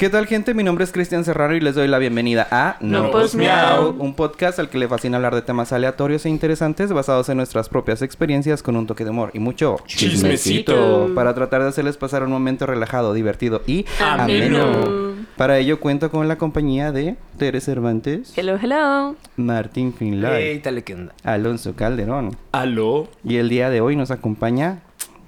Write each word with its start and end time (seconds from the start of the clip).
¿Qué 0.00 0.08
tal 0.08 0.26
gente? 0.26 0.54
Mi 0.54 0.62
nombre 0.64 0.82
es 0.84 0.92
Cristian 0.92 1.26
Serrano 1.26 1.54
y 1.54 1.60
les 1.60 1.74
doy 1.74 1.86
la 1.86 1.98
bienvenida 1.98 2.48
a 2.50 2.78
No, 2.80 3.10
pues, 3.10 3.34
miau. 3.34 3.94
un 3.98 4.14
podcast 4.14 4.58
al 4.58 4.70
que 4.70 4.78
le 4.78 4.88
fascina 4.88 5.18
hablar 5.18 5.34
de 5.34 5.42
temas 5.42 5.74
aleatorios 5.74 6.24
e 6.24 6.30
interesantes 6.30 6.90
basados 6.90 7.28
en 7.28 7.36
nuestras 7.36 7.68
propias 7.68 8.00
experiencias 8.00 8.62
con 8.62 8.76
un 8.76 8.86
toque 8.86 9.04
de 9.04 9.10
humor 9.10 9.30
y 9.34 9.40
mucho 9.40 9.76
Chismecito. 9.84 11.10
para 11.14 11.34
tratar 11.34 11.60
de 11.62 11.68
hacerles 11.68 11.98
pasar 11.98 12.22
un 12.22 12.30
momento 12.30 12.64
relajado, 12.64 13.12
divertido 13.12 13.60
y 13.66 13.84
Ameno. 14.00 14.62
ameno. 14.62 15.10
Para 15.36 15.58
ello 15.58 15.78
cuento 15.80 16.10
con 16.10 16.28
la 16.28 16.38
compañía 16.38 16.92
de 16.92 17.16
Tere 17.36 17.60
Cervantes, 17.60 18.32
Hello, 18.38 18.56
hello. 18.56 19.16
Martín 19.36 19.92
Finlay, 19.92 20.44
Ey, 20.44 20.58
dale, 20.60 20.82
¿qué 20.82 20.94
onda? 20.94 21.12
Alonso 21.24 21.74
Calderón 21.76 22.34
¿Aló? 22.52 23.06
y 23.22 23.36
el 23.36 23.50
día 23.50 23.68
de 23.68 23.82
hoy 23.82 23.96
nos 23.96 24.10
acompaña, 24.10 24.80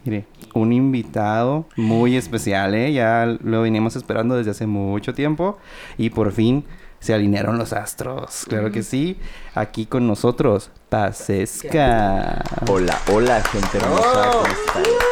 mire, 0.06 0.24
un 0.54 0.72
invitado 0.72 1.66
muy 1.76 2.16
especial, 2.22 2.74
¿eh? 2.74 2.92
Ya 2.92 3.26
lo 3.42 3.62
veníamos 3.62 3.96
esperando 3.96 4.36
desde 4.36 4.52
hace 4.52 4.66
mucho 4.66 5.14
tiempo 5.14 5.58
y 5.98 6.10
por 6.10 6.32
fin 6.32 6.64
se 7.00 7.12
alinearon 7.14 7.58
los 7.58 7.72
astros. 7.72 8.44
Claro 8.48 8.70
que 8.70 8.82
sí. 8.82 9.18
Aquí 9.54 9.86
con 9.86 10.06
nosotros, 10.06 10.70
Pacesca. 10.88 12.44
Hola, 12.68 12.98
hola, 13.12 13.42
gente 13.42 13.78
hermosa, 13.78 14.30
¿cómo 14.30 14.46
están? 14.46 15.11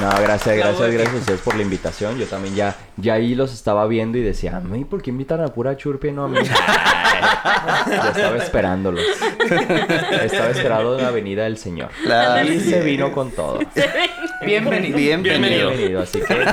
No, 0.00 0.08
gracias, 0.22 0.56
gracias, 0.56 0.90
gracias 0.92 1.14
a 1.14 1.18
ustedes 1.18 1.40
por 1.40 1.56
la 1.56 1.62
invitación. 1.62 2.18
Yo 2.18 2.26
también 2.26 2.54
ya, 2.54 2.74
ya 2.96 3.14
ahí 3.14 3.34
los 3.34 3.52
estaba 3.52 3.86
viendo 3.86 4.16
y 4.16 4.22
decía, 4.22 4.56
a 4.56 4.60
mí, 4.60 4.84
¿por 4.84 5.02
qué 5.02 5.10
invitan 5.10 5.40
a 5.42 5.48
pura 5.48 5.76
churpe 5.76 6.08
y 6.08 6.12
no 6.12 6.24
a 6.24 6.28
mí? 6.28 6.38
Yo 7.86 8.08
estaba 8.08 8.36
esperándolos. 8.38 9.04
Estaba 10.22 10.50
esperando 10.50 10.96
la 10.96 11.10
venida 11.10 11.44
del 11.44 11.58
Señor. 11.58 11.90
Claro. 12.02 12.50
Y 12.50 12.60
se 12.60 12.80
vino 12.80 13.12
con 13.12 13.30
todo. 13.32 13.58
Bienvenido. 14.46 14.96
Bienvenido. 14.96 15.68
Bienvenido, 15.70 16.00
así 16.02 16.20
que 16.20 16.46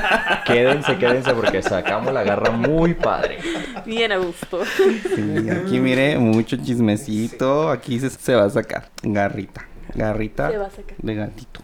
quédense, 0.45 0.97
quédense 0.97 1.33
porque 1.33 1.61
sacamos 1.61 2.13
la 2.13 2.23
garra 2.23 2.51
muy 2.51 2.93
padre. 2.95 3.37
Bien 3.85 4.11
a 4.11 4.17
gusto. 4.17 4.63
Sí, 4.65 5.47
aquí 5.49 5.79
mire, 5.79 6.17
mucho 6.17 6.57
chismecito. 6.57 7.69
Aquí 7.69 7.99
se, 7.99 8.09
se 8.09 8.35
va 8.35 8.45
a 8.45 8.49
sacar. 8.49 8.89
Garrita. 9.03 9.65
Garrita 9.95 10.51
Se 10.51 10.57
va 10.57 10.65
a 10.65 10.71
sacar. 10.71 10.97
de 10.97 11.15
gatito. 11.15 11.61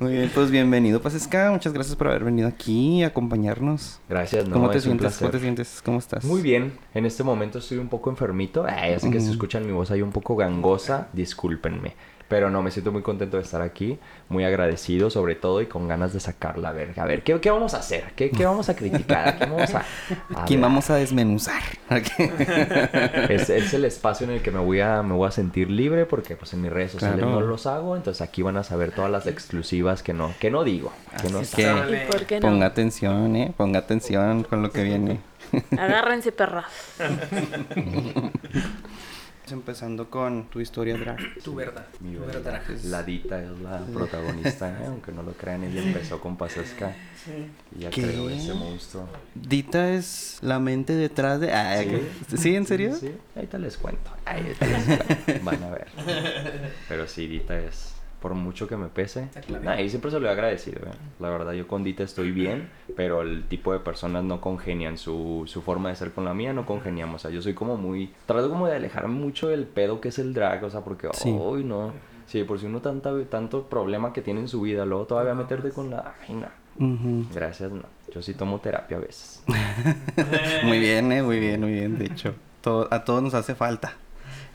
Muy 0.00 0.12
bien, 0.12 0.30
pues 0.34 0.50
bienvenido, 0.50 1.00
Pacesca. 1.00 1.50
Muchas 1.50 1.72
gracias 1.72 1.96
por 1.96 2.08
haber 2.08 2.24
venido 2.24 2.48
aquí 2.48 3.02
a 3.02 3.08
acompañarnos. 3.08 4.00
Gracias, 4.08 4.46
no, 4.48 4.54
¿Cómo 4.54 4.70
te 4.70 4.80
sientes? 4.80 5.16
¿Cómo 5.18 5.30
te 5.30 5.40
sientes? 5.40 5.82
¿Cómo 5.84 5.98
estás? 5.98 6.24
Muy 6.24 6.42
bien, 6.42 6.72
en 6.94 7.06
este 7.06 7.22
momento 7.22 7.58
estoy 7.58 7.78
un 7.78 7.88
poco 7.88 8.10
enfermito. 8.10 8.64
Ay, 8.68 8.92
ya 8.92 8.98
sé 9.00 9.10
que 9.10 9.18
si 9.20 9.26
Ujú. 9.26 9.32
escuchan 9.34 9.66
mi 9.66 9.72
voz 9.72 9.90
ahí 9.90 10.02
un 10.02 10.12
poco 10.12 10.36
gangosa, 10.36 11.08
discúlpenme. 11.12 11.94
Pero 12.28 12.50
no, 12.50 12.60
me 12.62 12.70
siento 12.72 12.90
muy 12.90 13.02
contento 13.02 13.36
de 13.36 13.44
estar 13.44 13.62
aquí, 13.62 13.98
muy 14.28 14.44
agradecido 14.44 15.10
sobre 15.10 15.36
todo 15.36 15.62
y 15.62 15.66
con 15.66 15.86
ganas 15.86 16.12
de 16.12 16.18
sacar 16.20 16.58
la 16.58 16.72
verga. 16.72 17.04
A 17.04 17.06
ver, 17.06 17.22
¿qué, 17.22 17.38
qué 17.40 17.50
vamos 17.50 17.72
a 17.74 17.78
hacer? 17.78 18.12
¿Qué, 18.16 18.30
qué 18.30 18.44
vamos 18.44 18.68
a 18.68 18.74
criticar? 18.74 19.38
¿Qué 19.38 19.46
vamos 19.46 19.74
a...? 19.74 19.84
a 20.34 20.44
¿Quién 20.44 20.60
ver? 20.60 20.68
vamos 20.68 20.90
a 20.90 20.96
desmenuzar? 20.96 21.62
Es, 23.28 23.48
es 23.50 23.74
el 23.74 23.84
espacio 23.84 24.26
en 24.26 24.32
el 24.32 24.42
que 24.42 24.50
me 24.50 24.58
voy 24.58 24.80
a 24.80 25.02
me 25.02 25.14
voy 25.14 25.28
a 25.28 25.30
sentir 25.30 25.70
libre 25.70 26.04
porque 26.06 26.36
pues 26.36 26.52
en 26.54 26.62
mis 26.62 26.72
redes 26.72 26.92
sociales 26.92 27.18
Claro. 27.20 27.40
no 27.40 27.46
los 27.46 27.66
hago, 27.66 27.96
entonces 27.96 28.20
aquí 28.22 28.42
van 28.42 28.56
a 28.56 28.64
saber 28.64 28.90
todas 28.92 29.10
las 29.10 29.26
exclusivas 29.26 30.02
que 30.02 30.12
no 30.12 30.32
que 30.40 30.50
no 30.50 30.64
digo, 30.64 30.92
que 31.22 31.30
no 31.30 31.38
Así 31.40 31.62
saben. 31.62 31.88
que 31.88 32.04
¿Y 32.04 32.06
por 32.10 32.26
qué 32.26 32.40
no? 32.40 32.48
ponga 32.48 32.66
atención, 32.66 33.36
¿eh? 33.36 33.52
Ponga 33.56 33.78
atención 33.80 34.42
con 34.44 34.62
lo 34.62 34.70
que 34.70 34.82
viene. 34.82 35.20
Agárrense, 35.78 36.32
perras. 36.32 36.66
Empezando 39.50 40.10
con 40.10 40.46
tu 40.50 40.60
historia 40.60 40.96
drag. 40.96 41.18
Tu 41.42 41.54
verdad. 41.54 41.86
Mi 42.00 42.14
Tu 42.14 42.20
verdad, 42.20 42.42
verdad. 42.42 42.78
La 42.84 43.02
Dita 43.02 43.42
es 43.42 43.50
la 43.60 43.78
protagonista, 43.86 44.68
¿eh? 44.70 44.84
aunque 44.86 45.12
no 45.12 45.22
lo 45.22 45.32
crean, 45.32 45.62
ella 45.64 45.82
empezó 45.82 46.20
con 46.20 46.36
Pasesca 46.36 46.94
y 47.76 47.80
ya 47.82 47.90
¿Qué? 47.90 48.02
creó 48.02 48.28
ese 48.28 48.54
monstruo. 48.54 49.08
Dita 49.34 49.90
es 49.92 50.38
la 50.42 50.58
mente 50.58 50.94
detrás 50.94 51.40
de... 51.40 51.52
Ah, 51.52 51.82
Sí. 52.28 52.36
¿Sí? 52.36 52.56
¿En 52.56 52.66
serio? 52.66 52.94
Sí, 52.96 53.12
ahorita 53.34 53.58
les 53.58 53.76
cuento. 53.76 54.10
Ahorita 54.24 54.66
les 54.66 54.84
cuento. 54.84 55.04
Van 55.44 55.62
a 55.62 55.70
ver. 55.70 55.86
Pero 56.88 57.06
sí, 57.06 57.26
Dita 57.26 57.58
es, 57.58 57.94
por 58.26 58.34
mucho 58.34 58.66
que 58.66 58.76
me 58.76 58.88
pese, 58.88 59.28
clave. 59.46 59.64
nah, 59.64 59.80
y 59.80 59.88
siempre 59.88 60.10
se 60.10 60.18
lo 60.18 60.26
he 60.26 60.30
agradecido. 60.30 60.80
¿eh? 60.80 60.90
La 61.20 61.30
verdad, 61.30 61.52
yo 61.52 61.68
con 61.68 61.84
Dita 61.84 62.02
estoy 62.02 62.32
bien, 62.32 62.68
pero 62.96 63.22
el 63.22 63.44
tipo 63.46 63.72
de 63.72 63.78
personas 63.78 64.24
no 64.24 64.40
congenian. 64.40 64.98
Su, 64.98 65.44
su 65.46 65.62
forma 65.62 65.90
de 65.90 65.94
ser 65.94 66.10
con 66.10 66.24
la 66.24 66.34
mía 66.34 66.52
no 66.52 66.66
congeniamos. 66.66 67.14
O 67.14 67.18
sea, 67.22 67.30
yo 67.30 67.40
soy 67.40 67.54
como 67.54 67.76
muy. 67.76 68.12
Trato 68.26 68.48
como 68.50 68.66
de 68.66 68.74
alejarme 68.74 69.14
mucho 69.14 69.46
del 69.46 69.64
pedo 69.64 70.00
que 70.00 70.08
es 70.08 70.18
el 70.18 70.34
drag, 70.34 70.64
o 70.64 70.70
sea, 70.70 70.80
porque, 70.80 71.08
Sí. 71.12 71.30
uy, 71.30 71.62
no. 71.62 71.92
Sí, 72.26 72.42
por 72.42 72.58
si 72.58 72.66
uno 72.66 72.80
tanta, 72.80 73.12
tanto 73.30 73.68
problema 73.68 74.12
que 74.12 74.22
tiene 74.22 74.40
en 74.40 74.48
su 74.48 74.60
vida, 74.60 74.84
luego 74.84 75.04
todavía 75.04 75.34
meterte 75.34 75.70
con 75.70 75.90
la. 75.90 76.16
Ay, 76.28 76.34
no. 76.34 76.48
Ujú. 76.84 77.26
Gracias, 77.32 77.70
no. 77.70 77.84
Yo 78.12 78.22
sí 78.22 78.34
tomo 78.34 78.58
terapia 78.58 78.96
a 78.96 79.00
veces. 79.00 79.44
Muy 80.64 80.80
bien, 80.80 81.12
¿eh? 81.12 81.22
Muy 81.22 81.38
bien, 81.38 81.60
muy 81.60 81.70
bien. 81.72 81.96
De 81.98 82.06
hecho, 82.06 82.34
todo- 82.60 82.88
a 82.90 83.04
todos 83.04 83.22
nos 83.22 83.34
hace 83.34 83.54
falta. 83.54 83.94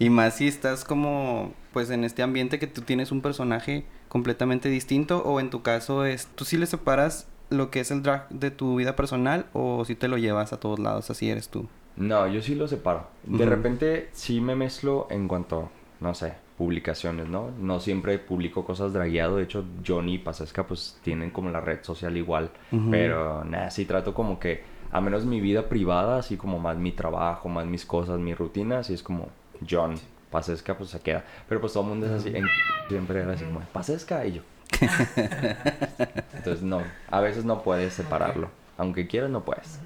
Y 0.02 0.10
más 0.10 0.38
si 0.38 0.48
estás 0.48 0.84
como, 0.84 1.54
pues 1.74 1.92
en 1.92 2.04
este 2.04 2.24
ambiente 2.24 2.58
que 2.58 2.66
tú 2.66 2.82
tienes 2.82 3.12
un 3.12 3.22
personaje 3.22 3.86
completamente 4.08 4.68
distinto 4.68 5.22
o 5.24 5.40
en 5.40 5.52
tu 5.52 5.62
caso 5.62 6.06
es, 6.06 6.26
tú 6.34 6.44
sí 6.44 6.58
le 6.58 6.66
separas 6.66 7.28
lo 7.52 7.70
que 7.70 7.82
es 7.82 7.92
el 7.92 8.02
drag 8.02 8.28
de 8.30 8.50
tu 8.50 8.78
vida 8.78 8.96
personal 8.96 9.46
o 9.54 9.86
si 9.86 9.94
te 9.94 10.08
lo 10.08 10.18
llevas 10.18 10.54
a 10.54 10.60
todos 10.60 10.80
lados, 10.80 11.12
así 11.12 11.30
eres 11.30 11.50
tú. 11.50 11.68
No, 11.98 12.26
yo 12.26 12.42
sí 12.42 12.56
lo 12.56 12.68
separo. 12.68 13.10
De 13.26 13.46
repente 13.46 14.10
sí 14.14 14.42
me 14.42 14.56
mezclo 14.56 15.06
en 15.12 15.28
cuanto, 15.28 15.70
no 16.00 16.16
sé, 16.16 16.34
publicaciones, 16.58 17.30
¿no? 17.30 17.52
No 17.60 17.80
siempre 17.80 18.18
publico 18.18 18.66
cosas 18.66 18.94
dragueado. 18.94 19.38
De 19.38 19.44
hecho, 19.44 19.66
Johnny 19.86 20.16
y 20.16 20.18
Pasesca 20.18 20.66
pues 20.66 20.98
tienen 21.04 21.30
como 21.30 21.52
la 21.52 21.62
red 21.62 21.84
social 21.84 22.18
igual. 22.18 22.50
Pero 22.90 23.44
nada, 23.44 23.70
sí 23.70 23.86
trato 23.86 24.16
como 24.16 24.40
que, 24.40 24.64
a 24.92 25.00
menos 25.00 25.26
mi 25.26 25.40
vida 25.42 25.70
privada, 25.70 26.18
así 26.18 26.38
como 26.38 26.58
más 26.58 26.76
mi 26.78 26.92
trabajo, 26.92 27.50
más 27.50 27.68
mis 27.68 27.86
cosas, 27.86 28.20
mi 28.20 28.34
rutina, 28.34 28.80
así 28.80 28.96
es 28.96 29.04
como 29.04 29.28
John. 29.70 29.96
Pasesca 30.30 30.78
pues 30.78 30.90
se 30.92 31.00
queda. 31.00 31.24
Pero 31.50 31.60
pues 31.60 31.74
todo 31.74 31.84
el 31.84 31.90
mundo 31.90 32.06
es 32.06 32.14
así, 32.14 32.30
en- 32.36 32.48
siempre 32.88 33.22
era 33.22 33.34
así 33.34 33.44
como, 33.44 33.60
Pasesca 33.74 34.26
y 34.26 34.34
yo. 34.34 34.42
Entonces 36.34 36.62
no, 36.64 36.82
a 37.10 37.20
veces 37.20 37.46
no 37.46 37.62
puedes 37.64 37.94
separarlo. 37.94 38.50
Aunque 38.78 39.08
quieras, 39.08 39.30
no 39.30 39.44
puedes. 39.44 39.80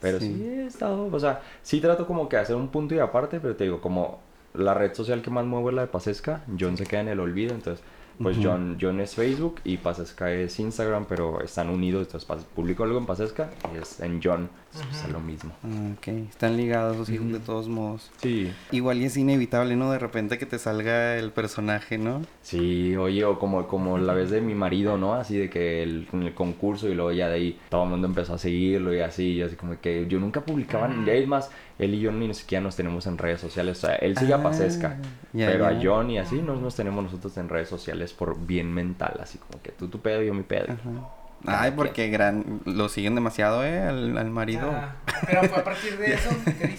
Pero 0.00 0.20
sí. 0.20 0.42
he 0.44 0.66
estado, 0.66 1.08
o 1.10 1.20
sea, 1.20 1.40
sí 1.62 1.80
trato 1.80 2.06
como 2.06 2.28
que 2.28 2.36
hacer 2.36 2.56
un 2.56 2.68
punto 2.68 2.94
y 2.94 2.98
aparte, 2.98 3.40
pero 3.40 3.56
te 3.56 3.64
digo, 3.64 3.80
como 3.80 4.20
la 4.54 4.74
red 4.74 4.94
social 4.94 5.22
que 5.22 5.30
más 5.30 5.44
muevo 5.44 5.70
es 5.70 5.76
la 5.76 5.82
de 5.82 5.88
Pasesca, 5.88 6.42
John 6.58 6.76
se 6.76 6.84
queda 6.86 7.00
en 7.00 7.08
el 7.08 7.20
olvido, 7.20 7.54
entonces, 7.54 7.84
pues. 8.22 8.38
John, 8.42 8.78
John 8.80 9.00
es 9.00 9.14
Facebook 9.14 9.60
y 9.64 9.78
Pasesca 9.78 10.30
es 10.32 10.58
Instagram, 10.58 11.06
pero 11.08 11.40
están 11.42 11.68
unidos, 11.70 12.06
entonces 12.06 12.46
publico 12.54 12.84
algo 12.84 12.98
en 12.98 13.06
Pasesca 13.06 13.50
y 13.74 13.78
es 13.78 14.00
en 14.00 14.20
John, 14.22 14.48
entonces, 14.72 14.86
pues, 14.90 15.04
es 15.04 15.10
lo 15.10 15.20
mismo. 15.20 15.52
Ah, 15.64 15.94
Ok, 15.96 16.08
están 16.08 16.56
ligados 16.56 16.96
los 16.96 17.08
hijos 17.08 17.32
de 17.32 17.40
todos 17.40 17.68
modos. 17.68 18.10
Sí, 18.18 18.52
Igual 18.70 18.98
y 18.98 19.04
es 19.04 19.16
inevitable, 19.16 19.76
¿no? 19.76 19.90
De 19.90 19.98
repente 19.98 20.38
que 20.38 20.46
te 20.46 20.58
salga 20.58 21.16
el 21.16 21.32
personaje, 21.32 21.98
¿no? 21.98 22.22
sí, 22.42 22.96
oye, 22.96 23.24
o 23.24 23.38
como, 23.38 23.66
como 23.66 23.98
la 23.98 24.12
vez 24.14 24.30
de 24.30 24.40
mi 24.40 24.54
marido, 24.54 24.96
¿no? 24.96 25.14
Así 25.14 25.36
de 25.36 25.50
que 25.50 25.82
el, 25.82 26.08
en 26.12 26.22
el 26.24 26.34
concurso 26.34 26.88
y 26.88 26.94
luego 26.94 27.12
ya 27.12 27.28
de 27.28 27.34
ahí 27.34 27.58
todo 27.68 27.84
el 27.84 27.90
mundo 27.90 28.06
empezó 28.06 28.34
a 28.34 28.38
seguirlo 28.38 28.94
y 28.94 29.00
así, 29.00 29.32
y 29.32 29.42
así 29.42 29.56
como 29.56 29.80
que 29.80 30.06
yo 30.08 30.18
nunca 30.20 30.42
publicaba, 30.44 30.88
ni 30.88 31.10
es 31.10 31.26
más, 31.26 31.50
él 31.80 31.94
y 31.94 32.00
yo 32.00 32.12
ni 32.12 32.32
siquiera 32.34 32.62
nos 32.62 32.76
tenemos 32.76 33.06
en 33.06 33.18
redes 33.18 33.40
sociales, 33.40 33.78
o 33.82 33.86
sea, 33.86 33.96
él 33.96 34.16
sigue 34.16 34.32
Ah, 34.34 34.36
a 34.36 34.42
Pasesca, 34.42 34.96
ya, 35.32 35.46
pero 35.46 35.66
a. 35.66 35.78
John 35.82 36.10
y 36.10 36.18
así 36.18 36.40
no 36.42 36.56
nos 36.56 36.76
tenemos 36.76 37.02
nosotros 37.04 37.36
en 37.38 37.48
redes 37.48 37.68
sociales 37.68 38.12
por 38.12 38.38
bien 38.46 38.72
mental, 38.72 39.18
así 39.22 39.38
como 39.38 39.62
que 39.62 39.72
tú 39.72 39.88
tu 39.88 40.00
pedo, 40.00 40.22
yo 40.22 40.34
mi 40.34 40.42
pedo. 40.42 40.66
Ajá. 40.72 41.16
Ay, 41.46 41.72
porque 41.74 42.10
gran... 42.10 42.60
lo 42.66 42.90
siguen 42.90 43.14
demasiado, 43.14 43.64
¿eh? 43.64 43.78
Al, 43.80 44.18
al 44.18 44.28
marido. 44.30 44.70
Ah, 44.70 44.96
pero 45.26 45.42
fue 45.44 45.58
a 45.58 45.64
partir 45.64 45.96
de 45.96 46.12
eso. 46.12 46.28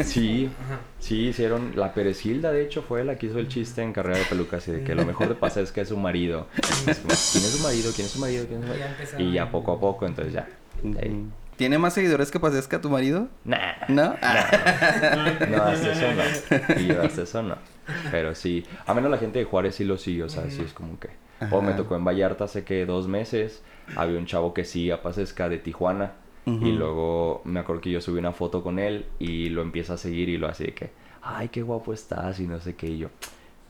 Sí, 0.03 0.51
Ajá. 0.67 0.79
sí, 0.99 1.29
hicieron, 1.29 1.71
la 1.75 1.95
Perecilda 1.95 2.51
de 2.51 2.61
hecho 2.61 2.83
fue 2.83 3.03
la 3.03 3.15
que 3.17 3.25
hizo 3.25 3.39
el 3.39 3.47
chiste 3.47 3.81
en 3.81 3.91
carrera 3.91 4.19
de 4.19 4.25
pelucas 4.25 4.67
y 4.67 4.71
de 4.73 4.83
que 4.83 4.93
lo 4.93 5.03
mejor 5.03 5.29
de 5.29 5.33
Pasesca 5.33 5.81
es 5.81 5.87
su 5.89 5.97
marido. 5.97 6.45
Es 6.85 6.99
como, 6.99 7.07
¿Quién 7.07 7.43
es 7.43 7.51
su 7.57 7.63
marido? 7.63 7.91
¿Quién 7.95 8.05
es 8.05 8.11
su 8.13 8.19
marido? 8.19 8.45
¿Quién 8.47 8.61
es 8.61 8.67
su 8.69 8.73
Y 8.75 8.77
ya 8.77 8.85
marido? 8.85 8.87
empezaron 8.99 9.27
Y 9.27 9.33
ya 9.33 9.43
a- 9.43 9.51
poco 9.51 9.71
a 9.71 9.79
poco, 9.79 10.05
entonces 10.05 10.31
ya. 10.33 10.47
de 10.83 10.99
ahí. 10.99 11.25
¿Tiene 11.57 11.77
más 11.77 11.93
seguidores 11.93 12.31
que 12.31 12.39
Pasesca 12.39 12.81
tu 12.81 12.89
marido? 12.89 13.27
Nah. 13.45 13.73
¿No? 13.87 14.15
No, 15.49 15.63
hasta 15.63 15.91
eso 15.91 16.07
no. 16.75 16.81
Y 16.81 16.87
yo 16.87 17.01
hasta 17.03 17.21
eso 17.23 17.43
no. 17.43 17.55
Pero 18.09 18.33
sí, 18.35 18.65
a 18.85 18.93
menos 18.93 19.11
la 19.11 19.17
gente 19.17 19.39
de 19.39 19.45
Juárez 19.45 19.75
sí 19.75 19.83
lo 19.83 19.97
sigue, 19.97 20.23
o 20.23 20.29
sea, 20.29 20.49
sí 20.49 20.61
es 20.63 20.73
como 20.73 20.99
que. 20.99 21.09
O 21.51 21.61
me 21.61 21.73
tocó 21.73 21.95
en 21.95 22.05
Vallarta 22.05 22.43
hace 22.45 22.63
que 22.63 22.85
dos 22.85 23.07
meses, 23.07 23.63
había 23.95 24.17
un 24.19 24.25
chavo 24.27 24.53
que 24.53 24.63
sí 24.63 24.91
a 24.91 25.01
Pasesca 25.01 25.49
de 25.49 25.57
Tijuana. 25.57 26.13
Y 26.45 26.71
luego 26.71 27.41
me 27.45 27.59
acuerdo 27.59 27.81
que 27.81 27.91
yo 27.91 28.01
subí 28.01 28.17
una 28.19 28.31
foto 28.31 28.63
con 28.63 28.79
él 28.79 29.05
y 29.19 29.49
lo 29.49 29.61
empieza 29.61 29.93
a 29.93 29.97
seguir 29.97 30.27
y 30.29 30.37
lo 30.37 30.47
hace 30.47 30.65
de 30.65 30.73
que, 30.73 30.89
ay, 31.21 31.49
qué 31.49 31.61
guapo 31.61 31.93
estás 31.93 32.39
y 32.39 32.47
no 32.47 32.59
sé 32.59 32.75
qué. 32.75 32.87
Y 32.87 32.97
yo, 32.97 33.09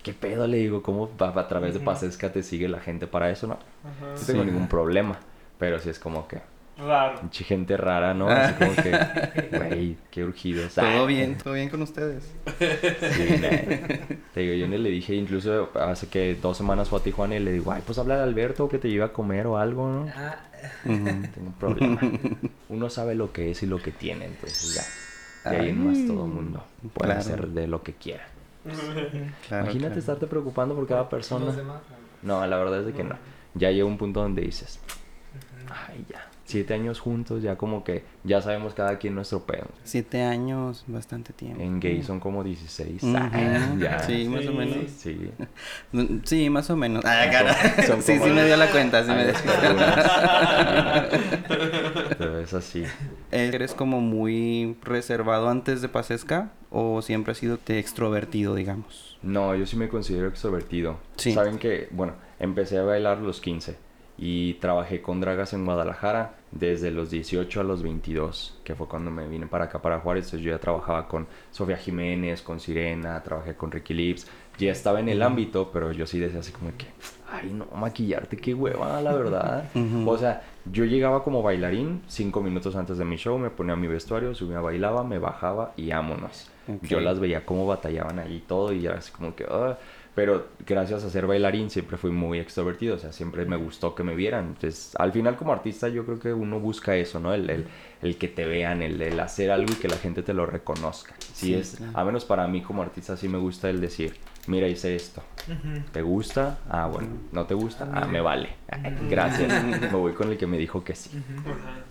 ¿qué 0.03 0.13
pedo? 0.13 0.47
Le 0.47 0.57
digo, 0.57 0.81
¿cómo 0.81 1.09
va- 1.21 1.29
a 1.37 1.47
través 1.49 1.73
de 1.73 1.81
Pasesca 1.81 2.31
te 2.31 2.43
sigue 2.43 2.69
la 2.69 2.79
gente 2.79 3.07
para 3.07 3.29
eso? 3.29 3.47
No, 3.47 3.55
no 3.83 4.25
tengo 4.25 4.41
Sí. 4.43 4.47
ningún 4.49 4.67
problema. 4.69 5.19
Pero 5.59 5.79
sí 5.79 5.89
es 5.89 5.99
como 5.99 6.27
que, 6.29 6.41
Raro. 6.85 7.19
pinche 7.21 7.43
gente 7.43 7.77
rara, 7.77 8.13
¿no? 8.13 8.27
Así 8.29 8.53
como 8.55 8.73
que, 8.75 9.49
güey, 9.57 9.97
qué 10.09 10.23
urgidos. 10.23 10.73
Todo 10.75 11.03
Ah, 11.03 11.05
bien, 11.05 11.37
todo 11.37 11.53
bien 11.53 11.69
con 11.69 11.81
ustedes. 11.83 12.23
Sí, 12.57 13.35
nah. 13.41 14.07
Te 14.33 14.39
digo, 14.41 14.53
yo 14.55 14.67
le 14.67 14.89
dije, 14.89 15.13
incluso 15.15 15.69
hace 15.79 16.07
que 16.07 16.35
dos 16.41 16.57
semanas 16.57 16.89
fue 16.89 16.99
a 16.99 17.03
Tijuana 17.03 17.35
y 17.35 17.39
le 17.39 17.51
digo, 17.51 17.71
ay, 17.71 17.83
pues 17.85 17.97
habla 17.99 18.17
de 18.17 18.23
Alberto 18.23 18.67
que 18.67 18.77
te 18.79 18.89
lleve 18.89 19.03
a 19.03 19.13
comer 19.13 19.45
o 19.47 19.57
algo, 19.57 19.87
¿no? 19.89 20.07
Ah. 20.15 20.37
Tengo 20.83 21.47
un 21.47 21.53
problema. 21.59 21.99
Uno 22.69 22.89
sabe 22.89 23.15
lo 23.15 23.31
que 23.31 23.51
es 23.51 23.61
y 23.63 23.65
lo 23.67 23.81
que 23.81 23.91
tiene, 23.91 24.25
entonces 24.25 24.73
ya. 24.75 25.49
De 25.51 25.57
ahí 25.57 25.69
en 25.69 25.85
más 25.87 25.97
todo 26.07 26.25
el 26.25 26.31
mundo 26.31 26.63
puede 26.93 27.07
Claro. 27.13 27.19
hacer 27.19 27.47
de 27.47 27.67
lo 27.67 27.81
que 27.83 27.93
quiera. 27.93 28.25
Claro, 28.63 29.63
Imagínate 29.63 29.79
claro. 29.79 29.99
estarte 29.99 30.27
preocupando 30.27 30.75
por 30.75 30.87
cada 30.87 31.09
persona. 31.09 31.51
No, 32.21 32.45
la 32.45 32.57
verdad 32.57 32.81
es 32.81 32.85
de 32.85 32.93
que 32.93 33.03
no. 33.03 33.15
Ya 33.55 33.71
llega 33.71 33.85
un 33.85 33.97
punto 33.97 34.21
donde 34.21 34.43
dices, 34.43 34.79
ay, 35.69 36.05
ya. 36.09 36.27
Siete 36.51 36.73
años 36.73 36.99
juntos, 36.99 37.41
ya 37.41 37.55
como 37.55 37.85
que 37.85 38.03
ya 38.25 38.41
sabemos 38.41 38.73
cada 38.73 38.97
quien 38.97 39.15
nuestro 39.15 39.45
pedo. 39.45 39.67
Siete 39.85 40.21
años, 40.21 40.83
bastante 40.85 41.31
tiempo. 41.31 41.61
En 41.61 41.79
gay 41.79 42.03
son 42.03 42.19
como 42.19 42.43
16. 42.43 43.03
Ujú. 43.03 43.13
Ah, 43.17 43.73
ya. 43.79 43.99
Sí, 43.99 44.27
más 44.27 44.45
o 44.45 44.51
menos. 44.51 44.91
Sí. 44.97 45.31
Sí, 46.25 46.49
más 46.49 46.69
o 46.69 46.75
menos. 46.75 47.05
Ah, 47.05 47.25
cara. 47.31 47.53
son 47.87 48.01
Sí, 48.01 48.19
sí 48.21 48.29
me 48.31 48.43
dio 48.43 48.57
la 48.57 48.69
cuenta, 48.69 49.01
sí 49.05 49.11
me 49.11 49.27
dio. 49.27 49.33
Pero 52.17 52.39
es 52.39 52.53
así. 52.53 52.83
¿Eres 53.31 53.73
como 53.73 54.01
muy 54.01 54.75
reservado 54.83 55.47
antes 55.47 55.81
de 55.81 55.87
Pasesca 55.87 56.51
o 56.69 57.01
siempre 57.01 57.31
has 57.31 57.37
sido 57.37 57.59
extrovertido, 57.67 58.55
digamos? 58.55 59.17
No, 59.21 59.55
yo 59.55 59.65
sí 59.65 59.77
me 59.77 59.87
considero 59.87 60.27
extrovertido. 60.27 60.97
Sí. 61.15 61.31
Saben 61.33 61.59
que, 61.59 61.87
bueno, 61.91 62.15
empecé 62.39 62.77
a 62.77 62.83
bailar 62.83 63.19
a 63.19 63.21
los 63.21 63.39
15 63.39 63.90
y 64.23 64.53
trabajé 64.55 65.01
con 65.01 65.19
dragas 65.19 65.51
en 65.53 65.65
Guadalajara 65.65 66.35
desde 66.51 66.91
los 66.91 67.09
18 67.09 67.59
a 67.59 67.63
los 67.63 67.81
22, 67.81 68.59
que 68.63 68.75
fue 68.75 68.87
cuando 68.87 69.09
me 69.09 69.27
vine 69.27 69.47
para 69.47 69.65
acá, 69.65 69.81
para 69.81 69.99
Juárez. 69.99 70.25
Entonces 70.25 70.45
yo 70.45 70.51
ya 70.51 70.59
trabajaba 70.59 71.07
con 71.07 71.25
Sofía 71.49 71.75
Jiménez, 71.77 72.43
con 72.43 72.59
Sirena, 72.59 73.21
trabajé 73.23 73.55
con 73.55 73.71
Ricky 73.71 73.95
Lips. 73.95 74.27
Ya 74.59 74.71
estaba 74.71 74.99
en 74.99 75.09
el 75.09 75.23
ámbito, 75.23 75.71
pero 75.73 75.91
yo 75.91 76.05
sí 76.05 76.19
decía 76.19 76.41
así 76.41 76.51
como 76.51 76.69
que, 76.77 76.85
ay, 77.31 77.51
no, 77.51 77.65
maquillarte, 77.75 78.37
qué 78.37 78.53
hueva, 78.53 79.01
la 79.01 79.13
verdad. 79.13 79.63
O 80.07 80.17
sea, 80.17 80.43
yo 80.71 80.85
llegaba 80.85 81.23
como 81.23 81.41
bailarín 81.41 82.03
cinco 82.07 82.41
minutos 82.43 82.75
antes 82.75 82.99
de 82.99 83.05
mi 83.05 83.15
show, 83.15 83.39
me 83.39 83.49
ponía 83.49 83.75
mi 83.75 83.87
vestuario, 83.87 84.35
subía, 84.35 84.59
bailaba, 84.59 85.03
me 85.03 85.17
bajaba 85.17 85.73
y 85.77 85.89
vámonos. 85.89 86.47
Yo 86.83 86.99
las 86.99 87.19
veía 87.19 87.43
cómo 87.43 87.65
batallaban 87.65 88.19
allí 88.19 88.35
y 88.35 88.39
todo 88.41 88.71
y 88.71 88.85
era 88.85 88.97
así 88.99 89.11
como 89.11 89.33
que... 89.35 89.45
"Ah". 89.49 89.77
Pero 90.13 90.47
gracias 90.67 91.05
a 91.05 91.09
ser 91.09 91.25
bailarín 91.25 91.69
siempre 91.69 91.95
fui 91.97 92.11
muy 92.11 92.37
extrovertido, 92.39 92.95
o 92.95 92.99
sea, 92.99 93.13
siempre 93.13 93.45
me 93.45 93.55
gustó 93.55 93.95
que 93.95 94.03
me 94.03 94.13
vieran. 94.13 94.47
Entonces, 94.47 94.91
al 94.99 95.13
final 95.13 95.37
como 95.37 95.53
artista 95.53 95.87
yo 95.87 96.05
creo 96.05 96.19
que 96.19 96.33
uno 96.33 96.59
busca 96.59 96.95
eso, 96.97 97.19
¿no? 97.21 97.33
El, 97.33 97.49
el, 97.49 97.65
el 98.01 98.17
que 98.17 98.27
te 98.27 98.45
vean, 98.45 98.81
el, 98.81 99.01
el 99.01 99.17
hacer 99.21 99.51
algo 99.51 99.71
y 99.71 99.75
que 99.75 99.87
la 99.87 99.95
gente 99.95 100.21
te 100.21 100.33
lo 100.33 100.45
reconozca. 100.45 101.15
Sí, 101.19 101.47
Sí, 101.47 101.53
es, 101.53 101.75
claro. 101.77 101.97
a 101.97 102.03
menos 102.03 102.25
para 102.25 102.45
mí 102.47 102.61
como 102.61 102.81
artista 102.81 103.15
sí 103.15 103.29
me 103.29 103.37
gusta 103.37 103.69
el 103.69 103.79
decir, 103.79 104.13
mira, 104.47 104.67
hice 104.67 104.95
esto. 104.95 105.23
¿Te 105.93 106.01
gusta? 106.01 106.59
Ah, 106.69 106.87
bueno. 106.91 107.07
¿No 107.31 107.45
te 107.45 107.53
gusta? 107.53 107.87
Ah, 107.93 108.05
me 108.05 108.19
vale. 108.19 108.49
Ay, 108.69 108.95
Gracias. 109.09 109.63
Me 109.81 109.87
voy 109.97 110.11
con 110.11 110.29
el 110.29 110.37
que 110.37 110.45
me 110.45 110.57
dijo 110.57 110.83
que 110.83 110.93
sí. 110.93 111.09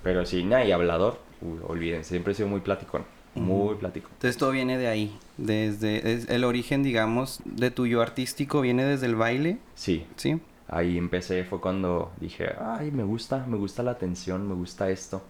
Pero 0.03 0.25
sí, 0.27 0.45
nada, 0.45 0.65
y 0.65 0.73
hablador, 0.73 1.21
uy, 1.41 1.59
olvídense, 1.67 2.11
siempre 2.11 2.33
he 2.33 2.37
sido 2.37 2.49
muy 2.51 2.61
platicón. 2.61 3.03
Muy 3.35 3.77
platicón. 3.77 4.11
Entonces 4.15 4.37
todo 4.37 4.51
viene 4.51 4.77
de 4.77 4.89
ahí, 4.89 5.17
desde 5.37 6.13
es- 6.15 6.29
el 6.29 6.45
origen, 6.45 6.83
digamos, 6.83 7.41
de 7.45 7.71
tuyo 7.71 8.03
artístico 8.03 8.61
viene 8.61 8.85
desde 8.85 9.07
el 9.07 9.15
baile, 9.15 9.59
Sí, 9.75 10.07
¿sí? 10.17 10.41
ahí 10.69 10.99
empecé, 10.99 11.45
fue 11.45 11.61
cuando 11.61 12.11
dije, 12.21 12.51
ay, 12.61 12.91
me 12.91 13.03
gusta, 13.05 13.45
me 13.47 13.57
gusta 13.57 13.83
la 13.83 13.93
atención, 13.93 14.49
me 14.49 14.55
gusta 14.55 14.91
esto, 14.91 15.23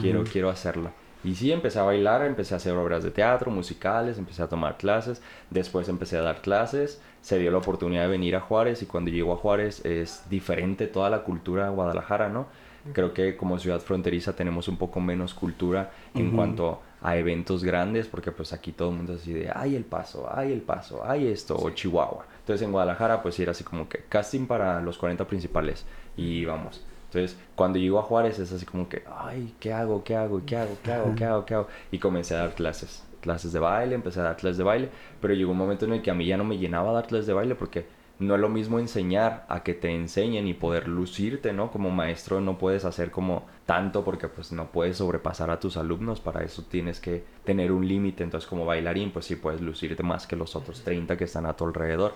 quiero, 0.00 0.20
Ujú. 0.20 0.30
quiero 0.30 0.50
hacerlo. 0.50 0.90
Y 1.24 1.34
sí, 1.34 1.50
empecé 1.50 1.80
a 1.80 1.82
bailar, 1.82 2.24
empecé 2.24 2.54
a 2.54 2.58
hacer 2.58 2.74
obras 2.76 3.02
de 3.02 3.10
teatro, 3.10 3.50
musicales, 3.50 4.18
empecé 4.18 4.42
a 4.42 4.48
tomar 4.48 4.76
clases, 4.76 5.20
después 5.50 5.88
empecé 5.88 6.16
a 6.16 6.22
dar 6.22 6.40
clases, 6.42 7.00
se 7.22 7.38
dio 7.40 7.50
la 7.50 7.58
oportunidad 7.58 8.02
de 8.02 8.08
venir 8.08 8.36
a 8.36 8.40
Juárez 8.40 8.82
y 8.82 8.86
cuando 8.86 9.10
llego 9.10 9.32
a 9.32 9.36
Juárez 9.36 9.84
es 9.84 10.22
diferente 10.30 10.86
toda 10.86 11.10
la 11.10 11.24
cultura 11.24 11.64
de 11.64 11.70
Guadalajara, 11.70 12.28
¿no? 12.28 12.46
Creo 12.92 13.12
que 13.12 13.36
como 13.36 13.58
ciudad 13.58 13.80
fronteriza 13.80 14.34
tenemos 14.34 14.68
un 14.68 14.76
poco 14.78 15.00
menos 15.00 15.34
cultura 15.34 15.90
en 16.14 16.28
Ujú. 16.28 16.36
cuanto 16.36 16.82
a 17.02 17.16
eventos 17.16 17.64
grandes, 17.64 18.06
porque 18.06 18.32
pues 18.32 18.52
aquí 18.52 18.72
todo 18.72 18.90
el 18.90 18.96
mundo 18.96 19.14
es 19.14 19.22
así 19.22 19.32
de, 19.32 19.50
ay 19.54 19.76
el 19.76 19.84
paso, 19.84 20.28
ay 20.32 20.52
el 20.52 20.62
paso, 20.62 21.02
ay 21.04 21.28
esto, 21.28 21.56
o 21.56 21.70
Chihuahua. 21.70 22.26
Entonces 22.40 22.64
en 22.64 22.72
Guadalajara 22.72 23.22
pues 23.22 23.34
sí 23.34 23.42
era 23.42 23.52
así 23.52 23.64
como 23.64 23.88
que 23.88 24.04
casting 24.08 24.46
para 24.46 24.80
los 24.80 24.98
40 24.98 25.26
principales 25.26 25.84
y 26.16 26.44
vamos. 26.44 26.84
Entonces 27.06 27.38
cuando 27.54 27.78
llego 27.78 27.98
a 27.98 28.02
Juárez 28.02 28.38
es 28.38 28.52
así 28.52 28.66
como 28.66 28.88
que, 28.88 29.02
ay, 29.16 29.54
¿qué 29.60 29.72
hago? 29.72 30.02
¿Qué 30.02 30.16
hago? 30.16 30.42
¿Qué 30.44 30.56
hago? 30.56 30.76
¿Qué 30.82 30.92
hago? 30.92 31.14
¿Qué 31.14 31.24
hago? 31.24 31.44
¿Qué 31.44 31.54
hago? 31.54 31.68
Y 31.90 31.98
comencé 31.98 32.34
a 32.34 32.38
dar 32.38 32.54
clases, 32.54 33.04
clases 33.20 33.52
de 33.52 33.58
baile, 33.60 33.94
empecé 33.94 34.20
a 34.20 34.24
dar 34.24 34.36
clases 34.36 34.58
de 34.58 34.64
baile, 34.64 34.88
pero 35.20 35.34
llegó 35.34 35.52
un 35.52 35.58
momento 35.58 35.84
en 35.84 35.92
el 35.94 36.02
que 36.02 36.10
a 36.10 36.14
mí 36.14 36.26
ya 36.26 36.36
no 36.36 36.44
me 36.44 36.58
llenaba 36.58 36.92
dar 36.92 37.06
clases 37.06 37.26
de 37.26 37.32
baile 37.32 37.54
porque 37.54 37.86
no 38.18 38.34
es 38.34 38.40
lo 38.40 38.48
mismo 38.48 38.78
enseñar 38.78 39.46
a 39.48 39.62
que 39.62 39.74
te 39.74 39.94
enseñen 39.94 40.48
y 40.48 40.54
poder 40.54 40.88
lucirte, 40.88 41.52
¿no? 41.52 41.70
Como 41.70 41.90
maestro 41.90 42.40
no 42.40 42.58
puedes 42.58 42.84
hacer 42.84 43.10
como 43.10 43.46
tanto 43.64 44.04
porque 44.04 44.28
pues 44.28 44.50
no 44.52 44.72
puedes 44.72 44.96
sobrepasar 44.96 45.50
a 45.50 45.60
tus 45.60 45.76
alumnos, 45.76 46.20
para 46.20 46.42
eso 46.42 46.64
tienes 46.68 47.00
que 47.00 47.24
tener 47.44 47.70
un 47.70 47.86
límite, 47.86 48.24
entonces 48.24 48.48
como 48.48 48.64
bailarín 48.64 49.12
pues 49.12 49.26
sí 49.26 49.36
puedes 49.36 49.60
lucirte 49.60 50.02
más 50.02 50.26
que 50.26 50.36
los 50.36 50.56
otros 50.56 50.82
30 50.82 51.16
que 51.16 51.24
están 51.24 51.46
a 51.46 51.56
tu 51.56 51.64
alrededor. 51.66 52.14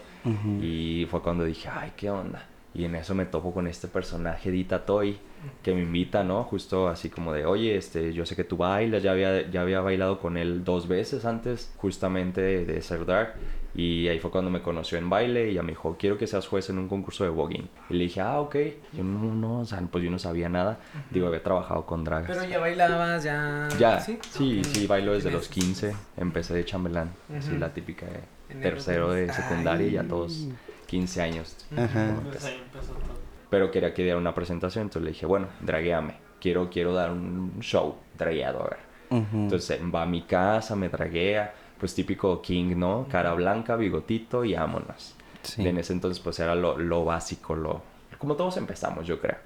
Y 0.60 1.06
fue 1.10 1.22
cuando 1.22 1.44
dije, 1.44 1.68
ay, 1.72 1.92
¿qué 1.96 2.10
onda? 2.10 2.46
Y 2.74 2.84
en 2.84 2.94
eso 2.94 3.14
me 3.14 3.26
topo 3.26 3.52
con 3.52 3.66
este 3.66 3.86
personaje 3.86 4.50
Dita 4.50 4.86
Toy 4.86 5.18
que 5.62 5.74
me 5.74 5.82
invita, 5.82 6.22
¿no? 6.24 6.44
Justo 6.44 6.88
así 6.88 7.10
como 7.10 7.32
de, 7.32 7.44
oye, 7.44 7.76
este, 7.76 8.12
yo 8.12 8.24
sé 8.24 8.36
que 8.36 8.44
tú 8.44 8.56
bailas, 8.56 9.02
ya 9.02 9.12
había, 9.12 9.50
ya 9.50 9.62
había 9.62 9.80
bailado 9.80 10.18
con 10.20 10.36
él 10.36 10.64
dos 10.64 10.88
veces 10.88 11.24
antes, 11.24 11.72
justamente 11.76 12.40
de, 12.40 12.64
de 12.64 12.80
ser 12.80 13.04
Dark. 13.04 13.34
Y 13.74 14.08
ahí 14.08 14.20
fue 14.20 14.30
cuando 14.30 14.50
me 14.50 14.60
conoció 14.60 14.98
en 14.98 15.08
baile 15.08 15.50
y 15.50 15.54
ya 15.54 15.62
me 15.62 15.70
dijo, 15.70 15.96
quiero 15.98 16.18
que 16.18 16.26
seas 16.26 16.46
juez 16.46 16.68
en 16.68 16.78
un 16.78 16.88
concurso 16.88 17.24
de 17.24 17.30
voguing. 17.30 17.68
Y 17.88 17.94
le 17.94 18.04
dije, 18.04 18.20
ah, 18.20 18.38
ok. 18.40 18.56
Yo 18.92 19.02
no, 19.02 19.34
no, 19.34 19.60
o 19.60 19.64
sea, 19.64 19.80
pues 19.90 20.04
yo 20.04 20.10
no 20.10 20.18
sabía 20.18 20.48
nada. 20.48 20.78
Digo, 21.10 21.26
había 21.26 21.42
trabajado 21.42 21.86
con 21.86 22.04
dragas. 22.04 22.30
Pero 22.30 22.44
ya 22.44 22.58
bailabas, 22.58 23.24
ya. 23.24 23.68
Ya, 23.78 24.00
¿Sí? 24.00 24.18
sí, 24.30 24.62
sí, 24.62 24.86
bailo 24.86 25.14
desde 25.14 25.30
los 25.30 25.42
esos 25.44 25.54
15. 25.54 25.94
Empecé 26.18 26.54
de 26.54 26.64
chambelán, 26.64 27.10
así 27.36 27.56
la 27.56 27.72
típica 27.72 28.06
de 28.06 28.54
tercero 28.60 29.12
de 29.12 29.30
Ay. 29.30 29.34
secundaria 29.34 29.86
y 29.86 29.92
ya 29.92 30.04
todos 30.04 30.46
15 30.92 31.22
años. 31.22 31.56
Ajá. 31.74 32.14
Pero 33.48 33.70
quería 33.70 33.94
que 33.94 34.02
diera 34.02 34.18
una 34.18 34.34
presentación, 34.34 34.82
entonces 34.82 35.02
le 35.02 35.12
dije, 35.12 35.24
bueno, 35.24 35.46
dragueame. 35.62 36.16
Quiero, 36.38 36.68
quiero 36.68 36.92
dar 36.92 37.10
un 37.10 37.60
show 37.60 37.96
dragueado, 38.18 38.60
a 38.60 38.68
ver. 38.68 38.78
Ujú. 39.08 39.36
Entonces 39.38 39.80
va 39.94 40.02
a 40.02 40.06
mi 40.06 40.20
casa, 40.20 40.76
me 40.76 40.90
draguea, 40.90 41.54
pues 41.78 41.94
típico 41.94 42.42
King, 42.42 42.74
¿no? 42.76 43.06
Cara 43.10 43.32
blanca, 43.32 43.76
bigotito 43.76 44.44
y 44.44 44.52
vámonos. 44.52 45.14
Sí. 45.42 45.62
Y 45.62 45.68
en 45.68 45.78
ese 45.78 45.94
entonces 45.94 46.22
pues 46.22 46.38
era 46.40 46.54
lo, 46.54 46.76
lo 46.76 47.06
básico, 47.06 47.56
lo... 47.56 47.80
Como 48.18 48.36
todos 48.36 48.58
empezamos, 48.58 49.06
yo 49.06 49.18
creo. 49.18 49.38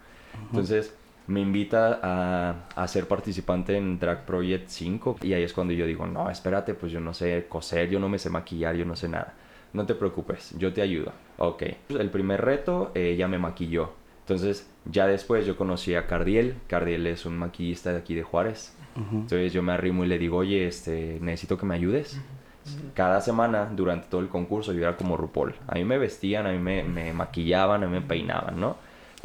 Entonces 0.51 0.97
me 1.29 1.41
invita 1.41 2.01
a, 2.03 2.55
a 2.75 2.89
ser 2.89 3.07
participante 3.07 3.77
en 3.77 4.01
Drag 4.01 4.27
Project 4.27 4.69
5 4.69 5.19
y 5.23 5.33
ahí 5.33 5.45
es 5.45 5.53
cuando 5.53 5.75
yo 5.75 5.87
digo, 5.87 6.09
no, 6.09 6.29
espérate, 6.29 6.75
pues 6.75 6.91
yo 6.91 6.99
no 6.99 7.15
sé 7.15 7.47
coser, 7.49 7.89
yo 7.89 8.01
no 8.01 8.09
me 8.09 8.19
sé 8.19 8.31
maquillar, 8.31 8.75
yo 8.75 8.85
no 8.85 8.97
sé 8.97 9.09
nada. 9.09 9.33
No 9.77 9.85
te 9.85 9.95
preocupes, 9.95 10.55
yo 10.57 10.73
te 10.73 10.81
ayudo. 10.81 11.13
Ok. 11.37 11.65
El 11.91 12.09
primer 12.09 12.41
reto, 12.41 12.93
eh, 12.95 13.11
ella 13.11 13.29
me 13.29 13.37
maquilló. 13.37 13.91
Entonces, 14.21 14.71
ya 14.87 15.07
después 15.07 15.45
yo 15.45 15.59
conocí 15.59 15.95
a 15.95 16.07
Cardiel. 16.07 16.55
Cardiel 16.67 17.07
es 17.07 17.27
un 17.27 17.37
maquillista 17.37 17.93
de 17.93 17.99
aquí 17.99 18.15
de 18.15 18.23
Juárez. 18.23 18.75
Ujú. 18.97 19.17
Entonces 19.17 19.53
yo 19.53 19.63
me 19.63 19.73
arrimo 19.73 20.03
y 20.03 20.09
le 20.09 20.19
digo, 20.19 20.39
oye, 20.39 20.67
este, 20.67 21.19
necesito 21.21 21.59
que 21.59 21.67
me 21.67 21.75
ayudes. 21.75 22.19
Cada 22.95 23.21
semana, 23.21 23.71
durante 23.71 24.09
todo 24.09 24.23
el 24.23 24.29
concurso, 24.29 24.73
yo 24.73 24.81
era 24.81 24.97
como 24.97 25.19
RuPaul. 25.19 25.55
A 25.69 25.75
mí 25.75 25.85
me 25.85 25.99
vestían, 25.99 26.47
a 26.47 26.53
mí 26.53 26.59
me, 26.59 26.83
me 26.83 27.13
maquillaban, 27.13 27.85
a 27.85 27.87
mí 27.87 27.93
me 27.93 28.01
peinaban, 28.01 28.59
¿no? 28.59 28.79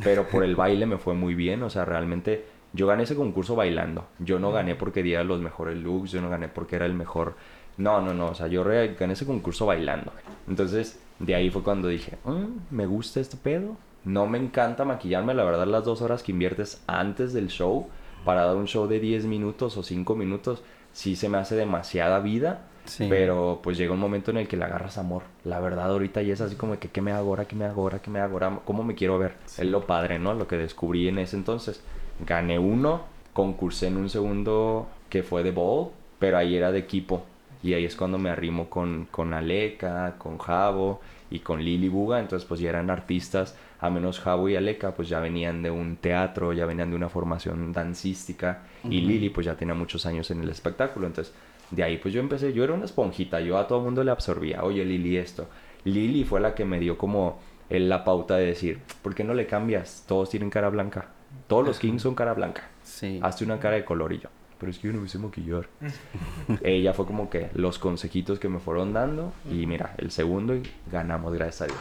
Pero 0.04 0.28
por 0.28 0.44
el 0.44 0.58
baile 0.58 0.86
me 0.86 0.98
fue 0.98 1.14
muy 1.14 1.34
bien. 1.34 1.64
O 1.64 1.70
sea, 1.70 1.86
realmente 1.86 2.44
yo 2.74 2.88
gané 2.88 3.04
ese 3.04 3.16
concurso 3.16 3.56
bailando. 3.56 4.06
Yo 4.20 4.38
no 4.38 4.52
gané 4.52 4.76
porque 4.76 5.02
diera 5.02 5.24
los 5.24 5.40
mejores 5.40 5.78
looks, 5.78 6.12
yo 6.12 6.22
no 6.22 6.30
gané 6.30 6.50
porque 6.50 6.76
era 6.76 6.86
el 6.86 6.94
mejor... 6.94 7.36
No, 7.82 8.02
no, 8.02 8.14
no. 8.14 8.28
O 8.28 8.36
sea, 8.36 8.48
yo 8.48 8.64
gané 8.64 9.14
ese 9.14 9.26
concurso 9.26 9.66
bailando. 9.66 10.12
Entonces, 10.48 11.00
de 11.20 11.36
ahí 11.36 11.50
fue 11.50 11.64
cuando 11.64 11.88
dije, 11.88 12.18
"Mm, 12.26 12.76
me 12.76 12.86
gusta 12.86 13.20
este 13.20 13.38
pedo. 13.38 13.76
No 14.04 14.26
me 14.28 14.38
encanta 14.38 14.86
maquillarme, 14.86 15.34
la 15.34 15.44
verdad, 15.44 15.68
las 15.68 15.86
dos 15.86 16.02
horas 16.02 16.24
que 16.24 16.32
inviertes 16.32 16.82
antes 16.88 17.34
del 17.34 17.48
show 17.50 17.88
para 18.26 18.46
dar 18.46 18.56
un 18.56 18.68
show 18.68 18.88
de 18.88 19.00
10 19.00 19.26
minutos 19.26 19.78
o 19.78 19.84
5 19.84 20.16
minutos, 20.16 20.64
sí 20.92 21.16
se 21.16 21.30
me 21.30 21.38
hace 21.38 21.56
demasiada 21.56 22.20
vida. 22.20 22.68
Sí. 22.86 23.06
Pero 23.08 23.60
pues 23.62 23.78
llega 23.78 23.94
un 23.94 24.00
momento 24.00 24.32
en 24.32 24.38
el 24.38 24.48
que 24.48 24.58
le 24.58 24.66
agarras 24.66 24.98
amor. 24.98 25.22
La 25.44 25.60
verdad, 25.60 25.92
ahorita 25.92 26.24
ya 26.24 26.34
es 26.34 26.42
así 26.42 26.56
como 26.56 26.80
que, 26.80 26.90
¿qué 26.90 27.00
me 27.02 27.12
hago 27.12 27.30
ahora? 27.30 27.46
¿Qué 27.46 27.56
me 27.56 27.66
hago 27.66 27.84
ahora? 27.84 28.00
¿Qué 28.00 28.10
me 28.10 28.20
hago 28.20 28.34
ahora? 28.34 28.60
¿Cómo 28.66 28.84
me 28.84 28.96
quiero 28.96 29.20
ver? 29.20 29.36
Es 29.46 29.66
lo 29.66 29.86
padre, 29.86 30.18
¿no? 30.18 30.34
Lo 30.34 30.48
que 30.48 30.58
descubrí 30.58 31.08
en 31.08 31.20
ese 31.20 31.36
entonces. 31.36 31.84
Gané 32.26 32.58
uno, 32.58 33.02
concursé 33.34 33.88
en 33.88 33.98
un 33.98 34.10
segundo 34.10 34.88
que 35.10 35.22
fue 35.22 35.44
de 35.44 35.52
bowl, 35.52 35.92
pero 36.18 36.40
ahí 36.40 36.56
era 36.56 36.72
de 36.72 36.80
equipo. 36.80 37.24
Y 37.64 37.74
ahí 37.74 37.86
es 37.86 37.96
cuando 37.96 38.18
me 38.18 38.30
arrimo 38.30 38.70
con, 38.70 39.08
con 39.12 39.34
Aleka, 39.34 40.16
con 40.18 40.38
Javo 40.40 41.00
y 41.30 41.40
con 41.40 41.64
Lily 41.64 41.90
Buga. 41.90 42.20
Entonces 42.20 42.48
pues 42.48 42.60
ya 42.60 42.70
eran 42.70 42.90
artistas 42.90 43.56
a 43.80 43.90
menos 43.90 44.20
Javo 44.20 44.50
y 44.50 44.56
Aleka 44.56 44.94
pues 44.94 45.10
ya 45.10 45.20
venían 45.20 45.62
de 45.62 45.72
un 45.72 45.96
teatro, 45.98 46.54
ya 46.54 46.66
venían 46.66 46.90
de 46.90 46.96
una 46.96 47.10
formación 47.10 47.72
dancística 47.74 48.64
y 48.84 49.02
Lili 49.02 49.30
pues 49.30 49.46
ya 49.46 49.56
tenía 49.56 49.74
muchos 49.74 50.06
años 50.06 50.30
en 50.32 50.42
el 50.42 50.50
espectáculo, 50.50 51.08
entonces 51.08 51.34
de 51.72 51.84
ahí 51.84 51.98
pues 51.98 52.14
yo 52.14 52.20
empecé, 52.20 52.54
yo 52.54 52.64
era 52.64 52.74
una 52.74 52.86
esponjita, 52.86 53.40
yo 53.42 53.58
a 53.58 53.68
todo 53.68 53.80
el 53.80 53.86
mundo 53.86 54.04
le 54.04 54.12
absorbía, 54.12 54.64
oye 54.64 54.86
Lili 54.86 55.18
esto. 55.18 55.48
Lili 55.84 56.24
fue 56.24 56.40
la 56.40 56.54
que 56.54 56.64
me 56.66 56.80
dio 56.80 56.98
como 56.98 57.40
la 57.70 58.04
pauta 58.04 58.36
de 58.38 58.46
decir, 58.46 58.80
¿por 59.02 59.16
qué 59.16 59.24
no 59.24 59.34
le 59.34 59.48
cambias? 59.48 60.04
Todos 60.08 60.30
tienen 60.30 60.50
cara 60.52 60.70
blanca, 60.70 61.08
todos 61.48 61.66
los 61.66 61.80
Kings 61.80 62.02
son 62.04 62.14
cara 62.14 62.34
blanca, 62.34 62.70
Sí. 62.84 63.20
hazte 63.24 63.46
una 63.46 63.60
cara 63.60 63.76
de 63.78 63.86
color 63.86 64.14
y 64.14 64.20
yo. 64.20 64.30
Pero 64.62 64.72
es 64.72 64.78
que 64.78 64.90
yo 64.90 64.94
no 64.94 65.02
me 65.02 65.10
sé 65.10 65.18
maquillar. 65.18 65.68
Ella 66.62 66.94
fue 66.94 67.08
como 67.08 67.32
que 67.32 67.50
los 67.56 67.80
consejitos 67.80 68.38
que 68.38 68.48
me 68.48 68.60
fueron 68.60 68.94
dando. 68.94 69.34
Y 69.50 69.66
mira, 69.66 69.96
el 69.98 70.12
segundo 70.12 70.56
y 70.56 70.62
ganamos, 70.92 71.34
gracias 71.34 71.62
a 71.64 71.66
Dios. 71.66 71.80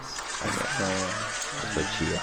Fue 1.74 1.82
chido. 1.98 2.18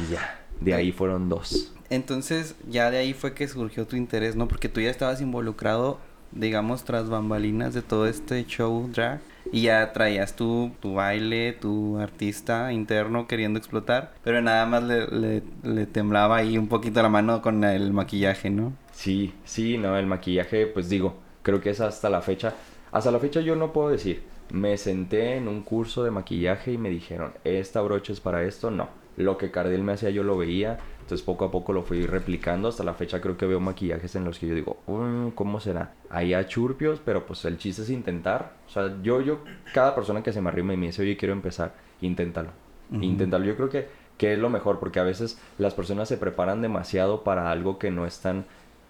Y 0.00 0.12
ya, 0.12 0.40
de 0.58 0.72
ahí 0.72 0.90
fueron 0.90 1.28
dos. 1.28 1.70
Entonces, 1.90 2.56
ya 2.66 2.90
de 2.90 2.96
ahí 2.96 3.12
fue 3.12 3.34
que 3.34 3.46
surgió 3.46 3.86
tu 3.86 3.96
interés, 3.96 4.36
¿no? 4.36 4.48
Porque 4.48 4.70
tú 4.70 4.80
ya 4.80 4.88
estabas 4.88 5.20
involucrado, 5.20 6.00
digamos, 6.30 6.84
tras 6.84 7.10
bambalinas 7.10 7.74
de 7.74 7.82
todo 7.82 8.06
este 8.06 8.46
show 8.46 8.88
drag. 8.90 9.20
Y 9.52 9.62
ya 9.62 9.92
traías 9.92 10.34
tu, 10.34 10.72
tu 10.80 10.94
baile, 10.94 11.52
tu 11.52 11.98
artista 11.98 12.72
interno 12.72 13.26
queriendo 13.26 13.58
explotar. 13.58 14.14
Pero 14.24 14.40
nada 14.40 14.64
más 14.64 14.82
le, 14.82 15.08
le, 15.08 15.42
le 15.62 15.84
temblaba 15.84 16.36
ahí 16.36 16.56
un 16.56 16.68
poquito 16.68 17.02
la 17.02 17.10
mano 17.10 17.42
con 17.42 17.62
el 17.64 17.92
maquillaje, 17.92 18.48
¿no? 18.48 18.72
Sí, 19.02 19.34
sí, 19.44 19.78
no, 19.78 19.96
el 19.98 20.06
maquillaje, 20.06 20.68
pues 20.68 20.88
digo, 20.88 21.16
creo 21.42 21.60
que 21.60 21.70
es 21.70 21.80
hasta 21.80 22.08
la 22.08 22.22
fecha. 22.22 22.54
Hasta 22.92 23.10
la 23.10 23.18
fecha 23.18 23.40
yo 23.40 23.56
no 23.56 23.72
puedo 23.72 23.88
decir, 23.88 24.22
me 24.52 24.76
senté 24.76 25.34
en 25.34 25.48
un 25.48 25.62
curso 25.62 26.04
de 26.04 26.12
maquillaje 26.12 26.70
y 26.70 26.78
me 26.78 26.88
dijeron, 26.88 27.32
esta 27.42 27.80
brocha 27.82 28.12
es 28.12 28.20
para 28.20 28.44
esto, 28.44 28.70
no. 28.70 28.88
Lo 29.16 29.38
que 29.38 29.50
Cardiel 29.50 29.82
me 29.82 29.94
hacía 29.94 30.10
yo 30.10 30.22
lo 30.22 30.38
veía, 30.38 30.78
entonces 31.00 31.22
poco 31.26 31.44
a 31.44 31.50
poco 31.50 31.72
lo 31.72 31.82
fui 31.82 32.06
replicando. 32.06 32.68
Hasta 32.68 32.84
la 32.84 32.94
fecha 32.94 33.20
creo 33.20 33.36
que 33.36 33.44
veo 33.46 33.58
maquillajes 33.58 34.14
en 34.14 34.24
los 34.24 34.38
que 34.38 34.46
yo 34.46 34.54
digo, 34.54 34.76
"Mm, 34.86 35.30
¿cómo 35.30 35.58
será? 35.58 35.94
Hay 36.08 36.32
a 36.32 36.46
churpios, 36.46 37.00
pero 37.04 37.26
pues 37.26 37.44
el 37.44 37.58
chiste 37.58 37.82
es 37.82 37.90
intentar. 37.90 38.52
O 38.68 38.70
sea, 38.70 38.94
yo, 39.02 39.20
yo, 39.20 39.40
cada 39.74 39.96
persona 39.96 40.22
que 40.22 40.32
se 40.32 40.40
me 40.40 40.48
arrima 40.48 40.74
y 40.74 40.76
me 40.76 40.86
dice, 40.86 41.02
oye, 41.02 41.16
quiero 41.16 41.32
empezar, 41.34 41.74
inténtalo. 42.00 42.50
Ujú. 42.92 43.02
Inténtalo. 43.02 43.44
Yo 43.46 43.56
creo 43.56 43.68
que, 43.68 43.88
que 44.16 44.32
es 44.34 44.38
lo 44.38 44.48
mejor, 44.48 44.78
porque 44.78 45.00
a 45.00 45.02
veces 45.02 45.38
las 45.58 45.74
personas 45.74 46.08
se 46.08 46.18
preparan 46.18 46.62
demasiado 46.62 47.24
para 47.24 47.50
algo 47.50 47.78
que 47.80 47.90
no 47.90 48.06
están 48.06 48.44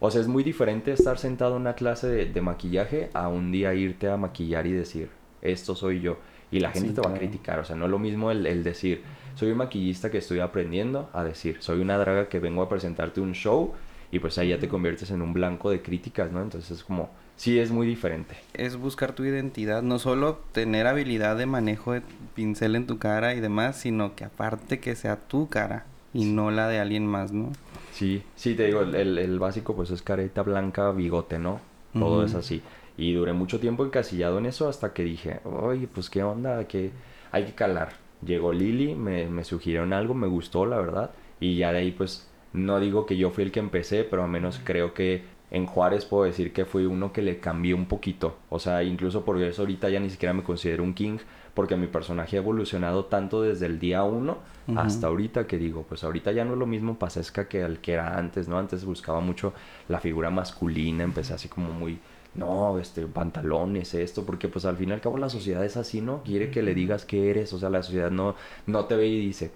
o 0.04 0.10
sea, 0.10 0.20
es 0.20 0.26
muy 0.26 0.42
diferente 0.42 0.92
estar 0.92 1.16
sentado 1.16 1.54
en 1.54 1.62
una 1.62 1.74
clase 1.74 2.08
de, 2.08 2.26
de 2.26 2.40
maquillaje 2.40 3.08
a 3.14 3.28
un 3.28 3.52
día 3.52 3.72
irte 3.72 4.08
a 4.08 4.16
maquillar 4.16 4.66
y 4.66 4.72
decir, 4.72 5.10
esto 5.42 5.76
soy 5.76 6.00
yo. 6.00 6.18
Y 6.50 6.58
la 6.58 6.72
gente 6.72 6.88
Sí, 6.88 6.94
te 6.94 7.00
va 7.00 7.10
a 7.10 7.18
criticar. 7.18 7.60
O 7.60 7.64
sea, 7.64 7.76
no 7.76 7.84
es 7.84 7.90
lo 7.92 8.00
mismo 8.00 8.32
el, 8.32 8.44
el 8.46 8.64
decir, 8.64 9.02
soy 9.36 9.52
un 9.52 9.58
maquillista 9.58 10.10
que 10.10 10.18
estoy 10.18 10.40
aprendiendo, 10.40 11.08
a 11.12 11.22
decir, 11.22 11.58
soy 11.60 11.80
una 11.80 11.96
draga 11.98 12.28
que 12.28 12.40
vengo 12.40 12.62
a 12.62 12.68
presentarte 12.68 13.20
un 13.20 13.32
show 13.32 13.74
y 14.10 14.18
pues 14.18 14.36
ahí 14.38 14.48
ya 14.48 14.58
te 14.58 14.68
conviertes 14.68 15.10
en 15.12 15.22
un 15.22 15.32
blanco 15.32 15.70
de 15.70 15.80
críticas, 15.82 16.32
¿no? 16.32 16.42
Entonces 16.42 16.72
es 16.72 16.84
como, 16.84 17.08
sí 17.36 17.60
es 17.60 17.70
muy 17.70 17.86
diferente. 17.86 18.34
Es 18.54 18.76
buscar 18.76 19.12
tu 19.12 19.24
identidad, 19.24 19.82
no 19.82 20.00
solo 20.00 20.40
tener 20.50 20.88
habilidad 20.88 21.36
de 21.36 21.46
manejo 21.46 21.92
de 21.92 22.02
pincel 22.34 22.74
en 22.74 22.88
tu 22.88 22.98
cara 22.98 23.34
y 23.34 23.40
demás, 23.40 23.76
sino 23.76 24.16
que 24.16 24.24
aparte 24.24 24.80
que 24.80 24.96
sea 24.96 25.16
tu 25.16 25.48
cara 25.48 25.86
y 26.12 26.24
no 26.24 26.50
la 26.50 26.66
de 26.66 26.80
alguien 26.80 27.06
más, 27.06 27.32
¿no? 27.32 27.52
Sí, 27.92 28.24
sí, 28.34 28.54
te 28.54 28.66
digo, 28.66 28.80
el, 28.82 29.18
el- 29.18 29.38
básico 29.38 29.76
pues 29.76 29.90
es 29.90 30.02
careta 30.02 30.42
blanca, 30.42 30.90
bigote, 30.92 31.38
¿no? 31.38 31.60
Todo 31.98 32.24
es 32.24 32.34
así. 32.34 32.62
Y 32.96 33.12
duré 33.12 33.32
mucho 33.32 33.60
tiempo 33.60 33.84
encasillado 33.84 34.38
en 34.38 34.46
eso 34.46 34.68
hasta 34.68 34.92
que 34.92 35.04
dije, 35.04 35.40
oye, 35.44 35.88
pues 35.88 36.08
qué 36.10 36.22
onda, 36.22 36.66
que 36.66 36.92
hay 37.30 37.44
que 37.44 37.54
calar. 37.54 37.92
Llegó 38.24 38.52
Lili, 38.52 38.94
me, 38.94 39.26
me 39.28 39.44
sugirieron 39.44 39.92
algo, 39.92 40.14
me 40.14 40.26
gustó, 40.26 40.64
la 40.66 40.78
verdad. 40.78 41.10
Y 41.40 41.56
ya 41.56 41.72
de 41.72 41.78
ahí 41.80 41.92
pues 41.92 42.30
no 42.52 42.80
digo 42.80 43.06
que 43.06 43.16
yo 43.16 43.30
fui 43.30 43.44
el 43.44 43.52
que 43.52 43.60
empecé, 43.60 44.04
pero 44.04 44.24
al 44.24 44.30
menos 44.30 44.60
creo 44.64 44.94
que 44.94 45.24
en 45.50 45.66
Juárez 45.66 46.04
puedo 46.06 46.24
decir 46.24 46.52
que 46.52 46.64
fui 46.64 46.86
uno 46.86 47.12
que 47.12 47.22
le 47.22 47.40
cambié 47.40 47.74
un 47.74 47.86
poquito. 47.86 48.36
O 48.48 48.58
sea, 48.58 48.82
incluso 48.82 49.24
por 49.24 49.40
eso 49.42 49.62
ahorita 49.62 49.88
ya 49.90 50.00
ni 50.00 50.08
siquiera 50.10 50.32
me 50.32 50.42
considero 50.42 50.82
un 50.82 50.94
king, 50.94 51.18
porque 51.54 51.76
mi 51.76 51.86
personaje 51.86 52.36
ha 52.36 52.40
evolucionado 52.40 53.04
tanto 53.06 53.42
desde 53.42 53.66
el 53.66 53.78
día 53.78 54.04
uno 54.04 54.38
hasta 54.76 55.08
ahorita 55.08 55.46
que 55.46 55.58
digo, 55.58 55.84
pues 55.88 56.04
ahorita 56.04 56.32
ya 56.32 56.44
no 56.44 56.52
es 56.52 56.58
lo 56.58 56.66
mismo 56.66 56.98
Pasesca 56.98 57.48
que 57.48 57.62
el 57.62 57.80
que 57.80 57.94
era 57.94 58.16
antes, 58.16 58.48
¿no? 58.48 58.58
Antes 58.58 58.84
buscaba 58.84 59.20
mucho 59.20 59.52
la 59.88 60.00
figura 60.00 60.30
masculina, 60.30 61.02
empecé 61.02 61.34
así 61.34 61.48
como 61.48 61.72
muy, 61.72 61.98
no, 62.34 62.78
este, 62.78 63.06
pantalones, 63.06 63.92
esto, 63.94 64.24
porque 64.24 64.48
pues 64.48 64.64
al 64.64 64.76
fin 64.76 64.90
y 64.90 64.92
al 64.92 65.00
cabo 65.00 65.18
la 65.18 65.28
sociedad 65.28 65.64
es 65.64 65.76
así, 65.76 66.00
¿no? 66.00 66.22
Quiere 66.22 66.50
que 66.50 66.62
le 66.62 66.74
digas 66.74 67.04
qué 67.04 67.30
eres, 67.30 67.52
o 67.52 67.58
sea, 67.58 67.70
la 67.70 67.82
sociedad 67.82 68.10
no, 68.10 68.36
no 68.66 68.84
te 68.84 68.96
ve 68.96 69.08
y 69.08 69.26
dice, 69.26 69.50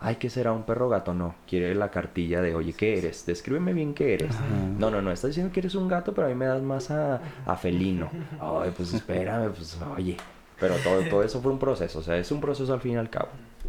ay, 0.00 0.16
¿qué 0.16 0.28
será 0.28 0.52
un 0.52 0.64
perro 0.64 0.88
gato? 0.88 1.14
No, 1.14 1.36
quiere 1.46 1.74
la 1.74 1.90
cartilla 1.90 2.42
de, 2.42 2.54
oye, 2.54 2.72
¿qué 2.72 2.98
eres? 2.98 3.24
Descríbeme 3.26 3.72
bien 3.72 3.94
qué 3.94 4.14
eres. 4.14 4.34
Ajá. 4.34 4.44
No, 4.76 4.90
no, 4.90 5.00
no, 5.00 5.12
estás 5.12 5.30
diciendo 5.30 5.52
que 5.52 5.60
eres 5.60 5.76
un 5.76 5.88
gato, 5.88 6.12
pero 6.12 6.26
a 6.26 6.30
mí 6.30 6.36
me 6.36 6.46
das 6.46 6.62
más 6.62 6.90
a, 6.90 7.20
a 7.46 7.56
felino. 7.56 8.10
Ay, 8.40 8.72
pues 8.76 8.92
espérame, 8.92 9.52
pues 9.52 9.78
oye. 9.96 10.16
Pero 10.60 10.74
todo, 10.76 11.02
todo 11.10 11.22
eso 11.22 11.40
fue 11.40 11.52
un 11.52 11.58
proceso, 11.58 11.98
o 11.98 12.02
sea, 12.02 12.16
es 12.16 12.30
un 12.30 12.40
proceso 12.40 12.72
al 12.72 12.80
fin 12.80 12.92
y 12.92 12.96
al 12.96 13.10
cabo. 13.10 13.28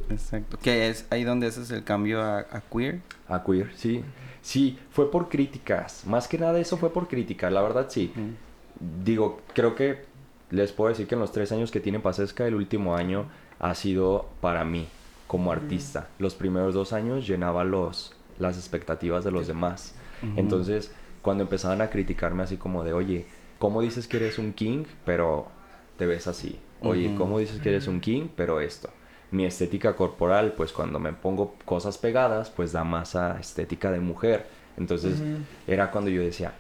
Exacto. 0.10 0.58
Que 0.62 0.90
es 0.90 1.06
ahí 1.10 1.24
donde 1.24 1.48
haces 1.48 1.72
el 1.72 1.84
cambio 1.84 2.22
a, 2.22 2.40
a 2.40 2.62
queer. 2.72 3.02
A 3.28 3.44
queer, 3.44 3.72
sí. 3.76 4.04
Sí, 4.42 4.80
fue 4.92 5.12
por 5.12 5.30
críticas. 5.30 6.06
Más 6.06 6.28
que 6.28 6.38
nada 6.38 6.60
eso 6.60 6.78
fue 6.78 6.92
por 6.92 7.08
críticas, 7.08 7.52
la 7.52 7.62
verdad 7.62 7.88
sí. 7.90 8.12
Mm. 8.16 9.04
Digo, 9.04 9.42
creo 9.54 9.76
que 9.76 10.06
les 10.52 10.72
puedo 10.72 10.90
decir 10.90 11.08
que 11.08 11.16
en 11.16 11.22
los 11.22 11.32
tres 11.32 11.52
años 11.52 11.72
que 11.72 11.80
tiene 11.80 12.00
Pasesca, 12.00 12.48
el 12.48 12.56
último 12.56 12.96
año 12.96 13.26
ha 13.60 13.76
sido 13.76 14.30
para 14.42 14.64
mí 14.64 14.88
como 15.28 15.52
artista. 15.52 16.08
Los 16.18 16.34
primeros 16.34 16.74
dos 16.74 16.94
años 16.94 17.28
llenaba 17.28 17.64
los, 17.64 18.16
las 18.40 18.58
expectativas 18.58 19.24
de 19.24 19.32
los 19.32 19.46
demás. 19.48 19.94
Ujú. 20.24 20.40
Entonces, 20.40 20.92
cuando 21.22 21.44
empezaban 21.44 21.82
a 21.82 21.90
criticarme 21.90 22.44
así 22.44 22.58
como 22.58 22.84
de, 22.84 22.94
oye, 22.94 23.28
¿cómo 23.60 23.82
dices 23.82 24.08
que 24.08 24.18
eres 24.18 24.40
un 24.40 24.54
king, 24.54 24.86
pero 25.06 25.48
te 25.98 26.06
ves 26.06 26.28
así? 26.28 26.60
Oye, 26.82 27.08
Ujú. 27.10 27.18
¿cómo 27.18 27.40
dices 27.40 27.60
que 27.62 27.70
eres 27.70 27.88
un 27.88 28.00
king, 28.00 28.28
pero 28.36 28.62
esto? 28.62 28.90
Mi 29.32 29.46
estética 29.46 29.96
corporal, 29.96 30.54
pues 30.56 30.72
cuando 30.72 31.00
me 31.00 31.14
pongo 31.14 31.56
cosas 31.66 31.98
pegadas, 31.98 32.50
pues 32.50 32.72
da 32.72 32.84
más 32.84 33.16
a 33.16 33.40
estética 33.40 33.92
de 33.92 34.00
mujer. 34.00 34.48
Entonces, 34.78 35.22
era 35.68 35.92
cuando 35.92 36.10
yo 36.10 36.22
decía, 36.22 36.54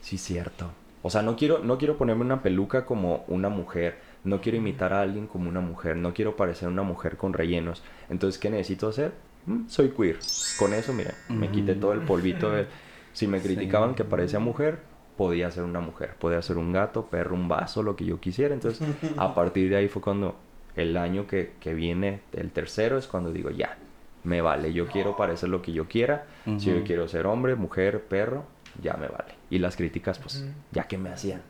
sí, 0.00 0.18
cierto. 0.18 0.70
O 1.02 1.10
sea, 1.10 1.22
no 1.22 1.36
quiero, 1.36 1.60
no 1.60 1.78
quiero 1.78 1.96
ponerme 1.96 2.24
una 2.24 2.42
peluca 2.42 2.84
como 2.86 3.24
una 3.28 3.48
mujer. 3.50 3.98
No 4.24 4.40
quiero 4.40 4.58
imitar 4.58 4.92
a 4.92 5.02
alguien 5.02 5.26
como 5.28 5.48
una 5.48 5.60
mujer. 5.60 5.96
No 5.96 6.12
quiero 6.12 6.34
parecer 6.34 6.68
una 6.68 6.82
mujer 6.82 7.16
con 7.16 7.32
rellenos. 7.34 7.82
Entonces, 8.10 8.40
¿qué 8.40 8.50
necesito 8.50 8.88
hacer? 8.88 9.12
Mm, 9.46 9.68
soy 9.68 9.90
queer. 9.90 10.18
Con 10.58 10.74
eso, 10.74 10.92
miren, 10.92 11.14
me 11.28 11.50
quité 11.50 11.74
todo 11.74 11.92
el 11.92 12.00
polvito. 12.00 12.50
de- 12.50 12.66
Si 13.12 13.26
me 13.26 13.38
Sí. 13.40 13.46
criticaban 13.48 13.94
que 13.94 14.04
parecía 14.04 14.38
mujer, 14.38 14.80
podía 15.18 15.50
ser 15.50 15.64
una 15.64 15.80
mujer. 15.80 16.14
Podía 16.18 16.40
ser 16.40 16.56
un 16.56 16.72
gato, 16.72 17.06
perro, 17.06 17.34
un 17.34 17.48
vaso, 17.48 17.82
lo 17.82 17.94
que 17.96 18.06
yo 18.06 18.18
quisiera. 18.20 18.54
Entonces, 18.54 18.86
a 19.18 19.34
partir 19.34 19.68
de 19.68 19.76
ahí 19.76 19.88
fue 19.88 20.00
cuando 20.00 20.36
el 20.76 20.96
año 20.96 21.26
que, 21.26 21.52
que 21.60 21.74
viene, 21.74 22.20
el 22.32 22.50
tercero, 22.52 22.96
es 22.96 23.06
cuando 23.06 23.32
digo, 23.32 23.50
ya, 23.50 23.76
me 24.24 24.40
vale. 24.40 24.72
Yo 24.72 24.86
quiero 24.86 25.16
parecer 25.16 25.48
lo 25.50 25.60
que 25.60 25.72
yo 25.72 25.86
quiera. 25.88 26.24
Si 26.58 26.66
yo 26.72 26.84
quiero 26.84 27.06
ser 27.08 27.26
hombre, 27.26 27.54
mujer, 27.56 28.04
perro, 28.04 28.44
ya 28.82 28.94
me 28.94 29.08
vale. 29.08 29.34
Y 29.50 29.58
las 29.58 29.76
críticas, 29.76 30.18
pues, 30.18 30.46
ya 30.72 30.84
que 30.84 30.96
me 30.98 31.10
hacían, 31.10 31.42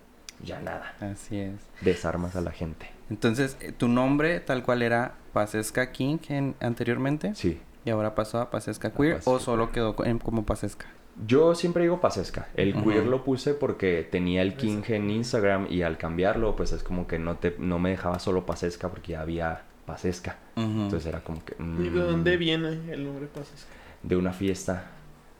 ya 0.43 0.61
nada. 0.61 0.95
Así 1.01 1.39
es. 1.39 1.55
Desarmas 1.83 2.35
a 2.37 2.41
la 2.41 2.51
gente. 2.53 2.91
Entonces, 3.11 3.57
eh, 3.61 3.73
tu 3.73 3.87
nombre 3.89 4.41
tal 4.41 4.63
cual 4.63 4.83
era 4.83 5.15
Pasesca 5.33 5.93
King 5.93 6.19
en- 6.29 6.55
anteriormente. 6.61 7.35
Sí. 7.35 7.61
Y 7.85 7.91
ahora 7.91 8.15
pasó 8.15 8.41
a 8.41 8.51
Pasesca 8.51 8.93
Queer 8.93 9.15
Pasesca 9.17 9.31
o 9.31 9.39
solo 9.41 9.73
quedó 9.73 9.95
en- 10.05 10.19
como 10.19 10.45
Pasesca. 10.45 10.87
Yo 11.27 11.55
siempre 11.55 11.83
digo 11.83 12.01
pasesca. 12.01 12.49
El 12.55 12.75
queer 12.75 13.07
lo 13.07 13.25
puse 13.25 13.55
porque 13.55 14.07
tenía 14.09 14.43
el 14.43 14.55
king 14.57 14.83
en 14.89 15.11
Instagram 15.11 15.67
y 15.69 15.83
al 15.83 15.99
cambiarlo, 15.99 16.55
pues 16.55 16.73
es 16.73 16.83
como 16.83 17.07
que 17.07 17.19
no 17.19 17.37
te 17.37 17.57
no 17.59 17.79
me 17.79 17.91
dejaba 17.91 18.19
solo 18.19 18.47
pasesca 18.47 18.89
porque 18.89 19.13
ya 19.13 19.23
había 19.23 19.63
pasesca. 19.89 20.37
Entonces 20.55 21.07
era 21.07 21.21
como 21.25 21.45
que... 21.45 21.55
¿Y 21.59 21.89
de 21.89 21.91
mm, 21.91 22.07
dónde 22.07 22.37
viene 22.37 22.79
el 22.93 23.05
nombre 23.05 23.27
Pasesca? 23.27 23.71
De 24.03 24.17
una 24.17 24.33
fiesta. 24.33 24.91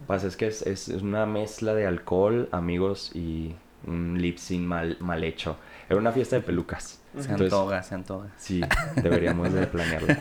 Pasesca 0.07 0.47
es, 0.47 0.63
es, 0.63 0.89
es 0.89 1.03
una 1.03 1.27
mezcla 1.27 1.75
de 1.75 1.87
alcohol, 1.87 2.49
amigos 2.51 3.15
y 3.15 3.55
un 3.87 4.21
lip 4.21 4.39
sync 4.39 4.63
mal, 4.63 4.97
mal 5.01 5.23
hecho. 5.23 5.59
Era 5.89 5.99
una 5.99 6.13
fiesta 6.13 6.37
de 6.37 6.43
pelucas. 6.43 7.03
Se 7.15 7.21
Entonces, 7.31 7.53
antoja, 7.53 7.83
se 7.83 7.95
antoja. 7.95 8.27
Sí, 8.37 8.61
deberíamos 8.97 9.53
de 9.53 9.67
planearlo. 9.67 10.09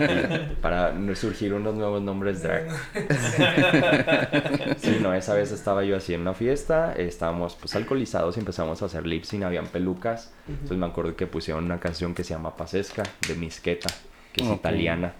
Y 0.00 0.54
para 0.56 0.92
no 0.92 1.14
surgir 1.14 1.54
unos 1.54 1.74
nuevos 1.74 2.02
nombres 2.02 2.42
drag. 2.42 2.66
Sí, 4.78 4.98
no, 5.00 5.12
esa 5.14 5.34
vez 5.34 5.52
estaba 5.52 5.84
yo 5.84 5.96
así 5.96 6.14
en 6.14 6.22
una 6.22 6.34
fiesta, 6.34 6.92
estábamos 6.94 7.54
pues 7.56 7.74
alcoholizados 7.76 8.36
y 8.36 8.40
empezamos 8.40 8.82
a 8.82 8.86
hacer 8.86 9.06
lip 9.06 9.24
sync, 9.24 9.44
habían 9.44 9.66
pelucas. 9.66 10.32
Entonces 10.48 10.78
me 10.78 10.86
acuerdo 10.86 11.16
que 11.16 11.26
pusieron 11.26 11.64
una 11.64 11.78
canción 11.80 12.14
que 12.14 12.24
se 12.24 12.34
llama 12.34 12.56
Pasesca, 12.56 13.02
de 13.28 13.34
Misqueta, 13.34 13.88
que 14.32 14.42
es 14.42 14.50
italiana. 14.50 15.12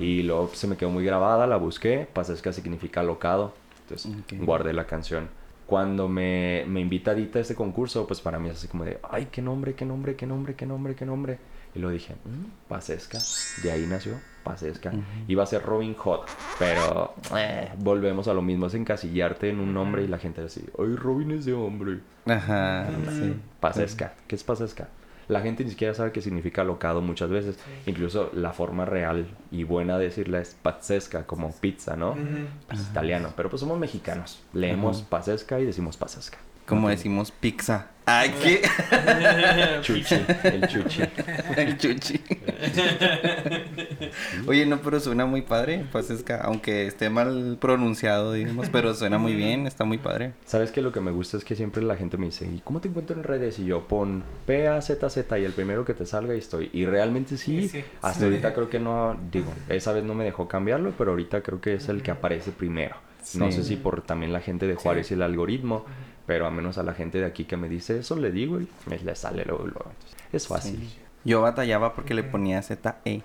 Y 0.00 0.22
luego 0.22 0.50
se 0.54 0.66
me 0.68 0.76
quedó 0.76 0.90
muy 0.90 1.04
grabada, 1.04 1.46
la 1.46 1.56
busqué, 1.56 2.06
Pasesca 2.12 2.52
significa 2.52 3.02
locado. 3.02 3.52
Entonces 3.82 4.12
Ok. 4.20 4.44
guardé 4.44 4.72
la 4.72 4.86
canción. 4.86 5.28
Cuando 5.68 6.08
me, 6.08 6.64
me 6.66 6.80
invita 6.80 7.12
Dita 7.12 7.38
a 7.38 7.42
este 7.42 7.54
concurso, 7.54 8.06
pues 8.06 8.22
para 8.22 8.38
mí 8.38 8.48
es 8.48 8.54
así 8.56 8.68
como 8.68 8.84
de, 8.86 8.98
ay, 9.10 9.28
qué 9.30 9.42
nombre, 9.42 9.74
qué 9.74 9.84
nombre, 9.84 10.16
qué 10.16 10.26
nombre, 10.26 10.54
qué 10.54 10.64
nombre, 10.64 10.94
qué 10.94 11.04
nombre. 11.04 11.38
Y 11.74 11.78
lo 11.78 11.90
dije, 11.90 12.14
"Mm, 12.24 12.68
Pasesca. 12.68 13.18
De 13.62 13.70
ahí 13.70 13.84
nació 13.86 14.14
Pasesca. 14.44 14.90
Iba 15.28 15.42
a 15.42 15.46
ser 15.46 15.62
Robin 15.62 15.92
Hood, 15.94 16.20
pero 16.58 17.12
eh, 17.36 17.68
volvemos 17.80 18.28
a 18.28 18.32
lo 18.32 18.40
mismo, 18.40 18.68
es 18.68 18.74
encasillarte 18.74 19.50
en 19.50 19.60
un 19.60 19.74
nombre 19.74 20.02
y 20.02 20.08
la 20.08 20.16
gente 20.18 20.40
así, 20.40 20.64
ay, 20.78 20.96
Robin 20.96 21.32
es 21.32 21.44
de 21.44 21.52
hombre. 21.52 21.98
Ajá, 22.24 22.88
sí. 23.10 23.36
Pasesca, 23.60 24.14
¿qué 24.26 24.36
es 24.36 24.44
Pasesca? 24.44 24.88
La 25.28 25.40
gente 25.40 25.62
ni 25.62 25.70
siquiera 25.70 25.94
sabe 25.94 26.10
qué 26.10 26.22
significa 26.22 26.64
locado 26.64 27.00
muchas 27.02 27.30
veces. 27.30 27.58
Incluso 27.86 28.30
la 28.34 28.52
forma 28.52 28.84
real 28.84 29.26
y 29.50 29.64
buena 29.64 29.98
de 29.98 30.06
decirla 30.06 30.40
es 30.40 30.56
pazzesca, 30.60 31.26
como 31.26 31.52
pizza, 31.52 31.96
¿no? 31.96 32.16
Pues, 32.66 32.80
italiano. 32.90 33.32
Pero 33.36 33.50
pues 33.50 33.60
somos 33.60 33.78
mexicanos. 33.78 34.42
Leemos 34.52 35.02
pasesca 35.02 35.60
y 35.60 35.66
decimos 35.66 35.96
pasesca. 35.96 36.38
Como 36.68 36.88
decimos 36.88 37.30
pizza. 37.30 37.88
Ay, 38.10 38.34
¿qué? 38.42 38.62
Chuchi, 39.82 40.14
el 40.44 40.66
chuchi. 40.66 41.02
El 41.56 41.76
chuchi. 41.76 42.20
Oye, 44.46 44.64
no, 44.64 44.78
pero 44.80 44.98
suena 44.98 45.26
muy 45.26 45.42
padre, 45.42 45.84
Pasesca, 45.92 46.40
aunque 46.42 46.86
esté 46.86 47.10
mal 47.10 47.58
pronunciado, 47.60 48.32
digamos, 48.32 48.70
pero 48.70 48.94
suena 48.94 49.18
muy 49.18 49.34
bien, 49.34 49.66
está 49.66 49.84
muy 49.84 49.98
padre. 49.98 50.32
¿Sabes 50.46 50.70
qué? 50.72 50.80
Lo 50.80 50.90
que 50.90 51.00
me 51.00 51.10
gusta 51.10 51.36
es 51.36 51.44
que 51.44 51.54
siempre 51.54 51.82
la 51.82 51.96
gente 51.96 52.16
me 52.16 52.26
dice, 52.26 52.46
¿y 52.46 52.60
cómo 52.64 52.80
te 52.80 52.88
encuentro 52.88 53.14
en 53.14 53.24
redes? 53.24 53.58
Y 53.58 53.66
yo 53.66 53.86
pon 53.86 54.24
P-A-Z-Z 54.46 55.38
y 55.38 55.44
el 55.44 55.52
primero 55.52 55.84
que 55.84 55.92
te 55.92 56.06
salga 56.06 56.34
y 56.34 56.38
estoy. 56.38 56.70
Y 56.72 56.86
realmente 56.86 57.36
sí, 57.36 57.62
Sí, 57.62 57.68
sí. 57.68 57.84
hasta 58.00 58.24
ahorita 58.24 58.54
creo 58.54 58.70
que 58.70 58.78
no, 58.78 59.18
digo, 59.30 59.52
esa 59.68 59.92
vez 59.92 60.04
no 60.04 60.14
me 60.14 60.24
dejó 60.24 60.48
cambiarlo, 60.48 60.92
pero 60.96 61.10
ahorita 61.10 61.42
creo 61.42 61.60
que 61.60 61.74
es 61.74 61.88
el 61.90 62.02
que 62.02 62.10
aparece 62.10 62.52
primero. 62.52 62.96
No 63.34 63.52
sé 63.52 63.62
si 63.64 63.76
por 63.76 64.00
también 64.00 64.32
la 64.32 64.40
gente 64.40 64.66
de 64.66 64.74
Juárez 64.74 65.10
y 65.10 65.14
el 65.14 65.20
algoritmo, 65.22 65.84
pero 66.28 66.46
a 66.46 66.50
menos 66.50 66.76
a 66.76 66.82
la 66.82 66.92
gente 66.92 67.18
de 67.18 67.24
aquí 67.24 67.44
que 67.46 67.56
me 67.56 67.70
dice 67.70 67.98
eso, 67.98 68.14
le 68.14 68.30
digo 68.30 68.60
y 68.60 68.68
me 68.86 68.98
le 68.98 69.16
sale 69.16 69.44
luego. 69.46 69.64
luego. 69.64 69.86
Entonces, 69.90 70.16
es 70.32 70.46
fácil. 70.46 70.88
Yo 71.24 71.40
batallaba 71.40 71.94
porque 71.94 72.12
le 72.12 72.22
ponía 72.22 72.60
Z-E. 72.62 73.22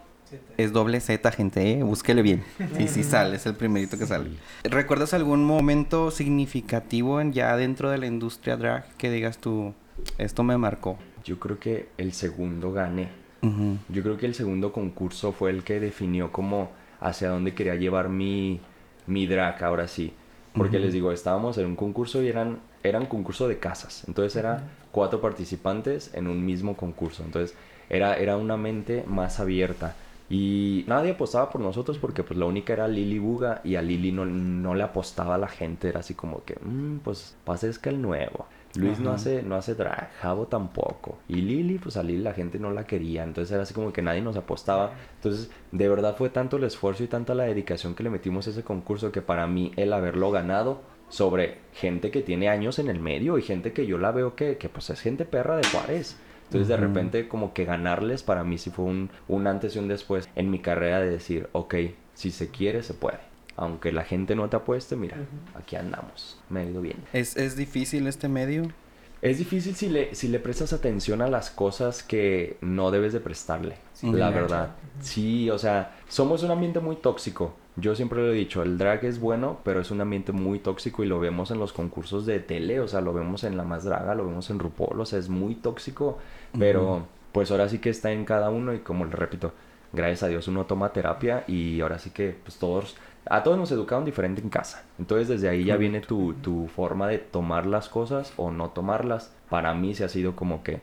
Es 0.57 0.71
doble 0.71 0.99
Z, 1.01 1.29
gente, 1.33 1.73
¿eh? 1.73 1.83
Búsquele 1.83 2.21
bien. 2.21 2.43
Sí, 2.77 2.87
sí 2.87 3.03
sale, 3.03 3.35
es 3.35 3.45
el 3.45 3.55
primerito 3.55 3.97
que 3.97 4.07
sale. 4.07 4.31
¿Recuerdas 4.63 5.13
algún 5.13 5.43
momento 5.45 6.09
significativo 6.11 7.19
en- 7.19 7.33
ya 7.33 7.55
dentro 7.57 7.89
de 7.89 7.97
la 7.97 8.07
industria 8.07 8.55
drag 8.57 8.85
que 8.97 9.11
digas 9.11 9.37
tú, 9.37 9.73
esto 10.17 10.43
me 10.43 10.57
marcó? 10.57 10.97
Yo 11.25 11.39
creo 11.39 11.59
que 11.59 11.89
el 11.97 12.13
segundo 12.13 12.71
gané. 12.71 13.09
Yo 13.89 14.01
creo 14.01 14.15
que 14.17 14.25
el 14.25 14.33
segundo 14.33 14.71
concurso 14.71 15.33
fue 15.33 15.49
el 15.51 15.65
que 15.65 15.81
definió 15.81 16.31
como 16.31 16.71
hacia 17.01 17.27
dónde 17.29 17.53
quería 17.53 17.75
llevar 17.75 18.07
mi, 18.07 18.61
mi 19.07 19.27
drag 19.27 19.61
ahora 19.61 19.89
sí. 19.89 20.13
Porque 20.55 20.79
les 20.79 20.93
digo, 20.93 21.11
estábamos 21.11 21.57
en 21.57 21.65
un 21.65 21.75
concurso 21.75 22.23
y 22.23 22.27
eran, 22.29 22.59
eran 22.83 23.05
concurso 23.05 23.47
de 23.47 23.59
casas. 23.59 24.03
Entonces 24.07 24.35
era 24.35 24.63
cuatro 24.91 25.21
participantes 25.21 26.13
en 26.13 26.27
un 26.27 26.45
mismo 26.45 26.75
concurso. 26.75 27.23
Entonces 27.23 27.55
era, 27.89 28.15
era 28.17 28.37
una 28.37 28.57
mente 28.57 29.03
más 29.07 29.39
abierta. 29.39 29.95
Y 30.29 30.85
nadie 30.87 31.11
apostaba 31.11 31.49
por 31.49 31.61
nosotros 31.61 31.97
porque 31.97 32.23
pues 32.23 32.39
la 32.39 32.45
única 32.45 32.73
era 32.73 32.87
Lili 32.87 33.19
Buga 33.19 33.61
y 33.63 33.75
a 33.75 33.81
Lili 33.81 34.11
no, 34.11 34.25
no 34.25 34.73
le 34.73 34.83
apostaba 34.83 35.35
a 35.35 35.37
la 35.37 35.47
gente. 35.47 35.89
Era 35.89 35.99
así 35.99 36.13
como 36.13 36.43
que, 36.43 36.55
"Mm, 36.61 36.99
pues 36.99 37.35
Pasesca 37.45 37.89
el 37.89 38.01
nuevo. 38.01 38.47
Luis 38.75 38.99
no 38.99 39.11
hace, 39.11 39.43
no 39.43 39.55
hace 39.55 39.75
drag, 39.75 40.09
Javo 40.19 40.47
tampoco. 40.47 41.19
Y 41.29 41.35
Lili, 41.35 41.77
pues 41.77 41.95
a 41.95 42.01
Lili 42.01 42.23
la 42.23 42.33
gente 42.33 42.57
no 42.57 42.71
la 42.71 42.85
quería. 42.87 43.23
Entonces 43.23 43.51
era 43.51 43.61
así 43.63 43.73
como 43.75 43.93
que 43.93 44.01
nadie 44.01 44.21
nos 44.21 44.35
apostaba. 44.35 44.93
Entonces, 45.17 45.51
de 45.71 45.87
verdad 45.87 46.15
fue 46.17 46.29
tanto 46.31 46.57
el 46.57 46.63
esfuerzo 46.63 47.03
y 47.03 47.07
tanta 47.07 47.35
la 47.35 47.43
dedicación 47.43 47.93
que 47.93 48.01
le 48.01 48.09
metimos 48.09 48.47
a 48.47 48.49
ese 48.49 48.63
concurso 48.63 49.11
que 49.11 49.21
para 49.21 49.45
mí 49.45 49.71
el 49.75 49.93
haberlo 49.93 50.31
ganado 50.31 50.81
sobre 51.13 51.59
gente 51.73 52.09
que 52.09 52.23
tiene 52.23 52.49
años 52.49 52.79
en 52.79 52.89
el 52.89 52.99
medio 52.99 53.37
y 53.37 53.43
gente 53.43 53.71
que 53.71 53.85
yo 53.85 53.99
la 53.99 54.11
veo 54.11 54.35
que, 54.35 54.57
que 54.57 54.67
pues 54.67 54.89
es 54.89 54.99
gente 54.99 55.25
perra 55.25 55.57
de 55.57 55.67
Juárez. 55.67 56.17
Entonces 56.45 56.67
de 56.67 56.75
repente 56.75 57.27
como 57.27 57.53
que 57.53 57.65
ganarles 57.65 58.23
para 58.23 58.43
mí 58.43 58.57
sí 58.57 58.71
fue 58.71 58.85
un, 58.85 59.11
un 59.27 59.45
antes 59.45 59.75
y 59.75 59.79
un 59.79 59.87
después 59.87 60.27
en 60.35 60.49
mi 60.49 60.57
carrera 60.57 60.99
de 60.99 61.11
decir, 61.11 61.49
ok, 61.51 61.75
si 62.15 62.31
se 62.31 62.49
quiere 62.49 62.81
se 62.81 62.95
puede. 62.95 63.19
Aunque 63.55 63.91
la 63.91 64.03
gente 64.03 64.35
no 64.35 64.49
te 64.49 64.55
apueste, 64.55 64.95
mira, 64.95 65.17
aquí 65.53 65.75
andamos, 65.75 66.41
me 66.49 66.61
ha 66.61 66.63
ido 66.63 66.81
bien. 66.81 66.97
¿Es, 67.13 67.37
¿Es 67.37 67.55
difícil 67.55 68.07
este 68.07 68.27
medio? 68.27 68.63
Es 69.23 69.37
difícil 69.37 69.73
si 69.73 69.87
le, 69.87 70.13
si 70.15 70.27
le 70.27 70.37
prestas 70.39 70.73
atención 70.73 71.21
a 71.21 71.29
las 71.29 71.49
cosas 71.49 72.03
que 72.03 72.57
no 72.59 72.91
debes 72.91 73.13
de 73.13 73.21
prestarle, 73.21 73.77
Sí. 73.93 74.11
la 74.11 74.29
verdad. 74.29 74.75
Sí, 74.99 75.49
o 75.49 75.57
sea, 75.57 75.95
somos 76.09 76.43
un 76.43 76.51
ambiente 76.51 76.81
muy 76.81 76.97
tóxico. 76.97 77.53
Yo 77.77 77.95
siempre 77.95 78.19
lo 78.21 78.31
he 78.31 78.35
dicho, 78.35 78.61
el 78.63 78.77
drag 78.77 79.05
es 79.05 79.21
bueno, 79.21 79.59
pero 79.63 79.79
es 79.79 79.91
un 79.91 80.01
ambiente 80.01 80.33
muy 80.33 80.59
tóxico 80.59 81.03
y 81.03 81.07
lo 81.07 81.21
vemos 81.21 81.51
en 81.51 81.57
los 81.59 81.71
concursos 81.71 82.25
de 82.25 82.39
tele, 82.39 82.81
o 82.81 82.87
sea, 82.89 82.99
lo 82.99 83.13
vemos 83.13 83.45
en 83.45 83.55
La 83.55 83.63
Más 83.63 83.85
Draga, 83.85 84.13
lo 84.13 84.25
vemos 84.25 84.49
en 84.49 84.59
RuPaul, 84.59 84.99
o 84.99 85.05
sea, 85.05 85.17
es 85.19 85.29
muy 85.29 85.55
tóxico, 85.55 86.17
pero 86.59 87.07
pues 87.31 87.49
ahora 87.49 87.69
sí 87.69 87.79
que 87.79 87.89
está 87.89 88.11
en 88.11 88.25
cada 88.25 88.49
uno 88.49 88.73
y 88.73 88.79
como 88.79 89.05
le 89.05 89.11
repito, 89.11 89.53
gracias 89.93 90.23
a 90.23 90.27
Dios 90.27 90.47
uno 90.49 90.65
toma 90.65 90.91
terapia 90.93 91.45
y 91.47 91.79
ahora 91.81 91.97
sí 91.97 92.09
que 92.11 92.35
pues 92.43 92.57
todos, 92.57 92.95
a 93.25 93.43
todos 93.43 93.57
nos 93.57 93.71
educaron 93.71 94.05
diferente 94.05 94.41
en 94.41 94.49
casa. 94.49 94.83
Entonces 94.99 95.27
desde 95.27 95.49
ahí 95.49 95.63
ya 95.63 95.77
viene 95.77 96.01
tu, 96.01 96.33
tu 96.35 96.67
forma 96.67 97.07
de 97.07 97.19
tomar 97.19 97.65
las 97.65 97.89
cosas 97.89 98.33
o 98.37 98.51
no 98.51 98.69
tomarlas. 98.69 99.31
Para 99.49 99.73
mí 99.73 99.93
se 99.95 100.03
ha 100.03 100.09
sido 100.09 100.35
como 100.35 100.63
que 100.63 100.81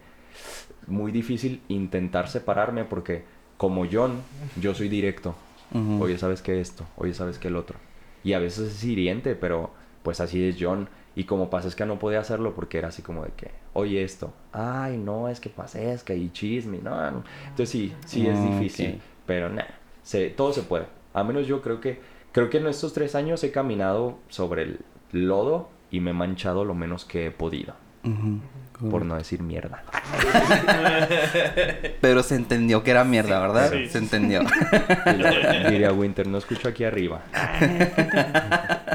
muy 0.87 1.13
difícil 1.13 1.63
intentar 1.69 2.29
separarme 2.29 2.85
porque 2.85 3.25
como 3.57 3.87
John, 3.91 4.23
yo 4.61 4.75
soy 4.75 4.89
directo. 4.89 5.35
Ujú. 5.73 6.05
Oye, 6.05 6.19
¿sabes 6.19 6.43
qué 6.43 6.61
esto? 6.61 6.85
Oye, 6.97 7.15
¿sabes 7.15 7.39
qué 7.39 7.49
el 7.49 7.57
otro? 7.57 7.77
Y 8.25 8.33
a 8.33 8.39
veces 8.39 8.75
es 8.75 8.85
hiriente, 8.85 9.35
pero 9.35 9.71
pues 10.03 10.21
así 10.21 10.43
es 10.43 10.57
John. 10.59 10.89
Y 11.15 11.25
como 11.25 11.51
pasa 11.51 11.69
es 11.69 11.75
que 11.75 11.85
no 11.85 11.99
podía 11.99 12.21
hacerlo 12.21 12.55
porque 12.55 12.79
era 12.79 12.89
así 12.89 13.03
como 13.03 13.25
de 13.25 13.33
que, 13.33 13.51
oye 13.73 14.03
esto, 14.03 14.33
ay 14.53 14.97
no, 14.97 15.29
es 15.29 15.41
que 15.41 15.51
pasa 15.51 15.81
es 15.83 16.05
que 16.05 16.13
hay 16.13 16.31
chisme, 16.31 16.79
no, 16.79 17.11
no. 17.11 17.25
Entonces 17.49 17.69
sí, 17.69 17.93
sí 18.07 18.27
es 18.29 18.39
Ah, 18.39 18.43
difícil, 18.43 19.01
pero 19.27 19.49
nada, 19.51 19.75
todo 20.37 20.53
se 20.53 20.63
puede. 20.63 20.87
A 21.13 21.25
menos 21.25 21.47
yo 21.47 21.61
creo 21.63 21.81
que, 21.81 22.01
creo 22.33 22.51
que 22.51 22.59
en 22.59 22.67
estos 22.67 22.93
tres 22.93 23.15
años 23.15 23.43
he 23.45 23.51
caminado 23.51 24.19
sobre 24.29 24.63
el 24.63 24.81
lodo 25.13 25.71
y 25.91 26.01
me 26.01 26.11
he 26.11 26.15
manchado 26.15 26.65
lo 26.65 26.75
menos 26.75 27.05
que 27.05 27.27
he 27.27 27.31
podido, 27.31 27.75
por 28.91 29.05
no 29.05 29.17
decir 29.17 29.43
mierda. 29.43 29.85
Pero 32.01 32.23
se 32.23 32.37
entendió 32.37 32.83
que 32.83 32.93
era 32.93 33.05
mierda, 33.05 33.39
¿verdad? 33.41 33.71
Sí. 33.73 33.89
Se 33.89 33.99
entendió. 33.99 34.41
Diría 35.69 35.93
Winter, 35.93 36.27
no 36.27 36.39
escucho 36.39 36.69
aquí 36.69 36.85
arriba. 36.85 37.23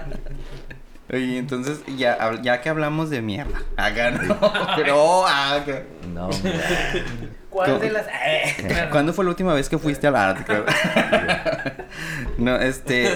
Oye, 1.14 1.38
entonces, 1.38 1.84
ya, 1.98 2.42
ya 2.42 2.62
que 2.62 2.70
hablamos 2.70 3.12
de 3.12 3.22
mierda. 3.22 3.60
Acá 3.78 4.10
no. 4.12 4.40
Pero, 4.76 5.28
ah, 5.28 5.56
acá. 5.56 5.84
No, 6.12 6.30
hombre. 6.30 6.54
¿Cuál 7.56 7.80
de 7.80 7.92
las.? 7.92 8.06
Eh, 8.08 8.88
¿Cuándo 8.92 9.14
fue 9.14 9.24
la 9.24 9.30
última 9.32 9.54
vez 9.54 9.70
que 9.70 9.78
fuiste 9.78 10.08
a 10.08 10.12
la 10.12 10.30
arte? 10.32 10.54
no, 12.38 12.58
este, 12.58 13.10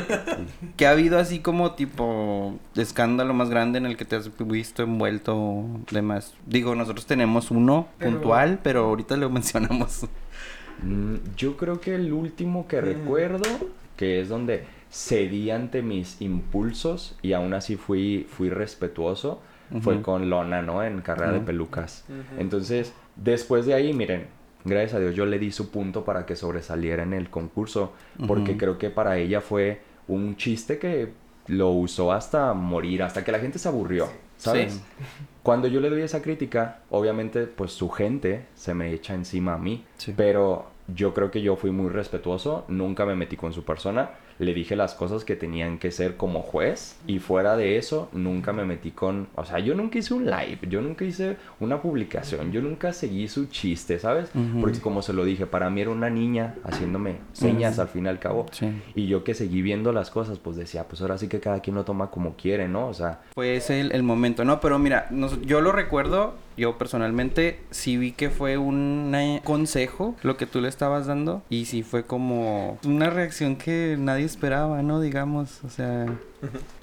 que 0.77 0.87
ha 0.87 0.91
habido 0.91 1.19
así 1.19 1.39
como 1.39 1.73
tipo 1.73 2.57
escándalo 2.75 3.33
más 3.33 3.49
grande 3.49 3.77
en 3.79 3.85
el 3.85 3.97
que 3.97 4.05
te 4.05 4.15
has 4.15 4.29
visto 4.39 4.83
envuelto 4.83 5.65
demás. 5.91 6.33
Digo, 6.45 6.73
nosotros 6.75 7.05
tenemos 7.05 7.51
uno 7.51 7.87
Pero- 7.97 8.11
puntual, 8.11 8.59
pero 8.63 8.85
ahorita 8.85 9.17
lo 9.17 9.29
mencionamos. 9.29 10.05
Mm, 10.83 11.15
Yo 11.35 11.57
creo 11.57 11.81
que 11.81 11.95
el 11.95 12.13
último 12.13 12.67
que 12.67 12.79
recuerdo, 12.79 13.43
que 13.97 14.21
es 14.21 14.29
donde 14.29 14.63
cedí 14.89 15.51
ante 15.51 15.81
mis 15.81 16.21
impulsos 16.21 17.17
y 17.21 17.33
aún 17.33 17.53
así 17.53 17.75
fui, 17.75 18.25
fui 18.31 18.49
respetuoso, 18.49 19.41
fue 19.81 20.01
con 20.01 20.31
Lona, 20.31 20.63
¿no? 20.63 20.81
En 20.83 21.01
carrera 21.01 21.31
de 21.31 21.41
pelucas. 21.41 22.03
Entonces, 22.39 22.91
después 23.23 23.65
de 23.65 23.73
ahí, 23.73 23.93
miren, 23.93 24.27
gracias 24.65 24.95
a 24.95 24.99
Dios 24.99 25.15
yo 25.15 25.25
le 25.25 25.39
di 25.39 25.51
su 25.51 25.69
punto 25.69 26.03
para 26.03 26.25
que 26.25 26.35
sobresaliera 26.35 27.03
en 27.03 27.13
el 27.13 27.29
concurso, 27.29 27.93
porque 28.27 28.57
creo 28.57 28.77
que 28.77 28.89
para 28.89 29.17
ella 29.17 29.41
fue 29.41 29.81
un 30.07 30.35
chiste 30.35 30.79
que 30.79 31.13
lo 31.47 31.71
usó 31.71 32.11
hasta 32.11 32.53
morir, 32.53 33.03
hasta 33.03 33.23
que 33.23 33.31
la 33.31 33.39
gente 33.39 33.59
se 33.59 33.67
aburrió, 33.67 34.07
¿sabes? 34.37 34.73
Sí. 34.73 34.81
Cuando 35.43 35.67
yo 35.67 35.79
le 35.79 35.89
doy 35.89 36.01
esa 36.01 36.21
crítica, 36.21 36.81
obviamente, 36.89 37.47
pues 37.47 37.71
su 37.71 37.89
gente 37.89 38.45
se 38.53 38.73
me 38.73 38.93
echa 38.93 39.15
encima 39.15 39.55
a 39.55 39.57
mí. 39.57 39.83
Sí. 39.97 40.13
Pero 40.15 40.67
yo 40.87 41.13
creo 41.13 41.31
que 41.31 41.41
yo 41.41 41.55
fui 41.55 41.71
muy 41.71 41.89
respetuoso, 41.89 42.65
nunca 42.67 43.05
me 43.05 43.15
metí 43.15 43.35
con 43.35 43.53
su 43.53 43.63
persona, 43.63 44.11
le 44.39 44.53
dije 44.53 44.75
las 44.75 44.93
cosas 44.95 45.23
que 45.25 45.35
tenían 45.35 45.77
que 45.77 45.91
ser 45.91 46.15
como 46.17 46.41
juez 46.41 46.97
y 47.05 47.19
fuera 47.19 47.55
de 47.57 47.77
eso 47.77 48.09
nunca 48.13 48.53
me 48.53 48.65
metí 48.65 48.91
con, 48.91 49.27
o 49.35 49.45
sea, 49.45 49.59
yo 49.59 49.75
nunca 49.75 49.99
hice 49.99 50.13
un 50.13 50.25
live, 50.25 50.59
yo 50.69 50.81
nunca 50.81 51.05
hice 51.05 51.37
una 51.59 51.81
publicación, 51.81 52.51
yo 52.51 52.61
nunca 52.61 52.93
seguí 52.93 53.27
su 53.27 53.47
chiste, 53.47 53.99
¿sabes? 53.99 54.29
Porque 54.61 54.79
como 54.79 55.01
se 55.01 55.13
lo 55.13 55.25
dije, 55.25 55.45
para 55.45 55.69
mí 55.69 55.81
era 55.81 55.89
una 55.91 56.09
niña 56.09 56.55
haciéndome 56.63 57.17
señas 57.33 57.79
al 57.79 57.89
fin 57.89 58.05
y 58.05 58.09
al 58.09 58.19
cabo. 58.19 58.45
Sí. 58.51 58.71
Y 58.95 59.07
yo 59.07 59.23
que 59.23 59.33
seguí 59.33 59.61
viendo 59.61 59.91
las 59.91 60.09
cosas, 60.09 60.39
pues 60.39 60.55
decía, 60.55 60.85
pues 60.87 61.01
ahora 61.01 61.17
sí 61.17 61.27
que 61.27 61.39
cada 61.39 61.59
quien 61.61 61.75
lo 61.75 61.83
toma 61.83 62.09
como 62.09 62.35
quiere, 62.35 62.67
¿no? 62.67 62.87
O 62.87 62.93
sea, 62.93 63.19
Fue 63.33 63.55
ese 63.57 63.81
el, 63.81 63.91
el 63.91 64.03
momento, 64.03 64.45
¿no? 64.45 64.59
Pero 64.61 64.79
mira, 64.79 65.07
nos- 65.11 65.41
yo 65.41 65.61
lo 65.61 65.71
recuerdo, 65.71 66.35
yo 66.59 66.77
personalmente 66.77 67.59
sí 67.71 67.97
vi 67.97 68.11
que 68.11 68.29
fue 68.29 68.57
un 68.57 69.11
eh, 69.15 69.41
consejo 69.43 70.15
lo 70.21 70.37
que 70.37 70.45
tú 70.45 70.61
le 70.61 70.67
estabas 70.67 71.07
dando 71.07 71.41
y 71.49 71.65
sí 71.65 71.81
fue 71.81 72.05
como 72.05 72.77
una 72.85 73.09
reacción 73.09 73.55
que 73.55 73.95
nadie 73.97 74.25
esperaba, 74.25 74.83
¿no? 74.83 75.01
Digamos, 75.01 75.63
o 75.63 75.69
sea, 75.69 76.05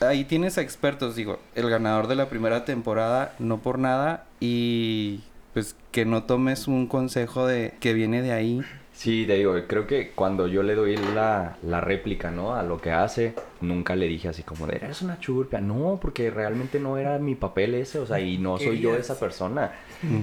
ahí 0.00 0.24
tienes 0.24 0.58
a 0.58 0.62
expertos, 0.62 1.14
digo, 1.14 1.38
el 1.54 1.70
ganador 1.70 2.08
de 2.08 2.16
la 2.16 2.28
primera 2.28 2.64
temporada, 2.64 3.34
no 3.38 3.58
por 3.58 3.78
nada, 3.78 4.26
y 4.40 5.20
pues 5.52 5.76
que 5.92 6.04
no 6.04 6.24
tomes 6.24 6.68
un 6.68 6.86
consejo 6.86 7.46
de 7.46 7.74
que 7.80 7.94
viene 7.94 8.22
de 8.22 8.32
ahí 8.32 8.62
Sí, 8.96 9.26
te 9.26 9.34
digo, 9.34 9.54
creo 9.66 9.86
que 9.86 10.12
cuando 10.14 10.48
yo 10.48 10.62
le 10.62 10.74
doy 10.74 10.96
la, 10.96 11.58
la 11.62 11.82
réplica, 11.82 12.30
¿no? 12.30 12.54
A 12.54 12.62
lo 12.62 12.80
que 12.80 12.90
hace, 12.92 13.34
nunca 13.60 13.94
le 13.94 14.08
dije 14.08 14.28
así 14.30 14.42
como 14.42 14.66
de, 14.66 14.76
eres 14.76 15.02
una 15.02 15.20
churpia. 15.20 15.60
No, 15.60 15.98
porque 16.00 16.30
realmente 16.30 16.80
no 16.80 16.96
era 16.96 17.18
mi 17.18 17.34
papel 17.34 17.74
ese, 17.74 17.98
o 17.98 18.06
sea, 18.06 18.20
y 18.20 18.38
no 18.38 18.56
soy 18.58 18.80
yo 18.80 18.96
esa 18.96 19.20
persona. 19.20 19.72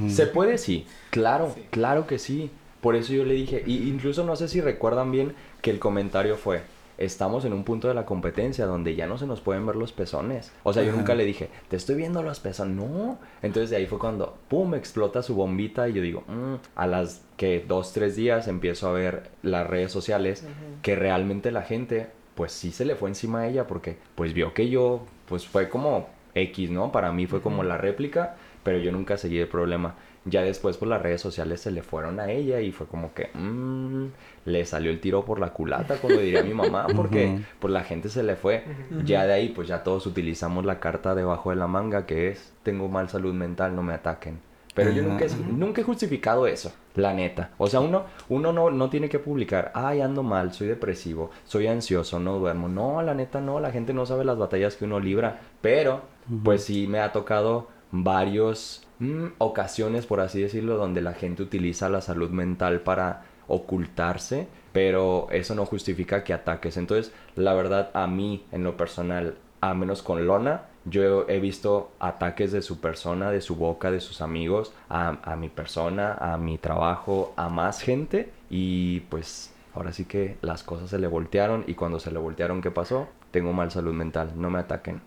¿Se 0.09 0.25
puede? 0.25 0.57
Sí. 0.57 0.87
Claro, 1.11 1.51
Sí. 1.53 1.65
claro 1.69 2.07
que 2.07 2.17
sí. 2.17 2.49
Por 2.81 2.95
eso 2.95 3.13
yo 3.13 3.23
le 3.25 3.35
dije, 3.35 3.63
y 3.65 3.87
incluso 3.87 4.25
no 4.25 4.35
sé 4.35 4.47
si 4.47 4.59
recuerdan 4.59 5.11
bien 5.11 5.33
que 5.61 5.69
el 5.69 5.77
comentario 5.79 6.35
fue, 6.35 6.63
estamos 6.97 7.45
en 7.45 7.53
un 7.53 7.63
punto 7.63 7.87
de 7.87 7.93
la 7.93 8.05
competencia 8.05 8.65
donde 8.65 8.95
ya 8.95 9.07
no 9.07 9.17
se 9.17 9.25
nos 9.27 9.41
pueden 9.41 9.65
ver 9.65 9.75
los 9.75 9.91
pezones. 9.91 10.51
O 10.63 10.73
sea, 10.73 10.83
yo 10.83 10.89
Ajá. 10.89 10.97
nunca 10.99 11.15
le 11.15 11.25
dije, 11.25 11.49
te 11.69 11.75
estoy 11.75 11.95
viendo 11.95 12.21
los 12.23 12.39
pezones. 12.39 12.75
No. 12.75 13.17
Entonces 13.41 13.69
de 13.69 13.77
ahí 13.77 13.85
fue 13.85 13.99
cuando, 13.99 14.37
pum, 14.47 14.75
explota 14.75 15.21
su 15.21 15.35
bombita 15.35 15.89
y 15.89 15.93
yo 15.93 16.01
digo, 16.01 16.23
"Mm", 16.27 16.55
a 16.75 16.87
las 16.87 17.21
que 17.37 17.63
dos, 17.67 17.93
tres 17.93 18.15
días 18.15 18.47
empiezo 18.47 18.87
a 18.87 18.93
ver 18.93 19.29
las 19.41 19.67
redes 19.67 19.91
sociales 19.91 20.45
que 20.81 20.95
realmente 20.95 21.51
la 21.51 21.63
gente, 21.63 22.07
pues 22.35 22.51
sí 22.51 22.71
se 22.71 22.85
le 22.85 22.95
fue 22.95 23.09
encima 23.09 23.41
a 23.41 23.47
ella 23.47 23.67
porque 23.67 23.97
pues 24.15 24.33
vio 24.33 24.53
que 24.53 24.69
yo, 24.69 25.01
pues 25.27 25.47
fue 25.47 25.69
como 25.69 26.07
X, 26.35 26.69
¿no? 26.71 26.91
Para 26.91 27.11
mí 27.11 27.27
fue 27.27 27.41
como 27.41 27.63
la 27.63 27.77
réplica, 27.77 28.35
pero 28.63 28.77
yo 28.79 28.91
nunca 28.91 29.17
seguí 29.17 29.39
el 29.39 29.47
problema. 29.47 29.95
Ya 30.25 30.41
después, 30.41 30.77
pues 30.77 30.87
las 30.89 31.01
redes 31.01 31.21
sociales 31.21 31.59
se 31.61 31.71
le 31.71 31.81
fueron 31.81 32.19
a 32.19 32.31
ella 32.31 32.61
y 32.61 32.71
fue 32.71 32.87
como 32.87 33.13
que, 33.13 33.29
mm, 33.33 34.05
le 34.45 34.65
salió 34.65 34.89
el 34.91 35.01
tiro 35.01 35.25
por 35.25 35.39
la 35.39 35.49
culata, 35.49 35.97
como 35.97 36.15
diría 36.15 36.43
mi 36.43 36.53
mamá, 36.53 36.87
porque 36.95 37.39
pues 37.59 37.73
la 37.73 37.83
gente 37.83 38.09
se 38.09 38.23
le 38.23 38.35
fue. 38.35 38.63
Ya 39.03 39.25
de 39.25 39.33
ahí, 39.33 39.49
pues 39.49 39.67
ya 39.67 39.83
todos 39.83 40.05
utilizamos 40.07 40.65
la 40.65 40.79
carta 40.79 41.13
debajo 41.13 41.49
de 41.49 41.57
la 41.57 41.67
manga 41.67 42.05
que 42.05 42.29
es, 42.29 42.53
tengo 42.63 42.87
mal 42.87 43.09
salud 43.09 43.33
mental, 43.33 43.75
no 43.75 43.83
me 43.83 43.93
ataquen. 43.93 44.39
Pero 44.73 44.89
yo 44.91 45.03
nunca, 45.03 45.25
nunca 45.51 45.81
he 45.81 45.83
justificado 45.83 46.47
eso, 46.47 46.73
la 46.95 47.13
neta. 47.13 47.51
O 47.59 47.67
sea, 47.67 47.79
uno, 47.79 48.05
uno 48.29 48.51
no, 48.51 48.71
no 48.71 48.89
tiene 48.89 49.07
que 49.07 49.19
publicar, 49.19 49.71
ay, 49.75 50.01
ando 50.01 50.23
mal, 50.23 50.51
soy 50.51 50.67
depresivo, 50.67 51.29
soy 51.45 51.67
ansioso, 51.67 52.19
no 52.19 52.39
duermo. 52.39 52.67
No, 52.67 53.01
la 53.03 53.13
neta 53.13 53.39
no, 53.39 53.59
la 53.59 53.71
gente 53.71 53.93
no 53.93 54.05
sabe 54.05 54.25
las 54.25 54.37
batallas 54.37 54.75
que 54.75 54.85
uno 54.85 54.99
libra. 54.99 55.41
Pero, 55.61 56.01
pues 56.43 56.63
sí 56.63 56.87
me 56.87 57.01
ha 57.01 57.11
tocado 57.11 57.67
varios 57.91 58.87
mm, 59.03 59.33
ocasiones, 59.37 60.05
por 60.05 60.19
así 60.19 60.41
decirlo, 60.41 60.77
donde 60.77 61.01
la 61.01 61.13
gente 61.13 61.43
utiliza 61.43 61.89
la 61.89 62.01
salud 62.01 62.29
mental 62.29 62.81
para 62.81 63.23
ocultarse, 63.47 64.47
pero 64.71 65.27
eso 65.31 65.55
no 65.55 65.65
justifica 65.65 66.23
que 66.23 66.33
ataques. 66.33 66.77
Entonces, 66.77 67.13
la 67.35 67.53
verdad, 67.53 67.91
a 67.93 68.07
mí, 68.07 68.45
en 68.51 68.63
lo 68.63 68.77
personal, 68.77 69.35
a 69.61 69.73
menos 69.73 70.01
con 70.01 70.25
Lona, 70.25 70.63
yo 70.85 71.27
he 71.29 71.39
visto 71.39 71.91
ataques 71.99 72.51
de 72.51 72.61
su 72.61 72.79
persona, 72.79 73.31
de 73.31 73.41
su 73.41 73.55
boca, 73.55 73.91
de 73.91 74.01
sus 74.01 74.21
amigos, 74.21 74.73
a, 74.89 75.17
a 75.23 75.35
mi 75.35 75.49
persona, 75.49 76.13
a 76.13 76.37
mi 76.37 76.57
trabajo, 76.57 77.33
a 77.37 77.49
más 77.49 77.81
gente, 77.81 78.31
y 78.49 79.01
pues 79.01 79.53
ahora 79.73 79.93
sí 79.93 80.05
que 80.05 80.37
las 80.41 80.63
cosas 80.63 80.89
se 80.89 80.99
le 80.99 81.07
voltearon, 81.07 81.63
y 81.67 81.75
cuando 81.75 81.99
se 81.99 82.11
le 82.11 82.19
voltearon, 82.19 82.61
¿qué 82.61 82.71
pasó? 82.71 83.07
Tengo 83.33 83.51
mal 83.51 83.71
salud 83.71 83.93
mental, 83.95 84.31
no 84.35 84.51
me 84.51 84.59
ataquen. 84.59 85.01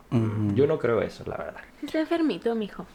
Yo 0.53 0.67
no 0.67 0.77
creo 0.79 1.01
eso, 1.01 1.23
la 1.25 1.37
verdad. 1.37 1.61
Está 1.81 2.01
enfermito, 2.01 2.53
mijo. 2.55 2.85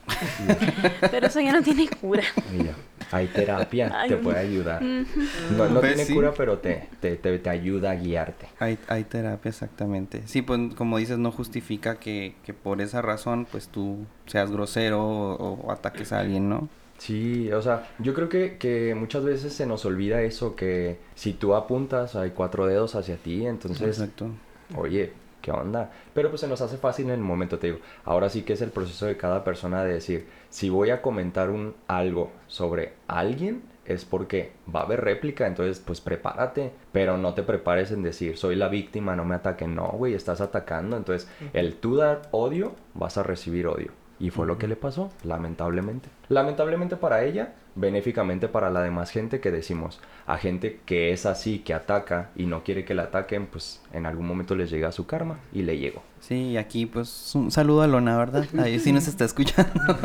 Pero 1.11 1.27
eso 1.27 1.41
ya 1.41 1.53
no 1.53 1.63
tiene 1.63 1.89
cura. 1.89 2.23
Mira, 2.53 2.75
hay 3.11 3.29
terapia, 3.29 3.91
Ay, 3.95 4.11
te 4.11 4.17
puede 4.19 4.39
ayudar. 4.39 4.83
No, 4.83 5.69
no 5.71 5.81
Pues 5.81 5.95
tiene 5.95 6.05
sí. 6.05 6.13
cura, 6.15 6.33
pero 6.37 6.59
te, 6.59 6.87
te, 7.01 7.17
te, 7.17 7.39
te 7.39 7.49
ayuda 7.49 7.93
a 7.93 7.95
guiarte. 7.95 8.47
Hay, 8.59 8.79
hay 8.89 9.05
terapia, 9.05 9.49
exactamente. 9.49 10.23
Sí, 10.27 10.43
pues 10.43 10.61
como 10.75 10.99
dices, 10.99 11.17
no 11.17 11.33
justifica 11.33 11.95
que, 11.97 12.35
que 12.45 12.53
por 12.53 12.83
esa 12.83 13.01
razón, 13.01 13.47
pues 13.51 13.69
tú 13.69 14.05
seas 14.27 14.51
grosero 14.51 15.03
o, 15.03 15.55
o 15.67 15.73
ataques 15.73 16.13
a 16.13 16.21
alguien, 16.21 16.51
¿no? 16.51 16.69
Sí, 16.99 17.51
o 17.53 17.63
sea, 17.63 17.89
yo 18.01 18.13
creo 18.13 18.29
que, 18.29 18.59
que 18.59 18.95
muchas 18.95 19.25
veces 19.25 19.55
se 19.55 19.65
nos 19.65 19.87
olvida 19.87 20.21
eso, 20.21 20.55
que 20.57 20.99
si 21.15 21.33
tú 21.33 21.55
apuntas, 21.55 22.17
hay 22.17 22.33
cuatro 22.33 22.67
dedos 22.67 22.97
hacia 22.97 23.17
ti, 23.17 23.47
entonces, 23.47 23.99
Exacto. 23.99 24.29
oye, 24.77 25.15
¿qué 25.43 25.51
onda? 25.51 25.91
Pero 26.15 26.31
pues 26.31 26.41
se 26.41 26.49
nos 26.49 26.63
hace 26.63 26.79
fácil 26.79 27.07
en 27.07 27.13
el 27.13 27.21
momento, 27.21 27.59
te 27.59 27.67
digo. 27.67 27.81
Ahora 28.05 28.31
sí 28.31 28.43
que 28.43 28.55
es 28.55 28.63
el 28.63 28.71
proceso 28.71 29.05
de 29.05 29.19
cada 29.19 29.45
persona 29.45 29.85
de 29.85 29.93
decir, 29.93 30.27
si 30.49 30.71
voy 30.71 30.91
a 30.91 31.03
comentar 31.03 31.51
un 31.51 31.75
algo 31.89 32.31
sobre 32.47 32.95
alguien, 33.09 33.63
es 33.85 34.05
porque 34.05 34.53
va 34.75 34.81
a 34.81 34.85
haber 34.85 35.03
réplica, 35.03 35.47
entonces 35.47 35.81
pues 35.81 36.01
prepárate, 36.01 36.73
pero 36.93 37.19
no 37.19 37.35
te 37.35 37.43
prepares 37.43 37.91
en 37.91 38.03
decir, 38.03 38.39
soy 38.39 38.57
la 38.57 38.69
víctima, 38.69 39.17
no 39.17 39.25
me 39.25 39.35
ataquen, 39.35 39.75
no, 39.75 39.89
güey, 39.89 40.15
estás 40.15 40.41
atacando, 40.41 40.97
entonces 40.97 41.29
el 41.53 41.75
tú 41.75 41.97
dar 41.97 42.23
odio, 42.31 42.75
vas 42.95 43.19
a 43.19 43.23
recibir 43.23 43.67
odio. 43.67 43.91
Y 44.19 44.31
fue 44.31 44.47
lo 44.47 44.57
que 44.57 44.69
le 44.69 44.77
pasó, 44.77 45.11
lamentablemente. 45.25 46.09
Lamentablemente 46.29 46.97
para 46.97 47.25
ella, 47.25 47.55
benéficamente 47.75 48.49
para 48.49 48.71
la 48.71 48.83
demás 48.83 49.11
gente 49.11 49.41
que 49.41 49.51
decimos, 49.51 50.01
a 50.27 50.39
gente 50.39 50.81
que 50.85 51.13
es 51.13 51.27
así, 51.27 51.61
que 51.61 51.75
ataca 51.75 52.31
y 52.37 52.47
no 52.47 52.65
quiere 52.65 52.85
que 52.85 52.95
la 52.95 53.05
ataquen, 53.05 53.47
pues 53.47 53.83
en 53.93 54.07
algún 54.07 54.27
momento 54.27 54.55
les 54.55 54.71
llega 54.71 54.93
su 54.93 55.07
karma 55.07 55.39
y 55.53 55.63
le 55.63 55.79
llegó. 55.79 56.03
Sí, 56.27 56.57
aquí 56.57 56.87
pues 56.87 57.33
un 57.35 57.51
saludo 57.51 57.83
a 57.83 57.89
Lona, 57.89 58.17
¿verdad? 58.17 58.47
Ahí 58.61 58.79
sí 58.79 58.93
nos 58.93 59.09
está 59.09 59.25
escuchando. 59.25 59.73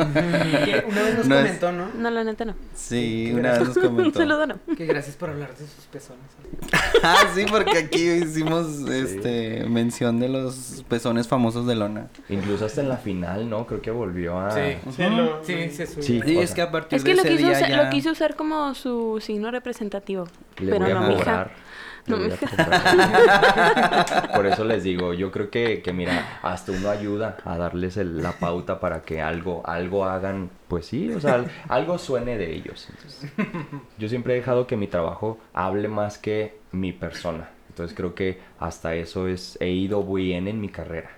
Una 0.88 1.02
vez 1.02 1.16
nos 1.16 1.26
No 1.28 1.36
es- 1.36 1.42
comentó, 1.42 1.70
¿no? 1.72 1.88
No, 1.96 2.10
la 2.10 2.24
neta 2.24 2.44
no. 2.44 2.54
Sí, 2.74 3.30
una 3.32 3.52
vez 3.52 3.60
nos 3.68 3.76
Un 3.76 3.82
comentó. 3.84 4.18
saludo 4.18 4.46
no. 4.48 4.56
Que 4.76 4.84
gracias 4.86 5.14
por 5.14 5.30
hablar 5.30 5.50
de 5.56 5.64
sus 5.66 5.84
pezones. 5.90 6.24
Ah, 7.04 7.18
sí, 7.34 7.44
porque 7.48 7.78
aquí 7.78 8.10
hicimos 8.10 8.66
este 8.90 9.64
mención 9.68 10.18
de 10.18 10.28
los 10.28 10.84
pezones 10.88 11.28
famosos 11.28 11.66
de 11.66 11.76
Lona. 11.76 12.08
Incluso 12.28 12.64
hasta 12.66 12.80
en 12.80 12.88
la 12.88 12.96
final, 12.96 13.48
¿no? 13.48 13.66
Creo 13.66 13.80
que 13.80 13.92
volvió 13.92 14.40
a... 14.40 14.50
Sí, 14.50 14.60
Sí, 14.96 15.02
lo- 15.08 15.44
sí, 15.44 15.70
sí, 15.70 15.86
su- 15.86 16.02
Sí. 16.02 16.20
Sí, 16.24 16.38
es 16.38 16.52
que 16.52 16.62
a 16.62 16.70
partir 16.72 16.96
Es 16.96 17.04
que 17.04 17.10
de 17.10 17.16
lo 17.16 17.22
ese 17.22 17.30
quiso, 17.36 17.46
día 17.48 17.56
usar, 17.56 17.70
ya... 17.70 17.84
lo 17.84 17.90
quiso 17.90 18.10
usar 18.10 18.34
como 18.34 18.74
su 18.74 19.20
signo 19.24 19.52
representativo. 19.52 20.26
Le 20.58 20.72
pero 20.72 20.84
voy 20.84 20.90
a 20.90 20.94
no, 21.00 21.14
cobrar. 21.16 21.52
Voy 22.16 22.30
a. 22.32 22.36
Por 24.34 24.46
eso 24.46 24.64
les 24.64 24.82
digo, 24.84 25.12
yo 25.14 25.30
creo 25.30 25.50
que, 25.50 25.82
que 25.82 25.92
mira, 25.92 26.38
hasta 26.42 26.72
uno 26.72 26.90
ayuda 26.90 27.36
a 27.44 27.56
darles 27.56 27.96
el- 27.96 28.22
la 28.22 28.32
pauta 28.32 28.80
para 28.80 29.02
que 29.02 29.20
algo, 29.20 29.62
algo 29.66 30.04
hagan, 30.04 30.50
pues 30.68 30.86
sí, 30.86 31.10
o 31.12 31.20
sea, 31.20 31.34
al- 31.34 31.50
algo 31.68 31.98
suene 31.98 32.36
de 32.38 32.54
ellos. 32.54 32.88
Entonces, 32.90 33.30
yo 33.98 34.08
siempre 34.08 34.34
he 34.34 34.36
dejado 34.36 34.66
que 34.66 34.76
mi 34.76 34.86
trabajo 34.86 35.38
hable 35.54 35.88
más 35.88 36.18
que 36.18 36.58
mi 36.72 36.92
persona. 36.92 37.50
Entonces 37.70 37.96
creo 37.96 38.14
que 38.14 38.40
hasta 38.58 38.94
eso 38.94 39.28
es, 39.28 39.56
he 39.60 39.68
ido 39.70 40.02
bien 40.02 40.48
en 40.48 40.60
mi 40.60 40.68
carrera, 40.68 41.10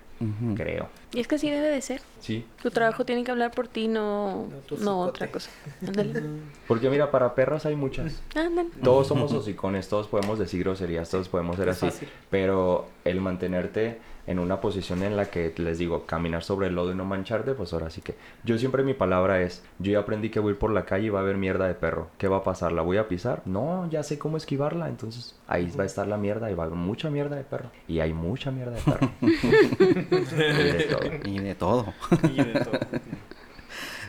Creo. 0.54 0.88
Y 1.12 1.20
es 1.20 1.26
que 1.28 1.36
así 1.36 1.48
debe 1.50 1.68
de 1.68 1.80
ser. 1.80 2.02
Sí, 2.20 2.44
Tu 2.62 2.70
trabajo 2.70 3.04
tiene 3.06 3.24
que 3.24 3.30
hablar 3.30 3.50
por 3.52 3.68
ti, 3.68 3.88
no, 3.88 4.48
No 4.70 4.76
no 4.78 5.00
otra 5.00 5.30
cosa. 5.30 5.50
Ándale. 5.86 6.22
porque 6.68 6.90
mira, 6.90 7.10
para 7.10 7.34
perras 7.34 7.64
hay 7.64 7.74
muchas. 7.74 8.20
Ándale. 8.34 8.68
Todos 8.82 9.06
somos 9.06 9.32
hocicones, 9.32 9.88
todos 9.88 10.08
podemos 10.08 10.38
decir 10.38 10.60
groserías, 10.62 11.08
todos 11.08 11.28
podemos 11.28 11.56
ser 11.56 11.68
es 11.68 11.76
así. 11.78 11.86
fácil. 11.86 12.08
Pero 12.30 12.86
el 13.04 13.20
mantenerte 13.20 13.98
en 14.26 14.38
una 14.38 14.60
posición 14.60 15.02
en 15.02 15.16
la 15.16 15.26
que 15.26 15.52
les 15.56 15.78
digo, 15.78 16.06
caminar 16.06 16.42
sobre 16.42 16.68
el 16.68 16.74
lodo 16.74 16.92
y 16.92 16.94
no 16.94 17.04
mancharte, 17.04 17.54
pues 17.54 17.72
ahora 17.72 17.90
sí 17.90 18.00
que. 18.00 18.14
Yo 18.44 18.58
siempre 18.58 18.82
mi 18.82 18.94
palabra 18.94 19.40
es: 19.42 19.62
Yo 19.78 19.92
ya 19.92 20.00
aprendí 20.00 20.30
que 20.30 20.40
voy 20.40 20.50
a 20.50 20.52
ir 20.52 20.58
por 20.58 20.70
la 20.72 20.84
calle 20.84 21.06
y 21.06 21.10
va 21.10 21.20
a 21.20 21.22
haber 21.22 21.36
mierda 21.36 21.66
de 21.66 21.74
perro. 21.74 22.08
¿Qué 22.18 22.28
va 22.28 22.38
a 22.38 22.44
pasar? 22.44 22.72
¿La 22.72 22.82
voy 22.82 22.96
a 22.96 23.08
pisar? 23.08 23.42
No, 23.44 23.88
ya 23.90 24.02
sé 24.02 24.18
cómo 24.18 24.36
esquivarla. 24.36 24.88
Entonces 24.88 25.38
ahí 25.46 25.70
va 25.78 25.84
a 25.84 25.86
estar 25.86 26.06
la 26.06 26.16
mierda 26.16 26.50
y 26.50 26.54
va 26.54 26.64
a 26.64 26.66
haber 26.66 26.78
mucha 26.78 27.10
mierda 27.10 27.36
de 27.36 27.44
perro. 27.44 27.70
Y 27.88 28.00
hay 28.00 28.12
mucha 28.12 28.50
mierda 28.50 28.72
de 28.72 28.82
perro. 28.82 29.10
Y 29.20 30.68
de 30.68 30.84
todo. 30.84 31.12
Y 31.24 31.38
de 31.38 31.54
todo. 31.54 31.94
Y 32.22 32.36
de 32.36 32.60
todo. 32.60 32.78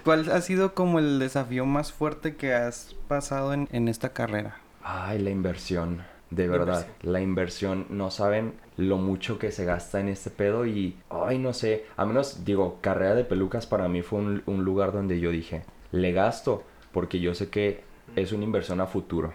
¿Cuál 0.04 0.32
ha 0.32 0.42
sido 0.42 0.74
como 0.74 1.00
el 1.00 1.20
desafío 1.20 1.66
más 1.66 1.92
fuerte 1.92 2.36
que 2.36 2.54
has 2.54 2.96
pasado 3.08 3.54
en, 3.54 3.68
en 3.72 3.88
esta 3.88 4.10
carrera? 4.10 4.58
Ay, 4.84 5.20
la 5.20 5.30
inversión. 5.30 6.04
De 6.32 6.48
verdad, 6.48 6.86
inversión. 6.86 7.14
la 7.14 7.22
inversión, 7.22 7.86
no 7.90 8.10
saben 8.10 8.54
lo 8.82 8.98
mucho 8.98 9.40
que 9.40 9.52
se 9.52 9.66
gasta 9.66 10.00
en 10.00 10.10
este 10.10 10.30
pedo 10.30 10.66
y, 10.66 10.96
ay, 11.10 11.38
no 11.40 11.54
sé, 11.54 11.86
a 11.98 12.06
menos, 12.06 12.44
digo, 12.46 12.80
carrera 12.82 13.16
de 13.16 13.24
pelucas 13.24 13.66
para 13.68 13.88
mí 13.88 14.02
fue 14.02 14.20
un, 14.20 14.44
un 14.46 14.64
lugar 14.66 14.92
donde 14.92 15.20
yo 15.20 15.32
dije, 15.32 15.64
le 15.92 16.12
gasto 16.12 16.64
porque 16.92 17.20
yo 17.20 17.34
sé 17.34 17.50
que 17.50 17.82
es 18.16 18.32
una 18.32 18.44
inversión 18.44 18.82
a 18.82 18.88
futuro. 18.88 19.34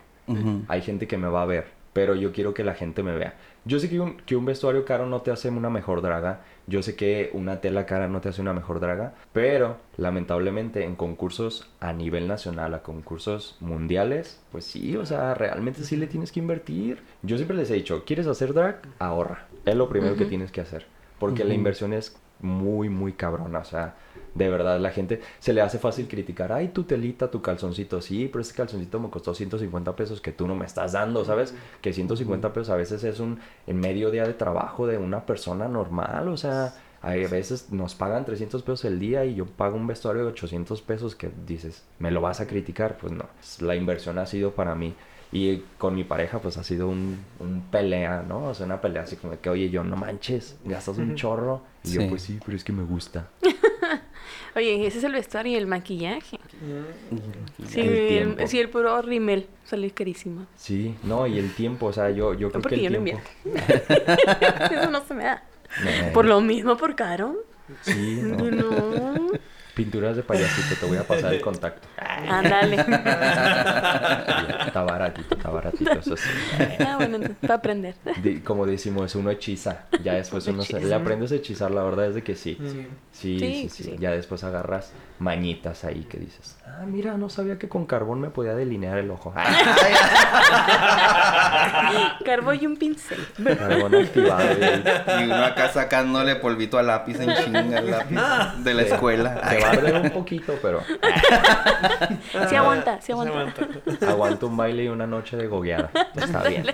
Hay 0.69 0.83
gente 0.83 1.07
que 1.07 1.19
me 1.19 1.29
va 1.29 1.43
a 1.43 1.47
ver, 1.47 1.67
pero 1.93 2.15
yo 2.15 2.33
quiero 2.33 2.53
que 2.53 2.65
la 2.65 2.75
gente 2.75 3.03
me 3.03 3.15
vea. 3.15 3.35
Yo 3.65 3.79
sé 3.79 3.89
que 3.89 4.01
un, 4.01 4.17
que 4.19 4.37
un 4.37 4.45
vestuario 4.45 4.85
caro 4.85 5.07
no 5.07 5.23
te 5.23 5.31
hace 5.31 5.49
una 5.49 5.71
mejor 5.71 6.03
draga. 6.03 6.41
Yo 6.67 6.83
sé 6.83 6.97
que 6.97 7.31
una 7.33 7.61
tela 7.61 7.87
cara 7.87 8.09
no 8.09 8.21
te 8.21 8.29
hace 8.29 8.43
una 8.43 8.53
mejor 8.53 8.81
draga. 8.81 9.15
Pero, 9.33 9.79
lamentablemente, 9.97 10.85
en 10.85 10.97
concursos 10.97 11.71
a 11.81 11.93
nivel 11.93 12.27
nacional, 12.27 12.75
a 12.75 12.83
concursos 12.83 13.57
mundiales, 13.61 14.43
pues 14.51 14.65
sí, 14.65 14.97
o 14.97 15.07
sea, 15.07 15.35
realmente 15.35 15.85
sí 15.85 15.97
le 15.97 16.07
tienes 16.09 16.33
que 16.33 16.41
invertir. 16.41 17.03
Yo 17.23 17.37
siempre 17.37 17.57
les 17.57 17.71
he 17.71 17.75
dicho, 17.75 18.05
¿quieres 18.05 18.27
hacer 18.27 18.53
drag? 18.53 18.83
Ahorra. 18.99 19.47
Es 19.65 19.77
lo 19.77 19.89
primero 19.89 20.17
que 20.17 20.25
tienes 20.25 20.51
que 20.51 20.61
hacer. 20.61 20.87
Porque 21.19 21.45
la 21.45 21.55
inversión 21.55 21.93
es 21.93 22.17
muy, 22.41 22.89
muy 22.89 23.13
cabrona. 23.13 23.61
O 23.61 23.65
sea, 23.65 23.95
de 24.37 24.49
verdad, 24.51 24.79
la 24.81 24.91
gente 24.91 25.21
se 25.39 25.53
le 25.53 25.61
hace 25.63 25.79
fácil 25.79 26.09
criticar. 26.09 26.53
Ay, 26.53 26.69
tu 26.69 26.85
telita, 26.85 27.31
tu 27.31 27.41
calzoncito. 27.41 28.01
Sí, 28.03 28.29
pero 28.31 28.43
este 28.43 28.55
calzoncito 28.55 29.01
me 29.01 29.09
costó 29.09 29.35
150 29.35 29.97
pesos 29.97 30.21
que 30.21 30.33
tú 30.33 30.47
no 30.47 30.55
me 30.55 30.67
estás 30.67 30.93
dando, 30.93 31.25
¿sabes? 31.25 31.55
Que 31.81 31.93
150 31.93 32.53
pesos 32.53 32.71
a 32.71 32.77
veces 32.77 33.03
es 33.05 33.19
un 33.21 33.39
en 33.67 33.81
medio 33.81 34.11
día 34.11 34.25
de 34.25 34.35
trabajo 34.35 34.87
de 34.87 34.99
una 34.99 35.25
persona 35.25 35.69
normal. 35.69 36.29
O 36.29 36.37
sea, 36.37 36.75
hay 37.03 37.25
veces 37.27 37.71
nos 37.73 37.95
pagan 37.95 38.25
300 38.25 38.63
pesos 38.63 38.85
el 38.85 38.99
día 38.99 39.25
y 39.25 39.37
yo 39.37 39.47
pago 39.47 39.77
un 39.77 39.87
vestuario 39.87 40.23
de 40.23 40.29
800 40.33 40.83
pesos 40.83 41.15
que 41.15 41.31
dices, 41.47 41.85
¿me 41.99 42.11
lo 42.11 42.21
vas 42.21 42.41
a 42.41 42.47
criticar? 42.47 42.99
Pues 42.99 43.13
no. 43.13 43.25
La 43.61 43.75
inversión 43.75 44.19
ha 44.19 44.27
sido 44.27 44.53
para 44.53 44.75
mí 44.75 44.95
Y 45.33 45.59
con 45.79 45.95
mi 45.95 46.05
pareja, 46.05 46.39
pues 46.41 46.57
ha 46.57 46.63
sido 46.63 46.89
un, 46.89 47.19
un 47.41 47.63
pelea, 47.71 48.25
¿no? 48.29 48.45
O 48.49 48.55
sea, 48.55 48.67
una 48.67 48.81
pelea 48.81 49.03
así 49.03 49.17
como 49.17 49.39
que, 49.41 49.51
oye, 49.51 49.71
yo 49.71 49.83
no 49.83 49.97
manches, 49.97 50.57
gastas 50.65 50.99
un 50.99 51.15
chorro. 51.15 51.63
Y 51.85 51.93
yo, 51.93 52.09
pues 52.09 52.23
sí, 52.23 52.39
pero 52.45 52.57
es 52.57 52.65
que 52.65 52.73
me 52.73 52.85
gusta. 52.85 53.29
Oye, 54.57 54.87
ese 54.87 54.99
es 54.99 55.05
el 55.05 55.13
vestuario 55.13 55.53
y 55.53 55.57
el 55.57 55.67
maquillaje. 55.67 56.39
Sí, 57.69 57.81
El 57.81 58.49
sí, 58.49 58.59
el 58.59 58.71
puro 58.71 59.03
rimel 59.03 59.47
salió 59.65 59.91
carísimo. 59.95 60.47
Sí, 60.57 60.95
no, 61.03 61.27
y 61.27 61.39
el 61.39 61.55
tiempo, 61.55 61.87
o 61.87 61.93
sea, 61.93 62.09
yo, 62.09 62.33
yo 62.33 62.51
creo 62.51 62.53
que 62.53 62.61
porque 62.61 62.87
el 62.87 62.93
yo 62.95 62.99
no 62.99 63.05
tiempo. 63.05 63.23
Eso 64.73 64.91
no 64.91 65.05
se 65.05 65.13
me 65.13 65.25
da. 65.25 65.43
Por 66.15 66.25
lo 66.25 66.41
mismo, 66.41 66.77
por 66.79 66.95
caro. 66.95 67.45
Sí, 67.83 68.21
no. 68.23 68.51
No. 68.51 69.31
Pinturas 69.77 70.17
de 70.17 70.23
payasito, 70.23 70.75
te 70.81 70.87
voy 70.87 70.97
a 70.97 71.07
pasar 71.07 71.35
el 71.35 71.41
contacto. 71.43 71.87
Ándale. 71.99 72.77
Está 74.67 74.83
baratito, 74.85 75.35
está 75.35 75.51
baratito, 75.51 75.93
eso 75.93 76.17
sí. 76.17 76.31
Ah, 76.81 76.97
bueno, 76.97 77.17
entonces, 77.17 77.37
para 77.43 77.55
aprender. 77.57 77.95
Como 78.43 78.65
decimos, 78.65 79.15
uno 79.17 79.31
hechiza. 79.31 79.85
Ya 80.03 80.15
después 80.15 80.47
uno 80.47 80.63
se, 80.63 80.81
le 80.81 80.95
aprendes 80.95 81.31
a 81.33 81.35
hechizar, 81.35 81.71
la 81.71 81.83
verdad 81.83 82.07
es 82.07 82.15
de 82.15 82.23
que 82.23 82.37
sí. 82.37 82.57
Sí. 82.59 82.87
Sí, 83.13 83.39
sí, 83.39 83.39
Sí, 83.39 83.69
sí, 83.69 83.83
sí. 83.83 83.97
Ya 83.99 84.13
después 84.13 84.43
agarras 84.45 84.93
mañitas 85.19 85.85
ahí 85.85 86.05
que 86.05 86.19
dices, 86.19 86.57
ah, 86.67 86.85
mira, 86.87 87.17
no 87.17 87.29
sabía 87.31 87.59
que 87.59 87.69
con 87.69 87.87
carbón 87.87 88.21
me 88.21 88.31
podía 88.31 88.55
delinear 88.55 88.99
el 88.99 89.11
ojo. 89.11 89.33
Carbo 92.25 92.53
y 92.53 92.67
un 92.67 92.77
pincel. 92.77 93.19
carbón 93.57 93.95
activado. 93.95 94.45
y- 94.53 95.21
Y 95.21 95.25
uno 95.25 95.45
acá 95.45 95.69
sacándole 95.71 96.37
polvito 96.37 96.79
al 96.79 96.89
lápiz 96.89 97.19
en 97.21 97.35
chinga, 97.45 97.79
el 97.79 97.91
lápiz 97.91 98.17
de 98.63 98.75
la 98.75 98.83
escuela. 98.83 99.41
Te 99.49 99.61
va 99.61 99.69
a 99.69 99.71
arder 99.71 99.95
un 100.03 100.11
poquito, 100.11 100.55
pero 100.61 100.83
Sí 102.49 102.55
aguanta, 102.55 102.97
sí 103.01 103.07
Se 103.07 103.13
aguanta. 103.13 103.35
aguanta. 103.63 104.09
aguanto 104.11 104.47
un 104.49 104.57
baile 104.57 104.85
y 104.85 104.89
una 104.89 105.07
noche 105.07 105.37
de 105.37 105.47
gogueada. 105.47 105.91
Está 106.15 106.43
bien. 106.49 106.67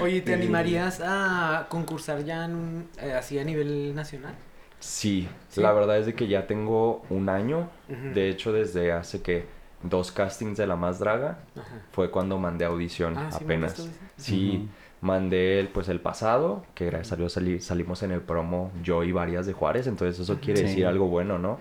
Oye, 0.00 0.20
¿te 0.20 0.34
animarías 0.34 1.00
a 1.04 1.66
concursar 1.68 2.24
ya 2.24 2.44
en 2.44 2.54
un- 2.54 2.88
eh, 3.00 3.12
así 3.14 3.38
a 3.38 3.44
nivel 3.44 3.94
nacional? 3.94 4.34
Sí, 4.80 5.28
Sí. 5.48 5.60
la 5.60 5.72
verdad 5.72 5.98
es 5.98 6.06
de 6.06 6.14
que 6.14 6.28
ya 6.28 6.46
tengo 6.46 7.02
un 7.10 7.28
año. 7.28 7.68
De 8.14 8.28
hecho, 8.28 8.52
desde 8.52 8.92
hace 8.92 9.22
que 9.22 9.46
dos 9.82 10.10
castings 10.12 10.56
de 10.58 10.66
La 10.66 10.76
Más 10.76 10.98
Draga 10.98 11.38
Ajá. 11.56 11.82
fue 11.92 12.10
cuando 12.10 12.38
mandé 12.38 12.64
audición 12.64 13.14
Ah, 13.16 13.30
¿sí 13.30 13.44
apenas. 13.44 13.88
Sí, 14.16 14.68
mandé 15.00 15.60
el, 15.60 15.68
pues 15.68 15.88
el 15.88 16.00
pasado, 16.00 16.64
que 16.74 16.86
gracias 16.86 17.12
a 17.12 17.16
Dios 17.16 17.32
salí- 17.36 17.60
salimos 17.60 18.02
en 18.02 18.10
el 18.10 18.20
promo 18.20 18.72
yo 18.82 19.04
y 19.04 19.12
varias 19.12 19.46
de 19.46 19.52
Juárez, 19.52 19.86
entonces 19.86 20.18
eso 20.18 20.38
quiere 20.40 20.60
Sí. 20.60 20.66
decir 20.66 20.86
algo 20.86 21.06
bueno, 21.06 21.38
¿no? 21.38 21.60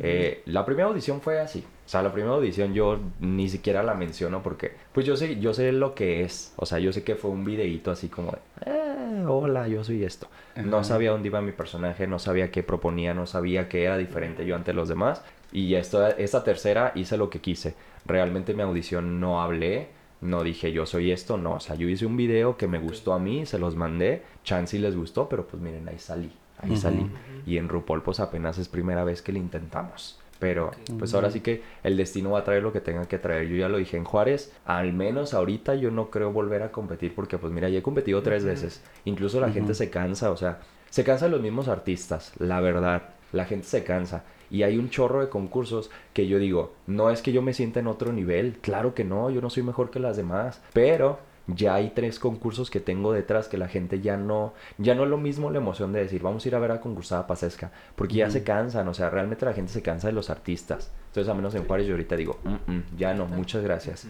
Eh, 0.00 0.42
la 0.46 0.64
primera 0.64 0.88
audición 0.88 1.20
fue 1.20 1.40
así. 1.40 1.64
O 1.86 1.88
sea, 1.90 2.02
la 2.02 2.12
primera 2.12 2.34
audición 2.34 2.74
yo 2.74 2.98
ni 3.20 3.48
siquiera 3.48 3.82
la 3.82 3.94
menciono 3.94 4.42
porque, 4.42 4.72
pues 4.92 5.06
yo 5.06 5.16
sé, 5.16 5.40
yo 5.40 5.54
sé 5.54 5.72
lo 5.72 5.94
que 5.94 6.22
es. 6.22 6.52
O 6.56 6.66
sea, 6.66 6.78
yo 6.78 6.92
sé 6.92 7.02
que 7.02 7.14
fue 7.16 7.30
un 7.30 7.44
videíto 7.44 7.90
así 7.90 8.08
como 8.08 8.32
de, 8.32 8.38
"Eh, 8.70 9.24
hola, 9.26 9.66
yo 9.68 9.82
soy 9.82 10.04
esto. 10.04 10.28
No 10.56 10.84
sabía 10.84 11.10
dónde 11.12 11.28
iba 11.28 11.40
mi 11.40 11.52
personaje, 11.52 12.06
no 12.06 12.18
sabía 12.18 12.50
qué 12.50 12.62
proponía, 12.62 13.14
no 13.14 13.26
sabía 13.26 13.68
qué 13.68 13.84
era 13.84 13.96
diferente 13.96 14.44
yo 14.44 14.54
ante 14.54 14.72
los 14.72 14.88
demás. 14.88 15.22
Y 15.50 15.74
esto, 15.74 16.06
esta 16.06 16.44
tercera 16.44 16.92
hice 16.94 17.16
lo 17.16 17.30
que 17.30 17.40
quise. 17.40 17.74
Realmente 18.04 18.52
mi 18.54 18.62
audición 18.62 19.18
no 19.18 19.40
hablé, 19.40 19.88
no 20.20 20.42
dije 20.42 20.72
yo 20.72 20.86
soy 20.86 21.12
esto, 21.12 21.36
no. 21.36 21.54
O 21.54 21.60
sea, 21.60 21.76
yo 21.76 21.88
hice 21.88 22.06
un 22.06 22.16
video 22.16 22.56
que 22.56 22.66
me 22.66 22.78
gustó 22.78 23.12
a 23.12 23.18
mí, 23.18 23.46
se 23.46 23.58
los 23.58 23.76
mandé, 23.76 24.22
chance 24.44 24.76
y 24.76 24.80
les 24.80 24.96
gustó, 24.96 25.28
pero 25.28 25.46
pues 25.46 25.62
miren, 25.62 25.88
ahí 25.88 25.98
salí, 25.98 26.32
ahí 26.58 26.72
Ujú. 26.72 26.80
salí. 26.80 27.10
Y 27.46 27.58
en 27.58 27.68
RuPaul 27.68 28.02
pues 28.02 28.20
apenas 28.20 28.58
es 28.58 28.68
primera 28.68 29.04
vez 29.04 29.22
que 29.22 29.32
lo 29.32 29.38
intentamos. 29.38 30.18
Pero 30.38 30.70
pues 30.98 31.14
ahora 31.14 31.32
sí 31.32 31.40
que 31.40 31.62
el 31.82 31.96
destino 31.96 32.30
va 32.30 32.40
a 32.40 32.44
traer 32.44 32.62
lo 32.62 32.72
que 32.72 32.80
tenga 32.80 33.06
que 33.06 33.18
traer. 33.18 33.48
Yo 33.48 33.56
ya 33.56 33.68
lo 33.68 33.78
dije 33.78 33.96
en 33.96 34.04
Juárez, 34.04 34.52
al 34.64 34.92
menos 34.92 35.34
ahorita 35.34 35.74
yo 35.74 35.90
no 35.90 36.10
creo 36.10 36.30
volver 36.30 36.62
a 36.62 36.70
competir 36.70 37.12
porque 37.14 37.38
pues 37.38 37.52
mira, 37.52 37.68
ya 37.68 37.80
he 37.80 37.82
competido 37.82 38.22
tres 38.22 38.44
veces. 38.44 38.82
Incluso 39.04 39.40
la 39.40 39.50
gente 39.50 39.74
se 39.74 39.90
cansa, 39.90 40.30
o 40.30 40.36
sea, 40.36 40.60
se 40.90 41.02
cansan 41.02 41.32
los 41.32 41.40
mismos 41.40 41.66
artistas, 41.66 42.32
la 42.38 42.60
verdad. 42.60 43.02
La 43.32 43.46
gente 43.46 43.66
se 43.66 43.82
cansa. 43.82 44.24
Y 44.50 44.62
hay 44.62 44.78
un 44.78 44.90
chorro 44.90 45.20
de 45.20 45.28
concursos 45.28 45.90
que 46.12 46.26
yo 46.26 46.38
digo, 46.38 46.72
no 46.86 47.10
es 47.10 47.22
que 47.22 47.32
yo 47.32 47.42
me 47.42 47.54
sienta 47.54 47.80
en 47.80 47.86
otro 47.86 48.12
nivel, 48.12 48.58
claro 48.60 48.94
que 48.94 49.04
no, 49.04 49.30
yo 49.30 49.40
no 49.40 49.50
soy 49.50 49.62
mejor 49.62 49.90
que 49.90 50.00
las 50.00 50.16
demás, 50.16 50.60
pero 50.72 51.18
ya 51.48 51.74
hay 51.74 51.90
tres 51.94 52.18
concursos 52.18 52.70
que 52.70 52.80
tengo 52.80 53.12
detrás 53.12 53.48
que 53.48 53.56
la 53.56 53.68
gente 53.68 54.00
ya 54.00 54.16
no, 54.16 54.52
ya 54.76 54.94
no 54.94 55.04
es 55.04 55.10
lo 55.10 55.16
mismo 55.16 55.50
la 55.50 55.58
emoción 55.58 55.92
de 55.92 56.00
decir, 56.00 56.22
vamos 56.22 56.44
a 56.44 56.48
ir 56.48 56.54
a 56.54 56.58
ver 56.58 56.72
a 56.72 56.80
concursada 56.80 57.26
pasesca, 57.26 57.72
porque 57.96 58.16
ya 58.16 58.30
se 58.30 58.44
cansan, 58.44 58.86
o 58.88 58.94
sea, 58.94 59.10
realmente 59.10 59.46
la 59.46 59.54
gente 59.54 59.72
se 59.72 59.82
cansa 59.82 60.08
de 60.08 60.12
los 60.12 60.30
artistas. 60.30 60.92
Entonces, 61.08 61.30
a 61.30 61.34
menos 61.34 61.54
en 61.54 61.64
Juárez 61.64 61.86
yo 61.86 61.94
ahorita 61.94 62.16
digo, 62.16 62.38
"Mm, 62.44 62.72
mm, 62.72 62.82
ya 62.98 63.14
no, 63.14 63.26
muchas 63.26 63.62
gracias. 63.62 64.06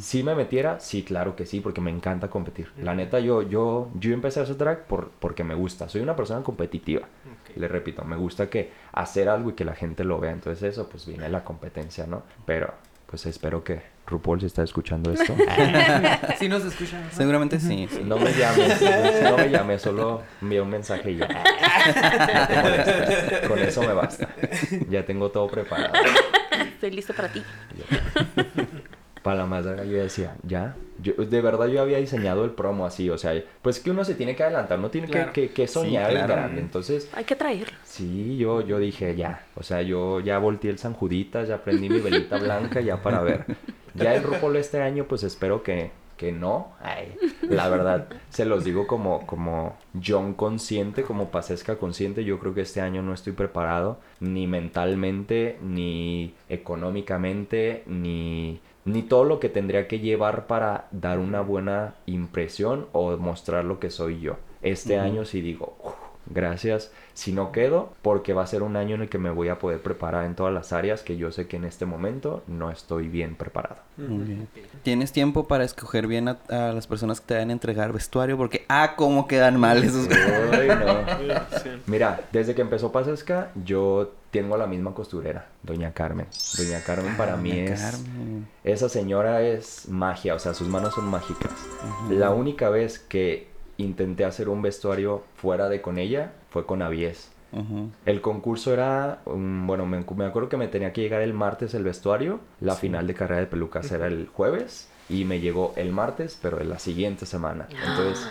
Si 0.00 0.22
me 0.22 0.34
metiera, 0.34 0.80
sí, 0.80 1.02
claro 1.02 1.36
que 1.36 1.46
sí, 1.46 1.60
porque 1.60 1.80
me 1.80 1.90
encanta 1.90 2.28
competir. 2.28 2.70
La 2.82 2.94
neta, 2.94 3.20
yo, 3.20 3.42
yo, 3.42 3.88
yo 3.98 4.12
empecé 4.12 4.40
a 4.40 4.42
hacer 4.44 4.56
drag 4.56 4.84
por, 4.86 5.10
porque 5.18 5.44
me 5.44 5.54
gusta. 5.54 5.88
Soy 5.88 6.00
una 6.00 6.16
persona 6.16 6.42
competitiva. 6.42 7.02
Ok. 7.02 7.56
Le 7.56 7.68
repito, 7.68 8.04
me 8.04 8.16
gusta 8.16 8.48
que 8.48 8.70
hacer 8.92 9.28
algo 9.28 9.50
y 9.50 9.52
que 9.54 9.64
la 9.64 9.74
gente 9.74 10.04
lo 10.04 10.18
vea. 10.20 10.32
Entonces 10.32 10.62
eso, 10.62 10.88
pues 10.88 11.06
viene 11.06 11.28
la 11.28 11.44
competencia, 11.44 12.06
¿no? 12.06 12.22
Pero, 12.46 12.72
pues 13.06 13.26
espero 13.26 13.64
que 13.64 13.82
RuPaul 14.06 14.40
si 14.40 14.46
está 14.46 14.62
escuchando 14.62 15.12
esto. 15.12 15.34
Sí 16.38 16.48
nos 16.48 16.64
escuchan. 16.64 17.02
¿no? 17.04 17.10
Seguramente 17.12 17.60
sí, 17.60 17.86
sí. 17.90 18.02
No 18.04 18.16
me 18.18 18.32
llames, 18.32 18.80
no 19.22 19.36
me 19.36 19.50
llames, 19.50 19.82
solo 19.82 20.22
envía 20.40 20.62
un 20.62 20.70
mensaje 20.70 21.10
y 21.12 21.16
ya. 21.16 21.28
No. 21.28 21.40
Con 23.48 23.58
eso 23.58 23.82
me 23.82 23.92
basta. 23.92 24.28
Ya 24.88 25.04
tengo 25.04 25.30
todo 25.30 25.48
preparado. 25.48 25.92
Estoy 26.74 26.90
listo 26.92 27.12
para 27.14 27.28
ti. 27.28 27.42
Para 29.22 29.36
la 29.40 29.46
más 29.46 29.64
yo 29.64 29.98
decía, 30.02 30.34
ya. 30.44 30.76
Yo, 31.02 31.12
de 31.14 31.40
verdad 31.42 31.66
yo 31.66 31.80
había 31.82 31.98
diseñado 31.98 32.44
el 32.44 32.50
promo 32.52 32.86
así, 32.86 33.10
o 33.10 33.18
sea, 33.18 33.32
pues 33.62 33.78
que 33.80 33.90
uno 33.90 34.04
se 34.04 34.14
tiene 34.14 34.34
que 34.36 34.42
adelantar, 34.42 34.78
no 34.78 34.88
tiene 34.90 35.06
que- 35.08 35.12
Claro. 35.12 35.32
que, 35.32 35.50
que 35.50 35.66
soñar 35.66 36.10
en 36.10 36.16
claro. 36.16 36.34
grande. 36.34 36.60
Entonces, 36.60 37.10
Hay 37.14 37.24
que 37.24 37.36
traerlo. 37.36 37.76
sí, 37.84 38.36
yo, 38.38 38.60
yo 38.62 38.78
dije, 38.78 39.14
ya. 39.16 39.44
O 39.56 39.62
sea, 39.62 39.82
yo 39.82 40.20
ya 40.20 40.38
volteé 40.38 40.70
el 40.70 40.78
San 40.78 40.94
Juditas, 40.94 41.48
ya 41.48 41.62
prendí 41.62 41.88
mi 41.90 42.00
velita 42.00 42.38
blanca 42.38 42.80
ya 42.80 43.02
para 43.02 43.20
ver. 43.22 43.44
Ya 43.94 44.14
el 44.14 44.22
RuPaul 44.22 44.56
este 44.56 44.80
año, 44.82 45.04
pues 45.04 45.22
espero 45.24 45.62
que, 45.62 45.90
que 46.16 46.32
no. 46.32 46.72
Ay, 46.82 47.14
la 47.42 47.68
verdad, 47.68 48.06
se 48.28 48.44
los 48.44 48.62
digo 48.64 48.86
como, 48.86 49.26
como 49.26 49.76
John 50.04 50.34
consciente, 50.34 51.02
como 51.02 51.30
Pasesca 51.30 51.76
consciente. 51.76 52.24
Yo 52.24 52.38
creo 52.38 52.54
que 52.54 52.60
este 52.60 52.80
año 52.82 53.02
no 53.02 53.12
estoy 53.14 53.32
preparado, 53.32 53.98
ni 54.20 54.46
mentalmente, 54.46 55.58
ni 55.62 56.34
económicamente, 56.48 57.82
ni, 57.86 58.60
ni 58.84 59.02
todo 59.02 59.24
lo 59.24 59.40
que 59.40 59.48
tendría 59.48 59.88
que 59.88 59.98
llevar 60.00 60.46
para 60.46 60.88
dar 60.90 61.18
una 61.18 61.40
buena 61.40 61.94
impresión 62.06 62.86
o 62.92 63.16
mostrar 63.16 63.64
lo 63.64 63.78
que 63.78 63.90
soy 63.90 64.20
yo. 64.20 64.36
Este 64.62 64.98
año 64.98 65.24
sí 65.24 65.40
digo, 65.40 65.76
"Uf, 65.84 65.94
gracias 66.30 66.90
si 67.12 67.32
no 67.32 67.52
quedo, 67.52 67.92
porque 68.02 68.32
va 68.32 68.42
a 68.42 68.46
ser 68.46 68.62
un 68.62 68.76
año 68.76 68.94
en 68.94 69.02
el 69.02 69.08
que 69.08 69.18
me 69.18 69.30
voy 69.30 69.48
a 69.48 69.58
poder 69.58 69.82
preparar 69.82 70.24
en 70.24 70.34
todas 70.34 70.54
las 70.54 70.72
áreas 70.72 71.02
que 71.02 71.16
yo 71.16 71.30
sé 71.32 71.46
que 71.46 71.56
en 71.56 71.64
este 71.64 71.84
momento 71.84 72.42
no 72.46 72.70
estoy 72.70 73.08
bien 73.08 73.34
preparado. 73.34 73.76
Muy 73.96 74.24
bien. 74.24 74.48
¿Tienes 74.82 75.12
tiempo 75.12 75.46
para 75.46 75.64
escoger 75.64 76.06
bien 76.06 76.28
a, 76.28 76.38
a 76.48 76.72
las 76.72 76.86
personas 76.86 77.20
que 77.20 77.26
te 77.26 77.34
van 77.34 77.50
a 77.50 77.52
entregar 77.52 77.92
vestuario? 77.92 78.36
Porque, 78.38 78.64
ah, 78.68 78.94
cómo 78.96 79.26
quedan 79.26 79.58
mal 79.58 79.84
esos. 79.84 80.08
Ay, 80.52 80.68
no. 80.68 81.00
Sí. 81.62 81.68
Mira, 81.86 82.20
desde 82.32 82.54
que 82.54 82.62
empezó 82.62 82.92
Pasesca, 82.92 83.50
yo 83.64 84.12
tengo 84.30 84.56
la 84.56 84.66
misma 84.66 84.94
costurera, 84.94 85.48
Doña 85.62 85.92
Carmen. 85.92 86.26
Doña 86.56 86.82
Carmen 86.82 87.16
para 87.16 87.36
mí 87.36 87.50
Doña 87.50 87.74
es... 87.74 87.80
Carmen. 87.80 88.48
Esa 88.64 88.88
señora 88.88 89.42
es 89.42 89.88
magia, 89.88 90.34
o 90.34 90.38
sea, 90.38 90.54
sus 90.54 90.68
manos 90.68 90.94
son 90.94 91.06
mágicas. 91.08 91.52
La 92.08 92.30
única 92.30 92.70
vez 92.70 92.98
que 92.98 93.49
intenté 93.82 94.24
hacer 94.24 94.48
un 94.48 94.62
vestuario 94.62 95.22
fuera 95.36 95.68
de 95.68 95.80
con 95.80 95.98
ella 95.98 96.32
fue 96.50 96.66
con 96.66 96.82
Avies. 96.82 97.30
El 98.06 98.20
concurso 98.20 98.72
era, 98.72 99.22
um, 99.24 99.66
bueno, 99.66 99.84
me, 99.84 100.04
me 100.16 100.24
acuerdo 100.24 100.48
que 100.48 100.56
me 100.56 100.68
tenía 100.68 100.92
que 100.92 101.00
llegar 101.00 101.20
el 101.20 101.34
martes 101.34 101.74
el 101.74 101.82
vestuario, 101.82 102.38
la 102.60 102.76
final 102.76 103.08
de 103.08 103.14
carrera 103.14 103.40
de 103.40 103.48
pelucas 103.48 103.90
era 103.90 104.06
el 104.06 104.28
jueves 104.28 104.88
y 105.08 105.24
me 105.24 105.40
llegó 105.40 105.72
el 105.76 105.90
martes, 105.90 106.38
pero 106.40 106.60
en 106.60 106.68
la 106.68 106.78
siguiente 106.78 107.26
semana. 107.26 107.66
Entonces, 107.70 108.24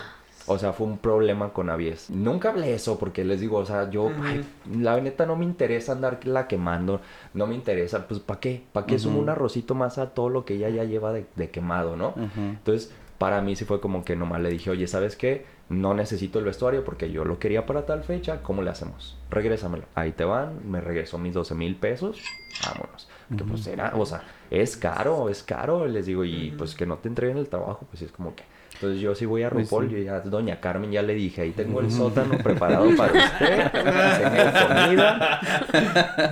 o 0.46 0.58
sea, 0.58 0.72
fue 0.72 0.86
un 0.86 0.96
problema 0.96 1.52
con 1.52 1.68
Avies. 1.68 2.08
Nunca 2.08 2.48
hablé 2.48 2.72
eso 2.72 2.98
porque 2.98 3.24
les 3.24 3.40
digo, 3.40 3.58
o 3.58 3.66
sea, 3.66 3.90
yo, 3.90 4.10
ay, 4.24 4.42
la 4.78 4.98
neta 4.98 5.26
no 5.26 5.36
me 5.36 5.44
interesa 5.44 5.92
andar 5.92 6.18
la 6.24 6.48
quemando, 6.48 7.02
no 7.34 7.46
me 7.46 7.54
interesa, 7.54 8.08
pues 8.08 8.20
¿para 8.20 8.40
qué? 8.40 8.64
¿Para 8.72 8.86
qué 8.86 8.98
sumo 8.98 9.18
un 9.20 9.28
arrocito 9.28 9.74
más 9.74 9.98
a 9.98 10.10
todo 10.14 10.30
lo 10.30 10.46
que 10.46 10.54
ella 10.54 10.70
ya 10.70 10.84
lleva 10.84 11.12
de, 11.12 11.26
de 11.36 11.50
quemado, 11.50 11.94
no? 11.94 12.14
Entonces, 12.16 12.90
para 13.20 13.42
mí 13.42 13.54
sí 13.54 13.66
fue 13.66 13.82
como 13.82 14.02
que 14.02 14.16
nomás 14.16 14.40
le 14.40 14.48
dije, 14.48 14.70
oye, 14.70 14.86
¿sabes 14.86 15.14
qué? 15.14 15.44
No 15.68 15.92
necesito 15.92 16.38
el 16.38 16.46
vestuario 16.46 16.84
porque 16.84 17.12
yo 17.12 17.26
lo 17.26 17.38
quería 17.38 17.66
para 17.66 17.84
tal 17.84 18.02
fecha. 18.02 18.42
¿Cómo 18.42 18.62
le 18.62 18.70
hacemos? 18.70 19.18
Regrésamelo. 19.28 19.84
Ahí 19.94 20.12
te 20.12 20.24
van. 20.24 20.70
Me 20.70 20.80
regresó 20.80 21.18
mis 21.18 21.34
12 21.34 21.54
mil 21.54 21.76
pesos. 21.76 22.18
Vámonos. 22.66 23.08
Que 23.36 23.44
pues 23.44 23.66
era, 23.66 23.92
o 23.94 24.06
sea, 24.06 24.22
es 24.50 24.74
caro, 24.78 25.28
es 25.28 25.42
caro. 25.42 25.86
Les 25.86 26.06
digo, 26.06 26.24
y 26.24 26.54
pues 26.56 26.74
que 26.74 26.86
no 26.86 26.96
te 26.96 27.08
entreguen 27.08 27.36
el 27.36 27.50
trabajo, 27.50 27.86
pues 27.90 28.00
es 28.00 28.10
como 28.10 28.34
que, 28.34 28.42
Entonces 28.80 29.02
yo 29.02 29.14
sí 29.14 29.26
voy 29.26 29.42
a 29.42 29.50
Pues 29.50 29.68
RuPaul, 29.68 29.90
sí. 29.90 29.96
yo 29.96 29.98
ya 29.98 30.20
Doña 30.20 30.58
Carmen 30.58 30.90
ya 30.90 31.02
le 31.02 31.12
dije, 31.12 31.42
ahí 31.42 31.50
tengo 31.50 31.80
el 31.80 31.90
sótano 31.90 32.38
preparado 32.38 32.88
para 32.96 33.12
usted, 33.12 33.70
comida, 34.68 35.40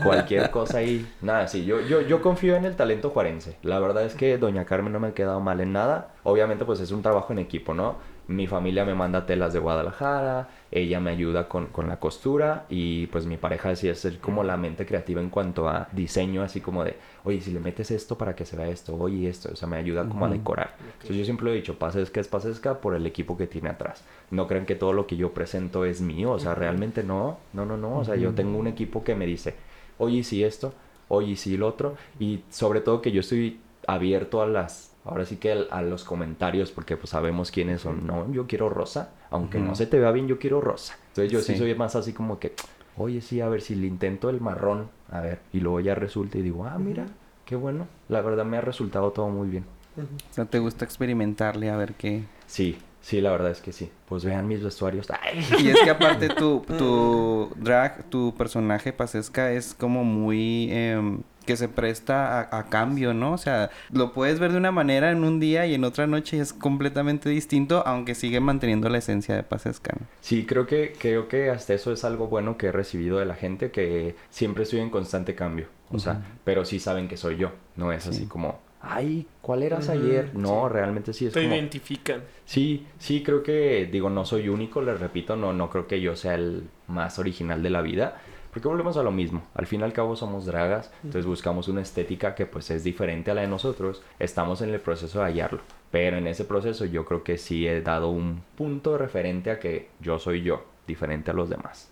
cualquier 0.03 0.51
cosa 0.51 0.79
ahí. 0.79 1.07
Nada, 1.21 1.47
sí, 1.47 1.67
yo, 1.67 1.83
yo, 1.83 2.01
yo 2.01 2.23
confío 2.23 2.57
en 2.57 2.65
el 2.65 2.75
talento 2.75 3.11
juarense. 3.11 3.59
La 3.63 3.79
verdad 3.81 4.03
es 4.05 4.15
que 4.15 4.39
Doña 4.39 4.65
Carmen 4.65 4.95
no 4.95 4.99
me 4.99 5.09
ha 5.09 5.13
quedado 5.13 5.41
mal 5.41 5.61
en 5.61 5.75
nada. 5.75 6.15
Obviamente 6.23 6.65
pues 6.65 6.81
es 6.81 6.91
un 6.91 7.03
trabajo 7.03 7.35
en 7.35 7.39
equipo, 7.41 7.75
¿no? 7.75 7.97
Mi 8.29 8.47
familia 8.47 8.85
me 8.85 8.95
manda 8.95 9.25
telas 9.25 9.55
de 9.55 9.59
Guadalajara, 9.59 10.49
ella 10.71 11.01
me 11.01 11.11
ayuda 11.11 11.49
con, 11.49 11.67
con 11.69 11.89
la 11.89 11.99
costura 11.99 12.67
y 12.69 13.07
pues 13.07 13.25
mi 13.25 13.39
pareja 13.39 13.75
sí 13.75 13.89
es 13.89 14.05
el- 14.05 14.19
como 14.19 14.45
la 14.45 14.57
mente 14.59 14.85
creativa 14.85 15.21
en 15.23 15.31
cuanto 15.31 15.67
a 15.67 15.89
diseño, 15.93 16.43
así 16.43 16.61
como 16.61 16.85
de, 16.85 16.97
oye, 17.25 17.41
si 17.41 17.51
le 17.53 17.59
metes 17.61 17.91
esto 17.91 18.19
para 18.19 18.37
que 18.37 18.45
se 18.45 18.55
vea 18.57 18.69
esto, 18.69 18.95
oye, 18.97 19.31
esto, 19.31 19.49
o 19.53 19.57
sea, 19.57 19.67
me 19.67 19.79
ayuda 19.79 20.07
como 20.09 20.27
a 20.27 20.29
decorar. 20.29 20.75
Entonces 20.93 21.17
yo 21.17 21.25
siempre 21.25 21.51
he 21.51 21.55
dicho, 21.55 21.79
Pasesca 21.79 22.21
es 22.21 22.29
Pasesca 22.29 22.81
por 22.83 22.95
el 22.95 23.07
equipo 23.07 23.39
que 23.39 23.47
tiene 23.47 23.71
atrás. 23.71 24.05
No 24.31 24.47
crean 24.47 24.67
que 24.67 24.75
todo 24.75 24.93
lo 24.93 25.07
que 25.07 25.17
yo 25.17 25.33
presento 25.33 25.87
es 25.87 26.03
mío, 26.03 26.33
o 26.33 26.39
sea, 26.39 26.55
realmente 26.55 27.03
no, 27.03 27.39
no, 27.55 27.65
no, 27.65 27.79
no, 27.79 27.97
o 27.99 28.05
sea, 28.05 28.17
yo 28.17 28.35
tengo 28.35 28.59
un 28.59 28.67
equipo 28.67 29.03
que 29.05 29.15
me 29.15 29.25
dice, 29.25 29.55
oye, 29.97 30.23
sí 30.23 30.45
esto, 30.45 30.75
oye, 31.09 31.35
sí 31.37 31.57
lo 31.57 31.67
otro, 31.67 31.97
y 32.21 32.41
sobre 32.51 32.83
todo 32.83 33.01
que 33.01 33.11
yo 33.11 33.21
estoy 33.21 33.59
abierto 33.87 34.43
a 34.43 34.47
las, 34.47 34.95
ahora 35.09 35.25
sí 35.25 35.37
que 35.37 35.67
a 35.71 35.83
los 35.83 36.05
comentarios, 36.05 36.71
porque 36.71 36.97
pues 36.97 37.11
sabemos 37.11 37.51
quiénes 37.51 37.81
son, 37.81 38.07
no, 38.07 38.31
yo 38.33 38.47
quiero 38.47 38.69
rosa, 38.69 39.11
aunque 39.31 39.59
no 39.59 39.75
se 39.75 39.87
te 39.87 39.99
vea 39.99 40.13
bien, 40.13 40.29
yo 40.29 40.39
quiero 40.39 40.61
rosa. 40.61 40.97
Entonces 41.09 41.33
yo 41.33 41.41
sí. 41.41 41.53
Sí. 41.53 41.59
soy 41.59 41.75
más 41.75 41.97
así 41.97 42.13
como 42.13 42.39
que, 42.39 42.55
oye, 42.97 43.21
sí, 43.21 43.41
a 43.41 43.49
ver 43.49 43.63
si 43.63 43.75
le 43.75 43.87
intento 43.87 44.31
el 44.31 44.41
marrón, 44.41 44.89
a 45.11 45.21
ver, 45.21 45.41
y 45.53 45.61
luego 45.61 45.81
ya 45.81 45.95
resulta 45.95 46.39
y 46.39 46.43
digo, 46.43 46.67
ah, 46.67 46.79
mira, 46.79 47.07
qué 47.45 47.57
bueno, 47.57 47.89
la 48.09 48.21
verdad 48.21 48.45
me 48.45 48.59
ha 48.59 48.61
resultado 48.61 49.11
todo 49.11 49.29
muy 49.29 49.49
bien. 49.49 49.65
O 49.97 50.35
sea, 50.35 50.45
te 50.45 50.59
gusta 50.61 50.85
experimentarle 50.85 51.71
a 51.71 51.77
ver 51.77 51.95
qué. 51.95 52.25
Sí, 52.47 52.79
sí, 53.01 53.21
la 53.21 53.33
verdad 53.33 53.51
es 53.51 53.61
que 53.61 53.73
sí. 53.73 53.91
Pues 54.09 54.25
vean 54.25 54.47
mis 54.47 54.63
vestuarios. 54.63 55.09
Ay. 55.23 55.45
Y 55.59 55.71
es 55.71 55.81
que 55.81 55.91
aparte 55.91 56.29
tu, 56.29 56.61
tu 56.79 57.51
drag, 57.57 58.05
tu 58.11 58.33
personaje 58.37 58.93
pasesca 58.93 59.51
es 59.51 59.75
como 59.75 60.05
muy... 60.05 60.69
em, 60.71 61.23
que 61.49 61.57
se 61.57 61.69
presta 61.69 62.41
a, 62.43 62.59
a 62.59 62.69
cambio, 62.69 63.15
¿no? 63.15 63.33
O 63.33 63.39
sea, 63.39 63.71
lo 63.91 64.13
puedes 64.13 64.39
ver 64.39 64.53
de 64.53 64.59
una 64.59 64.71
manera 64.71 65.11
en 65.11 65.25
un 65.25 65.41
día 65.41 65.65
y 65.67 65.73
en 65.75 65.83
otra 65.85 66.07
noche 66.07 66.39
es 66.39 66.53
completamente 66.53 67.31
distinto, 67.31 67.83
aunque 67.87 68.15
sigue 68.15 68.39
manteniendo 68.41 68.89
la 68.91 68.99
esencia 68.99 69.35
de 69.35 69.43
pasesca, 69.43 69.97
¿no? 69.99 70.07
Sí, 70.21 70.45
creo 70.45 70.67
que, 70.67 70.93
creo 70.99 71.27
que 71.27 71.49
hasta 71.49 71.73
eso 71.73 71.91
es 71.91 72.05
algo 72.05 72.27
bueno 72.29 72.59
que 72.59 72.67
he 72.67 72.73
recibido 72.73 73.19
de 73.19 73.25
la 73.25 73.35
gente, 73.35 73.71
que 73.71 74.15
siempre 74.29 74.65
estoy 74.65 74.81
en 74.81 74.91
constante 74.91 75.35
cambio. 75.35 75.67
O 75.91 75.99
sea, 75.99 76.21
pero 76.45 76.67
sí 76.67 76.79
saben 76.81 77.09
que 77.09 77.17
soy 77.17 77.39
yo. 77.39 77.51
No 77.77 77.93
es 77.93 78.07
así 78.07 78.19
Sí. 78.21 78.27
como, 78.27 78.61
ay, 78.83 79.27
¿cuál 79.41 79.63
eras 79.63 79.89
ayer? 79.89 80.33
No, 80.35 80.67
sí. 80.69 80.75
realmente 80.75 81.13
sí 81.15 81.27
es 81.27 81.33
Te 81.33 81.43
como... 81.43 81.55
identifican. 81.55 82.21
Sí, 82.45 82.87
sí, 82.99 83.23
creo 83.23 83.43
que, 83.43 83.89
digo, 83.91 84.11
no 84.11 84.27
soy 84.27 84.51
único, 84.51 84.83
les 84.83 85.01
repito, 85.01 85.35
no, 85.35 85.55
no 85.55 85.71
creo 85.71 85.87
que 85.87 86.03
yo 86.03 86.15
sea 86.15 86.35
el 86.35 86.69
más 86.89 87.19
original 87.19 87.63
de 87.63 87.71
la 87.71 87.81
vida, 87.81 88.21
porque 88.53 88.69
volvemos 88.69 88.97
a 88.97 89.03
lo 89.03 89.11
mismo, 89.11 89.43
al 89.55 89.67
fin 89.67 89.81
y 89.81 89.85
al 89.85 89.93
cabo 89.93 90.17
somos 90.17 90.47
dragas, 90.47 90.93
entonces 91.05 91.27
buscamos 91.27 91.69
una 91.69 91.83
estética 91.83 92.35
que 92.35 92.47
pues 92.47 92.71
es 92.71 92.85
diferente 92.85 93.31
a 93.31 93.35
la 93.35 93.43
de 93.43 93.49
nosotros, 93.49 94.03
estamos 94.19 94.63
en 94.63 94.71
el 94.71 94.81
proceso 94.81 95.19
de 95.19 95.27
hallarlo, 95.27 95.61
pero 95.91 96.17
en 96.17 96.27
ese 96.27 96.45
proceso 96.45 96.85
yo 96.85 97.05
creo 97.05 97.23
que 97.23 97.39
sí 97.39 97.67
he 97.67 97.81
dado 97.83 98.11
un 98.11 98.43
punto 98.57 98.99
referente 98.99 99.51
a 99.51 99.59
que 99.59 99.91
yo 100.01 100.19
soy 100.19 100.43
yo, 100.43 100.65
diferente 100.87 101.31
a 101.31 101.35
los 101.35 101.49
demás. 101.49 101.91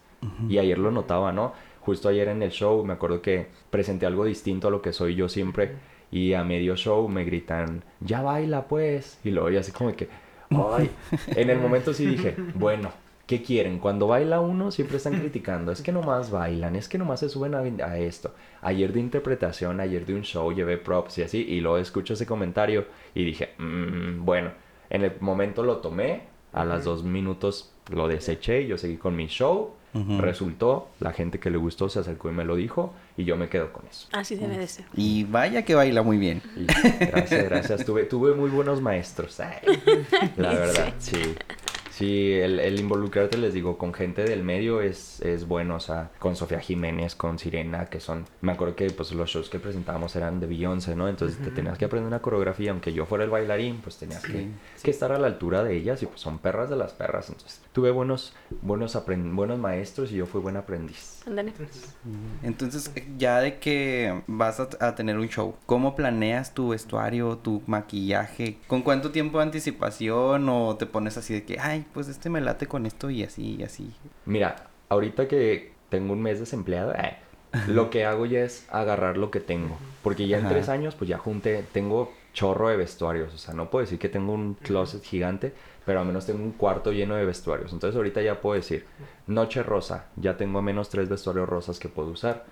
Y 0.49 0.59
ayer 0.59 0.79
lo 0.79 0.90
notaba, 0.90 1.31
¿no? 1.31 1.53
Justo 1.81 2.09
ayer 2.09 2.29
en 2.29 2.42
el 2.42 2.51
show 2.51 2.85
me 2.85 2.95
acuerdo 2.95 3.23
que 3.23 3.47
presenté 3.71 4.07
algo 4.07 4.25
distinto 4.25 4.69
a 4.69 4.71
lo 4.71 4.83
que 4.83 4.92
soy 4.92 5.14
yo 5.14 5.29
siempre. 5.29 5.77
Y 6.11 6.33
a 6.35 6.42
medio 6.42 6.77
show 6.77 7.09
me 7.09 7.25
gritan, 7.25 7.85
ya 8.01 8.23
baila 8.23 8.66
pues. 8.66 9.21
Y 9.23 9.31
luego 9.31 9.51
yo 9.51 9.61
así 9.61 9.73
como 9.73 9.95
que, 9.95 10.09
ay. 10.51 10.90
En 11.29 11.51
el 11.51 11.59
momento 11.59 11.92
sí 11.92 12.07
dije, 12.07 12.35
bueno, 12.55 12.90
¿qué 13.27 13.43
quieren? 13.43 13.79
Cuando 13.79 14.07
baila 14.07 14.41
uno 14.41 14.71
siempre 14.71 14.97
están 14.99 15.19
criticando. 15.19 15.73
Es 15.73 15.83
que 15.83 15.93
nomás 15.93 16.31
bailan, 16.31 16.77
es 16.77 16.89
que 16.89 16.97
nomás 16.99 17.21
se 17.21 17.29
suben 17.29 17.55
a, 17.55 17.59
a 17.59 17.99
esto. 17.99 18.35
Ayer 18.62 18.93
de 18.93 19.01
interpretación, 19.01 19.81
ayer 19.81 20.07
de 20.07 20.15
un 20.15 20.23
show, 20.23 20.53
llevé 20.53 20.79
props 20.79 21.19
y 21.19 21.23
así. 21.23 21.39
Y 21.49 21.61
luego 21.61 21.79
escucho 21.79 22.15
ese 22.15 22.27
comentario 22.27 22.87
y 23.15 23.25
dije, 23.25 23.51
"Mm, 23.59 24.25
bueno, 24.25 24.51
en 24.91 25.03
el 25.05 25.12
momento 25.21 25.62
lo 25.62 25.79
tomé. 25.79 26.35
A 26.53 26.65
las 26.65 26.85
dos 26.85 27.05
minutos 27.05 27.71
lo 27.91 28.09
deseché 28.09 28.62
y 28.62 28.69
yo 28.69 28.79
seguí 28.79 28.97
con 28.97 29.15
mi 29.15 29.27
show. 29.27 29.75
Ujú. 29.93 30.19
Resultó, 30.19 30.89
la 31.01 31.12
gente 31.12 31.39
que 31.39 31.51
le 31.51 31.59
gustó 31.59 31.91
se 31.91 31.99
acercó 31.99 32.31
y 32.31 32.33
me 32.33 32.45
lo 32.47 32.57
dijo 32.57 32.95
y 33.19 33.25
yo 33.25 33.37
me 33.37 33.49
quedo 33.51 33.73
con 33.73 33.87
eso. 33.87 34.09
Así 34.12 34.37
debe 34.37 34.57
de 34.57 34.67
ser. 34.67 34.87
Y 34.95 35.25
vaya 35.25 35.67
que 35.67 35.75
baila 35.75 36.03
muy 36.03 36.17
bien. 36.17 36.41
Y 36.57 36.65
gracias, 37.05 37.45
gracias. 37.45 37.85
Tuve, 37.85 38.05
tuve 38.05 38.35
muy 38.35 38.49
buenos 38.49 38.81
maestros. 38.81 39.39
Ay, 39.41 39.57
la 40.39 40.49
verdad, 40.55 40.95
sí. 40.99 41.17
Sí, 41.17 41.35
el, 42.05 42.61
el 42.61 42.81
involucrarte, 42.81 43.39
les 43.39 43.55
digo, 43.55 43.79
con 43.79 43.95
gente 43.95 44.25
del 44.25 44.43
medio 44.43 44.81
es, 44.81 45.21
es 45.23 45.47
bueno. 45.49 45.77
O 45.77 45.81
sea, 45.81 46.11
con 46.19 46.37
Sofía 46.37 46.61
Jiménez, 46.61 47.15
con 47.15 47.39
Sirena, 47.39 47.87
que 47.87 48.01
son... 48.01 48.25
Me 48.41 48.53
acuerdo 48.53 48.77
que 48.77 48.91
pues 48.91 49.13
los 49.13 49.31
shows 49.31 49.49
que 49.49 49.59
presentábamos 49.59 50.15
eran 50.17 50.41
de 50.41 50.47
Beyoncé, 50.47 50.97
¿no? 50.97 51.09
Entonces 51.09 51.39
te 51.39 51.51
tenías 51.51 51.79
que 51.79 51.85
aprender 51.87 52.09
una 52.09 52.21
coreografía. 52.21 52.71
Aunque 52.73 52.93
yo 52.93 53.07
fuera 53.07 53.25
el 53.25 53.31
bailarín, 53.31 53.79
pues 53.83 53.97
tenías 53.97 54.23
que, 54.23 54.33
Sí. 54.33 54.51
que 54.83 54.91
estar 54.91 55.13
a 55.13 55.19
la 55.19 55.27
altura 55.27 55.63
de 55.65 55.77
ellas. 55.77 56.03
Y 56.03 56.07
pues 56.07 56.21
son 56.21 56.39
perras 56.39 56.69
de 56.71 56.77
las 56.77 56.93
perras. 56.93 57.29
Entonces 57.29 57.61
tuve 57.73 57.91
buenos, 57.91 58.35
buenos, 58.63 58.97
buenos 59.07 59.59
maestros 59.59 60.13
y 60.13 60.17
yo 60.17 60.27
fui 60.27 60.41
buen 60.41 60.57
aprendiz. 60.57 61.23
Ándale. 61.27 61.53
Entonces, 62.43 62.91
ya 63.19 63.41
de 63.41 63.59
que 63.59 64.23
vas 64.27 64.61
a, 64.61 64.69
a 64.81 64.95
tener 64.95 65.19
un 65.19 65.29
show, 65.29 65.55
¿cómo 65.67 65.97
planeas 65.97 66.55
tu 66.55 66.69
vestuario, 66.69 67.39
tu 67.39 67.63
maquillaje? 67.67 68.59
¿Con 68.67 68.83
cuánto 68.83 69.11
tiempo 69.11 69.39
de 69.39 69.45
anticipación? 69.45 70.49
¿O 70.49 70.77
te 70.77 70.87
pones 70.87 71.17
así 71.17 71.35
de 71.35 71.45
que, 71.45 71.59
ay, 71.59 71.86
pues 71.92 72.09
este 72.09 72.31
me 72.31 72.40
late 72.40 72.66
con 72.66 72.87
esto 72.87 73.11
y 73.11 73.22
así 73.22 73.57
y 73.59 73.62
así? 73.62 73.92
Mira, 74.25 74.68
ahorita 74.88 75.29
que 75.29 75.72
tengo 75.88 76.12
un 76.12 76.22
mes 76.22 76.38
desempleado, 76.40 76.92
eh, 76.94 77.16
lo 77.68 77.90
que 77.90 78.05
hago 78.05 78.27
ya 78.27 78.40
es 78.40 78.66
agarrar 78.70 79.16
lo 79.16 79.31
que 79.31 79.40
tengo. 79.40 79.79
Porque 80.03 80.29
ya 80.29 80.38
en 80.38 80.46
Ajá. 80.46 80.55
tres 80.55 80.68
años, 80.68 80.94
pues 80.94 81.09
ya 81.09 81.18
junté, 81.18 81.64
tengo 81.72 82.12
chorro 82.33 82.68
de 82.68 82.77
vestuarios. 82.77 83.35
O 83.35 83.38
sea, 83.38 83.55
no 83.55 83.70
puedo 83.70 83.85
decir 83.85 83.99
que 83.99 84.09
tengo 84.09 84.33
un 84.33 84.55
closet 84.55 85.03
gigante, 85.03 85.53
pero 85.87 86.01
al 86.01 86.07
menos 86.07 86.27
tengo 86.27 86.42
un 86.42 86.53
cuarto 86.53 86.92
lleno 86.92 87.14
de 87.14 87.25
vestuarios. 87.25 87.72
Entonces 87.72 87.96
ahorita 87.96 88.20
ya 88.20 88.40
puedo 88.40 88.57
decir, 88.57 88.85
noche 89.27 89.62
rosa, 89.62 90.07
ya 90.16 90.37
tengo 90.37 90.59
al 90.59 90.64
menos 90.64 90.90
tres 90.90 91.09
vestuarios 91.09 91.49
rosas 91.49 91.79
que 91.79 91.88
puedo 91.88 92.11
usar. 92.11 92.44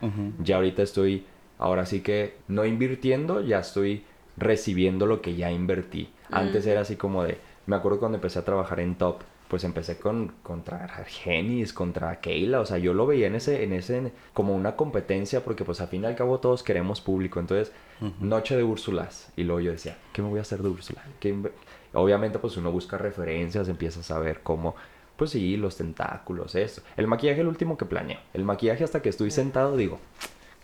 Ya 0.42 0.56
ahorita 0.56 0.82
estoy, 0.82 1.26
ahora 1.58 1.84
sí 1.84 2.00
que 2.00 2.36
no 2.48 2.64
invirtiendo, 2.64 3.40
ya 3.42 3.58
estoy 3.58 4.04
recibiendo 4.36 5.06
lo 5.06 5.20
que 5.20 5.36
ya 5.36 5.50
invertí. 5.52 6.10
Antes 6.30 6.66
era 6.66 6.80
así 6.80 6.96
como 6.96 7.22
de, 7.24 7.38
me 7.66 7.76
acuerdo 7.76 7.98
cuando 7.98 8.16
empecé 8.16 8.38
a 8.38 8.44
trabajar 8.44 8.80
en 8.80 8.94
Top, 8.94 9.22
pues 9.48 9.64
empecé 9.64 9.98
con 9.98 10.32
contra 10.42 10.88
Genis, 11.06 11.72
contra 11.72 12.20
Keila, 12.20 12.60
o 12.60 12.66
sea, 12.66 12.78
yo 12.78 12.94
lo 12.94 13.06
veía 13.06 13.26
en 13.26 13.34
ese 13.34 13.62
en 13.62 13.72
ese 13.72 14.12
como 14.32 14.54
una 14.54 14.74
competencia 14.74 15.44
porque 15.44 15.64
pues 15.64 15.80
al 15.80 15.88
fin 15.88 16.02
y 16.02 16.06
al 16.06 16.16
cabo 16.16 16.40
todos 16.40 16.62
queremos 16.62 17.00
público. 17.00 17.40
Entonces, 17.40 17.72
noche 18.20 18.56
de 18.56 18.64
Úrsulas 18.64 19.30
y 19.36 19.44
luego 19.44 19.60
yo 19.60 19.72
decía, 19.72 19.96
¿qué 20.12 20.22
me 20.22 20.28
voy 20.28 20.38
a 20.38 20.42
hacer 20.42 20.62
de 20.62 20.70
Úrsula? 20.70 21.02
¿Qué 21.20 21.32
inve-?" 21.32 21.52
Obviamente 21.92 22.38
pues 22.38 22.56
uno 22.56 22.72
busca 22.72 22.98
referencias, 22.98 23.68
empieza 23.68 24.00
a 24.00 24.02
saber 24.02 24.40
cómo 24.42 24.74
pues 25.16 25.30
sí, 25.30 25.56
los 25.56 25.76
tentáculos, 25.76 26.54
esto. 26.56 26.82
El 26.96 27.06
maquillaje 27.06 27.40
el 27.40 27.46
último 27.46 27.76
que 27.78 27.84
planeo. 27.84 28.18
El 28.32 28.44
maquillaje 28.44 28.82
hasta 28.82 29.00
que 29.00 29.08
estoy 29.08 29.30
sentado 29.30 29.76
digo, 29.76 30.00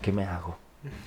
¿qué 0.01 0.11
me 0.11 0.25
hago? 0.25 0.59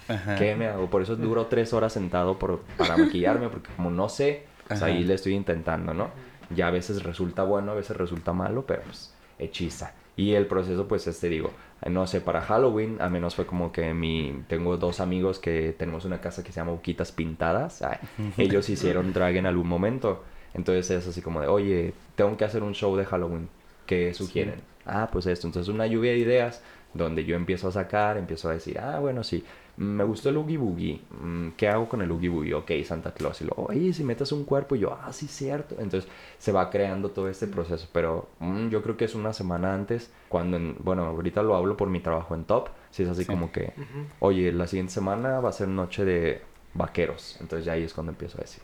Ajá. 0.08 0.36
¿Qué 0.36 0.56
me 0.56 0.68
hago? 0.68 0.90
Por 0.90 1.02
eso 1.02 1.16
duro 1.16 1.48
tres 1.48 1.74
horas 1.74 1.92
sentado 1.92 2.40
por, 2.40 2.60
para 2.78 2.96
maquillarme, 2.96 3.50
porque 3.50 3.70
como 3.76 3.92
no 3.92 4.08
sé, 4.08 4.46
pues 4.68 4.82
ahí 4.82 5.04
le 5.04 5.14
estoy 5.16 5.34
intentando, 5.34 5.94
¿no? 5.94 6.10
Ya 6.50 6.68
a 6.68 6.72
veces 6.72 7.04
resulta 7.04 7.44
bueno, 7.44 7.72
a 7.72 7.76
veces 7.76 7.98
resulta 7.98 8.34
malo, 8.34 8.66
pero 8.66 8.82
pues 8.84 9.14
hechiza. 9.40 9.94
Y 10.16 10.34
el 10.34 10.46
proceso, 10.46 10.88
pues, 10.88 11.08
este 11.08 11.28
digo, 11.28 11.52
no 11.90 12.06
sé, 12.06 12.22
para 12.22 12.42
Halloween, 12.42 12.98
al 13.02 13.10
menos 13.10 13.36
fue 13.36 13.46
como 13.46 13.72
que 13.72 13.94
mi, 13.94 14.44
tengo 14.48 14.78
dos 14.78 15.00
amigos 15.00 15.40
que 15.40 15.76
tenemos 15.78 16.06
una 16.06 16.22
casa 16.22 16.44
que 16.44 16.52
se 16.52 16.60
llama 16.60 16.72
Boquitas 16.72 17.12
Pintadas. 17.12 17.82
Ay, 17.82 17.98
ellos 18.38 18.70
hicieron 18.70 19.12
drag 19.12 19.38
en 19.38 19.48
algún 19.48 19.68
momento. 19.68 20.24
Entonces 20.54 20.92
es 20.92 21.08
así 21.08 21.22
como 21.22 21.42
de, 21.42 21.48
oye, 21.48 21.94
tengo 22.16 22.38
que 22.38 22.46
hacer 22.46 22.62
un 22.62 22.74
show 22.74 22.96
de 22.96 23.06
Halloween. 23.06 23.50
¿Qué 23.88 24.14
sugieren? 24.14 24.62
Ah, 24.86 25.10
pues 25.12 25.26
esto. 25.26 25.48
Entonces 25.48 25.74
una 25.74 25.88
lluvia 25.88 26.12
de 26.12 26.20
ideas 26.20 26.62
donde 26.94 27.26
yo 27.26 27.36
empiezo 27.36 27.68
a 27.70 27.72
sacar, 27.72 28.18
empiezo 28.18 28.50
a 28.50 28.54
decir, 28.54 28.78
ah, 28.80 29.00
bueno, 29.00 29.24
sí, 29.24 29.44
me 29.78 30.04
gustó 30.04 30.30
el 30.30 30.38
Oogie 30.38 30.58
Boogie. 30.58 31.02
mm, 31.22 31.50
¿Qué 31.58 31.68
hago 31.68 31.90
con 31.90 32.02
el 32.02 32.12
Oogie 32.12 32.30
Boogie? 32.30 32.54
Ok, 32.54 32.72
Santa 32.86 33.12
Claus. 33.14 33.42
Y 33.42 33.46
luego, 33.46 33.66
oye, 33.70 33.92
si 33.94 34.04
metes 34.04 34.32
un 34.32 34.44
cuerpo, 34.46 34.76
y 34.76 34.80
yo, 34.80 34.94
ah, 35.02 35.12
sí, 35.12 35.28
cierto. 35.28 35.76
Entonces 35.80 36.10
se 36.38 36.52
va 36.52 36.70
creando 36.70 37.10
todo 37.10 37.28
este 37.30 37.48
proceso. 37.48 37.88
Pero 37.92 38.30
mm, 38.40 38.70
yo 38.70 38.84
creo 38.84 38.98
que 38.98 39.06
es 39.06 39.16
una 39.16 39.34
semana 39.34 39.74
antes, 39.74 40.12
cuando, 40.30 40.58
en- 40.58 40.76
bueno, 40.80 41.06
ahorita 41.06 41.42
lo 41.44 41.56
hablo 41.56 41.76
por 41.78 41.90
mi 41.90 42.00
trabajo 42.02 42.36
en 42.36 42.44
Top. 42.44 42.70
Si 42.92 43.04
es 43.04 43.10
así 43.10 43.22
Sí. 43.22 43.28
como 43.28 43.52
que, 43.52 43.74
oye, 44.20 44.52
la 44.52 44.68
siguiente 44.68 44.94
semana 44.94 45.40
va 45.40 45.50
a 45.50 45.54
ser 45.54 45.68
noche 45.68 46.06
de 46.06 46.42
vaqueros. 46.76 47.38
Entonces 47.42 47.66
ya 47.66 47.74
ahí 47.74 47.84
es 47.84 47.94
cuando 47.94 48.12
empiezo 48.12 48.38
a 48.38 48.42
decir, 48.42 48.62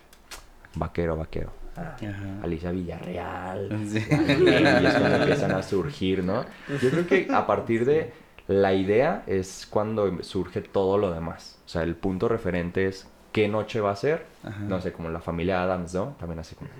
vaquero, 0.76 1.16
vaquero. 1.18 1.52
Ah. 1.76 1.96
Alicia 2.44 2.72
Villarreal. 2.72 3.70
Sí. 3.88 3.98
Y 3.98 4.48
es 4.50 4.94
cuando 4.96 5.16
empiezan 5.22 5.52
a 5.54 5.64
surgir, 5.64 6.24
¿no? 6.24 6.44
Yo 6.82 6.90
creo 6.92 7.08
que 7.08 7.28
a 7.34 7.48
partir 7.48 7.86
de 7.86 8.12
la 8.50 8.74
idea 8.74 9.24
es 9.28 9.68
cuando 9.70 10.24
surge 10.24 10.62
todo 10.62 10.97
lo 10.97 11.14
demás. 11.14 11.60
O 11.66 11.70
sea, 11.70 11.84
el 11.84 11.95
punto 11.95 12.28
referente 12.28 12.88
es 12.88 13.08
qué 13.32 13.47
noche 13.47 13.80
va 13.80 13.91
a 13.91 13.95
ser. 13.95 14.26
Ajá. 14.43 14.60
No 14.62 14.82
sé, 14.82 14.91
como 14.91 15.10
la 15.10 15.20
familia 15.20 15.62
Adams, 15.62 15.93
¿no? 15.93 16.16
También 16.20 16.39
así 16.39 16.56
como, 16.56 16.72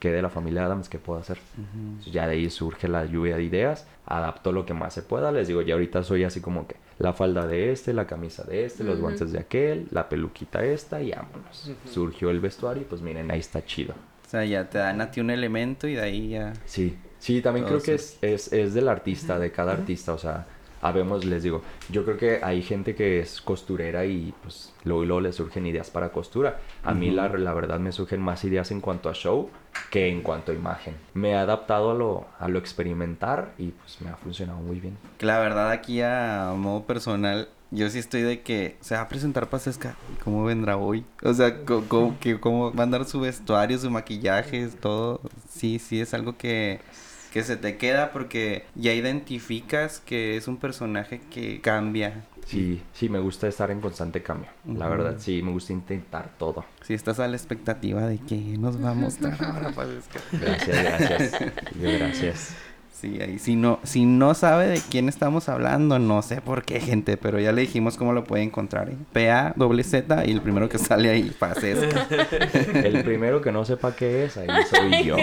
¿qué 0.00 0.10
de 0.10 0.20
la 0.22 0.28
familia 0.28 0.66
Adams? 0.66 0.88
¿Qué 0.88 0.98
puedo 0.98 1.20
hacer? 1.20 1.38
Ya 2.10 2.26
de 2.26 2.32
ahí 2.32 2.50
surge 2.50 2.88
la 2.88 3.04
lluvia 3.04 3.36
de 3.36 3.44
ideas, 3.44 3.86
adapto 4.06 4.50
lo 4.50 4.66
que 4.66 4.74
más 4.74 4.92
se 4.92 5.02
pueda, 5.02 5.30
les 5.30 5.46
digo, 5.46 5.62
ya 5.62 5.74
ahorita 5.74 6.02
soy 6.02 6.24
así 6.24 6.40
como 6.40 6.66
que 6.66 6.76
la 6.98 7.12
falda 7.12 7.46
de 7.46 7.70
este, 7.70 7.92
la 7.92 8.08
camisa 8.08 8.42
de 8.42 8.64
este, 8.64 8.82
los 8.82 9.00
guantes 9.00 9.30
de 9.30 9.38
aquel, 9.38 9.86
la 9.92 10.08
peluquita 10.08 10.64
esta 10.64 11.00
y 11.00 11.12
vámonos. 11.12 11.70
Surgió 11.88 12.30
el 12.30 12.40
vestuario 12.40 12.82
y 12.82 12.86
pues 12.86 13.02
miren, 13.02 13.30
ahí 13.30 13.38
está 13.38 13.64
chido. 13.64 13.94
O 14.26 14.28
sea, 14.28 14.44
ya 14.44 14.68
te 14.68 14.78
dan 14.78 15.00
a 15.00 15.12
ti 15.12 15.20
un 15.20 15.30
elemento 15.30 15.86
y 15.86 15.94
de 15.94 16.02
ahí 16.02 16.28
ya... 16.30 16.54
Sí, 16.64 16.98
sí, 17.20 17.40
también 17.40 17.66
Todo 17.66 17.78
creo 17.78 17.84
que 17.84 17.94
es, 17.94 18.18
es, 18.20 18.52
es 18.52 18.74
del 18.74 18.88
artista, 18.88 19.38
de 19.38 19.52
cada 19.52 19.74
artista, 19.74 20.12
o 20.12 20.18
sea, 20.18 20.46
habemos, 20.84 21.24
les 21.24 21.42
digo, 21.42 21.62
yo 21.90 22.04
creo 22.04 22.16
que 22.18 22.40
hay 22.44 22.62
gente 22.62 22.94
que 22.94 23.18
es 23.20 23.40
costurera 23.40 24.04
y 24.04 24.32
pues 24.42 24.72
luego, 24.84 25.02
y 25.02 25.06
luego 25.06 25.20
le 25.22 25.32
surgen 25.32 25.66
ideas 25.66 25.90
para 25.90 26.10
costura. 26.10 26.60
A 26.84 26.92
mí 26.94 27.10
la, 27.10 27.28
la 27.28 27.54
verdad 27.54 27.80
me 27.80 27.90
surgen 27.90 28.20
más 28.20 28.44
ideas 28.44 28.70
en 28.70 28.80
cuanto 28.80 29.08
a 29.08 29.14
show 29.14 29.48
que 29.90 30.08
en 30.08 30.20
cuanto 30.22 30.52
a 30.52 30.54
imagen. 30.54 30.94
Me 31.14 31.30
he 31.30 31.34
adaptado 31.36 31.92
a 31.92 31.94
lo, 31.94 32.26
a 32.38 32.48
lo 32.48 32.58
experimentar 32.58 33.52
y 33.58 33.68
pues 33.68 34.00
me 34.02 34.10
ha 34.10 34.16
funcionado 34.16 34.58
muy 34.60 34.78
bien. 34.78 34.96
La 35.20 35.38
verdad 35.38 35.70
aquí 35.70 36.02
a 36.02 36.52
modo 36.56 36.84
personal, 36.84 37.48
yo 37.70 37.88
sí 37.88 37.98
estoy 37.98 38.22
de 38.22 38.42
que 38.42 38.76
se 38.80 38.94
va 38.94 39.00
a 39.02 39.08
presentar 39.08 39.48
Pasesca. 39.48 39.96
¿Cómo 40.22 40.44
vendrá 40.44 40.76
hoy? 40.76 41.04
O 41.22 41.32
sea, 41.32 41.64
co- 41.64 42.14
que 42.20 42.38
¿cómo 42.38 42.72
va 42.74 42.80
a 42.80 42.84
andar 42.84 43.04
su 43.06 43.20
vestuario, 43.20 43.78
su 43.78 43.90
maquillaje, 43.90 44.68
todo? 44.80 45.20
Sí, 45.48 45.78
sí, 45.78 46.00
es 46.00 46.12
algo 46.12 46.36
que, 46.36 46.80
que 47.34 47.42
se 47.42 47.56
te 47.56 47.76
queda 47.76 48.12
porque 48.12 48.64
ya 48.76 48.92
identificas 48.92 49.98
que 49.98 50.36
es 50.36 50.46
un 50.46 50.56
personaje 50.56 51.20
que 51.32 51.60
cambia. 51.60 52.22
Sí, 52.46 52.80
sí, 52.92 53.08
me 53.08 53.18
gusta 53.18 53.48
estar 53.48 53.72
en 53.72 53.80
constante 53.80 54.22
cambio. 54.22 54.50
La 54.64 54.86
verdad, 54.86 55.16
sí, 55.18 55.42
me 55.42 55.50
gusta 55.50 55.72
intentar 55.72 56.30
todo. 56.38 56.64
Si 56.82 56.94
estás 56.94 57.18
a 57.18 57.26
la 57.26 57.34
expectativa 57.34 58.06
de 58.06 58.18
que 58.18 58.36
nos 58.36 58.80
va 58.80 58.90
a 58.90 58.94
mostrar 58.94 59.36
ahora 59.42 59.72
Pasesca. 59.72 60.20
Gracias, 60.30 60.80
gracias. 60.80 61.52
Gracias. 61.74 62.54
Sí, 62.92 63.20
ahí 63.20 63.40
si 63.40 63.56
no, 63.56 63.80
si 63.82 64.04
no 64.04 64.34
sabe 64.34 64.68
de 64.68 64.80
quién 64.88 65.08
estamos 65.08 65.48
hablando, 65.48 65.98
no 65.98 66.22
sé 66.22 66.40
por 66.40 66.64
qué, 66.64 66.78
gente, 66.78 67.16
pero 67.16 67.40
ya 67.40 67.50
le 67.50 67.62
dijimos 67.62 67.96
cómo 67.96 68.12
lo 68.12 68.22
puede 68.22 68.44
encontrar. 68.44 68.90
¿eh? 68.90 68.96
P-A, 69.12 69.54
doble 69.56 69.82
Z 69.82 70.24
y 70.24 70.30
el 70.30 70.40
primero 70.40 70.68
que 70.68 70.78
sale 70.78 71.10
ahí, 71.10 71.34
Pasesca. 71.36 72.06
El 72.74 73.02
primero 73.02 73.40
que 73.40 73.50
no 73.50 73.64
sepa 73.64 73.96
qué 73.96 74.26
es, 74.26 74.36
ahí 74.36 74.46
soy 74.70 75.04
yo. 75.04 75.16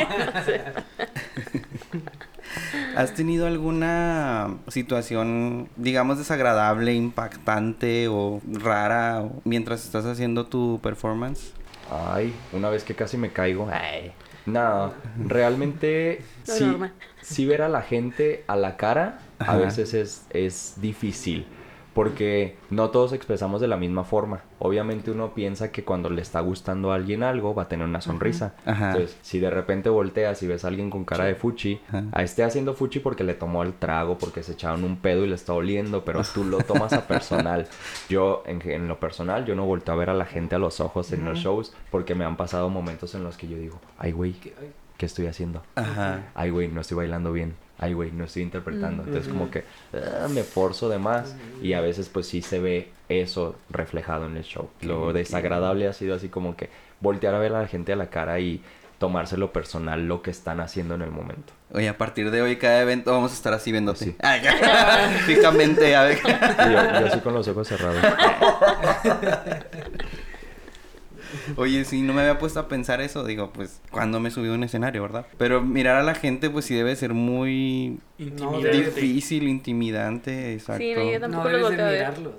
¿Has 2.95 3.13
tenido 3.13 3.47
alguna 3.47 4.55
situación, 4.67 5.69
digamos, 5.77 6.17
desagradable, 6.17 6.93
impactante 6.93 8.07
o 8.07 8.41
rara 8.51 9.21
o- 9.21 9.41
mientras 9.45 9.83
estás 9.85 10.05
haciendo 10.05 10.45
tu 10.45 10.79
performance? 10.81 11.53
Ay, 11.89 12.33
una 12.53 12.69
vez 12.69 12.83
que 12.83 12.95
casi 12.95 13.17
me 13.17 13.31
caigo. 13.31 13.69
Ay. 13.71 14.13
No, 14.45 14.93
realmente 15.27 16.21
sí, 16.43 16.77
sí 17.21 17.45
ver 17.45 17.61
a 17.61 17.69
la 17.69 17.81
gente 17.81 18.43
a 18.47 18.55
la 18.55 18.77
cara 18.77 19.19
a 19.39 19.43
Ajá. 19.43 19.57
veces 19.57 19.93
es, 19.93 20.25
es 20.31 20.73
difícil. 20.77 21.45
Porque 21.93 22.55
no 22.69 22.89
todos 22.89 23.11
expresamos 23.11 23.59
de 23.59 23.67
la 23.67 23.75
misma 23.75 24.03
forma. 24.05 24.41
Obviamente 24.59 25.11
uno 25.11 25.33
piensa 25.33 25.71
que 25.71 25.83
cuando 25.83 26.09
le 26.09 26.21
está 26.21 26.39
gustando 26.39 26.91
a 26.91 26.95
alguien 26.95 27.21
algo 27.21 27.53
va 27.53 27.63
a 27.63 27.67
tener 27.67 27.85
una 27.85 27.99
sonrisa. 27.99 28.53
Ajá. 28.65 28.91
Entonces, 28.91 29.17
si 29.21 29.39
de 29.39 29.49
repente 29.49 29.89
volteas 29.89 30.41
y 30.41 30.47
ves 30.47 30.63
a 30.63 30.69
alguien 30.69 30.89
con 30.89 31.03
cara 31.03 31.25
de 31.25 31.35
fuchi, 31.35 31.81
Ajá. 31.89 32.03
a 32.13 32.23
esté 32.23 32.43
haciendo 32.43 32.73
fuchi 32.75 32.99
porque 32.99 33.25
le 33.25 33.33
tomó 33.33 33.63
el 33.63 33.73
trago, 33.73 34.17
porque 34.17 34.41
se 34.41 34.53
echaron 34.53 34.83
un 34.85 34.97
pedo 34.97 35.25
y 35.25 35.27
le 35.27 35.35
está 35.35 35.53
oliendo, 35.53 36.05
pero 36.05 36.21
tú 36.33 36.45
lo 36.45 36.59
tomas 36.59 36.93
a 36.93 37.07
personal. 37.07 37.67
Yo, 38.09 38.43
en, 38.45 38.61
en 38.69 38.87
lo 38.87 38.99
personal, 38.99 39.45
yo 39.45 39.55
no 39.55 39.65
volteo 39.65 39.93
a 39.93 39.97
ver 39.97 40.09
a 40.09 40.13
la 40.13 40.25
gente 40.25 40.55
a 40.55 40.59
los 40.59 40.79
ojos 40.79 41.11
en 41.11 41.25
los 41.25 41.39
shows 41.39 41.73
porque 41.89 42.15
me 42.15 42.23
han 42.23 42.37
pasado 42.37 42.69
momentos 42.69 43.15
en 43.15 43.23
los 43.23 43.37
que 43.37 43.47
yo 43.49 43.57
digo, 43.57 43.81
ay, 43.97 44.13
güey, 44.13 44.33
¿qué 44.33 45.05
estoy 45.05 45.25
haciendo? 45.25 45.63
Ajá. 45.75 46.29
Ay, 46.35 46.51
güey, 46.51 46.67
no 46.67 46.81
estoy 46.81 46.95
bailando 46.97 47.33
bien. 47.33 47.55
Ay, 47.82 47.93
güey, 47.93 48.11
no 48.11 48.25
estoy 48.25 48.43
interpretando. 48.43 49.03
Entonces, 49.03 49.27
como 49.27 49.49
que 49.49 49.63
ah, 49.93 50.27
me 50.29 50.43
forzo 50.43 50.88
de 50.88 50.99
más. 50.99 51.36
Y 51.61 51.73
a 51.73 51.82
veces, 51.82 52.09
pues 52.09 52.27
sí 52.27 52.41
se 52.41 52.59
ve 52.59 52.89
eso 53.09 53.55
reflejado 53.69 54.27
en 54.27 54.38
el 54.38 54.43
show. 54.43 54.69
Lo 54.82 55.11
desagradable 55.13 55.88
ha 55.88 55.93
sido 55.93 56.15
así 56.15 56.29
como 56.29 56.55
que 56.55 56.69
voltear 56.99 57.34
a 57.34 57.39
ver 57.39 57.53
a 57.53 57.61
la 57.61 57.67
gente 57.67 57.91
a 57.91 57.95
la 57.95 58.11
cara 58.11 58.39
y 58.39 58.61
tomárselo 58.99 59.51
personal 59.51 60.07
lo 60.07 60.21
que 60.21 60.29
están 60.29 60.59
haciendo 60.59 60.93
en 60.93 61.01
el 61.01 61.09
momento. 61.09 61.53
Oye, 61.73 61.89
a 61.89 61.97
partir 61.97 62.29
de 62.29 62.43
hoy, 62.43 62.57
cada 62.57 62.84
evento 62.84 63.11
vamos 63.11 63.32
a 63.32 63.34
estar 63.34 63.51
así 63.51 63.71
viéndote. 63.71 64.05
Sí. 64.05 64.15
Ay, 64.21 64.41
Fijamente, 65.25 65.95
a 65.95 66.03
ver. 66.03 66.19
Yo, 66.21 66.99
yo 66.99 67.07
así 67.07 67.19
con 67.21 67.34
los 67.34 67.47
ojos 67.47 67.67
cerrados. 67.67 67.99
Oye, 71.55 71.86
sí, 71.86 72.01
no 72.01 72.13
me 72.13 72.21
había 72.21 72.38
puesto 72.39 72.59
a 72.59 72.67
pensar 72.67 73.01
eso. 73.01 73.23
Digo, 73.23 73.51
pues, 73.53 73.82
cuando 73.91 74.19
me 74.19 74.32
subí 74.32 74.49
a 74.49 74.53
un 74.53 74.63
escenario, 74.63 75.01
¿verdad? 75.01 75.25
Pero 75.38 75.61
mirar 75.61 75.97
a 75.97 76.03
la 76.03 76.15
gente, 76.15 76.49
pues 76.49 76.65
sí 76.65 76.75
debe 76.75 76.95
ser 76.95 77.13
muy 77.13 77.99
No, 78.17 78.25
Intimidante. 78.25 78.77
difícil, 79.01 79.47
intimidante, 79.47 80.53
exacto. 80.53 80.84
Sí, 80.84 80.93
no, 80.95 81.11
yo 81.11 81.19
tampoco 81.19 81.49
no 81.49 81.57
los 81.57 81.69
debes 81.71 81.86
de 81.86 81.91
mirarlos. 81.97 82.34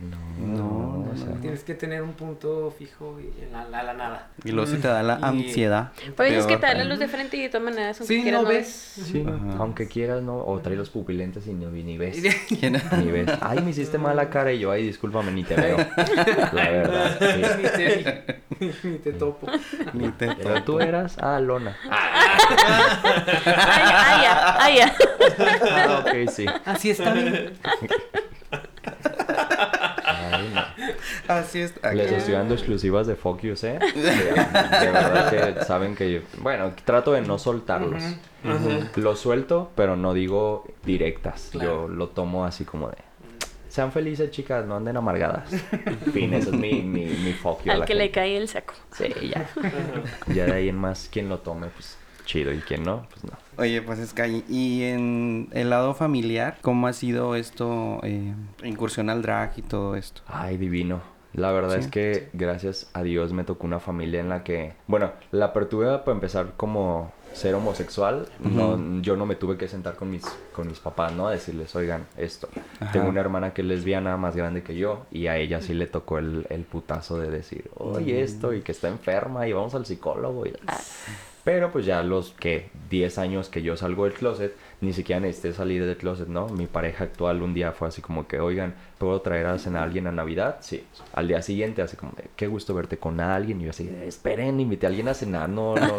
No, 0.00 0.46
No, 0.46 1.10
o 1.12 1.16
sea, 1.16 1.26
no. 1.34 1.40
Tienes 1.40 1.64
que 1.64 1.74
tener 1.74 2.02
un 2.02 2.12
punto 2.12 2.74
fijo 2.78 3.18
y 3.20 3.42
en 3.44 3.52
la, 3.52 3.64
la, 3.68 3.82
la 3.82 3.94
nada. 3.94 4.30
Y 4.44 4.52
luego 4.52 4.70
si 4.70 4.76
te 4.78 4.88
da 4.88 5.02
la 5.02 5.18
Y- 5.20 5.24
ansiedad. 5.24 5.92
Pues 6.16 6.32
es 6.32 6.46
que 6.46 6.56
te 6.56 6.66
da 6.66 6.74
la 6.74 6.84
luz 6.84 6.98
de 6.98 7.08
frente 7.08 7.36
y 7.36 7.42
de 7.42 7.48
todas 7.48 7.64
maneras, 7.64 8.00
aunque 8.00 8.14
Sí, 8.16 8.22
quieras, 8.22 8.42
no 8.42 8.48
no 8.48 8.54
ves. 8.54 8.66
Sí, 8.66 9.24
aunque 9.58 9.88
quieras, 9.88 10.22
¿no? 10.22 10.38
O 10.44 10.60
trae 10.60 10.76
los 10.76 10.90
pupilentes 10.90 11.46
y 11.46 11.52
ni, 11.54 11.66
ni 11.82 11.98
ves. 11.98 12.22
¿Quién? 12.48 12.80
Ni 12.98 13.10
ves. 13.10 13.28
Ay, 13.40 13.60
me 13.62 13.70
hiciste 13.70 13.98
mala 13.98 14.30
cara 14.30 14.52
y 14.52 14.58
yo, 14.60 14.70
ay, 14.70 14.84
discúlpame, 14.86 15.32
ni 15.32 15.44
te 15.44 15.54
veo. 15.60 15.76
La 16.52 16.70
verdad, 16.70 17.18
sí. 17.20 18.25
Ni, 18.60 18.68
te, 18.68 18.88
ni 18.88 18.98
te 18.98 19.12
topo. 19.12 19.46
Ni 19.92 20.08
te 20.10 20.34
Pero 20.34 20.62
tú 20.64 20.80
eras, 20.80 21.16
ah, 21.20 21.40
Lona. 21.40 21.76
Ah, 21.90 22.38
ya, 24.22 24.56
ah, 24.58 24.70
ya. 24.70 24.94
Ah, 25.88 26.04
ok, 26.04 26.28
sí. 26.30 26.46
Así 26.64 26.90
está 26.90 27.12
bien. 27.12 27.52
Ay, 30.04 30.50
no. 30.54 30.62
Así 31.28 31.60
es. 31.60 31.74
Les 31.92 32.12
estoy 32.12 32.34
dando 32.34 32.54
exclusivas 32.54 33.06
de 33.06 33.16
Fuck 33.16 33.42
You, 33.42 33.54
¿eh? 33.62 33.78
De, 33.94 34.02
de 34.02 34.92
verdad 34.92 35.30
que 35.58 35.64
saben 35.64 35.94
que 35.94 36.12
yo... 36.12 36.20
Bueno, 36.38 36.72
trato 36.84 37.12
de 37.12 37.22
no 37.22 37.38
soltarlos. 37.38 38.02
Los 38.96 39.20
suelto, 39.20 39.70
pero 39.74 39.96
no 39.96 40.14
digo 40.14 40.64
directas. 40.84 41.48
Claro. 41.52 41.88
Yo 41.88 41.88
lo 41.88 42.08
tomo 42.08 42.44
así 42.44 42.64
como 42.64 42.88
de... 42.88 42.96
Sean 43.76 43.92
felices, 43.92 44.30
chicas, 44.30 44.64
no 44.64 44.76
anden 44.76 44.96
amargadas. 44.96 45.50
fin, 46.14 46.32
ese 46.32 46.48
es 46.48 46.56
mi, 46.56 46.80
mi, 46.80 47.04
mi 47.04 47.32
fuck 47.34 47.62
you 47.62 47.70
a 47.70 47.74
Al 47.74 47.80
la 47.80 47.84
que 47.86 47.94
le 47.94 48.10
cae 48.10 48.34
el 48.38 48.48
saco. 48.48 48.72
Sí, 48.92 49.04
ya. 49.28 49.46
Ya 50.34 50.46
de 50.46 50.52
ahí 50.54 50.68
en 50.70 50.76
más, 50.78 51.10
quien 51.12 51.28
lo 51.28 51.40
tome, 51.40 51.66
pues 51.66 51.98
chido. 52.24 52.54
Y 52.54 52.60
quien 52.60 52.84
no, 52.84 53.06
pues 53.10 53.22
no. 53.24 53.32
Oye, 53.58 53.82
pues 53.82 53.98
es 53.98 54.14
que 54.14 54.42
y 54.48 54.84
en 54.84 55.48
el 55.52 55.68
lado 55.68 55.92
familiar, 55.92 56.56
¿cómo 56.62 56.86
ha 56.86 56.94
sido 56.94 57.34
esto, 57.34 58.00
eh, 58.02 58.32
incursión 58.64 59.10
al 59.10 59.20
drag 59.20 59.52
y 59.58 59.62
todo 59.62 59.94
esto? 59.94 60.22
Ay, 60.26 60.56
divino. 60.56 61.02
La 61.34 61.52
verdad 61.52 61.74
Sí. 61.74 61.80
es 61.80 61.88
que 61.88 62.30
gracias 62.32 62.88
a 62.94 63.02
Dios 63.02 63.34
me 63.34 63.44
tocó 63.44 63.66
una 63.66 63.78
familia 63.78 64.20
en 64.20 64.30
la 64.30 64.42
que, 64.42 64.72
bueno, 64.86 65.12
la 65.32 65.44
apertura 65.46 66.02
para 66.02 66.14
empezar 66.14 66.54
como 66.56 67.12
ser 67.36 67.54
homosexual, 67.54 68.26
no, 68.40 69.00
yo 69.02 69.16
no 69.16 69.26
me 69.26 69.36
tuve 69.36 69.56
que 69.56 69.68
sentar 69.68 69.94
con 69.94 70.10
mis, 70.10 70.24
con 70.52 70.66
mis 70.66 70.78
papás, 70.78 71.12
¿no? 71.12 71.28
A 71.28 71.32
decirles, 71.32 71.76
oigan, 71.76 72.06
esto. 72.16 72.48
Ajá. 72.80 72.92
Tengo 72.92 73.08
una 73.08 73.20
hermana 73.20 73.52
que 73.52 73.62
es 73.62 73.68
lesbiana, 73.68 74.16
más 74.16 74.34
grande 74.34 74.62
que 74.62 74.74
yo, 74.74 75.06
y 75.10 75.26
a 75.26 75.36
ella 75.36 75.60
sí 75.60 75.74
le 75.74 75.86
tocó 75.86 76.18
el, 76.18 76.46
el 76.50 76.62
putazo 76.62 77.18
de 77.18 77.30
decir, 77.30 77.70
oye, 77.76 78.22
esto, 78.22 78.52
y 78.54 78.62
que 78.62 78.72
está 78.72 78.88
enferma, 78.88 79.46
y 79.46 79.52
vamos 79.52 79.74
al 79.74 79.86
psicólogo, 79.86 80.46
y... 80.46 80.54
ah. 80.66 80.78
Pero 81.44 81.70
pues 81.70 81.86
ya 81.86 82.02
los 82.02 82.32
que 82.32 82.70
10 82.90 83.18
años 83.18 83.48
que 83.48 83.62
yo 83.62 83.76
salgo 83.76 84.02
del 84.02 84.14
closet, 84.14 84.56
ni 84.80 84.92
siquiera 84.92 85.20
necesité 85.20 85.52
salir 85.52 85.84
del 85.86 85.96
closet, 85.96 86.28
¿no? 86.28 86.48
Mi 86.48 86.66
pareja 86.66 87.04
actual 87.04 87.42
un 87.42 87.54
día 87.54 87.72
fue 87.72 87.88
así 87.88 88.02
como 88.02 88.26
que, 88.26 88.40
oigan, 88.40 88.74
¿puedo 88.98 89.20
traer 89.20 89.46
a 89.46 89.58
cenar 89.58 89.82
a 89.82 89.84
alguien 89.84 90.06
a 90.06 90.12
Navidad? 90.12 90.58
Sí. 90.60 90.84
Al 91.14 91.28
día 91.28 91.40
siguiente, 91.42 91.82
así 91.82 91.96
como, 91.96 92.12
qué 92.36 92.46
gusto 92.46 92.74
verte 92.74 92.98
con 92.98 93.20
alguien. 93.20 93.60
Y 93.60 93.64
yo 93.64 93.70
así, 93.70 93.88
esperen, 94.04 94.60
invité 94.60 94.86
a 94.86 94.90
alguien 94.90 95.08
a 95.08 95.14
cenar, 95.14 95.48
no, 95.48 95.74
no, 95.74 95.96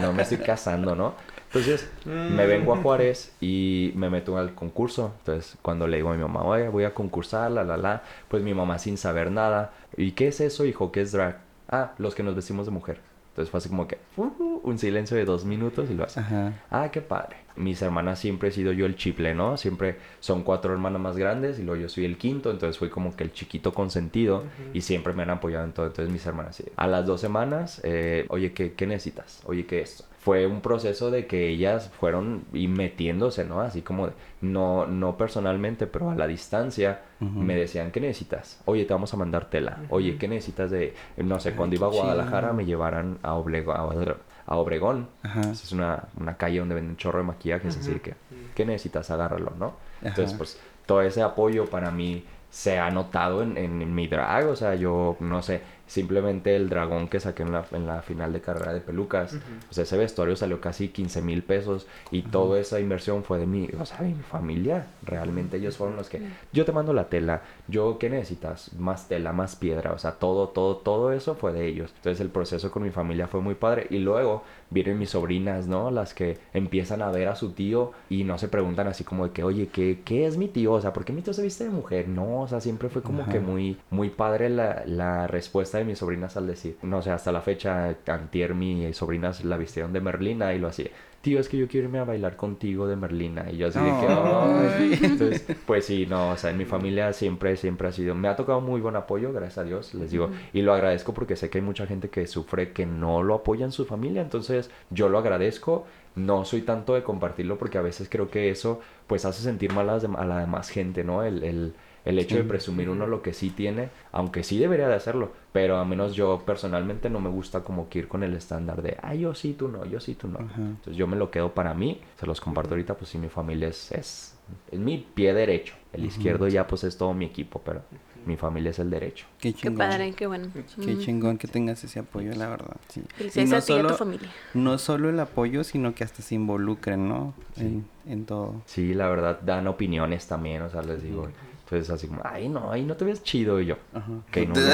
no 0.00 0.12
me 0.12 0.22
estoy 0.22 0.38
casando, 0.38 0.96
¿no? 0.96 1.14
Entonces, 1.46 1.90
me 2.06 2.46
vengo 2.46 2.72
a 2.72 2.78
Juárez 2.78 3.34
y 3.40 3.92
me 3.94 4.08
meto 4.08 4.38
al 4.38 4.54
concurso. 4.54 5.14
Entonces, 5.18 5.56
cuando 5.60 5.86
le 5.86 5.98
digo 5.98 6.10
a 6.10 6.14
mi 6.14 6.22
mamá, 6.22 6.42
oye, 6.44 6.68
voy 6.68 6.84
a 6.84 6.94
concursar, 6.94 7.50
la, 7.50 7.62
la, 7.62 7.76
la, 7.76 8.02
pues 8.28 8.42
mi 8.42 8.54
mamá 8.54 8.78
sin 8.78 8.96
saber 8.96 9.30
nada. 9.30 9.72
¿Y 9.96 10.12
qué 10.12 10.28
es 10.28 10.40
eso, 10.40 10.64
hijo? 10.64 10.90
¿Qué 10.90 11.02
es 11.02 11.12
drag? 11.12 11.40
Ah, 11.68 11.92
los 11.98 12.14
que 12.14 12.22
nos 12.22 12.34
vestimos 12.34 12.66
de 12.66 12.72
mujer. 12.72 13.00
Entonces 13.32 13.50
fue 13.50 13.58
así 13.58 13.68
como 13.70 13.86
que 13.88 13.98
uh, 14.16 14.60
un 14.62 14.78
silencio 14.78 15.16
de 15.16 15.24
dos 15.24 15.44
minutos 15.44 15.88
y 15.90 15.94
lo 15.94 16.04
hace. 16.04 16.20
Ajá. 16.20 16.52
Ah, 16.70 16.90
qué 16.90 17.00
padre. 17.00 17.36
Mis 17.56 17.82
hermanas 17.82 18.18
siempre 18.18 18.48
he 18.48 18.52
sido 18.52 18.72
yo 18.72 18.86
el 18.86 18.96
chiple, 18.96 19.34
¿no? 19.34 19.56
Siempre 19.56 19.96
son 20.20 20.42
cuatro 20.42 20.72
hermanas 20.72 21.00
más 21.00 21.16
grandes 21.16 21.58
y 21.58 21.62
luego 21.62 21.80
yo 21.82 21.88
soy 21.88 22.04
el 22.04 22.16
quinto, 22.16 22.50
entonces 22.50 22.78
fui 22.78 22.88
como 22.88 23.14
que 23.16 23.24
el 23.24 23.32
chiquito 23.32 23.72
consentido 23.74 24.44
y 24.72 24.80
siempre 24.82 25.12
me 25.12 25.22
han 25.22 25.30
apoyado 25.30 25.64
en 25.64 25.72
todo. 25.72 25.86
Entonces 25.86 26.12
mis 26.12 26.24
hermanas, 26.26 26.62
a 26.76 26.86
las 26.86 27.06
dos 27.06 27.20
semanas, 27.20 27.80
eh, 27.84 28.26
oye, 28.28 28.52
¿qué, 28.52 28.72
¿qué 28.72 28.86
necesitas? 28.86 29.42
Oye, 29.44 29.66
¿qué 29.66 29.80
esto? 29.80 30.04
Fue 30.18 30.46
un 30.46 30.60
proceso 30.60 31.10
de 31.10 31.26
que 31.26 31.48
ellas 31.48 31.90
fueron 31.98 32.44
y 32.52 32.68
metiéndose, 32.68 33.44
¿no? 33.44 33.60
Así 33.60 33.82
como, 33.82 34.06
de- 34.06 34.12
no, 34.40 34.86
no 34.86 35.16
personalmente, 35.16 35.86
pero 35.88 36.10
a 36.10 36.14
la 36.14 36.26
distancia, 36.28 37.00
me 37.20 37.54
decían, 37.56 37.90
¿qué 37.92 38.00
necesitas? 38.00 38.60
Oye, 38.64 38.84
te 38.84 38.92
vamos 38.92 39.12
a 39.14 39.16
mandar 39.16 39.48
tela. 39.50 39.78
Oye, 39.90 40.16
¿qué 40.18 40.26
necesitas 40.28 40.70
de, 40.70 40.94
no 41.16 41.38
sé, 41.40 41.54
cuando 41.54 41.76
iba 41.76 41.86
a. 41.86 41.90
Guadalajara 41.90 42.52
me 42.52 42.64
llevaran 42.64 43.18
a, 43.22 43.34
Oblego- 43.34 43.72
a, 43.74 44.16
a 44.46 44.56
Obregón. 44.56 45.08
Ajá. 45.22 45.40
Es 45.50 45.72
una, 45.72 46.04
una 46.18 46.36
calle 46.36 46.58
donde 46.58 46.74
venden 46.74 46.92
un 46.92 46.96
chorro 46.96 47.18
de 47.18 47.24
maquillajes, 47.24 47.76
así 47.76 47.92
que, 48.00 48.14
¿qué 48.54 48.64
necesitas? 48.64 49.10
Agárralo, 49.10 49.52
¿no? 49.58 49.74
Entonces, 50.02 50.36
pues, 50.36 50.60
todo 50.86 51.02
ese 51.02 51.22
apoyo 51.22 51.66
para 51.66 51.90
mí 51.90 52.24
se 52.50 52.78
ha 52.78 52.90
notado 52.90 53.42
en, 53.42 53.56
en 53.56 53.94
mi 53.94 54.08
drag, 54.08 54.48
o 54.48 54.56
sea, 54.56 54.74
yo, 54.74 55.16
no 55.20 55.42
sé, 55.42 55.62
simplemente 55.92 56.56
el 56.56 56.70
dragón 56.70 57.06
que 57.06 57.20
saqué 57.20 57.42
en 57.42 57.52
la, 57.52 57.66
en 57.70 57.86
la 57.86 58.00
final 58.00 58.32
de 58.32 58.40
carrera 58.40 58.72
de 58.72 58.80
pelucas, 58.80 59.34
o 59.68 59.74
sea, 59.74 59.84
ese 59.84 59.98
vestuario 59.98 60.36
salió 60.36 60.58
casi 60.58 60.88
15 60.88 61.20
mil 61.20 61.42
pesos 61.42 61.86
y 62.10 62.22
toda 62.22 62.58
esa 62.58 62.80
inversión 62.80 63.24
fue 63.24 63.38
de 63.38 63.46
mi, 63.46 63.68
o 63.78 63.84
sea, 63.84 63.98
de 63.98 64.08
mi 64.08 64.22
familia, 64.22 64.86
realmente 65.02 65.58
ellos 65.58 65.76
fueron 65.76 65.96
los 65.96 66.08
que, 66.08 66.22
yo 66.50 66.64
te 66.64 66.72
mando 66.72 66.94
la 66.94 67.10
tela, 67.10 67.42
yo, 67.68 67.98
¿qué 67.98 68.08
necesitas? 68.08 68.72
Más 68.78 69.06
tela, 69.06 69.34
más 69.34 69.54
piedra, 69.54 69.92
o 69.92 69.98
sea, 69.98 70.12
todo, 70.12 70.48
todo, 70.48 70.78
todo 70.78 71.12
eso 71.12 71.34
fue 71.34 71.52
de 71.52 71.66
ellos. 71.66 71.92
Entonces 71.96 72.22
el 72.22 72.30
proceso 72.30 72.70
con 72.70 72.82
mi 72.82 72.90
familia 72.90 73.26
fue 73.26 73.42
muy 73.42 73.54
padre 73.54 73.86
y 73.90 73.98
luego 73.98 74.44
vienen 74.72 74.98
mis 74.98 75.10
sobrinas, 75.10 75.66
¿no? 75.66 75.90
Las 75.90 76.14
que 76.14 76.38
empiezan 76.54 77.02
a 77.02 77.10
ver 77.10 77.28
a 77.28 77.36
su 77.36 77.52
tío 77.52 77.92
y 78.08 78.24
no 78.24 78.38
se 78.38 78.48
preguntan 78.48 78.86
así 78.88 79.04
como 79.04 79.26
de 79.26 79.32
que, 79.32 79.44
oye, 79.44 79.68
¿qué, 79.68 80.00
qué 80.04 80.26
es 80.26 80.36
mi 80.36 80.48
tío? 80.48 80.72
O 80.72 80.80
sea, 80.80 80.92
¿por 80.92 81.04
qué 81.04 81.12
mi 81.12 81.22
tío 81.22 81.32
se 81.32 81.42
viste 81.42 81.64
de 81.64 81.70
mujer? 81.70 82.08
No, 82.08 82.42
o 82.42 82.48
sea, 82.48 82.60
siempre 82.60 82.88
fue 82.88 83.02
como 83.02 83.22
Ajá. 83.22 83.32
que 83.32 83.40
muy, 83.40 83.78
muy 83.90 84.10
padre 84.10 84.48
la, 84.48 84.82
la 84.86 85.26
respuesta 85.26 85.78
de 85.78 85.84
mis 85.84 85.98
sobrinas 85.98 86.36
al 86.36 86.46
decir, 86.46 86.76
no 86.82 87.02
sé, 87.02 87.10
hasta 87.10 87.32
la 87.32 87.40
fecha, 87.40 87.96
antier 88.06 88.54
mis 88.54 88.96
sobrinas 88.96 89.44
la 89.44 89.56
vistieron 89.56 89.92
de 89.92 90.00
Merlina 90.00 90.54
y 90.54 90.58
lo 90.58 90.68
hacía. 90.68 90.90
Tío, 91.22 91.38
es 91.38 91.48
que 91.48 91.56
yo 91.56 91.68
quiero 91.68 91.86
irme 91.86 92.00
a 92.00 92.04
bailar 92.04 92.36
contigo 92.36 92.86
de 92.88 92.96
Merlina. 92.96 93.50
Y 93.50 93.56
yo 93.56 93.68
así 93.68 93.78
de 93.78 93.84
que. 94.00 94.06
"Ay". 94.08 94.98
Entonces, 95.02 95.46
pues 95.66 95.84
sí, 95.86 96.04
no, 96.06 96.30
o 96.30 96.36
sea, 96.36 96.50
en 96.50 96.58
mi 96.58 96.64
familia 96.64 97.12
siempre, 97.12 97.56
siempre 97.56 97.88
ha 97.88 97.92
sido, 97.92 98.14
me 98.16 98.26
ha 98.28 98.34
tocado 98.36 98.60
muy 98.60 98.80
buen 98.80 98.96
apoyo, 98.96 99.32
gracias 99.32 99.58
a 99.58 99.64
Dios, 99.64 99.94
les 99.94 100.10
digo, 100.10 100.30
y 100.52 100.62
lo 100.62 100.74
agradezco 100.74 101.14
porque 101.14 101.36
sé 101.36 101.48
que 101.48 101.58
hay 101.58 101.64
mucha 101.64 101.86
gente 101.86 102.10
que 102.10 102.26
sufre 102.26 102.72
que 102.72 102.86
no 102.86 103.22
lo 103.22 103.34
apoya 103.36 103.64
en 103.64 103.72
su 103.72 103.84
familia, 103.86 104.20
entonces 104.20 104.68
yo 104.90 105.08
lo 105.08 105.18
agradezco, 105.18 105.86
no 106.16 106.44
soy 106.44 106.62
tanto 106.62 106.94
de 106.94 107.02
compartirlo 107.04 107.56
porque 107.56 107.78
a 107.78 107.82
veces 107.82 108.08
creo 108.10 108.28
que 108.30 108.50
eso 108.50 108.80
pues 109.06 109.24
hace 109.24 109.42
sentir 109.42 109.72
mal 109.72 109.88
a 109.90 109.98
la 110.26 110.38
demás 110.40 110.70
gente, 110.70 111.04
¿no? 111.04 111.22
El, 111.22 111.44
el, 111.44 111.74
el 112.04 112.18
hecho 112.18 112.36
de 112.36 112.44
presumir 112.44 112.88
uno 112.90 113.06
lo 113.06 113.22
que 113.22 113.32
sí 113.32 113.50
tiene, 113.50 113.90
aunque 114.10 114.42
sí 114.42 114.58
debería 114.58 114.88
de 114.88 114.94
hacerlo, 114.94 115.32
pero 115.52 115.76
a 115.78 115.84
menos 115.84 116.14
yo 116.14 116.42
personalmente 116.44 117.08
no 117.10 117.20
me 117.20 117.30
gusta 117.30 117.62
como 117.62 117.88
que 117.88 118.00
ir 118.00 118.08
con 118.08 118.22
el 118.22 118.34
estándar 118.34 118.82
de, 118.82 118.96
ay, 119.02 119.20
yo 119.20 119.34
sí, 119.34 119.54
tú 119.54 119.68
no, 119.68 119.84
yo 119.84 120.00
sí, 120.00 120.14
tú 120.14 120.28
no. 120.28 120.38
Ajá. 120.40 120.56
Entonces 120.60 120.96
yo 120.96 121.06
me 121.06 121.16
lo 121.16 121.30
quedo 121.30 121.52
para 121.54 121.74
mí, 121.74 122.00
se 122.18 122.26
los 122.26 122.40
comparto 122.40 122.70
ahorita, 122.70 122.94
pues 122.94 123.10
sí, 123.10 123.18
mi 123.18 123.28
familia 123.28 123.68
es, 123.68 123.92
es, 123.92 124.36
es 124.70 124.78
mi 124.78 124.98
pie 125.14 125.32
derecho. 125.32 125.74
El 125.92 126.04
izquierdo 126.06 126.48
ya 126.48 126.66
pues 126.66 126.84
es 126.84 126.96
todo 126.96 127.12
mi 127.14 127.26
equipo, 127.26 127.60
pero 127.64 127.82
mi 128.24 128.36
familia 128.36 128.70
es 128.70 128.78
el 128.78 128.88
derecho. 128.88 129.26
Qué 129.40 129.52
Qué 129.52 129.58
chingón. 129.60 129.78
padre, 129.78 130.12
qué 130.12 130.26
bueno. 130.26 130.48
Qué 130.54 130.94
Mm. 130.94 130.98
chingón 131.00 131.38
que 131.38 131.48
tengas 131.48 131.82
ese 131.84 131.98
apoyo, 132.00 132.32
la 132.34 132.48
verdad. 132.48 132.76
Sí. 132.88 133.02
Y 133.34 133.44
no 133.44 133.56
a 133.56 133.60
tu 133.60 133.66
solo, 133.66 133.94
familia. 133.96 134.28
no 134.54 134.78
solo 134.78 135.10
el 135.10 135.20
apoyo, 135.20 135.64
sino 135.64 135.94
que 135.94 136.02
hasta 136.04 136.22
se 136.22 136.34
involucren, 136.36 137.08
¿no? 137.08 137.34
En, 137.56 137.84
en 138.06 138.24
todo. 138.24 138.62
Sí, 138.66 138.94
la 138.94 139.08
verdad, 139.08 139.40
dan 139.42 139.66
opiniones 139.66 140.26
también, 140.28 140.62
o 140.62 140.70
sea, 140.70 140.82
les 140.82 141.02
digo. 141.02 141.28
Entonces 141.72 141.88
así 141.94 142.06
como, 142.06 142.20
ay, 142.24 142.50
no, 142.50 142.70
ahí 142.70 142.82
no 142.84 142.94
te 142.96 143.04
ves 143.06 143.22
chido 143.22 143.58
y 143.58 143.64
yo. 143.66 143.76
Ajá. 143.94 144.12
Ok, 144.28 144.36
no, 144.48 144.54
lo- 144.54 144.68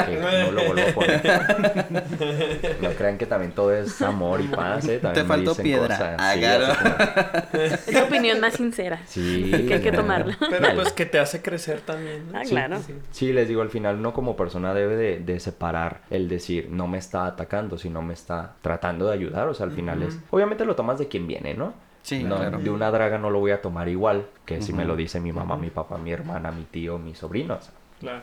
ok, 0.00 0.08
no 0.44 0.52
lo 0.52 0.64
vuelvo 0.74 0.90
a 0.90 0.94
poner. 0.94 2.74
No 2.80 2.90
crean 2.90 3.16
que 3.18 3.26
también 3.26 3.52
todo 3.52 3.72
es 3.74 4.00
amor 4.02 4.40
y 4.40 4.48
paz, 4.48 4.86
¿eh? 4.88 4.98
También 4.98 5.14
Te 5.14 5.22
me 5.22 5.28
faltó 5.28 5.50
dicen 5.50 5.62
piedra. 5.64 5.88
cosas, 5.96 6.16
Ah, 6.18 6.32
sí, 6.34 6.40
claro. 6.40 6.66
así 6.66 6.78
como- 6.82 7.64
Es 7.64 7.92
la 7.92 8.02
opinión 8.04 8.40
más 8.40 8.54
sincera. 8.54 9.00
Sí. 9.06 9.50
Que 9.68 9.74
hay 9.74 9.80
que 9.80 9.92
tomarla. 9.92 10.36
Pero 10.50 10.74
pues 10.74 10.92
que 10.92 11.06
te 11.06 11.18
hace 11.18 11.42
crecer 11.42 11.80
también. 11.80 12.32
¿no? 12.32 12.38
Ah, 12.38 12.44
Sí, 12.44 12.50
claro. 12.50 12.80
sí. 12.84 12.94
Sí, 13.12 13.32
les 13.32 13.48
digo, 13.48 13.62
al 13.62 13.70
final 13.70 13.96
uno 13.98 14.12
como 14.12 14.36
persona 14.36 14.74
debe 14.74 14.96
de, 14.96 15.18
de 15.20 15.40
separar 15.40 16.00
el 16.10 16.28
decir, 16.28 16.68
no 16.70 16.88
me 16.88 16.98
está 16.98 17.26
atacando, 17.26 17.78
sino 17.78 18.02
me 18.02 18.14
está 18.14 18.54
tratando 18.62 19.06
de 19.06 19.14
ayudar. 19.14 19.46
O 19.48 19.54
sea, 19.54 19.66
al 19.66 19.72
final 19.72 20.02
es... 20.02 20.18
Obviamente 20.30 20.64
lo 20.64 20.74
tomas 20.74 20.98
de 20.98 21.08
quien 21.08 21.26
viene, 21.26 21.54
¿no? 21.54 21.74
Sí, 22.04 22.22
no, 22.22 22.36
claro. 22.36 22.58
De 22.58 22.70
una 22.70 22.90
draga 22.92 23.18
no 23.18 23.30
lo 23.30 23.40
voy 23.40 23.50
a 23.50 23.60
tomar 23.60 23.88
igual 23.88 24.26
que 24.44 24.62
si 24.62 24.72
me 24.72 24.84
lo 24.84 24.94
dice 24.94 25.18
mi 25.20 25.32
mamá, 25.32 25.56
mi 25.56 25.70
papá, 25.70 25.98
mi 25.98 26.12
hermana, 26.12 26.52
mi 26.52 26.62
tío, 26.64 26.98
mi 26.98 27.14
sobrino. 27.16 27.54
o 27.54 27.60
sea, 27.60 27.72
Claro. 27.98 28.20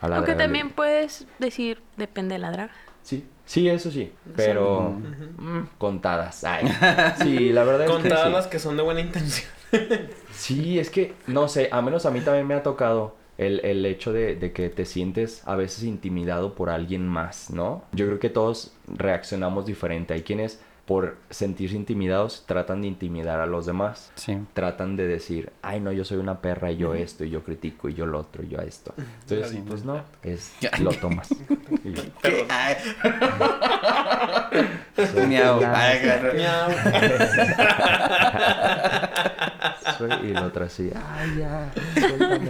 a 0.00 0.08
la 0.08 0.16
Aunque 0.16 0.32
le- 0.32 0.38
también 0.38 0.70
puedes 0.70 1.26
decir, 1.40 1.80
depende 1.96 2.34
de 2.34 2.38
la 2.38 2.50
draga. 2.52 2.72
Sí, 3.02 3.26
sí, 3.44 3.68
eso 3.68 3.90
sí, 3.90 4.12
pero 4.36 4.90
mm, 5.38 5.60
contadas. 5.78 6.44
Ay, 6.44 6.66
sí, 7.22 7.50
la 7.52 7.64
verdad 7.64 7.86
es 7.86 7.90
Contadas 7.90 8.24
que 8.26 8.30
las 8.30 8.44
sí. 8.44 8.50
que 8.50 8.58
son 8.60 8.76
de 8.76 8.82
buena 8.84 9.00
intención. 9.00 9.50
Sí, 10.32 10.78
es 10.78 10.90
que, 10.90 11.14
no 11.26 11.48
sé, 11.48 11.68
a 11.72 11.80
menos 11.82 12.04
a 12.06 12.10
mí 12.10 12.20
también 12.20 12.46
me 12.46 12.54
ha 12.54 12.62
tocado 12.62 13.16
el, 13.38 13.60
el 13.64 13.84
hecho 13.86 14.12
de, 14.12 14.34
de 14.36 14.52
que 14.52 14.68
te 14.70 14.84
sientes 14.84 15.42
a 15.46 15.56
veces 15.56 15.84
intimidado 15.84 16.54
por 16.54 16.68
alguien 16.70 17.06
más, 17.08 17.50
¿no? 17.50 17.84
Yo 17.92 18.06
creo 18.06 18.18
que 18.18 18.28
todos 18.30 18.72
reaccionamos 18.88 19.66
diferente. 19.66 20.14
Hay 20.14 20.22
quienes, 20.22 20.60
por 20.92 21.16
sentirse 21.30 21.74
intimidados, 21.74 22.44
tratan 22.44 22.82
de 22.82 22.88
intimidar 22.88 23.40
a 23.40 23.46
los 23.46 23.64
demás. 23.64 24.12
Sí. 24.14 24.36
Tratan 24.52 24.94
de 24.94 25.06
decir, 25.06 25.50
ay, 25.62 25.80
no, 25.80 25.90
yo 25.90 26.04
soy 26.04 26.18
una 26.18 26.42
perra 26.42 26.70
y 26.70 26.76
yo 26.76 26.92
esto, 26.92 27.24
y 27.24 27.30
yo 27.30 27.42
critico, 27.42 27.88
y 27.88 27.94
yo 27.94 28.04
lo 28.04 28.18
otro, 28.18 28.42
y 28.42 28.48
yo 28.48 28.58
esto. 28.58 28.92
Entonces, 28.98 29.52
Sí. 29.52 29.64
pues 29.66 29.86
no, 29.86 30.02
es, 30.22 30.52
lo 30.80 30.92
tomas. 30.92 31.30
Y 31.82 31.88
miau. 35.26 35.60
y 40.22 40.32
la 40.32 40.46
otra 40.46 40.66
así, 40.66 40.90
ay, 40.94 41.38
ya, 41.38 41.70
suéltame. 41.98 42.48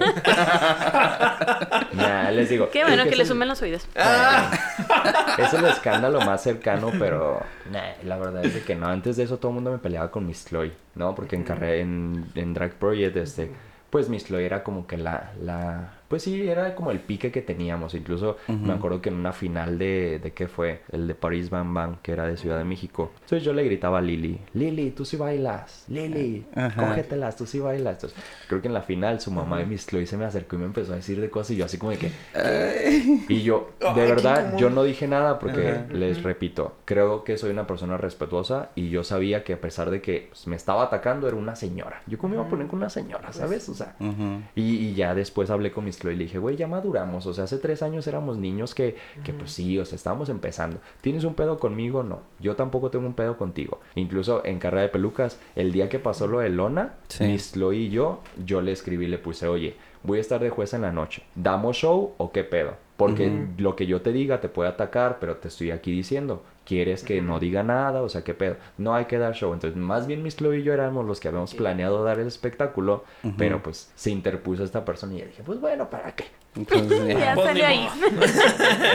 Nah, 1.92 2.30
les 2.30 2.48
digo. 2.48 2.70
Qué 2.70 2.84
bueno 2.84 3.02
es 3.02 3.08
que 3.08 3.16
le 3.16 3.26
sumen 3.26 3.48
los 3.48 3.60
oídos. 3.62 3.86
Es 5.38 5.52
el 5.54 5.64
escándalo 5.66 6.20
más 6.20 6.42
cercano, 6.42 6.90
pero 6.98 7.40
nah, 7.70 7.80
la 8.04 8.18
verdad 8.18 8.31
es 8.40 8.54
de 8.54 8.62
que 8.62 8.74
no. 8.74 8.86
Antes 8.86 9.16
de 9.16 9.24
eso 9.24 9.38
todo 9.38 9.50
el 9.50 9.56
mundo 9.56 9.70
me 9.70 9.78
peleaba 9.78 10.10
con 10.10 10.26
Miss 10.26 10.46
Chloe, 10.46 10.72
¿no? 10.94 11.14
Porque 11.14 11.36
en 11.36 11.44
carrera, 11.44 11.76
en, 11.76 12.26
en 12.34 12.54
Drag 12.54 12.74
Project, 12.74 13.16
este, 13.16 13.50
pues 13.90 14.08
Miss 14.08 14.24
Chloe 14.24 14.44
era 14.44 14.62
como 14.62 14.86
que 14.86 14.96
la, 14.96 15.32
la, 15.42 16.01
pues 16.12 16.24
sí, 16.24 16.46
era 16.46 16.74
como 16.74 16.90
el 16.90 17.00
pique 17.00 17.32
que 17.32 17.40
teníamos. 17.40 17.94
Incluso 17.94 18.36
me 18.46 18.54
Ujú. 18.54 18.72
acuerdo 18.72 19.00
que 19.00 19.08
en 19.08 19.14
una 19.14 19.32
final 19.32 19.78
de, 19.78 20.18
¿de 20.22 20.32
qué 20.32 20.46
fue? 20.46 20.82
El 20.92 21.08
de 21.08 21.14
Paris 21.14 21.48
Bam 21.48 21.72
Bam, 21.72 21.96
que 22.02 22.12
era 22.12 22.26
de 22.26 22.36
Ciudad 22.36 22.58
de 22.58 22.64
México. 22.64 23.12
Entonces 23.14 23.42
yo 23.42 23.54
le 23.54 23.64
gritaba 23.64 23.96
a 23.96 24.02
Lili, 24.02 24.38
Lili, 24.52 24.90
tú 24.90 25.06
sí 25.06 25.16
bailas, 25.16 25.86
Lili, 25.88 26.44
Ajá. 26.54 26.86
cógetelas, 26.86 27.34
tú 27.36 27.46
sí 27.46 27.60
bailas. 27.60 27.94
Entonces, 27.94 28.18
creo 28.46 28.60
que 28.60 28.68
en 28.68 28.74
la 28.74 28.82
final 28.82 29.20
su 29.22 29.30
mamá 29.30 29.58
de 29.58 29.64
Miss 29.64 29.86
Chloe 29.86 30.04
se 30.04 30.18
me 30.18 30.26
acercó 30.26 30.56
y 30.56 30.58
me 30.58 30.66
empezó 30.66 30.92
a 30.92 30.96
decir 30.96 31.18
de 31.18 31.30
cosas 31.30 31.52
y 31.52 31.56
yo 31.56 31.64
así 31.64 31.78
como 31.78 31.92
de 31.92 31.96
que... 31.98 32.10
Y 33.28 33.42
yo, 33.42 33.70
de 33.80 33.94
qué 33.94 34.00
verdad, 34.06 34.58
yo 34.58 34.68
no 34.68 34.82
dije 34.84 35.08
nada 35.08 35.38
porque 35.38 35.80
les 35.92 36.22
repito, 36.22 36.74
creo 36.84 37.24
que 37.24 37.38
soy 37.38 37.50
una 37.52 37.66
persona 37.66 37.96
respetuosa 37.96 38.68
y 38.74 38.90
yo 38.90 39.02
sabía 39.02 39.44
que 39.44 39.54
a 39.54 39.60
pesar 39.62 39.90
de 39.90 40.02
que 40.02 40.26
pues, 40.28 40.46
me 40.46 40.56
estaba 40.56 40.82
atacando 40.82 41.26
era 41.26 41.36
una 41.36 41.56
señora. 41.56 42.02
Yo 42.06 42.18
cómo 42.18 42.32
me 42.32 42.36
iba 42.36 42.44
a 42.46 42.50
poner 42.50 42.66
con 42.66 42.80
una 42.80 42.90
señora, 42.90 43.32
¿sabes? 43.32 43.66
O 43.68 43.74
sea, 43.74 43.96
y, 44.54 44.62
y 44.76 44.94
ya 44.94 45.14
después 45.14 45.50
hablé 45.50 45.72
con 45.72 45.84
Miss 45.84 45.98
Y 46.10 46.16
le 46.16 46.24
dije, 46.24 46.38
güey, 46.38 46.56
ya 46.56 46.66
maduramos. 46.66 47.26
O 47.26 47.34
sea, 47.34 47.44
hace 47.44 47.58
tres 47.58 47.82
años 47.82 48.06
éramos 48.06 48.38
niños 48.38 48.74
que, 48.74 48.96
que 49.24 49.32
pues 49.32 49.52
sí, 49.52 49.78
o 49.78 49.84
sea, 49.84 49.96
estábamos 49.96 50.28
empezando. 50.28 50.78
¿Tienes 51.00 51.24
un 51.24 51.34
pedo 51.34 51.58
conmigo? 51.58 52.02
No. 52.02 52.20
Yo 52.40 52.56
tampoco 52.56 52.90
tengo 52.90 53.06
un 53.06 53.14
pedo 53.14 53.36
contigo. 53.36 53.80
Incluso 53.94 54.44
en 54.44 54.58
carrera 54.58 54.82
de 54.82 54.88
pelucas, 54.88 55.38
el 55.56 55.72
día 55.72 55.88
que 55.88 55.98
pasó 55.98 56.26
lo 56.26 56.40
de 56.40 56.48
Lona, 56.50 56.94
Sí. 57.08 57.24
Miss 57.24 57.52
Chloe 57.52 57.76
y 57.76 57.90
yo, 57.90 58.20
yo 58.44 58.60
le 58.60 58.72
escribí 58.72 59.04
y 59.04 59.08
le 59.08 59.18
puse, 59.18 59.46
oye, 59.46 59.76
voy 60.02 60.18
a 60.18 60.20
estar 60.20 60.40
de 60.40 60.50
jueza 60.50 60.76
en 60.76 60.82
la 60.82 60.92
noche. 60.92 61.22
¿Damos 61.34 61.76
show 61.76 62.14
o 62.18 62.32
qué 62.32 62.44
pedo? 62.44 62.74
Porque 62.96 63.46
lo 63.58 63.74
que 63.74 63.86
yo 63.86 64.00
te 64.00 64.12
diga 64.12 64.40
te 64.40 64.48
puede 64.48 64.68
atacar, 64.70 65.18
pero 65.18 65.36
te 65.36 65.48
estoy 65.48 65.70
aquí 65.72 65.90
diciendo. 65.90 66.42
¿Quieres 66.64 67.02
que 67.02 67.20
no 67.20 67.40
diga 67.40 67.62
nada? 67.64 68.02
O 68.02 68.08
sea, 68.08 68.22
¿qué 68.22 68.34
pedo? 68.34 68.56
No 68.78 68.94
hay 68.94 69.06
que 69.06 69.18
dar 69.18 69.34
show. 69.34 69.52
Entonces, 69.52 69.76
más 69.76 70.06
bien 70.06 70.22
Miss 70.22 70.36
Chloe 70.36 70.58
y 70.60 70.62
yo 70.62 70.72
éramos 70.72 71.04
los 71.04 71.18
que 71.18 71.28
habíamos 71.28 71.54
planeado 71.54 72.04
dar 72.04 72.20
el 72.20 72.28
espectáculo, 72.28 73.04
pero 73.36 73.62
pues 73.62 73.90
se 73.96 74.10
interpuso 74.10 74.62
esta 74.64 74.84
persona 74.84 75.14
y 75.14 75.18
yo 75.18 75.26
dije, 75.26 75.42
pues 75.44 75.60
bueno, 75.60 75.90
¿para 75.90 76.14
qué? 76.14 76.26
Entonces, 76.54 77.06
Ya 77.08 77.18
ya. 77.18 77.34
Pues, 77.34 77.46
salió 77.48 77.66
ahí. 77.66 77.88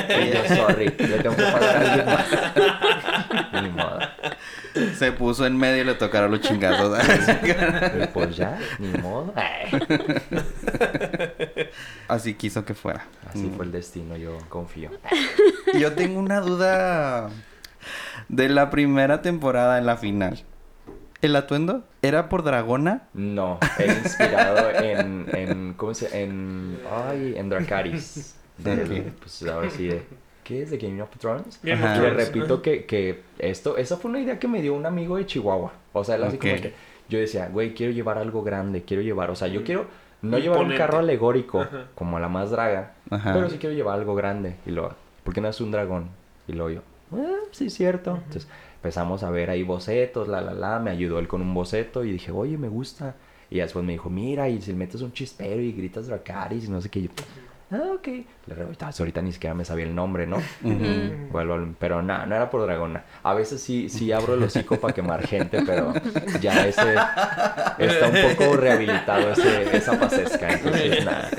Y 0.10 0.34
yo, 0.34 0.56
sorry, 0.56 0.86
le 0.86 1.20
tengo 1.20 1.36
que 1.36 1.44
pagar 1.44 1.76
a 1.76 1.80
alguien 1.92 2.06
más. 2.06 2.28
Ni 3.64 3.70
modo. 3.70 4.00
Se 4.96 5.12
puso 5.12 5.46
en 5.48 5.58
medio 5.58 5.82
y 5.82 5.86
le 5.86 5.96
tocaron 5.96 6.32
los 6.32 6.42
chingazos. 6.42 6.98
Y 8.02 8.08
pues 8.14 8.36
ya, 8.38 8.60
ni 8.80 8.90
modo. 9.00 9.34
Así 12.08 12.34
quiso 12.36 12.64
que 12.64 12.74
fuera. 12.74 13.06
Así 13.28 13.40
Mm. 13.48 13.56
fue 13.56 13.66
el 13.66 13.72
destino, 13.72 14.16
yo 14.18 14.38
confío. 14.50 14.92
Yo 15.80 15.94
tengo 15.94 16.20
una 16.20 16.40
duda 16.42 17.30
de 18.30 18.50
la 18.50 18.70
primera 18.70 19.22
temporada 19.22 19.78
en 19.78 19.86
la 19.86 19.98
final. 19.98 20.44
¿El 21.22 21.36
atuendo 21.36 21.84
era 22.02 22.30
por 22.30 22.44
Dragona? 22.44 23.08
No, 23.14 23.60
he 23.80 23.86
inspirado 23.88 24.70
en, 24.72 25.26
en 25.34 25.74
¿cómo 25.74 25.94
se 25.94 26.24
En, 26.24 26.78
ay, 26.92 27.34
en 27.38 27.50
Dracaris. 27.50 28.36
Ok. 28.60 29.14
Pues 29.20 29.44
ahora 29.44 29.70
sí, 29.70 29.88
de, 29.88 30.04
¿qué 30.44 30.62
es? 30.64 30.72
¿De 30.72 30.78
Game 30.78 31.02
of 31.02 31.10
Thrones? 31.18 31.60
Game 31.64 31.82
Le 32.00 32.10
repito 32.12 32.62
que, 32.62 32.86
que 32.86 33.24
esto, 33.40 33.78
esa 33.78 33.98
fue 33.98 34.12
una 34.12 34.20
idea 34.20 34.40
que 34.40 34.48
me 34.48 34.62
dio 34.62 34.76
un 34.76 34.86
amigo 34.86 35.18
de 35.18 35.26
Chihuahua. 35.26 35.74
O 35.94 36.04
sea, 36.04 36.16
él 36.16 36.24
así 36.24 36.38
como 36.38 36.56
que 36.56 36.74
yo 37.10 37.20
decía, 37.20 37.50
güey, 37.50 37.74
quiero 37.74 37.94
llevar 37.94 38.18
algo 38.18 38.44
grande, 38.44 38.84
quiero 38.84 39.02
llevar, 39.02 39.32
o 39.32 39.36
sea, 39.36 39.48
yo 39.48 39.64
quiero 39.64 39.86
no 40.22 40.38
llevar 40.38 40.60
un 40.60 40.76
carro 40.76 41.00
alegórico 41.00 41.62
Ajá. 41.62 41.86
como 41.96 42.20
la 42.20 42.28
más 42.28 42.52
draga, 42.52 42.94
Ajá. 43.10 43.34
pero 43.34 43.50
sí 43.50 43.58
quiero 43.58 43.76
llevar 43.76 43.98
algo 44.00 44.16
grande. 44.16 44.56
Y 44.66 44.72
luego, 44.72 44.94
¿por 45.24 45.34
qué 45.34 45.42
no 45.42 45.48
es 45.48 45.62
un 45.62 45.72
dragón? 45.72 46.10
Y 46.48 46.54
luego 46.54 46.70
yo, 46.70 46.82
Ah, 47.12 47.38
sí, 47.52 47.70
cierto. 47.70 48.16
Entonces 48.18 48.48
empezamos 48.76 49.24
a 49.24 49.32
ver 49.32 49.50
ahí 49.50 49.64
bocetos, 49.64 50.28
la, 50.28 50.42
la, 50.42 50.54
la. 50.54 50.80
Me 50.80 50.92
ayudó 50.92 51.20
él 51.20 51.28
con 51.28 51.42
un 51.42 51.54
boceto 51.54 52.04
y 52.04 52.12
dije, 52.12 52.32
oye, 52.32 52.58
me 52.58 52.70
gusta. 52.70 53.16
Y 53.50 53.60
después 53.60 53.86
me 53.86 53.94
dijo, 53.94 54.10
mira, 54.10 54.50
y 54.50 54.62
si 54.62 54.72
le 54.72 54.78
metes 54.78 55.02
un 55.02 55.14
chispero 55.14 55.62
y 55.62 55.72
gritas 55.72 56.08
Dracaris 56.08 56.66
y 56.66 56.70
no 56.70 56.82
sé 56.82 56.90
qué. 56.90 57.04
Yo, 57.04 57.10
ah, 57.72 57.92
ok. 57.96 58.08
Le 58.08 58.64
ahorita, 58.64 58.90
ahorita 58.98 59.22
ni 59.22 59.34
siquiera 59.34 59.54
me 59.54 59.66
sabía 59.66 59.86
el 59.86 59.94
nombre, 59.94 60.26
¿no? 60.26 60.42
Vuelvo 61.32 61.76
pero 61.80 62.02
nada, 62.02 62.26
no 62.26 62.36
era 62.36 62.50
por 62.50 62.62
dragona. 62.62 63.04
A 63.24 63.34
veces 63.34 63.62
sí, 63.62 63.90
sí 63.90 64.12
abro 64.12 64.36
el 64.36 64.44
hocico 64.44 64.78
para 64.80 64.94
quemar 64.94 65.26
gente, 65.28 65.62
pero 65.66 65.94
ya 66.40 66.68
ese 66.68 66.96
está 67.78 68.08
un 68.08 68.36
poco 68.36 68.56
rehabilitado 68.56 69.32
ese, 69.32 69.76
esa 69.76 70.00
pasesca. 70.00 70.50
Entonces, 70.54 71.06
nada. 71.06 71.30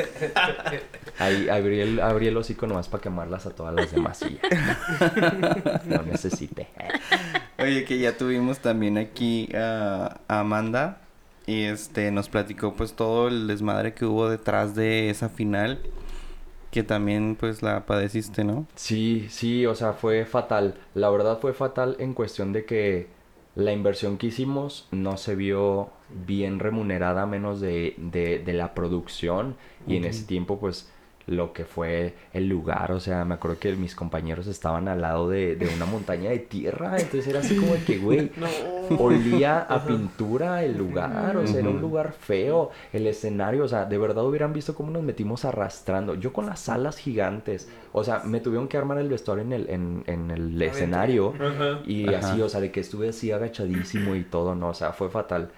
Ahí 1.18 1.48
abrí 1.48 1.80
el, 1.80 2.00
abrí 2.00 2.28
el 2.28 2.36
hocico 2.36 2.66
nomás 2.66 2.88
para 2.88 3.02
quemarlas 3.02 3.46
a 3.46 3.50
todas 3.50 3.74
las 3.74 3.90
demás 3.90 4.22
y 4.22 4.38
ya. 4.38 5.80
No 5.86 6.02
necesité. 6.02 6.68
Oye, 7.58 7.84
que 7.84 7.98
ya 7.98 8.16
tuvimos 8.16 8.60
también 8.60 8.98
aquí 8.98 9.48
a, 9.54 10.20
a 10.28 10.40
Amanda 10.40 10.98
y 11.46 11.64
este 11.64 12.10
nos 12.10 12.28
platicó 12.28 12.74
pues 12.74 12.92
todo 12.92 13.28
el 13.28 13.48
desmadre 13.48 13.94
que 13.94 14.04
hubo 14.04 14.28
detrás 14.28 14.74
de 14.74 15.10
esa 15.10 15.28
final 15.28 15.80
que 16.70 16.82
también 16.82 17.36
pues 17.38 17.62
la 17.62 17.86
padeciste, 17.86 18.44
¿no? 18.44 18.66
Sí, 18.74 19.26
sí, 19.28 19.66
o 19.66 19.74
sea, 19.74 19.92
fue 19.92 20.24
fatal. 20.24 20.76
La 20.94 21.10
verdad 21.10 21.40
fue 21.40 21.52
fatal 21.52 21.96
en 21.98 22.14
cuestión 22.14 22.52
de 22.52 22.64
que 22.64 23.08
la 23.56 23.72
inversión 23.72 24.18
que 24.18 24.28
hicimos 24.28 24.86
no 24.92 25.16
se 25.16 25.34
vio 25.34 25.90
bien 26.10 26.60
remunerada 26.60 27.26
menos 27.26 27.60
de, 27.60 27.94
de, 27.98 28.38
de 28.38 28.52
la 28.52 28.74
producción 28.74 29.56
y 29.86 29.96
en 29.96 30.04
ese 30.04 30.24
tiempo 30.24 30.60
pues 30.60 30.90
lo 31.28 31.52
que 31.52 31.64
fue 31.64 32.14
el 32.32 32.48
lugar, 32.48 32.90
o 32.92 33.00
sea, 33.00 33.24
me 33.24 33.34
acuerdo 33.34 33.58
que 33.58 33.72
mis 33.76 33.94
compañeros 33.94 34.46
estaban 34.46 34.88
al 34.88 35.02
lado 35.02 35.28
de, 35.28 35.56
de 35.56 35.68
una 35.68 35.84
montaña 35.84 36.30
de 36.30 36.38
tierra, 36.38 36.96
entonces 36.98 37.26
era 37.26 37.40
así 37.40 37.56
como 37.56 37.74
de 37.74 37.84
que, 37.84 37.98
güey, 37.98 38.32
olía 38.98 39.60
a 39.60 39.84
pintura 39.84 40.64
el 40.64 40.76
lugar, 40.76 41.36
o 41.36 41.46
sea, 41.46 41.60
era 41.60 41.68
un 41.68 41.80
lugar 41.80 42.12
feo, 42.12 42.70
el 42.92 43.06
escenario, 43.06 43.64
o 43.64 43.68
sea, 43.68 43.84
de 43.84 43.98
verdad 43.98 44.26
hubieran 44.26 44.52
visto 44.52 44.74
cómo 44.74 44.90
nos 44.90 45.02
metimos 45.02 45.44
arrastrando, 45.44 46.14
yo 46.14 46.32
con 46.32 46.46
las 46.46 46.68
alas 46.68 46.96
gigantes, 46.96 47.68
o 47.92 48.02
sea, 48.02 48.22
me 48.24 48.40
tuvieron 48.40 48.66
que 48.66 48.78
armar 48.78 48.98
el 48.98 49.08
vestuario 49.08 49.44
en 49.44 49.52
el, 49.52 49.70
en, 49.70 50.04
en 50.06 50.30
el 50.30 50.60
escenario 50.62 51.34
Ajá. 51.38 51.80
y 51.86 52.08
Ajá. 52.08 52.32
así, 52.32 52.40
o 52.40 52.48
sea, 52.48 52.60
de 52.60 52.72
que 52.72 52.80
estuve 52.80 53.10
así 53.10 53.30
agachadísimo 53.30 54.14
y 54.16 54.24
todo, 54.24 54.54
no, 54.54 54.70
o 54.70 54.74
sea, 54.74 54.92
fue 54.92 55.10
fatal. 55.10 55.50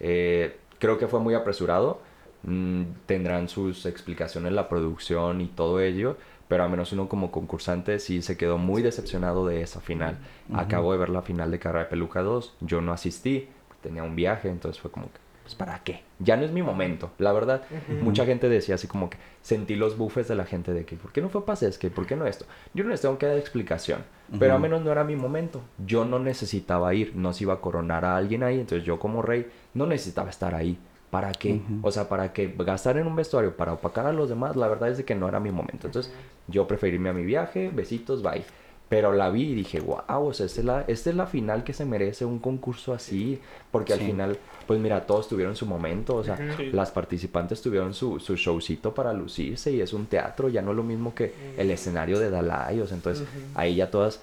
Eh, 0.00 0.56
creo 0.78 0.98
que 0.98 1.06
fue 1.06 1.20
muy 1.20 1.34
apresurado. 1.34 2.00
Mm, 2.42 2.82
tendrán 3.06 3.48
sus 3.48 3.84
explicaciones 3.84 4.52
la 4.52 4.68
producción 4.68 5.40
y 5.40 5.46
todo 5.46 5.80
ello, 5.80 6.16
pero 6.48 6.64
al 6.64 6.70
menos 6.70 6.92
uno 6.92 7.08
como 7.08 7.30
concursante 7.30 7.98
sí 7.98 8.22
se 8.22 8.36
quedó 8.36 8.56
muy 8.58 8.82
decepcionado 8.82 9.46
de 9.46 9.62
esa 9.62 9.80
final. 9.80 10.18
Acabo 10.54 10.92
de 10.92 10.98
ver 10.98 11.10
la 11.10 11.22
final 11.22 11.50
de 11.50 11.58
Carrera 11.58 11.84
de 11.84 11.90
Peluca 11.90 12.22
2, 12.22 12.56
yo 12.60 12.80
no 12.80 12.92
asistí, 12.92 13.48
tenía 13.82 14.02
un 14.02 14.16
viaje, 14.16 14.48
entonces 14.48 14.80
fue 14.80 14.90
como 14.90 15.06
que, 15.06 15.18
pues 15.42 15.54
¿para 15.54 15.78
qué? 15.84 16.02
Ya 16.18 16.36
no 16.36 16.44
es 16.44 16.50
mi 16.50 16.62
momento, 16.62 17.10
la 17.18 17.32
verdad. 17.32 17.62
Mucha 18.02 18.24
gente 18.24 18.48
decía 18.48 18.74
así 18.76 18.86
como 18.88 19.10
que 19.10 19.18
sentí 19.42 19.76
los 19.76 19.96
bufes 19.96 20.26
de 20.28 20.34
la 20.34 20.44
gente 20.44 20.72
de 20.72 20.84
que, 20.84 20.96
¿por 20.96 21.12
qué 21.12 21.20
no 21.20 21.28
fue 21.28 21.44
Pasesque? 21.44 21.90
¿Por 21.90 22.06
qué 22.06 22.16
no 22.16 22.26
esto? 22.26 22.46
Yo 22.74 22.84
no 22.84 22.90
les 22.90 23.00
tengo 23.02 23.18
que 23.18 23.26
dar 23.26 23.36
explicación, 23.36 24.02
pero 24.38 24.54
al 24.54 24.60
menos 24.60 24.82
no 24.82 24.90
era 24.90 25.04
mi 25.04 25.16
momento. 25.16 25.60
Yo 25.86 26.04
no 26.04 26.18
necesitaba 26.18 26.94
ir, 26.94 27.14
no 27.14 27.32
se 27.32 27.44
iba 27.44 27.54
a 27.54 27.60
coronar 27.60 28.04
a 28.04 28.16
alguien 28.16 28.42
ahí, 28.42 28.58
entonces 28.60 28.84
yo 28.84 28.98
como 28.98 29.22
rey 29.22 29.46
no 29.74 29.86
necesitaba 29.86 30.30
estar 30.30 30.54
ahí. 30.54 30.78
¿Para 31.10 31.32
qué? 31.32 31.54
Ujú. 31.54 31.78
O 31.82 31.90
sea, 31.90 32.08
¿para 32.08 32.32
qué? 32.32 32.54
Gastar 32.56 32.96
en 32.96 33.06
un 33.06 33.16
vestuario 33.16 33.56
para 33.56 33.72
opacar 33.72 34.06
a 34.06 34.12
los 34.12 34.28
demás, 34.28 34.54
la 34.56 34.68
verdad 34.68 34.90
es 34.90 34.96
de 34.98 35.04
que 35.04 35.14
no 35.16 35.28
era 35.28 35.40
mi 35.40 35.50
momento. 35.50 35.86
Entonces, 35.88 36.12
yo 36.46 36.66
preferí 36.68 36.94
irme 36.94 37.08
a 37.10 37.12
mi 37.12 37.24
viaje, 37.24 37.70
besitos, 37.74 38.22
bye. 38.22 38.44
Pero 38.88 39.12
la 39.12 39.30
vi 39.30 39.42
y 39.50 39.54
dije, 39.54 39.78
wow, 39.80 40.02
o 40.26 40.32
sea, 40.32 40.46
esta 40.46 40.60
es 40.60 40.66
la, 40.66 40.84
esta 40.88 41.10
es 41.10 41.16
la 41.16 41.26
final 41.26 41.62
que 41.62 41.72
se 41.72 41.84
merece 41.84 42.24
un 42.24 42.40
concurso 42.40 42.92
así. 42.92 43.40
Porque 43.70 43.92
al 43.92 44.00
final, 44.00 44.36
pues 44.66 44.80
mira, 44.80 45.06
todos 45.06 45.28
tuvieron 45.28 45.54
su 45.54 45.64
momento. 45.66 46.16
O 46.16 46.24
sea, 46.24 46.36
Sí. 46.56 46.70
las 46.72 46.90
participantes 46.90 47.60
tuvieron 47.62 47.94
su, 47.94 48.18
su 48.18 48.34
showcito 48.36 48.92
para 48.94 49.12
lucirse 49.12 49.70
y 49.72 49.80
es 49.80 49.92
un 49.92 50.06
teatro, 50.06 50.48
ya 50.48 50.60
no 50.62 50.70
es 50.72 50.76
lo 50.76 50.82
mismo 50.82 51.14
que 51.14 51.32
el 51.56 51.70
escenario 51.70 52.18
de 52.18 52.30
Dalai. 52.30 52.80
O 52.80 52.86
sea, 52.86 52.96
entonces, 52.96 53.26
ahí 53.54 53.76
ya 53.76 53.90
todas 53.90 54.22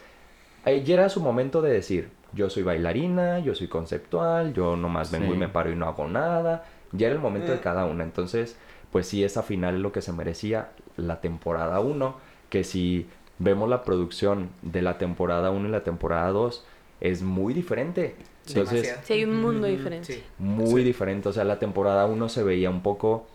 ahí 0.66 0.84
ya 0.84 0.96
era 0.96 1.08
su 1.10 1.22
momento 1.22 1.62
de 1.62 1.72
decir, 1.72 2.10
yo 2.34 2.50
soy 2.50 2.64
bailarina, 2.64 3.40
yo 3.40 3.56
soy 3.56 3.68
conceptual, 3.70 4.54
yo 4.54 4.76
nomás 4.76 5.12
vengo 5.12 5.34
y 5.34 5.38
me 5.38 5.48
paro 5.48 5.72
y 5.72 5.76
no 5.78 5.86
hago 5.88 6.08
nada. 6.10 6.66
Ya 6.92 7.08
era 7.08 7.16
el 7.16 7.22
momento 7.22 7.52
de 7.52 7.60
cada 7.60 7.86
una. 7.86 8.04
Entonces, 8.04 8.56
pues 8.92 9.08
sí, 9.08 9.24
esa 9.24 9.44
final 9.44 9.76
es 9.76 9.82
lo 9.82 9.92
que 9.92 10.02
se 10.02 10.14
merecía 10.14 10.70
la 10.96 11.20
temporada 11.22 11.80
1, 11.80 12.16
que 12.50 12.64
si 12.64 13.08
vemos 13.40 13.70
la 13.70 13.84
producción 13.84 14.50
de 14.62 14.82
la 14.82 14.98
temporada 14.98 15.52
1 15.52 15.68
y 15.68 15.72
la 15.72 15.84
temporada 15.84 16.30
2, 16.32 16.66
es 17.02 17.22
muy 17.22 17.54
diferente. 17.54 18.16
Entonces. 18.48 18.98
Sí, 19.04 19.14
hay 19.14 19.24
un 19.26 19.42
mundo 19.42 19.68
Mm, 19.68 19.72
diferente. 19.72 20.14
sí. 20.14 20.24
muy 20.40 20.84
diferente. 20.84 21.30
O 21.30 21.34
sea, 21.34 21.44
la 21.44 21.60
temporada 21.60 22.06
1 22.06 22.30
se 22.30 22.44
veía 22.44 22.70
un 22.70 22.82
poco, 22.82 23.28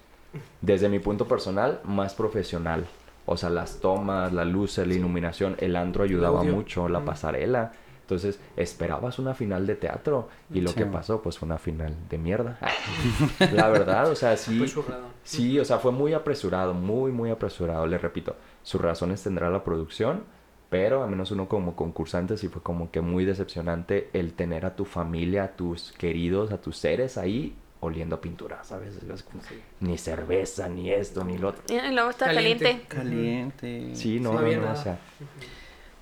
desde 0.62 0.88
mi 0.88 0.98
punto 0.98 1.28
personal, 1.28 1.80
más 1.84 2.14
profesional. 2.14 2.86
O 3.26 3.36
sea, 3.36 3.50
las 3.50 3.78
tomas, 3.78 4.32
la 4.32 4.44
luz, 4.44 4.78
la 4.78 4.92
iluminación, 4.94 5.54
el 5.60 5.76
antro 5.76 6.02
ayudaba 6.02 6.42
mucho, 6.42 6.88
la 6.88 7.00
Mm. 7.00 7.04
pasarela. 7.04 7.72
Entonces, 8.02 8.38
esperabas 8.56 9.18
una 9.18 9.32
final 9.34 9.66
de 9.66 9.74
teatro 9.74 10.28
y 10.52 10.60
lo 10.60 10.68
Sí. 10.70 10.76
que 10.76 10.86
pasó, 10.86 11.22
pues 11.22 11.38
fue 11.38 11.46
una 11.46 11.58
final 11.58 11.94
de 12.10 12.18
mierda. 12.18 12.58
la 13.52 13.68
verdad, 13.68 14.10
o 14.10 14.14
sea, 14.14 14.36
sí. 14.36 14.58
Fue 14.58 14.68
churrado. 14.68 15.06
Sí, 15.24 15.58
o 15.58 15.64
sea, 15.64 15.78
fue 15.78 15.92
muy 15.92 16.12
apresurado, 16.12 16.74
muy, 16.74 17.10
muy 17.12 17.30
apresurado. 17.30 17.86
Le 17.86 17.96
repito, 17.98 18.36
sus 18.62 18.80
razones 18.80 19.22
tendrá 19.22 19.48
la 19.50 19.64
producción, 19.64 20.24
pero 20.68 21.02
al 21.04 21.10
menos 21.10 21.30
uno 21.30 21.48
como 21.48 21.76
concursante 21.76 22.36
sí 22.36 22.48
fue 22.48 22.62
como 22.62 22.90
que 22.90 23.00
muy 23.00 23.24
decepcionante 23.24 24.10
el 24.12 24.32
tener 24.34 24.66
a 24.66 24.74
tu 24.76 24.84
familia, 24.84 25.44
a 25.44 25.48
tus 25.56 25.92
queridos, 25.92 26.50
a 26.52 26.60
tus 26.60 26.76
seres 26.78 27.16
ahí 27.18 27.56
oliendo 27.80 28.16
a 28.16 28.20
pintura, 28.20 28.62
¿sabes? 28.62 28.96
Es 28.96 29.22
como, 29.24 29.42
Ni 29.80 29.98
cerveza, 29.98 30.68
ni 30.68 30.90
esto, 30.90 31.24
ni 31.24 31.36
lo 31.36 31.48
otro. 31.48 31.62
Y 31.68 31.92
luego 31.92 32.10
está 32.10 32.26
Caliente. 32.26 32.82
caliente. 32.88 33.56
Caliente. 33.68 33.96
Sí, 33.96 34.20
no, 34.20 34.32
no 34.32 34.40
no, 34.40 34.46
había 34.46 34.58
no, 34.58 34.70
o 34.72 34.76
sea, 34.76 34.98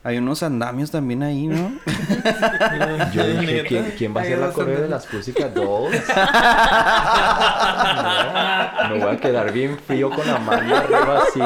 Hay 0.02 0.16
unos 0.16 0.42
andamios 0.42 0.90
también 0.90 1.22
ahí, 1.22 1.46
¿no? 1.46 1.72
yo 3.12 3.26
dije. 3.26 3.64
¿quién, 3.68 3.94
quién 3.98 4.16
va 4.16 4.22
a 4.22 4.24
ser 4.24 4.38
la 4.38 4.50
coreo 4.50 4.80
de 4.80 4.88
las 4.88 5.06
Pussycat 5.06 5.52
Dolls? 5.54 6.02
No, 8.88 8.96
me 8.96 9.04
voy 9.04 9.14
a 9.14 9.20
quedar 9.20 9.52
bien 9.52 9.78
frío 9.78 10.10
con 10.10 10.28
Amanda 10.28 10.78
arriba 10.78 11.22
así. 11.22 11.40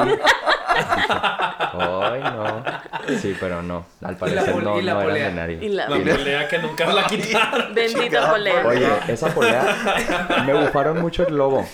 Ay, 1.77 2.21
no. 2.23 3.17
Sí, 3.19 3.35
pero 3.39 3.61
no. 3.61 3.85
Al 4.01 4.15
parecer 4.17 4.55
no, 4.55 4.81
la 4.81 4.93
no 4.93 5.01
eran 5.01 5.03
polea. 5.07 5.25
de 5.27 5.33
nadie. 5.33 5.59
Y 5.61 5.69
la 5.69 5.87
La 5.89 5.97
polea 5.97 6.47
que 6.47 6.59
nunca 6.59 6.85
la 6.87 7.03
quitaron. 7.05 7.73
bendita 7.75 8.31
polea. 8.31 8.65
Oye, 8.65 8.87
esa 9.07 9.27
polea 9.29 10.43
me 10.45 10.53
bufaron 10.53 11.01
mucho 11.01 11.23
el 11.27 11.33
globo. 11.33 11.67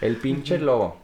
El 0.00 0.16
pinche 0.16 0.58
globo. 0.58 0.96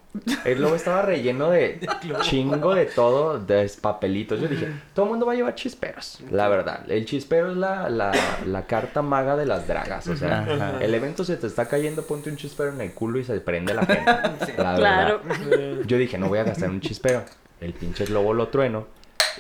El 0.44 0.56
globo 0.56 0.76
estaba 0.76 1.02
relleno 1.02 1.50
de 1.50 1.80
chingo 2.22 2.74
de 2.74 2.86
todo, 2.86 3.38
de 3.40 3.70
papelitos. 3.80 4.40
Yo 4.40 4.48
dije, 4.48 4.68
todo 4.94 5.06
el 5.06 5.10
mundo 5.10 5.26
va 5.26 5.32
a 5.32 5.36
llevar 5.36 5.54
chisperos. 5.54 6.20
La 6.30 6.48
verdad, 6.48 6.80
el 6.88 7.04
chispero 7.04 7.50
es 7.50 7.56
la, 7.56 7.88
la, 7.90 8.12
la 8.46 8.66
carta 8.66 9.02
maga 9.02 9.36
de 9.36 9.46
las 9.46 9.66
dragas. 9.66 10.06
O 10.08 10.16
sea, 10.16 10.40
Ajá. 10.42 10.78
el 10.80 10.94
evento 10.94 11.24
se 11.24 11.36
te 11.36 11.46
está 11.48 11.66
cayendo, 11.66 12.02
ponte 12.06 12.30
un 12.30 12.36
chispero 12.36 12.70
en 12.72 12.80
el 12.80 12.92
culo 12.92 13.18
y 13.18 13.24
se 13.24 13.40
prende 13.40 13.74
la 13.74 13.84
gente. 13.86 14.04
Sí. 14.46 14.52
La 14.56 14.74
Claro. 14.76 15.20
verdad. 15.24 15.84
Yo 15.86 15.96
dije, 15.98 16.18
no 16.18 16.28
voy 16.28 16.38
a 16.38 16.44
gastar 16.44 16.70
un 16.70 16.80
chispero. 16.80 17.24
El 17.60 17.72
pinche 17.72 18.04
globo 18.04 18.34
lo 18.34 18.48
trueno. 18.48 18.86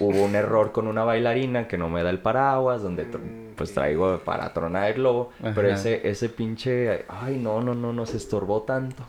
Hubo 0.00 0.24
un 0.24 0.34
error 0.34 0.72
con 0.72 0.86
una 0.88 1.04
bailarina 1.04 1.68
que 1.68 1.78
no 1.78 1.88
me 1.88 2.02
da 2.02 2.10
el 2.10 2.18
paraguas, 2.18 2.82
donde 2.82 3.06
tr- 3.10 3.20
pues 3.54 3.72
traigo 3.72 4.18
para 4.24 4.52
tronar 4.52 4.88
el 4.88 4.94
globo. 4.94 5.30
Pero 5.54 5.68
ese, 5.70 6.08
ese 6.08 6.28
pinche, 6.28 7.04
ay 7.08 7.36
no, 7.38 7.60
no, 7.60 7.74
no, 7.74 7.92
no 7.92 8.04
se 8.06 8.16
estorbó 8.16 8.62
tanto. 8.62 9.04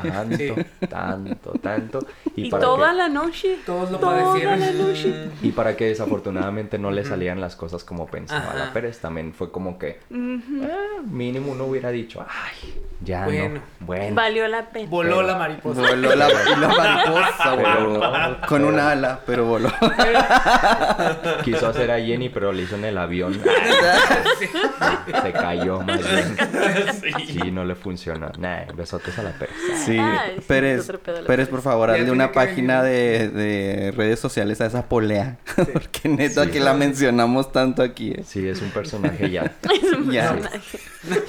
Tanto, 0.00 0.36
Sí. 0.36 0.52
tanto, 0.88 1.52
tanto. 1.60 2.06
Y, 2.36 2.48
para 2.50 2.62
toda 2.64 2.90
que, 2.90 2.96
la 2.96 3.08
noche. 3.08 3.58
Todos 3.66 3.90
lo 3.90 3.98
toda 3.98 4.22
padecieron. 4.24 4.60
la 4.60 4.72
noche. 4.72 5.30
y 5.42 5.50
para 5.50 5.76
que 5.76 5.86
desafortunadamente 5.86 6.78
no 6.78 6.90
le 6.92 7.04
salían 7.04 7.40
las 7.40 7.56
cosas 7.56 7.82
como 7.82 8.06
pensaba 8.06 8.50
Ajá. 8.50 8.58
la 8.66 8.72
Pérez, 8.72 9.00
también 9.00 9.32
fue 9.34 9.50
como 9.50 9.78
que 9.78 9.98
ah, 10.12 11.02
mínimo 11.10 11.52
uno 11.52 11.64
hubiera 11.64 11.90
dicho, 11.90 12.24
ay, 12.28 12.74
ya 13.04 13.24
Bueno. 13.24 13.54
no, 13.56 13.60
bueno. 13.86 14.14
Valió 14.14 14.46
la 14.46 14.66
pena. 14.70 14.88
Voló 14.88 15.16
Pero- 15.16 15.26
la 15.26 15.36
mariposa. 15.36 15.80
Voló 15.80 16.14
la, 16.14 16.28
mariposa, 16.28 17.54
voló. 17.56 18.36
Con 18.48 18.64
un 18.64 18.78
ala, 18.78 19.20
pero 19.26 19.44
voló. 19.46 19.68
Quiso 21.44 21.68
hacer 21.68 21.90
a 21.90 22.00
Jenny, 22.00 22.28
pero 22.28 22.52
le 22.52 22.62
hizo 22.62 22.76
en 22.76 22.84
el 22.84 22.98
avión. 22.98 23.34
Sí. 24.38 24.46
Se 25.22 25.32
cayó 25.32 25.80
más 25.80 25.98
bien. 25.98 26.36
Sí. 27.00 27.38
Sí, 27.40 27.50
no 27.50 27.64
le 27.64 27.74
funcionó. 27.74 28.30
Nah, 28.38 28.64
besotes 28.74 29.18
a 29.18 29.22
la 29.22 29.30
Pérez. 29.32 29.54
Sí, 29.84 29.96
Ay, 29.98 30.32
sí, 30.36 30.44
Pérez, 30.46 30.90
Pérez, 31.26 31.48
por 31.48 31.62
favor, 31.62 31.90
hazle 31.90 32.10
una 32.10 32.32
página 32.32 32.82
de, 32.82 33.28
de 33.28 33.92
redes 33.96 34.20
sociales 34.20 34.60
a 34.60 34.66
esa 34.66 34.88
polea. 34.88 35.38
Porque 35.72 36.08
neta 36.08 36.44
Sí. 36.44 36.50
que 36.50 36.60
la 36.60 36.74
mencionamos 36.74 37.52
tanto 37.52 37.82
aquí. 37.82 38.12
eh. 38.12 38.22
Sí, 38.26 38.46
es 38.48 38.60
un 38.62 38.70
personaje 38.70 39.30
ya. 39.30 39.52
Es 39.72 39.92
un 39.92 40.10
Ya. 40.10 40.30
personaje. 40.32 40.78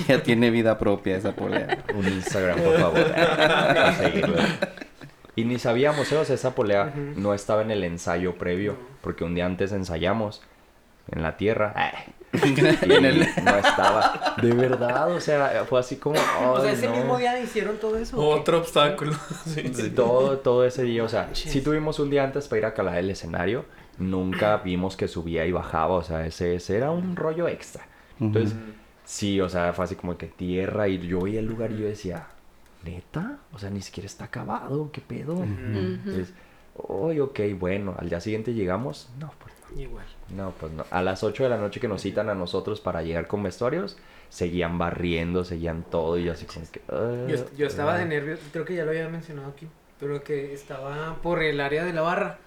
Ya 0.08 0.22
tiene 0.24 0.50
vida 0.52 0.78
propia 0.78 1.18
esa 1.18 1.32
polea. 1.34 1.80
Un 1.96 2.08
Instagram, 2.08 2.60
por 2.60 2.78
favor. 2.80 3.12
Para 3.14 3.94
seguirlo. 3.98 4.36
Y 5.36 5.46
ni 5.46 5.58
sabíamos, 5.60 6.12
¿eh? 6.12 6.18
o 6.18 6.26
sea, 6.26 6.36
esa 6.36 6.54
polea 6.56 6.94
no 7.16 7.34
estaba 7.34 7.62
en 7.64 7.72
el 7.72 7.84
ensayo 7.84 8.36
previo, 8.38 8.78
porque 9.02 9.24
un 9.24 9.34
día 9.36 9.46
antes 9.46 9.72
ensayamos 9.72 10.42
en 11.12 11.22
la 11.24 11.38
tierra. 11.38 11.74
Y 12.34 12.50
no 13.44 13.56
estaba. 13.58 14.36
De 14.42 14.52
verdad, 14.54 15.12
o 15.12 15.22
sea, 15.22 15.66
fue 15.70 15.80
así 15.80 15.98
como. 15.98 16.16
O 16.20 16.60
sea, 16.60 16.70
"Ay, 16.72 16.74
ese 16.76 16.88
no". 16.90 16.96
mismo 16.96 17.18
día 17.20 17.40
hicieron 17.40 17.78
todo 17.78 17.96
eso. 17.96 18.18
Otro 18.20 18.58
obstáculo. 18.58 19.14
Sí. 19.46 19.72
Sí, 19.72 19.92
Todo, 19.92 20.40
todo 20.40 20.66
ese 20.66 20.82
día, 20.82 21.04
o 21.04 21.08
sea, 21.10 21.26
Manches. 21.26 21.52
sí 21.52 21.62
tuvimos 21.62 22.00
un 22.00 22.10
día 22.10 22.24
antes 22.24 22.48
para 22.48 22.58
ir 22.60 22.66
a 22.66 22.74
calar 22.74 22.98
el 22.98 23.12
escenario. 23.12 23.66
Nunca 24.00 24.58
vimos 24.66 24.98
que 24.98 25.08
subía 25.08 25.46
y 25.46 25.52
bajaba, 25.52 25.94
o 25.94 26.02
sea, 26.04 26.26
ese, 26.26 26.56
ese 26.56 26.76
era 26.78 26.90
un 26.90 27.16
rollo 27.16 27.48
extra. 27.48 27.86
Entonces, 28.20 28.56
sí, 29.06 29.40
o 29.40 29.48
sea, 29.48 29.72
fue 29.74 29.86
así 29.86 29.94
como 29.96 30.18
que 30.18 30.26
tierra 30.26 30.88
y 30.88 30.98
yo 30.98 31.22
veía 31.22 31.40
el 31.40 31.46
lugar 31.46 31.72
y 31.72 31.78
yo 31.78 31.86
decía, 31.86 32.26
¿neta? 32.84 33.38
O 33.54 33.60
sea, 33.60 33.70
ni 33.70 33.82
siquiera 33.82 34.06
está 34.08 34.26
acabado, 34.26 34.92
¿qué 34.92 35.02
pedo? 35.02 35.42
Entonces, 35.44 36.34
uy, 36.76 37.20
ok, 37.20 37.40
bueno, 37.58 37.96
al 37.98 38.10
día 38.10 38.20
siguiente 38.20 38.54
llegamos, 38.54 39.10
no, 39.20 39.32
pues 39.40 39.54
no. 39.76 39.82
Igual. 39.82 40.06
No, 40.36 40.52
pues 40.60 40.72
no. 40.74 40.86
A 40.92 41.02
las 41.02 41.24
8 41.24 41.44
de 41.44 41.50
la 41.50 41.58
noche 41.58 41.80
que 41.80 41.88
nos 41.88 42.02
citan 42.02 42.30
a 42.30 42.36
nosotros 42.36 42.80
para 42.82 43.02
llegar 43.02 43.28
con 43.28 43.42
vestuarios, 43.44 43.98
seguían 44.30 44.78
barriendo, 44.78 45.44
seguían 45.46 45.84
todo 45.84 46.18
y 46.18 46.26
yo 46.26 46.34
así 46.34 46.46
como 46.46 46.66
que... 46.72 46.82
"Ah, 46.90 47.26
Yo, 47.28 47.38
yo 47.58 47.68
estaba 47.68 47.96
de 47.98 48.04
ah". 48.04 48.06
nervios, 48.06 48.40
creo 48.52 48.66
que 48.66 48.76
ya 48.76 48.84
lo 48.84 48.92
había 48.92 49.08
mencionado 49.10 49.50
aquí, 49.50 49.68
pero 50.00 50.24
que 50.24 50.54
estaba 50.54 51.16
por 51.22 51.42
el 51.42 51.60
área 51.60 51.84
de 51.86 51.94
la 51.94 52.02
barra. 52.02 52.38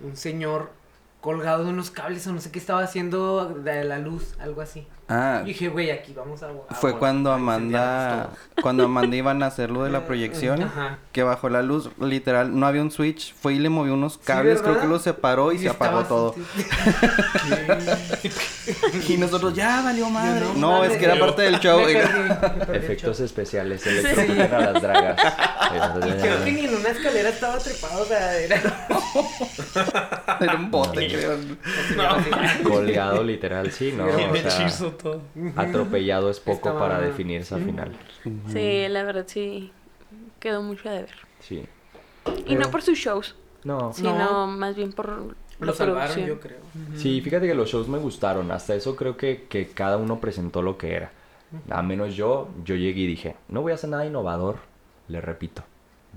Un 0.00 0.16
señor 0.16 0.70
colgado 1.20 1.64
de 1.64 1.70
unos 1.70 1.90
cables 1.90 2.26
o 2.26 2.32
no 2.32 2.40
sé 2.40 2.50
qué 2.50 2.58
estaba 2.58 2.82
haciendo 2.82 3.48
de 3.54 3.84
la 3.84 3.98
luz, 3.98 4.34
algo 4.38 4.60
así. 4.60 4.86
Ah, 5.10 5.40
Y 5.44 5.48
dije, 5.48 5.68
güey, 5.68 5.90
aquí 5.90 6.12
vamos 6.14 6.42
a. 6.42 6.48
a- 6.68 6.74
fue 6.74 6.98
cuando 6.98 7.32
Amanda, 7.32 8.30
todo". 8.54 8.62
cuando 8.62 8.84
Amanda 8.84 9.16
iban 9.16 9.42
a 9.42 9.46
hacer 9.46 9.70
lo 9.70 9.84
de 9.84 9.90
la 9.90 10.04
proyección, 10.06 10.62
Ajá. 10.64 10.98
que 11.12 11.22
bajó 11.22 11.48
la 11.48 11.62
luz, 11.62 11.88
literal, 11.98 12.58
no 12.58 12.66
había 12.66 12.82
un 12.82 12.90
switch, 12.90 13.34
fue 13.34 13.54
y 13.54 13.58
le 13.58 13.70
movió 13.70 13.94
unos 13.94 14.18
cables, 14.18 14.60
creo 14.60 14.78
que 14.80 14.86
los 14.86 15.00
separó 15.02 15.52
y, 15.52 15.58
se 15.58 15.70
apagó 15.70 16.04
todo. 16.04 16.34
sí. 16.34 18.30
Y 19.08 19.16
nosotros, 19.16 19.54
ya 19.54 19.80
valió 19.82 20.10
madre. 20.10 20.44
no 20.56 20.78
No, 20.78 20.84
es 20.84 20.96
que 20.98 21.04
era 21.06 21.18
parte 21.18 21.40
del 21.42 21.58
show. 21.58 21.78
Me 21.80 21.86
oiga. 21.86 22.00
perdí, 22.02 22.18
me 22.28 22.34
perdí 22.34 22.70
el 22.76 22.84
Efectos 22.84 23.16
show. 23.16 23.24
especiales, 23.26 23.80
se 23.80 23.90
electrocutan 23.98 24.54
a 24.54 24.60
las 24.72 24.82
dragas. 24.82 25.34
Creo 26.20 26.44
que 26.44 26.52
ni 26.52 26.64
en 26.66 26.74
una 26.76 26.88
escalera 26.90 27.28
estaba 27.30 27.56
trepado, 27.58 28.02
o 28.02 28.04
sea, 28.04 28.36
era. 28.38 28.60
Era 30.40 30.54
un 30.54 30.70
bote, 30.70 31.08
creo. 31.08 31.36
Colgado 32.62 33.22
literal, 33.24 33.72
sí, 33.72 33.92
¿no? 33.96 34.06
Bien 34.06 34.30
O 34.30 34.36
sea, 34.36 34.66
atropellado 35.56 36.30
es 36.30 36.40
poco 36.40 36.68
Estaba- 36.68 36.80
para 36.80 37.00
definir 37.00 37.40
esa 37.40 37.58
final. 37.58 37.92
Sí, 38.48 38.86
la 38.88 39.02
verdad 39.04 39.24
sí 39.26 39.72
quedó 40.40 40.62
mucho 40.62 40.88
de 40.88 41.02
ver. 41.02 41.14
Sí. 41.40 41.64
Y 42.46 42.54
no 42.56 42.70
por 42.70 42.82
sus 42.82 42.98
shows, 42.98 43.36
No. 43.64 43.92
sino 43.92 44.46
más 44.46 44.76
bien 44.76 44.92
por 44.92 45.08
la 45.08 45.66
Lo 45.66 45.72
salvaron, 45.72 46.14
producción. 46.14 46.26
yo 46.28 46.40
creo. 46.40 46.58
Sí, 46.96 47.20
fíjate 47.20 47.46
que 47.46 47.54
los 47.54 47.68
shows 47.70 47.88
me 47.88 47.98
gustaron. 47.98 48.50
Hasta 48.50 48.74
eso 48.74 48.94
creo 48.96 49.16
que, 49.16 49.44
que 49.48 49.68
cada 49.68 49.96
uno 49.96 50.20
presentó 50.20 50.62
lo 50.62 50.78
que 50.78 50.94
era. 50.94 51.10
A 51.70 51.82
menos 51.82 52.14
yo, 52.14 52.48
yo 52.64 52.74
llegué 52.76 53.00
y 53.00 53.06
dije, 53.06 53.34
no 53.48 53.62
voy 53.62 53.72
a 53.72 53.76
hacer 53.76 53.90
nada 53.90 54.04
innovador. 54.06 54.56
Le 55.08 55.20
repito. 55.20 55.62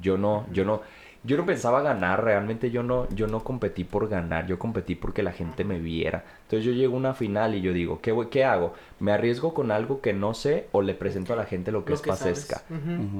Yo 0.02 0.18
no, 0.18 0.46
yo 0.52 0.66
no, 0.66 0.82
yo 1.24 1.38
no 1.38 1.46
pensaba 1.46 1.82
ganar. 1.82 2.24
Realmente 2.24 2.70
yo 2.70 2.84
no, 2.84 3.08
yo 3.16 3.28
no 3.28 3.42
competí 3.44 3.86
por 3.86 4.10
ganar. 4.10 4.46
Yo 4.48 4.60
competí 4.60 4.96
porque 4.96 5.24
la 5.24 5.32
gente 5.32 5.64
me 5.64 5.80
viera. 5.80 6.26
Entonces 6.52 6.66
yo 6.66 6.74
llego 6.74 6.96
a 6.96 6.98
una 6.98 7.14
final 7.14 7.56
y 7.56 7.62
yo 7.62 7.72
digo, 7.72 8.02
¿qué, 8.02 8.14
qué 8.30 8.44
hago? 8.44 8.74
¿Me 9.00 9.14
arriesgo 9.14 9.54
con 9.54 9.72
algo 9.72 10.02
que 10.02 10.12
no 10.12 10.34
sé 10.34 10.68
o 10.74 10.82
le 10.82 10.94
presento 10.94 11.32
a 11.32 11.38
la 11.38 11.46
gente 11.46 11.72
lo 11.72 11.86
que 11.86 11.92
Lo 11.92 11.96
es 11.96 12.02
que 12.02 12.10
pasesca? 12.10 12.64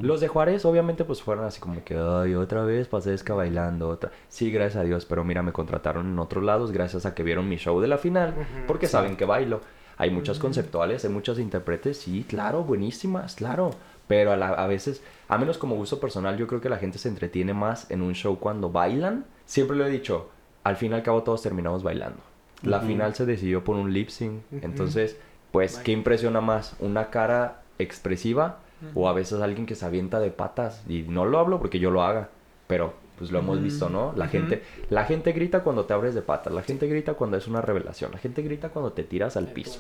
Los 0.02 0.20
de 0.20 0.28
Juárez 0.28 0.66
obviamente 0.66 1.06
pues 1.06 1.22
fueron 1.22 1.46
así 1.46 1.62
como 1.62 1.82
que, 1.86 1.96
ay, 1.96 2.36
otra 2.36 2.66
vez 2.66 2.90
Pasesca 2.90 3.34
bailando, 3.34 3.88
otra. 3.88 4.12
Sí, 4.28 4.52
gracias 4.52 4.82
a 4.82 4.84
Dios, 4.86 5.06
pero 5.06 5.24
mira, 5.24 5.42
me 5.44 5.54
contrataron 5.54 6.08
en 6.08 6.20
otros 6.20 6.44
lados 6.44 6.74
gracias 6.74 7.06
a 7.06 7.16
que 7.16 7.24
vieron 7.24 7.48
mi 7.48 7.56
show 7.56 7.80
de 7.80 7.88
la 7.88 7.98
final, 7.98 8.36
porque 8.68 8.88
saben 8.88 9.16
que 9.16 9.24
bailo. 9.24 9.62
Hay 9.96 10.10
muchas 10.10 10.38
conceptuales, 10.38 11.06
hay 11.06 11.12
muchas 11.12 11.40
intérpretes, 11.40 12.00
sí, 12.00 12.26
claro, 12.28 12.66
buenísimas, 12.66 13.36
claro. 13.36 13.72
Pero 14.10 14.34
a, 14.34 14.36
la- 14.36 14.50
a 14.50 14.68
veces, 14.68 15.02
a 15.30 15.38
menos 15.38 15.58
como 15.58 15.76
gusto 15.78 16.02
personal, 16.02 16.36
yo 16.38 16.48
creo 16.48 16.60
que 16.60 16.68
la 16.68 16.78
gente 16.80 16.98
se 16.98 17.08
entretiene 17.08 17.54
más 17.54 17.90
en 17.92 18.02
un 18.02 18.14
show 18.14 18.38
cuando 18.40 18.70
bailan. 18.72 19.24
Siempre 19.46 19.78
lo 19.78 19.86
he 19.86 19.90
dicho, 19.90 20.30
al 20.66 20.76
fin 20.76 20.92
y 20.92 20.96
al 20.96 21.04
cabo 21.04 21.24
todos 21.24 21.42
terminamos 21.42 21.82
bailando. 21.82 22.20
La 22.64 22.80
final 22.82 23.16
se 23.16 23.26
decidió 23.26 23.64
por 23.64 23.76
un 23.76 23.92
lip 23.94 24.10
sync, 24.10 24.42
entonces, 24.62 25.18
pues, 25.52 25.78
¿qué 25.78 25.92
impresiona 25.92 26.42
más? 26.42 26.76
¿Una 26.80 27.10
cara 27.10 27.62
expresiva 27.80 28.60
o 28.96 29.08
a 29.10 29.14
veces 29.14 29.42
alguien 29.42 29.66
que 29.66 29.76
se 29.76 29.86
avienta 29.86 30.20
de 30.20 30.32
patas? 30.32 30.84
Y 30.88 31.04
no 31.04 31.26
lo 31.26 31.40
hablo 31.40 31.60
porque 31.60 31.80
yo 31.80 31.92
lo 31.92 32.04
haga, 32.04 32.30
pero 32.68 32.94
pues 33.18 33.32
lo 33.32 33.40
hemos 33.40 33.62
visto, 33.62 33.90
¿no? 33.90 34.14
La 34.16 34.28
gente 34.28 34.64
la 34.90 35.06
gente 35.06 35.32
grita 35.32 35.62
cuando 35.64 35.86
te 35.86 35.94
abres 35.94 36.16
de 36.16 36.22
patas, 36.22 36.52
la 36.54 36.64
gente 36.64 36.88
grita 36.88 37.14
cuando 37.14 37.38
es 37.38 37.48
una 37.48 37.62
revelación, 37.62 38.12
la 38.12 38.18
gente 38.18 38.42
grita 38.42 38.70
cuando 38.70 38.94
te 38.94 39.04
tiras 39.04 39.38
al 39.38 39.48
piso. 39.48 39.80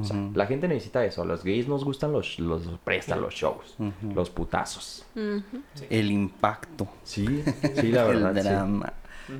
O 0.00 0.04
sea, 0.04 0.16
Ujú. 0.16 0.30
la 0.36 0.46
gente 0.46 0.68
necesita 0.68 1.04
eso, 1.04 1.22
a 1.22 1.24
los 1.24 1.42
gays 1.42 1.66
nos 1.66 1.84
gustan 1.84 2.12
los 2.12 2.38
los 2.38 2.62
prestan 2.84 3.20
los 3.20 3.34
shows, 3.34 3.76
los 4.14 4.30
putazos. 4.30 5.04
El 5.88 6.10
impacto. 6.10 6.86
Sí, 7.02 7.42
sí, 7.74 7.90
la 7.92 8.04
verdad. 8.06 8.36
el 8.36 8.42
sí. 8.42 8.48
drama. 8.48 8.92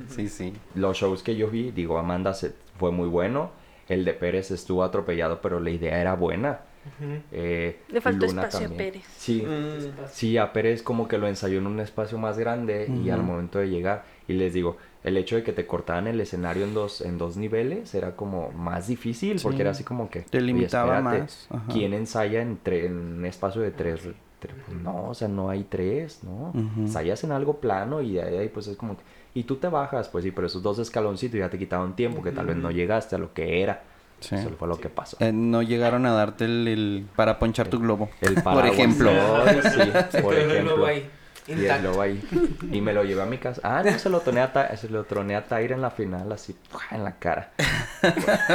Sí, 0.07 0.29
sí. 0.29 0.53
Los 0.75 0.97
shows 0.97 1.21
que 1.23 1.35
yo 1.35 1.49
vi, 1.49 1.71
digo, 1.71 1.97
Amanda 1.97 2.33
se, 2.33 2.53
fue 2.81 2.91
muy 2.91 3.07
bueno. 3.07 3.51
El 3.87 4.05
de 4.05 4.13
Pérez 4.13 4.51
estuvo 4.51 4.83
atropellado, 4.83 5.39
pero 5.41 5.59
la 5.59 5.69
idea 5.69 5.99
era 6.01 6.15
buena. 6.15 6.61
Ujú. 6.99 7.11
Eh, 7.31 7.79
Le 7.89 8.01
faltó 8.01 8.25
Luna 8.25 8.41
espacio 8.43 8.65
a 8.65 8.69
también. 8.69 8.91
Pérez. 8.91 9.05
Sí, 9.17 9.43
Mm. 9.45 10.07
sí, 10.11 10.37
a 10.37 10.51
Pérez 10.51 10.81
como 10.81 11.07
que 11.07 11.17
lo 11.19 11.27
ensayó 11.27 11.59
en 11.59 11.67
un 11.67 11.79
espacio 11.79 12.17
más 12.17 12.39
grande 12.39 12.87
y 12.87 13.09
al 13.11 13.21
momento 13.21 13.59
de 13.59 13.69
llegar, 13.69 14.03
y 14.27 14.33
les 14.33 14.53
digo, 14.53 14.77
el 15.03 15.15
hecho 15.17 15.35
de 15.35 15.43
que 15.43 15.51
te 15.53 15.67
cortaran 15.67 16.07
el 16.07 16.19
escenario 16.21 16.63
en 16.63 16.73
dos, 16.73 17.01
en 17.01 17.17
dos 17.19 17.37
niveles 17.37 17.93
era 17.93 18.15
como 18.15 18.51
más 18.51 18.87
difícil, 18.87 19.39
porque 19.43 19.61
era 19.61 19.71
así 19.71 19.83
como 19.83 20.09
que... 20.09 20.21
Te 20.21 20.37
"Oye, 20.39 20.47
limitaba 20.47 20.97
espérate, 20.97 21.19
más, 21.21 21.47
ajá. 21.51 21.71
¿Quién 21.71 21.93
ensaya 21.93 22.41
en, 22.41 22.59
en 22.65 22.97
un 23.19 23.25
espacio 23.25 23.61
de 23.61 23.71
tres? 23.71 24.01
tre- 24.41 24.55
pues 24.65 24.75
no, 24.81 25.09
o 25.09 25.13
sea, 25.13 25.27
no 25.27 25.51
hay 25.51 25.63
tres, 25.65 26.23
¿no? 26.23 26.49
Ujú. 26.49 26.81
Ensayas 26.81 27.23
en 27.23 27.31
algo 27.31 27.57
plano 27.59 28.01
y 28.01 28.13
de 28.13 28.39
ahí 28.39 28.49
pues 28.49 28.65
es 28.67 28.75
como 28.75 28.97
que... 28.97 29.03
Y 29.33 29.43
tú 29.43 29.55
te 29.55 29.67
bajas, 29.69 30.09
pues 30.09 30.23
sí, 30.25 30.31
pero 30.31 30.47
esos 30.47 30.61
dos 30.61 30.77
escaloncitos 30.79 31.37
ya 31.39 31.49
te 31.49 31.57
quitaron 31.57 31.95
tiempo, 31.95 32.21
que 32.21 32.31
tal 32.31 32.47
vez 32.47 32.57
no 32.57 32.69
llegaste 32.71 33.15
a 33.15 33.19
lo 33.19 33.33
que 33.33 33.61
era. 33.61 33.83
Sí. 34.19 34.35
Eso 34.35 34.49
fue 34.59 34.67
lo 34.67 34.77
que 34.77 34.89
pasó. 34.89 35.17
Eh, 35.19 35.31
no 35.31 35.61
llegaron 35.63 36.05
a 36.05 36.11
darte 36.11 36.45
el, 36.45 36.67
el- 36.67 37.05
para 37.15 37.39
ponchar 37.39 37.69
tu 37.69 37.79
globo. 37.79 38.09
El 38.21 38.35
Por 38.35 38.43
paraguas. 38.43 38.73
ejemplo. 38.73 39.09
Ay, 39.45 39.59
sí, 39.63 40.21
por 40.21 40.35
ejemplo. 40.35 40.73
globo 40.75 40.85
ahí, 40.85 41.09
Y 41.47 41.65
el 41.65 41.81
globo 41.81 42.01
ahí. 42.01 42.21
Y 42.71 42.81
me 42.81 42.93
lo 42.93 43.03
llevé 43.03 43.21
a 43.21 43.25
mi 43.25 43.37
casa. 43.37 43.61
Ah, 43.63 43.81
no, 43.83 43.97
se 43.99 44.09
lo 44.09 44.19
troné 44.21 44.41
a, 44.41 44.53
Ta- 44.53 44.75
se 44.77 44.87
lo 44.89 45.03
troné 45.03 45.35
a 45.35 45.43
Tyra 45.43 45.75
en 45.75 45.81
la 45.81 45.89
final, 45.91 46.31
así, 46.31 46.55
en 46.91 47.03
la 47.03 47.13
cara. 47.17 47.51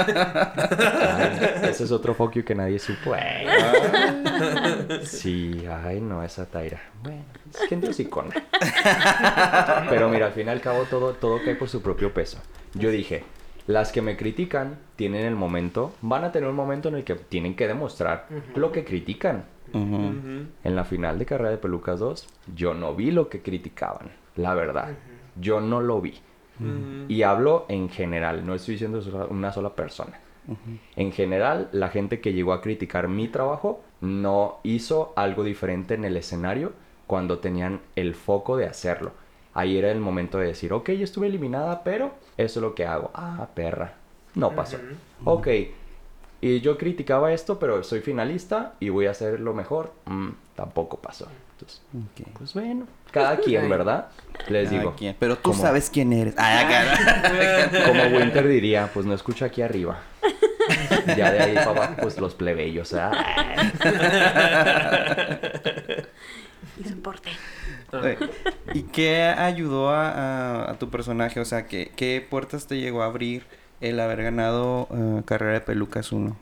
Ay, 0.07 1.69
ese 1.71 1.85
es 1.85 1.91
otro 1.93 2.15
fuck 2.15 2.33
you 2.35 2.45
que 2.45 2.55
nadie 2.55 2.79
supo. 2.79 3.15
Ay, 3.15 3.47
Sí, 5.05 5.65
ay, 5.85 6.01
no, 6.01 6.23
esa 6.23 6.47
Tyra. 6.47 6.81
Bueno, 7.03 7.25
es 7.53 7.69
gente 7.69 7.89
hocicona. 7.89 8.35
Pero 9.91 10.09
mira, 10.09 10.27
al 10.27 10.33
fin 10.33 10.47
y 10.47 10.51
al 10.51 10.61
cabo 10.61 10.85
todo, 10.85 11.13
todo 11.15 11.41
cae 11.45 11.55
por 11.57 11.69
su 11.69 11.83
propio 11.83 12.13
peso. 12.13 12.39
Yo 12.75 12.91
dije, 12.91 13.25
las 13.67 13.93
que 13.93 14.03
me 14.03 14.17
critican 14.17 14.79
tienen 14.97 15.25
el 15.27 15.35
momento, 15.35 15.95
van 16.03 16.25
a 16.25 16.33
tener 16.33 16.49
un 16.49 16.57
momento 16.57 16.89
en 16.89 16.97
el 16.97 17.05
que 17.05 17.15
tienen 17.15 17.57
que 17.57 17.67
demostrar 17.69 18.27
lo 18.55 18.73
que 18.73 18.85
critican. 18.85 19.45
Ujú. 19.73 20.47
En 20.65 20.77
la 20.77 20.85
final 20.85 21.19
de 21.19 21.27
Carrera 21.27 21.51
de 21.51 21.59
Pelucas 21.59 22.01
2, 22.01 22.29
yo 22.55 22.75
no 22.75 22.95
vi 22.95 23.11
lo 23.11 23.29
que 23.29 23.43
criticaban, 23.43 24.11
la 24.37 24.55
verdad. 24.55 24.97
Yo 25.41 25.61
no 25.61 25.81
lo 25.81 26.01
vi. 26.01 26.15
Y 27.09 27.23
hablo 27.23 27.67
en 27.69 27.89
general, 27.91 28.47
no 28.47 28.55
estoy 28.55 28.75
diciendo 28.75 29.01
una 29.31 29.53
sola 29.53 29.75
persona. 29.75 30.19
En 30.95 31.13
general, 31.13 31.69
la 31.73 31.89
gente 31.89 32.21
que 32.21 32.33
llegó 32.33 32.53
a 32.53 32.61
criticar 32.63 33.09
mi 33.09 33.29
trabajo 33.29 33.83
no 34.01 34.59
hizo 34.63 35.13
algo 35.17 35.43
diferente 35.45 35.95
en 35.95 36.05
el 36.05 36.17
escenario 36.17 36.73
cuando 37.07 37.39
tenían 37.39 37.81
el 37.97 38.15
foco 38.15 38.57
de 38.57 38.67
hacerlo. 38.67 39.13
Ahí 39.55 39.79
era 39.79 39.91
el 39.91 40.01
momento 40.01 40.39
de 40.39 40.49
decir, 40.49 40.73
ok, 40.73 40.91
yo 40.91 41.05
estuve 41.05 41.29
eliminada, 41.29 41.83
pero 41.83 42.13
eso 42.37 42.61
es 42.61 42.63
lo 42.63 42.75
que 42.75 42.85
hago. 42.87 43.11
Ah, 43.15 43.49
perra. 43.55 43.95
No 44.35 44.55
pasó. 44.55 44.77
Ok, 45.25 45.49
y 46.41 46.61
yo 46.61 46.77
criticaba 46.79 47.33
esto, 47.33 47.59
pero 47.59 47.83
soy 47.83 48.01
finalista 48.01 48.75
y 48.81 48.89
voy 48.91 49.07
a 49.07 49.11
hacer 49.13 49.41
lo 49.41 49.55
mejor. 49.55 49.93
Mm, 50.07 50.31
tampoco 50.55 50.99
pasó. 50.99 51.29
Entonces, 51.53 51.81
pues 52.39 52.53
bueno, 52.53 52.87
cada 53.11 53.39
quien, 53.39 53.69
¿verdad? 53.71 54.09
Les 54.49 54.69
Cada 54.69 54.79
digo. 54.79 54.95
quien. 54.97 55.17
Pero 55.19 55.37
tú 55.37 55.51
como- 55.53 55.63
sabes 55.63 55.89
quién 55.89 56.13
eres. 56.13 56.35
Ay, 56.37 56.65
acá. 56.65 57.81
Como 57.87 58.03
Winter 58.19 58.47
diría, 58.47 58.91
pues 58.93 59.07
no 59.07 59.15
escucha 59.15 59.47
aquí 59.47 59.63
arriba. 59.63 59.99
Ya 61.17 61.33
de 61.33 61.41
ahí 61.41 61.55
para 61.55 61.71
abajo, 61.71 61.95
pues 62.03 62.19
los 62.19 62.35
plebeyos. 62.35 62.93
¿ah? 62.99 63.13
Y 66.79 66.85
soporte. 66.89 67.31
Eh, 67.93 68.19
¿Y 68.75 68.83
qué 68.83 69.23
ayudó 69.23 69.91
a, 69.91 70.11
a- 70.65 70.71
a 70.73 70.79
tu 70.79 70.91
personaje? 70.91 71.41
O 71.41 71.45
sea, 71.45 71.67
¿qué, 71.67 71.93
qué 71.97 72.27
puertas 72.29 72.67
te 72.67 72.79
llegó 72.79 73.03
a 73.03 73.07
abrir 73.07 73.45
el 73.81 74.01
haber 74.01 74.23
ganado 74.23 74.89
eh, 74.91 75.23
Carrera 75.25 75.55
de 75.55 75.61
Pelucas 75.61 76.13
1? 76.13 76.37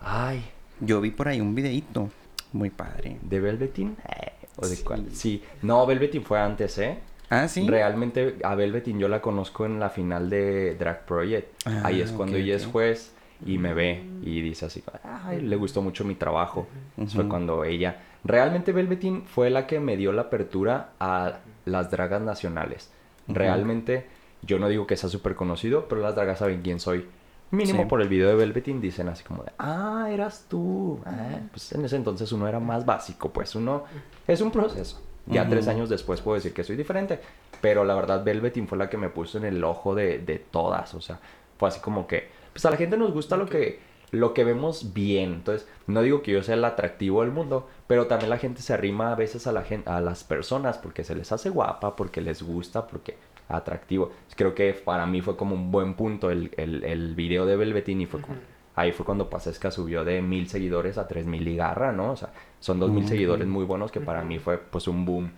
Ay, 0.00 0.44
Yo 0.80 1.00
vi 1.00 1.10
por 1.10 1.28
ahí 1.28 1.40
un 1.40 1.54
videíto 1.54 2.10
muy 2.52 2.70
padre. 2.70 3.18
¿de 3.22 3.40
Velveteen? 3.40 3.96
Eh, 4.08 4.32
¿O 4.56 4.66
de 4.66 4.76
cuál? 4.82 5.06
Sí. 5.12 5.42
No, 5.62 5.86
Velveteen 5.86 6.24
fue 6.24 6.40
antes, 6.40 6.78
¿eh? 6.78 6.98
Ah, 7.30 7.48
sí. 7.48 7.66
Realmente 7.68 8.36
a 8.44 8.54
Velvetin 8.54 8.98
yo 8.98 9.08
la 9.08 9.20
conozco 9.20 9.66
en 9.66 9.80
la 9.80 9.90
final 9.90 10.30
de 10.30 10.74
Drag 10.76 11.04
Project. 11.06 11.66
Ah, 11.66 11.82
Ahí 11.84 12.00
es 12.00 12.12
cuando 12.12 12.36
ok, 12.36 12.42
ella 12.42 12.56
es 12.56 12.66
juez 12.66 13.12
y 13.44 13.58
me 13.58 13.74
ve 13.74 14.04
y 14.22 14.40
dice 14.40 14.66
así, 14.66 14.82
ay, 15.02 15.40
le 15.40 15.56
gustó 15.56 15.82
mucho 15.82 16.04
mi 16.04 16.14
trabajo. 16.14 16.66
Fue 17.08 17.28
cuando 17.28 17.64
ella... 17.64 18.00
Realmente 18.24 18.72
Velvetin 18.72 19.24
fue 19.26 19.50
la 19.50 19.66
que 19.66 19.80
me 19.80 19.98
dio 19.98 20.10
la 20.12 20.22
apertura 20.22 20.92
a 20.98 21.40
las 21.66 21.90
dragas 21.90 22.22
nacionales. 22.22 22.90
Realmente 23.28 24.06
yo 24.46 24.58
no 24.58 24.68
digo 24.68 24.86
que 24.86 24.96
sea 24.96 25.08
súper 25.08 25.34
conocido, 25.34 25.86
pero 25.88 26.00
las 26.00 26.14
dragas 26.14 26.38
saben 26.38 26.62
quién 26.62 26.80
soy. 26.80 27.08
Mínimo 27.50 27.82
Sí. 27.82 27.88
por 27.88 28.00
el 28.02 28.08
video 28.08 28.28
de 28.28 28.34
Velvetin 28.34 28.80
dicen 28.80 29.08
así 29.08 29.22
como 29.22 29.44
de, 29.44 29.52
ah, 29.58 30.08
eras 30.10 30.46
tú. 30.48 30.98
Ah, 31.06 31.38
pues 31.50 31.70
en 31.72 31.84
ese 31.84 31.96
entonces 31.96 32.32
uno 32.32 32.48
era 32.48 32.58
más 32.58 32.84
básico, 32.84 33.30
pues 33.30 33.54
uno 33.54 33.84
es 34.26 34.40
un 34.40 34.50
proceso. 34.50 35.00
Ya 35.26 35.42
Ujú. 35.42 35.50
tres 35.52 35.68
años 35.68 35.88
después 35.88 36.20
puedo 36.20 36.34
decir 36.34 36.52
que 36.52 36.64
soy 36.64 36.76
diferente, 36.76 37.20
pero 37.60 37.84
la 37.84 37.94
verdad 37.94 38.24
Velvetin 38.24 38.66
fue 38.68 38.76
la 38.76 38.90
que 38.90 38.96
me 38.98 39.08
puso 39.08 39.38
en 39.38 39.44
el 39.44 39.62
ojo 39.62 39.94
de, 39.94 40.18
de 40.18 40.38
todas, 40.38 40.94
o 40.94 41.00
sea, 41.00 41.18
fue 41.58 41.68
así 41.68 41.80
como 41.80 42.06
que, 42.06 42.28
pues 42.52 42.64
a 42.66 42.70
la 42.70 42.76
gente 42.76 42.96
nos 42.96 43.12
gusta 43.12 43.36
lo 43.36 43.46
que 43.46 43.94
lo 44.10 44.32
que 44.32 44.44
vemos 44.44 44.92
bien, 44.94 45.32
entonces 45.32 45.66
no 45.88 46.00
digo 46.02 46.22
que 46.22 46.30
yo 46.30 46.42
sea 46.44 46.54
el 46.54 46.64
atractivo 46.64 47.22
del 47.22 47.32
mundo, 47.32 47.68
pero 47.88 48.06
también 48.06 48.30
la 48.30 48.38
gente 48.38 48.62
se 48.62 48.72
arrima 48.72 49.10
a 49.10 49.16
veces 49.16 49.48
a 49.48 49.52
la 49.52 49.62
gente, 49.62 49.90
a 49.90 50.00
las 50.00 50.22
personas 50.22 50.78
porque 50.78 51.02
se 51.02 51.16
les 51.16 51.32
hace 51.32 51.50
guapa, 51.50 51.96
porque 51.96 52.20
les 52.20 52.42
gusta, 52.42 52.86
porque 52.86 53.16
atractivo. 53.48 54.12
Creo 54.36 54.54
que 54.54 54.72
para 54.72 55.06
mí 55.06 55.20
fue 55.20 55.36
como 55.36 55.54
un 55.54 55.70
buen 55.70 55.94
punto 55.94 56.30
el, 56.30 56.50
el, 56.56 56.84
el 56.84 57.14
video 57.14 57.46
de 57.46 57.56
Velvetin 57.56 58.00
y 58.00 58.06
fue 58.06 58.20
como, 58.20 58.36
ahí 58.74 58.92
fue 58.92 59.04
cuando 59.06 59.30
Pasesca 59.30 59.70
subió 59.70 60.04
de 60.04 60.22
mil 60.22 60.48
seguidores 60.48 60.98
a 60.98 61.06
tres 61.06 61.26
mil 61.26 61.46
y 61.46 61.56
garra, 61.56 61.92
¿no? 61.92 62.12
O 62.12 62.16
sea, 62.16 62.32
son 62.60 62.80
dos 62.80 62.90
mil 62.90 63.06
seguidores 63.06 63.46
muy 63.46 63.64
buenos 63.64 63.92
que 63.92 64.00
para 64.00 64.22
mí 64.22 64.38
fue 64.38 64.58
pues 64.58 64.88
un 64.88 65.04
boom. 65.04 65.30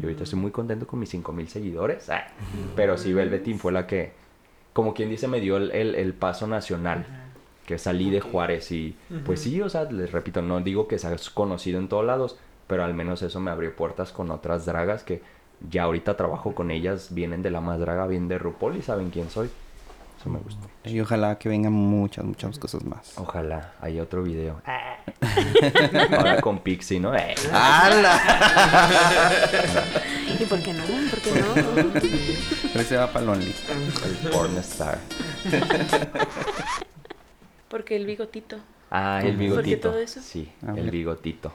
Y 0.00 0.04
ahorita 0.04 0.24
estoy 0.24 0.38
muy 0.38 0.50
contento 0.50 0.86
con 0.86 0.98
mis 0.98 1.08
cinco 1.08 1.32
mil 1.32 1.48
seguidores, 1.48 2.10
ah, 2.10 2.26
pero 2.76 2.98
sí 2.98 3.12
Velvetin 3.12 3.58
fue 3.58 3.72
la 3.72 3.86
que, 3.86 4.12
como 4.72 4.92
quien 4.94 5.08
dice, 5.08 5.28
me 5.28 5.40
dio 5.40 5.56
el, 5.56 5.70
el, 5.70 5.94
el 5.94 6.14
paso 6.14 6.46
nacional. 6.46 7.26
Que 7.66 7.78
salí 7.78 8.10
de 8.10 8.20
Juárez 8.20 8.72
y 8.72 8.96
pues 9.24 9.42
sí, 9.42 9.62
o 9.62 9.68
sea, 9.68 9.84
les 9.84 10.10
repito, 10.10 10.42
no 10.42 10.60
digo 10.60 10.88
que 10.88 10.98
seas 10.98 11.30
conocido 11.30 11.78
en 11.78 11.86
todos 11.86 12.04
lados, 12.04 12.36
pero 12.66 12.82
al 12.82 12.94
menos 12.94 13.22
eso 13.22 13.38
me 13.38 13.52
abrió 13.52 13.76
puertas 13.76 14.10
con 14.10 14.32
otras 14.32 14.66
dragas 14.66 15.04
que 15.04 15.22
ya 15.68 15.84
ahorita 15.84 16.16
trabajo 16.16 16.54
con 16.54 16.70
ellas, 16.70 17.08
vienen 17.12 17.42
de 17.42 17.50
la 17.50 17.60
más 17.60 17.78
draga, 17.78 18.06
bien 18.06 18.28
de 18.28 18.38
RuPaul 18.38 18.76
y 18.76 18.82
saben 18.82 19.10
quién 19.10 19.28
soy. 19.30 19.50
Eso 20.18 20.28
me 20.28 20.38
gustó. 20.38 20.68
Y 20.84 21.00
ojalá 21.00 21.38
que 21.38 21.48
vengan 21.48 21.72
muchas, 21.72 22.24
muchas 22.24 22.58
cosas 22.58 22.84
más. 22.84 23.18
Ojalá 23.18 23.72
haya 23.80 24.02
otro 24.02 24.22
video. 24.22 24.60
Ahora 26.16 26.40
con 26.42 26.58
Pixie, 26.58 27.00
¿no? 27.00 27.14
Eh. 27.14 27.34
¿Y 30.38 30.44
por 30.44 30.60
qué 30.62 30.74
no? 30.74 30.84
¿Por 30.84 31.20
qué 31.20 31.40
no? 31.40 31.54
Pero 32.72 32.80
ese 32.80 32.96
va 32.96 33.10
para 33.10 33.24
Lonely. 33.24 33.54
El 34.24 34.30
pornstar. 34.30 34.98
Porque 37.68 37.96
el 37.96 38.04
bigotito. 38.04 38.58
Ah, 38.90 39.20
el 39.22 39.28
¿Por 39.28 39.38
qué 39.38 39.44
bigotito. 39.44 39.90
todo 39.90 39.98
eso? 40.00 40.20
Sí, 40.20 40.52
A 40.66 40.72
el 40.72 40.90
bigotito. 40.90 41.52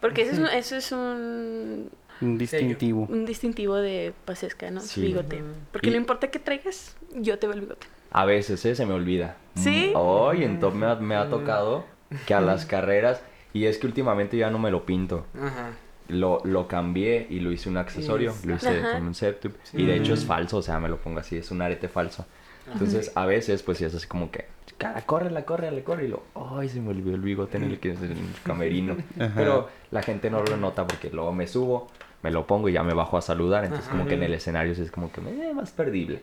Porque 0.00 0.22
eso 0.22 0.32
es 0.32 0.38
un, 0.38 0.46
eso 0.48 0.76
es 0.76 0.92
un, 0.92 1.90
Un 2.20 2.38
distintivo. 2.38 3.06
un 3.10 3.24
distintivo 3.26 3.76
de 3.76 4.12
pasesca, 4.24 4.70
¿no? 4.70 4.80
Sí. 4.80 5.00
Bigote. 5.02 5.42
Porque 5.72 5.88
Y- 5.88 5.92
no 5.92 5.96
importa 5.96 6.28
que 6.30 6.38
traigas, 6.38 6.96
yo 7.14 7.38
te 7.38 7.46
veo 7.46 7.54
el 7.54 7.60
bigote. 7.62 7.86
A 8.10 8.24
veces, 8.24 8.64
¿eh? 8.64 8.74
Se 8.74 8.86
me 8.86 8.94
olvida. 8.94 9.36
¿Sí? 9.56 9.92
Hoy, 9.94 10.44
entonces 10.44 10.78
me 10.78 10.86
ha, 10.86 10.94
me 10.96 11.16
ha 11.16 11.28
tocado 11.28 11.84
que 12.26 12.34
a 12.34 12.40
las 12.40 12.64
carreras... 12.66 13.22
Y 13.52 13.66
es 13.66 13.78
que 13.78 13.86
últimamente 13.86 14.36
ya 14.36 14.50
no 14.50 14.58
me 14.58 14.72
lo 14.72 14.84
pinto. 14.84 15.26
Ajá. 15.40 15.70
Lo, 16.08 16.40
lo 16.44 16.66
cambié 16.66 17.24
y 17.30 17.38
lo 17.38 17.52
hice 17.52 17.68
un 17.68 17.76
accesorio. 17.76 18.32
Yes. 18.32 18.44
Lo 18.46 18.54
hice 18.56 18.80
Ajá. 18.80 18.94
con 18.94 19.06
un 19.06 19.14
septube. 19.14 19.54
Y 19.72 19.86
de 19.86 19.96
hecho 19.96 20.14
es 20.14 20.24
falso, 20.24 20.56
o 20.56 20.62
sea, 20.62 20.80
me 20.80 20.88
lo 20.88 20.96
pongo 20.98 21.20
así. 21.20 21.36
Es 21.36 21.52
un 21.52 21.62
arete 21.62 21.88
falso. 21.88 22.26
Entonces, 22.72 23.12
a 23.14 23.26
veces, 23.26 23.62
pues 23.62 23.78
sí 23.78 23.84
es 23.84 23.94
así 23.94 24.08
como 24.08 24.30
que... 24.32 24.46
Cara, 24.76 25.02
córrela, 25.02 25.44
córrela, 25.44 25.80
corre. 25.84 26.06
Y 26.06 26.08
lo... 26.08 26.24
Ay, 26.34 26.68
se 26.68 26.80
me 26.80 26.90
olvidó 26.90 27.14
el 27.14 27.20
bigote 27.20 27.58
en 27.58 27.62
el, 27.64 27.78
que, 27.78 27.92
en 27.92 28.02
el 28.10 28.16
camerino. 28.42 28.96
Ajá. 29.20 29.32
Pero 29.36 29.68
la 29.92 30.02
gente 30.02 30.30
no 30.30 30.42
lo 30.42 30.56
nota 30.56 30.84
porque 30.84 31.10
luego 31.10 31.32
me 31.32 31.46
subo, 31.46 31.88
me 32.24 32.30
lo 32.30 32.46
pongo 32.46 32.70
y 32.70 32.72
ya 32.72 32.82
me 32.82 32.94
bajo 32.94 33.18
a 33.18 33.20
saludar. 33.20 33.64
Entonces, 33.64 33.86
como 33.88 34.06
que 34.06 34.14
en 34.14 34.22
el 34.22 34.32
escenario 34.32 34.74
sí 34.74 34.80
es 34.80 34.90
como 34.90 35.12
que 35.12 35.20
me 35.20 35.52
más 35.52 35.70
perdible. 35.72 36.22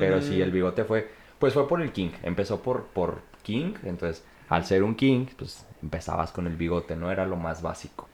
Pero 0.00 0.22
sí, 0.22 0.40
el 0.40 0.50
bigote 0.50 0.84
fue, 0.84 1.06
pues 1.38 1.52
fue 1.52 1.68
por 1.68 1.82
el 1.82 1.92
King. 1.92 2.08
Empezó 2.22 2.62
por, 2.62 2.84
por 2.86 3.20
King. 3.42 3.74
Entonces, 3.84 4.24
al 4.48 4.64
ser 4.64 4.82
un 4.82 4.94
King, 4.94 5.26
pues 5.36 5.66
empezabas 5.82 6.32
con 6.32 6.46
el 6.46 6.56
bigote, 6.56 6.96
no 6.96 7.12
era 7.12 7.26
lo 7.26 7.36
más 7.36 7.60
básico. 7.60 8.08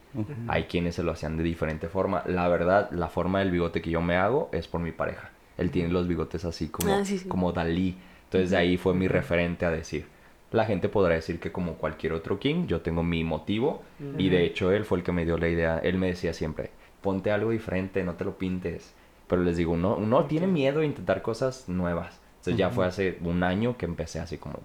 Hay 0.48 0.64
quienes 0.64 0.96
se 0.96 1.04
lo 1.04 1.12
hacían 1.12 1.36
de 1.36 1.44
diferente 1.44 1.88
forma. 1.88 2.24
La 2.26 2.48
verdad, 2.48 2.90
la 2.90 3.06
forma 3.08 3.38
del 3.38 3.52
bigote 3.52 3.80
que 3.80 3.90
yo 3.90 4.00
me 4.02 4.16
hago 4.16 4.48
es 4.52 4.66
por 4.66 4.80
mi 4.80 4.90
pareja. 4.90 5.30
Él 5.56 5.70
tiene 5.70 5.90
los 5.90 6.08
bigotes 6.08 6.44
así 6.44 6.66
como, 6.66 6.92
Ah, 6.92 7.04
sí, 7.04 7.16
sí. 7.18 7.28
como 7.28 7.52
Dalí. 7.52 7.96
Entonces, 8.24 8.50
de 8.50 8.56
ahí 8.56 8.76
fue 8.76 8.92
mi 8.92 9.06
referente 9.06 9.64
a 9.66 9.70
decir. 9.70 10.06
La 10.50 10.64
gente 10.64 10.88
podrá 10.88 11.14
decir 11.14 11.38
que 11.38 11.52
como 11.52 11.74
cualquier 11.74 12.12
otro 12.12 12.40
King, 12.40 12.66
yo 12.66 12.80
tengo 12.80 13.04
mi 13.04 13.22
motivo. 13.22 13.84
Y 14.18 14.30
de 14.30 14.44
hecho, 14.44 14.72
él 14.72 14.84
fue 14.84 14.98
el 14.98 15.04
que 15.04 15.12
me 15.12 15.24
dio 15.24 15.38
la 15.38 15.48
idea. 15.48 15.78
Él 15.78 15.96
me 15.96 16.08
decía 16.08 16.32
siempre, 16.32 16.70
ponte 17.00 17.30
algo 17.30 17.50
diferente, 17.50 18.02
no 18.04 18.14
te 18.14 18.24
lo 18.24 18.36
pintes. 18.38 18.92
Pero 19.26 19.42
les 19.42 19.56
digo, 19.56 19.72
uno, 19.72 19.96
uno 19.96 20.24
tiene 20.24 20.46
miedo 20.46 20.80
de 20.80 20.86
intentar 20.86 21.22
cosas 21.22 21.68
nuevas. 21.68 22.20
Entonces 22.38 22.56
ya 22.56 22.70
fue 22.70 22.86
hace 22.86 23.18
un 23.22 23.42
año 23.42 23.76
que 23.76 23.86
empecé 23.86 24.18
así 24.20 24.38
como, 24.38 24.60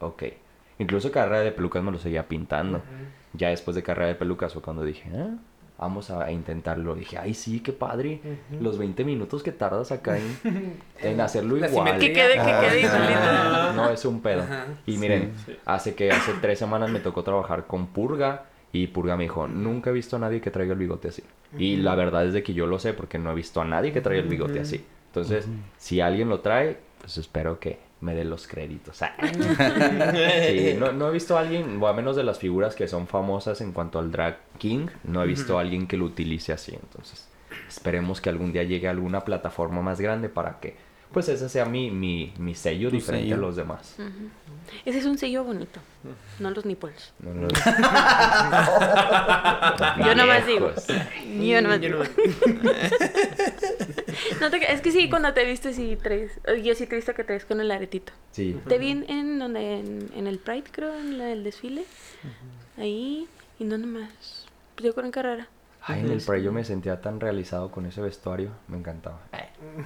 ok. 0.00 0.24
Incluso 0.78 1.10
carrera 1.12 1.40
de 1.40 1.52
pelucas 1.52 1.82
me 1.82 1.92
lo 1.92 1.98
seguía 1.98 2.26
pintando. 2.28 2.82
Ya 3.32 3.48
después 3.50 3.74
de 3.74 3.82
carrera 3.82 4.08
de 4.08 4.14
pelucas 4.16 4.52
fue 4.52 4.60
cuando 4.62 4.84
dije, 4.84 5.08
"Ah, 5.16 5.36
vamos 5.78 6.10
a 6.10 6.30
intentarlo. 6.30 6.94
Dije, 6.94 7.18
ay 7.18 7.34
sí, 7.34 7.60
qué 7.60 7.72
padre. 7.72 8.20
Los 8.60 8.78
20 8.78 9.04
minutos 9.04 9.42
que 9.42 9.52
tardas 9.52 9.92
acá 9.92 10.16
en, 10.18 10.80
en 11.00 11.20
hacerlo 11.20 11.56
igual. 11.56 11.98
Que 11.98 12.12
quede, 12.12 12.34
que 12.34 12.42
quede 12.66 12.80
igualito. 12.80 13.72
no, 13.74 13.90
es 13.90 14.04
un 14.04 14.20
pedo. 14.20 14.44
Y 14.86 14.98
miren, 14.98 15.32
hace 15.64 15.94
que 15.94 16.10
hace 16.10 16.32
tres 16.40 16.58
semanas 16.58 16.90
me 16.90 17.00
tocó 17.00 17.22
trabajar 17.22 17.66
con 17.66 17.86
Purga 17.88 18.46
y 18.74 18.88
Purga 18.88 19.16
me 19.16 19.22
dijo, 19.22 19.46
nunca 19.46 19.90
he 19.90 19.92
visto 19.92 20.16
a 20.16 20.18
nadie 20.18 20.40
que 20.40 20.50
traiga 20.50 20.72
el 20.72 20.80
bigote 20.80 21.06
así. 21.06 21.22
Y 21.56 21.76
la 21.76 21.94
verdad 21.94 22.26
es 22.26 22.32
de 22.32 22.42
que 22.42 22.54
yo 22.54 22.66
lo 22.66 22.80
sé 22.80 22.92
porque 22.92 23.20
no 23.20 23.30
he 23.30 23.34
visto 23.34 23.60
a 23.60 23.64
nadie 23.64 23.92
que 23.92 24.00
traiga 24.00 24.24
el 24.24 24.28
bigote 24.28 24.58
así. 24.58 24.84
Entonces, 25.06 25.46
si 25.78 26.00
alguien 26.00 26.28
lo 26.28 26.40
trae, 26.40 26.76
pues 27.00 27.16
espero 27.18 27.60
que 27.60 27.78
me 28.00 28.16
dé 28.16 28.24
los 28.24 28.48
créditos. 28.48 29.00
Ah. 29.00 29.14
Sí, 29.22 30.74
no, 30.76 30.90
no 30.90 31.08
he 31.08 31.12
visto 31.12 31.38
a 31.38 31.40
alguien, 31.42 31.80
o 31.80 31.86
a 31.86 31.92
menos 31.92 32.16
de 32.16 32.24
las 32.24 32.40
figuras 32.40 32.74
que 32.74 32.88
son 32.88 33.06
famosas 33.06 33.60
en 33.60 33.70
cuanto 33.70 34.00
al 34.00 34.10
drag 34.10 34.38
king, 34.58 34.88
no 35.04 35.22
he 35.22 35.26
visto 35.26 35.56
a 35.56 35.60
alguien 35.60 35.86
que 35.86 35.96
lo 35.96 36.06
utilice 36.06 36.52
así. 36.52 36.74
Entonces, 36.74 37.28
esperemos 37.68 38.20
que 38.20 38.28
algún 38.28 38.52
día 38.52 38.64
llegue 38.64 38.88
a 38.88 38.90
alguna 38.90 39.24
plataforma 39.24 39.82
más 39.82 40.00
grande 40.00 40.28
para 40.28 40.58
que, 40.58 40.76
pues 41.14 41.26
ese 41.30 41.48
sea 41.48 41.64
mi, 41.64 41.90
mi, 41.90 42.34
mi 42.38 42.54
sello 42.54 42.90
Tu 42.90 42.96
diferente 42.96 43.24
sello. 43.28 43.36
a 43.36 43.38
los 43.38 43.56
demás. 43.56 43.96
Ese 44.84 44.98
es 44.98 45.06
un 45.06 45.16
sello 45.16 45.44
bonito. 45.44 45.80
No 46.40 46.50
los 46.50 46.66
nipples. 46.66 47.14
No, 47.20 47.32
no- 47.32 47.48
Yo 50.06 50.14
nomás 50.14 50.46
digo. 50.46 50.70
Yo 51.40 51.62
nomás 51.62 51.80
digo. 51.80 52.04
no- 52.04 52.04
No 54.40 54.50
te- 54.50 54.72
es 54.72 54.80
que 54.80 54.90
sí, 54.92 55.08
cuando 55.08 55.32
te 55.32 55.44
viste, 55.44 55.72
sí 55.72 55.96
traes. 56.02 56.32
Yo 56.62 56.74
sí 56.74 56.86
te 56.86 56.94
he 56.94 56.96
visto 56.96 57.14
que 57.14 57.24
traes 57.24 57.44
con 57.44 57.60
el 57.60 57.70
aretito. 57.70 58.12
Sí. 58.32 58.56
Te 58.68 58.78
vi 58.78 58.90
en, 58.90 59.08
en 59.10 59.38
donde, 59.38 59.78
en, 59.80 60.10
en 60.16 60.26
el 60.26 60.38
Pride, 60.38 60.64
creo, 60.70 60.94
en 60.94 61.18
la- 61.18 61.32
el 61.32 61.44
desfile. 61.44 61.84
Ahí, 62.76 63.26
y 63.58 63.64
no 63.64 63.78
nomás. 63.78 64.46
Pues 64.74 64.86
yo 64.86 64.94
con 64.94 65.10
carrera. 65.10 65.48
Ay, 65.86 66.00
en 66.00 66.10
el 66.10 66.20
Pride 66.22 66.42
yo 66.42 66.52
me 66.52 66.64
sentía 66.64 67.00
tan 67.00 67.20
realizado 67.20 67.70
con 67.70 67.84
ese 67.86 68.00
vestuario. 68.00 68.50
Me 68.68 68.78
encantaba. 68.78 69.20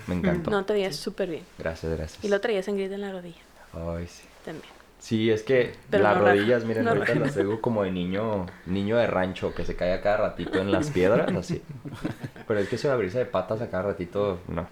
Me 0.07 0.15
encantó. 0.15 0.51
No, 0.51 0.65
te 0.65 0.73
veías 0.73 0.97
súper 0.97 1.29
bien. 1.29 1.45
Gracias, 1.59 1.93
gracias. 1.97 2.25
Y 2.25 2.29
lo 2.29 2.41
traías 2.41 2.67
sangrita 2.67 2.95
en 2.95 3.01
la 3.01 3.13
rodilla 3.13 3.41
Ay, 3.73 4.07
sí. 4.07 4.25
también. 4.45 4.79
Sí, 5.01 5.31
es 5.31 5.43
que 5.45 5.75
Pero 5.91 6.03
las 6.05 6.17
no 6.19 6.25
rodillas, 6.25 6.65
miren, 6.65 6.85
no 6.85 6.91
ahorita 6.91 7.15
las 7.15 7.35
traigo 7.35 7.61
como 7.61 7.85
de 7.85 7.93
niño, 7.93 8.47
niño 8.67 8.97
de 8.97 9.07
rancho 9.07 9.55
que 9.55 9.65
se 9.65 9.77
cae 9.77 9.93
a 9.93 10.01
cada 10.01 10.17
ratito 10.17 10.59
en 10.59 10.73
las 10.73 10.91
piedras, 10.91 11.33
así. 11.35 11.63
Pero 12.49 12.61
es 12.61 12.69
que 12.69 12.77
eso 12.77 12.89
de 12.89 12.95
abrirse 12.95 13.19
de 13.19 13.27
patas 13.27 13.61
a 13.61 13.71
cada 13.71 13.85
ratito, 13.85 14.41
no. 14.49 14.67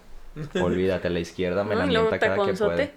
Olvídate, 0.61 1.09
la 1.09 1.19
izquierda 1.19 1.63
me 1.63 1.75
No, 1.75 1.81
la 1.81 1.85
luego 1.85 2.09
mienta 2.09 2.19
cada 2.19 2.45
que 2.45 2.53
puede. 2.53 2.91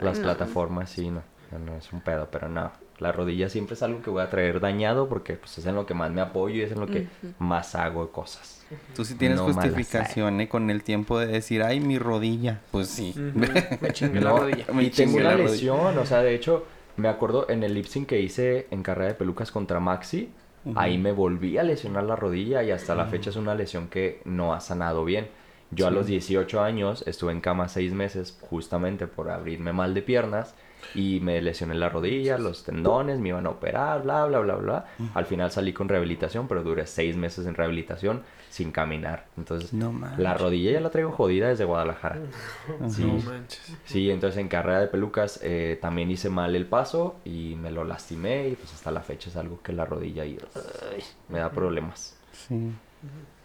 Las 0.00 0.18
no. 0.18 0.24
plataformas, 0.24 0.90
sí, 0.90 1.10
no, 1.10 1.22
no, 1.50 1.58
no, 1.58 1.76
es 1.76 1.92
un 1.92 2.00
pedo, 2.00 2.28
pero 2.30 2.48
no. 2.48 2.70
La 3.02 3.10
rodilla 3.10 3.48
siempre 3.48 3.74
es 3.74 3.82
algo 3.82 4.00
que 4.00 4.10
voy 4.10 4.22
a 4.22 4.30
traer 4.30 4.60
dañado 4.60 5.08
porque 5.08 5.34
pues, 5.34 5.58
es 5.58 5.66
en 5.66 5.74
lo 5.74 5.86
que 5.86 5.94
más 5.94 6.12
me 6.12 6.20
apoyo 6.20 6.56
y 6.56 6.60
es 6.62 6.70
en 6.70 6.78
lo 6.80 6.86
que 6.86 7.08
más 7.38 7.74
hago 7.74 8.10
cosas. 8.12 8.64
Tú 8.94 9.04
sí 9.04 9.16
tienes 9.16 9.38
No 9.38 9.44
justificación, 9.44 10.40
¿eh? 10.40 10.48
Con 10.48 10.70
el 10.70 10.84
tiempo 10.84 11.18
de 11.18 11.26
decir, 11.26 11.62
ay, 11.62 11.80
mi 11.80 11.98
rodilla. 11.98 12.60
Pues 12.70 12.88
sí. 12.88 13.12
Me 13.80 13.92
chingué 13.92 14.20
la 14.20 14.30
rodilla. 14.30 14.66
Me 14.72 14.84
y 14.84 14.90
tengo 14.90 15.16
una 15.16 15.34
lesión, 15.34 15.98
o 15.98 16.06
sea, 16.06 16.22
de 16.22 16.34
hecho, 16.34 16.64
me 16.96 17.08
acuerdo 17.08 17.50
en 17.50 17.64
el 17.64 17.74
lip 17.74 17.86
sync 17.86 18.08
que 18.08 18.20
hice 18.20 18.68
en 18.70 18.82
carrera 18.82 19.08
de 19.08 19.14
pelucas 19.14 19.50
contra 19.50 19.80
Maxi, 19.80 20.30
ahí 20.76 20.96
me 20.96 21.10
volví 21.10 21.58
a 21.58 21.64
lesionar 21.64 22.04
la 22.04 22.14
rodilla 22.14 22.62
y 22.62 22.70
hasta 22.70 22.94
la 22.94 23.06
fecha 23.06 23.30
es 23.30 23.36
una 23.36 23.56
lesión 23.56 23.88
que 23.88 24.20
no 24.24 24.54
ha 24.54 24.60
sanado 24.60 25.04
bien. 25.04 25.26
Yo 25.72 25.86
a 25.86 25.90
los 25.90 26.06
18 26.06 26.62
años 26.62 27.02
estuve 27.06 27.32
en 27.32 27.40
cama 27.40 27.68
seis 27.68 27.92
meses 27.92 28.38
justamente 28.42 29.06
por 29.06 29.30
abrirme 29.30 29.72
mal 29.72 29.94
de 29.94 30.02
piernas 30.02 30.54
y 30.94 31.20
me 31.20 31.40
lesioné 31.40 31.74
la 31.74 31.88
rodilla, 31.88 32.38
los 32.38 32.64
tendones, 32.64 33.18
me 33.18 33.28
iban 33.28 33.46
a 33.46 33.50
operar, 33.50 34.02
bla, 34.02 34.26
bla, 34.26 34.40
bla, 34.40 34.54
bla. 34.56 34.84
Al 35.14 35.26
final 35.26 35.50
salí 35.50 35.72
con 35.72 35.88
rehabilitación, 35.88 36.48
pero 36.48 36.62
duré 36.62 36.86
seis 36.86 37.16
meses 37.16 37.46
en 37.46 37.54
rehabilitación 37.54 38.22
sin 38.50 38.70
caminar. 38.70 39.26
Entonces, 39.36 39.72
No 39.72 39.94
la 40.18 40.34
rodilla 40.34 40.72
ya 40.72 40.80
la 40.80 40.90
traigo 40.90 41.10
jodida 41.12 41.48
desde 41.48 41.64
Guadalajara. 41.64 42.20
Sí. 42.88 43.04
No 43.04 43.14
manches. 43.30 43.76
Sí, 43.84 44.10
entonces 44.10 44.38
en 44.38 44.48
carrera 44.48 44.80
de 44.80 44.88
pelucas 44.88 45.40
eh, 45.42 45.78
también 45.80 46.10
hice 46.10 46.28
mal 46.28 46.54
el 46.54 46.66
paso 46.66 47.16
y 47.24 47.56
me 47.56 47.70
lo 47.70 47.84
lastimé 47.84 48.48
y 48.48 48.54
pues 48.54 48.72
hasta 48.74 48.90
la 48.90 49.00
fecha 49.00 49.30
es 49.30 49.36
algo 49.36 49.60
que 49.62 49.72
la 49.72 49.84
rodilla 49.84 50.24
y 50.24 50.38
ay, 50.92 51.02
me 51.28 51.38
da 51.38 51.50
problemas. 51.50 52.16
Sí. 52.32 52.72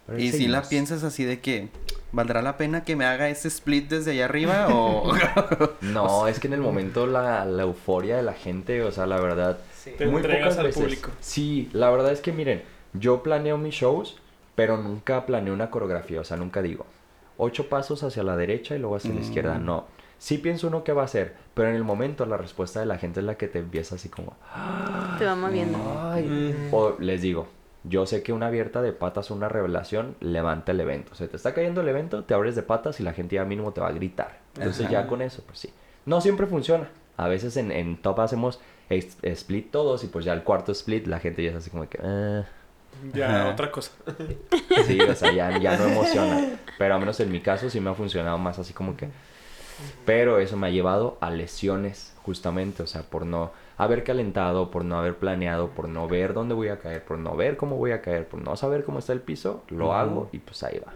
Pero 0.08 0.18
Y 0.18 0.32
si 0.32 0.48
la 0.48 0.62
piensas 0.62 1.04
así 1.04 1.24
de 1.24 1.40
que, 1.40 1.68
¿valdrá 2.10 2.42
la 2.42 2.56
pena 2.56 2.82
que 2.82 2.96
me 2.96 3.04
haga 3.04 3.28
ese 3.28 3.46
split 3.48 3.88
desde 3.88 4.10
allá 4.12 4.24
arriba 4.24 4.66
o...? 4.70 5.12
No, 5.82 6.26
es 6.28 6.40
que 6.40 6.48
en 6.48 6.54
el 6.54 6.60
momento 6.60 7.06
la, 7.06 7.44
la 7.44 7.62
euforia 7.62 8.16
de 8.16 8.22
la 8.24 8.32
gente, 8.32 8.82
o 8.82 8.90
sea, 8.90 9.06
la 9.06 9.20
verdad... 9.20 9.58
Sí. 9.76 9.92
Te 9.96 10.04
entregas 10.04 10.58
al 10.58 10.66
veces- 10.66 10.82
público. 10.82 11.10
Sí, 11.20 11.68
la 11.72 11.90
verdad 11.90 12.10
es 12.12 12.20
que 12.20 12.32
miren, 12.32 12.62
yo 12.94 13.22
planeo 13.22 13.56
mis 13.58 13.74
shows, 13.74 14.16
pero 14.56 14.76
nunca 14.76 15.24
planeo 15.26 15.54
una 15.54 15.70
coreografía, 15.70 16.20
o 16.20 16.24
sea, 16.24 16.36
nunca 16.36 16.62
digo 16.62 16.84
ocho 17.40 17.68
pasos 17.68 18.02
hacia 18.02 18.24
la 18.24 18.36
derecha 18.36 18.74
y 18.74 18.80
luego 18.80 18.96
hacia 18.96 19.14
la 19.14 19.20
izquierda, 19.20 19.58
Mm. 19.60 19.64
no. 19.64 19.86
Sí 20.18 20.38
pienso 20.38 20.66
uno 20.66 20.82
qué 20.82 20.92
va 20.92 21.02
a 21.02 21.04
hacer, 21.04 21.36
pero 21.54 21.68
en 21.68 21.76
el 21.76 21.84
momento 21.84 22.26
la 22.26 22.36
respuesta 22.36 22.80
de 22.80 22.86
la 22.86 22.98
gente 22.98 23.20
es 23.20 23.26
la 23.26 23.36
que 23.36 23.46
te 23.46 23.60
empieza 23.60 23.94
así 23.94 24.08
como, 24.08 24.36
Te 25.20 25.24
va 25.24 25.36
moviendo. 25.36 25.78
ay, 26.12 26.24
Mm. 26.24 26.74
o 26.74 26.96
les 26.98 27.22
digo, 27.22 27.46
yo 27.84 28.06
sé 28.06 28.22
que 28.22 28.32
una 28.32 28.48
abierta 28.48 28.82
de 28.82 28.92
patas, 28.92 29.30
una 29.30 29.48
revelación, 29.48 30.16
levanta 30.20 30.72
el 30.72 30.80
evento. 30.80 31.14
Se 31.14 31.28
te 31.28 31.36
está 31.36 31.54
cayendo 31.54 31.80
el 31.80 31.88
evento, 31.88 32.24
te 32.24 32.34
abres 32.34 32.54
de 32.56 32.62
patas 32.62 33.00
y 33.00 33.02
la 33.02 33.12
gente 33.12 33.36
ya 33.36 33.44
mínimo 33.44 33.72
te 33.72 33.80
va 33.80 33.88
a 33.88 33.92
gritar. 33.92 34.38
Entonces 34.56 34.86
Ajá. 34.86 34.92
ya 34.92 35.06
con 35.06 35.22
eso, 35.22 35.42
pues 35.46 35.58
sí. 35.60 35.70
No 36.06 36.20
siempre 36.20 36.46
funciona. 36.46 36.88
A 37.16 37.28
veces 37.28 37.56
en, 37.56 37.72
en 37.72 37.96
top 38.00 38.20
hacemos 38.20 38.60
split 38.90 39.70
todos 39.70 40.02
y 40.04 40.06
pues 40.08 40.24
ya 40.24 40.32
el 40.32 40.42
cuarto 40.42 40.72
split 40.72 41.06
la 41.06 41.20
gente 41.20 41.42
ya 41.42 41.50
es 41.50 41.56
así 41.56 41.70
como 41.70 41.88
que... 41.88 41.98
"Ah". 42.02 42.44
Ya, 43.14 43.42
Ajá. 43.42 43.50
otra 43.52 43.70
cosa. 43.70 43.92
Sí, 44.86 45.00
o 45.00 45.14
sea, 45.14 45.32
ya, 45.32 45.56
ya 45.58 45.76
no 45.76 45.84
emociona. 45.84 46.58
Pero 46.78 46.94
al 46.94 47.00
menos 47.00 47.20
en 47.20 47.30
mi 47.30 47.40
caso 47.40 47.68
sí 47.70 47.80
me 47.80 47.90
ha 47.90 47.94
funcionado 47.94 48.38
más 48.38 48.58
así 48.58 48.72
como 48.72 48.96
que... 48.96 49.08
Pero 50.04 50.38
eso 50.40 50.56
me 50.56 50.66
ha 50.66 50.70
llevado 50.70 51.18
a 51.20 51.30
lesiones, 51.30 52.12
justamente, 52.24 52.82
o 52.82 52.86
sea, 52.86 53.02
por 53.02 53.24
no 53.26 53.52
haber 53.78 54.04
calentado, 54.04 54.70
por 54.70 54.84
no 54.84 54.98
haber 54.98 55.16
planeado, 55.16 55.70
por 55.70 55.88
no 55.88 56.06
ver 56.08 56.34
dónde 56.34 56.54
voy 56.54 56.68
a 56.68 56.78
caer, 56.78 57.02
por 57.04 57.18
no 57.18 57.34
ver 57.36 57.56
cómo 57.56 57.76
voy 57.76 57.92
a 57.92 58.02
caer, 58.02 58.26
por 58.28 58.42
no 58.42 58.56
saber 58.56 58.84
cómo 58.84 58.98
está 58.98 59.12
el 59.14 59.20
piso, 59.20 59.62
lo 59.68 59.94
hago 59.94 60.28
y 60.32 60.38
pues 60.38 60.62
ahí 60.64 60.78
va. 60.84 60.92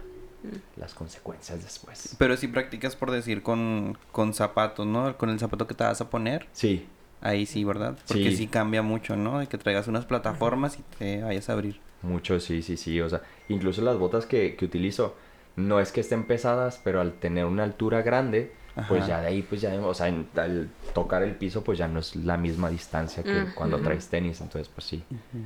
Las 0.75 0.93
consecuencias 0.93 1.63
después. 1.63 2.15
Pero 2.19 2.35
si 2.35 2.47
practicas 2.49 2.95
por 2.97 3.09
decir 3.11 3.41
con, 3.41 3.97
con 4.11 4.33
zapatos, 4.33 4.85
¿no? 4.85 5.15
Con 5.17 5.29
el 5.29 5.39
zapato 5.39 5.65
que 5.67 5.73
te 5.73 5.85
vas 5.85 6.01
a 6.01 6.09
poner, 6.09 6.45
Sí, 6.51 6.85
ahí 7.21 7.45
sí, 7.45 7.63
¿verdad? 7.63 7.97
Porque 8.07 8.31
sí, 8.31 8.37
Sí. 8.37 8.47
cambia 8.47 8.81
mucho, 8.81 9.15
¿no? 9.15 9.39
De 9.39 9.47
que 9.47 9.57
traigas 9.57 9.87
unas 9.87 10.03
plataformas 10.05 10.77
y 10.77 10.83
te 10.99 11.23
vayas 11.23 11.49
a 11.49 11.53
abrir. 11.53 11.79
mucho, 12.01 12.37
sí, 12.41 12.61
sí, 12.61 12.75
sí. 12.75 12.99
O 12.99 13.07
sea, 13.09 13.21
incluso 13.47 13.81
las 13.81 13.97
botas 13.97 14.25
que, 14.25 14.57
que 14.57 14.65
utilizo, 14.65 15.15
no 15.55 15.79
es 15.79 15.93
que 15.93 16.01
estén 16.01 16.25
pesadas, 16.25 16.81
pero 16.83 16.99
al 16.99 17.13
tener 17.13 17.45
una 17.45 17.63
altura 17.63 18.01
grande, 18.01 18.51
pues 18.87 19.05
ya 19.07 19.21
de 19.21 19.27
ahí, 19.27 19.41
pues 19.43 19.61
ya, 19.61 19.73
o 19.79 19.93
sea, 19.93 20.07
en- 20.07 20.27
al 20.35 20.69
tocar 20.93 21.21
el 21.23 21.35
piso, 21.35 21.63
pues 21.63 21.77
ya 21.77 21.87
no 21.87 21.99
es 21.99 22.15
la 22.15 22.37
misma 22.37 22.69
distancia 22.69 23.21
que 23.23 23.45
cuando 23.55 23.79
traes 23.79 24.07
tenis. 24.07 24.41
Entonces, 24.41 24.69
pues 24.73 24.87
sí, 24.87 25.03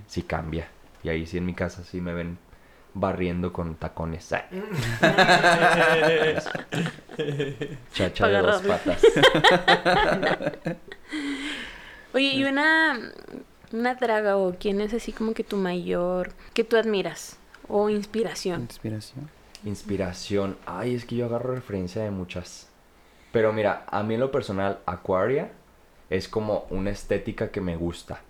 sí 0.08 0.22
cambia. 0.24 0.68
Y 1.04 1.10
ahí 1.10 1.26
sí 1.26 1.38
en 1.38 1.46
mi 1.46 1.54
casa 1.54 1.84
sí 1.84 2.00
me 2.02 2.14
ven 2.14 2.38
barriendo 2.94 3.52
con 3.54 3.76
tacones. 3.76 4.30
Chacha 7.94 8.28
de 8.28 8.42
dos 8.42 8.62
patas. 8.64 9.02
Oye, 12.14 12.34
y 12.34 12.44
una, 12.46 12.98
una 13.72 13.96
draga 13.96 14.38
o 14.38 14.56
quién 14.60 14.82
es 14.82 14.94
así 14.94 15.12
como 15.12 15.34
que 15.34 15.44
tu 15.44 15.58
mayor, 15.58 16.32
que 16.54 16.64
tú 16.64 16.78
admiras 16.78 17.38
o 17.68 17.90
inspiración. 17.90 18.62
Inspiración. 18.62 19.30
Inspiración. 19.66 20.58
Ay, 20.66 20.96
es 20.96 21.06
que 21.06 21.16
yo 21.16 21.26
agarro 21.26 21.54
referencia 21.54 22.02
de 22.04 22.12
muchas. 22.12 22.67
Pero 23.38 23.54
mira, 23.54 23.84
a 23.88 24.02
mí 24.02 24.16
en 24.16 24.20
lo 24.20 24.32
personal, 24.32 24.80
Aquaria 24.88 25.52
es 26.10 26.28
como 26.28 26.66
una 26.72 26.90
estética 26.90 27.52
que 27.52 27.62
me 27.62 27.76
gusta. 27.76 28.22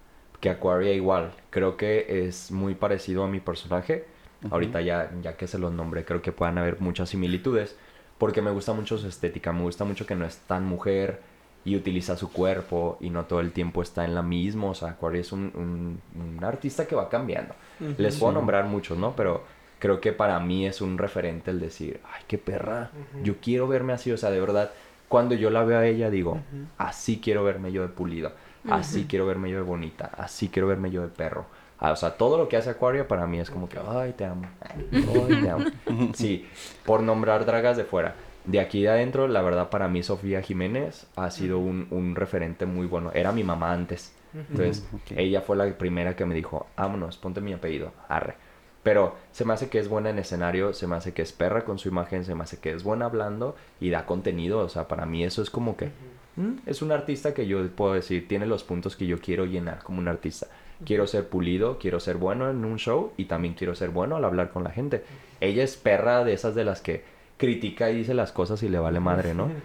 Que 0.42 0.50
Aquaria 0.50 0.92
igual. 0.92 1.32
Creo 1.50 1.78
que 1.78 2.28
es 2.28 2.52
muy 2.52 2.76
parecido 2.76 3.24
a 3.24 3.28
mi 3.30 3.40
personaje. 3.40 4.06
Ahorita 4.52 4.82
ya, 4.82 5.10
ya 5.22 5.38
que 5.38 5.48
se 5.48 5.60
los 5.60 5.72
nombré, 5.72 6.04
creo 6.04 6.22
que 6.22 6.34
puedan 6.34 6.58
haber 6.58 6.82
muchas 6.82 7.08
similitudes. 7.10 7.78
Porque 8.18 8.42
me 8.42 8.52
gusta 8.52 8.74
mucho 8.74 8.98
su 8.98 9.08
estética. 9.08 9.54
Me 9.54 9.62
gusta 9.62 9.86
mucho 9.86 10.06
que 10.06 10.16
no 10.16 10.26
es 10.26 10.40
tan 10.40 10.66
mujer 10.66 11.22
y 11.64 11.78
utiliza 11.78 12.18
su 12.18 12.30
cuerpo 12.34 12.98
y 13.00 13.10
no 13.10 13.24
todo 13.26 13.40
el 13.40 13.54
tiempo 13.54 13.82
está 13.82 14.04
en 14.04 14.14
la 14.14 14.24
misma. 14.24 14.68
O 14.72 14.76
sea, 14.76 14.90
Aquaria 14.90 15.22
es 15.22 15.32
un, 15.32 15.52
un- 15.56 16.02
un 16.38 16.44
artista 16.44 16.86
que 16.86 16.96
va 16.98 17.08
cambiando. 17.08 17.56
Les 17.98 18.18
puedo 18.20 18.34
nombrar 18.34 18.66
muchos, 18.66 18.98
¿no? 18.98 19.16
Pero 19.16 19.44
creo 19.80 20.02
que 20.02 20.12
para 20.12 20.38
mí 20.42 20.66
es 20.66 20.82
un 20.82 20.98
referente 20.98 21.52
el 21.52 21.60
decir, 21.62 22.02
ay, 22.14 22.24
qué 22.28 22.38
perra, 22.38 22.90
yo 23.24 23.36
quiero 23.40 23.68
verme 23.68 23.94
así, 23.94 24.12
o 24.12 24.18
sea, 24.18 24.32
de 24.32 24.40
verdad, 24.42 24.72
cuando 25.08 25.36
yo 25.36 25.50
la 25.50 25.64
veo 25.64 25.80
a 25.80 25.86
ella 25.86 26.10
digo, 26.10 26.40
así 26.78 27.20
quiero 27.20 27.44
verme 27.44 27.72
yo 27.72 27.82
de 27.82 27.90
pulido, 27.90 28.32
así 28.70 29.06
quiero 29.08 29.26
verme 29.26 29.50
yo 29.50 29.58
de 29.58 29.64
bonita, 29.64 30.12
así 30.18 30.50
quiero 30.50 30.68
verme 30.68 30.92
yo 30.92 31.02
de 31.02 31.10
perro. 31.10 31.46
Ah, 31.80 31.92
o 31.92 31.96
sea, 31.96 32.18
todo 32.18 32.38
lo 32.40 32.50
que 32.50 32.58
hace 32.58 32.72
Aquaria 32.72 33.08
para 33.08 33.28
mí 33.28 33.40
es 33.40 33.52
como 33.52 33.70
que, 33.70 33.78
ay, 33.88 34.14
te 34.14 34.26
amo, 34.26 34.48
ay, 34.62 35.42
te 35.42 35.50
amo. 35.50 35.66
Sí, 36.14 36.48
por 36.86 37.04
nombrar 37.04 37.46
dragas 37.46 37.78
de 37.78 37.84
fuera. 37.84 38.16
De 38.46 38.60
aquí 38.60 38.82
de 38.82 38.90
adentro, 38.90 39.28
la 39.28 39.42
verdad, 39.42 39.70
para 39.70 39.88
mí 39.88 40.02
Sofía 40.02 40.42
Jiménez 40.42 41.06
ha 41.16 41.30
sido 41.30 41.60
un, 41.60 41.88
un 41.92 42.16
referente 42.16 42.66
muy 42.66 42.88
bueno. 42.88 43.12
Era 43.14 43.32
mi 43.32 43.44
mamá 43.44 43.74
antes. 43.74 44.14
Entonces, 44.34 44.88
ella 45.16 45.42
fue 45.42 45.56
la 45.56 45.66
primera 45.78 46.16
que 46.16 46.26
me 46.26 46.34
dijo, 46.36 46.68
vámonos, 46.76 47.18
ponte 47.18 47.42
mi 47.42 47.54
apellido, 47.54 47.92
arre. 48.08 48.36
Pero 48.84 49.16
se 49.32 49.44
me 49.44 49.54
hace 49.54 49.70
que 49.70 49.80
es 49.80 49.90
buena 49.90 50.10
en 50.10 50.20
escenario, 50.20 50.74
se 50.74 50.88
me 50.88 50.96
hace 50.96 51.14
que 51.14 51.22
es 51.22 51.34
perra 51.34 51.66
con 51.66 51.78
su 51.78 51.90
imagen, 51.90 52.24
se 52.24 52.36
me 52.36 52.44
hace 52.44 52.60
que 52.60 52.72
es 52.72 52.84
buena 52.84 53.06
hablando 53.06 53.56
y 53.80 53.90
da 53.90 54.06
contenido. 54.06 54.60
O 54.60 54.70
sea, 54.70 54.88
para 54.88 55.06
mí 55.06 55.24
eso 55.24 55.42
es 55.42 55.50
como 55.50 55.76
que 55.76 55.92
mm, 56.38 56.60
es 56.66 56.82
un 56.82 56.92
artista 56.92 57.34
que 57.34 57.48
yo 57.48 57.68
puedo 57.70 57.94
decir, 57.94 58.28
tiene 58.28 58.46
los 58.46 58.64
puntos 58.64 58.96
que 58.96 59.06
yo 59.06 59.20
quiero 59.20 59.46
llenar 59.46 59.84
como 59.84 60.00
un 60.00 60.08
artista. 60.08 60.48
Quiero 60.86 61.08
ser 61.08 61.28
pulido, 61.28 61.80
quiero 61.80 62.00
ser 62.00 62.18
bueno 62.18 62.50
en 62.50 62.64
un 62.64 62.78
show 62.78 63.12
y 63.18 63.26
también 63.26 63.56
quiero 63.56 63.74
ser 63.74 63.90
bueno 63.90 64.16
al 64.16 64.26
hablar 64.26 64.52
con 64.52 64.64
la 64.64 64.70
gente. 64.70 65.04
Ella 65.42 65.64
es 65.64 65.76
perra 65.76 66.24
de 66.24 66.34
esas 66.34 66.54
de 66.54 66.64
las 66.64 66.82
que 66.82 67.04
critica 67.38 67.90
y 67.90 67.98
dice 67.98 68.14
las 68.14 68.32
cosas 68.32 68.62
y 68.64 68.70
le 68.70 68.80
vale 68.80 69.00
madre, 69.00 69.34
¿no? 69.34 69.50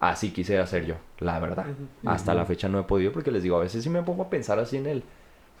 Así 0.00 0.30
quisiera 0.30 0.64
ser 0.66 0.86
yo, 0.86 0.94
la 1.18 1.40
verdad. 1.40 1.66
Hasta 2.04 2.32
la 2.32 2.44
fecha 2.44 2.68
no 2.68 2.78
he 2.78 2.84
podido 2.84 3.10
porque 3.10 3.32
les 3.32 3.42
digo, 3.42 3.56
a 3.56 3.60
veces 3.60 3.82
sí 3.82 3.90
me 3.90 4.02
pongo 4.02 4.22
a 4.22 4.30
pensar 4.30 4.60
así 4.60 4.76
en 4.76 4.86
el, 4.86 5.02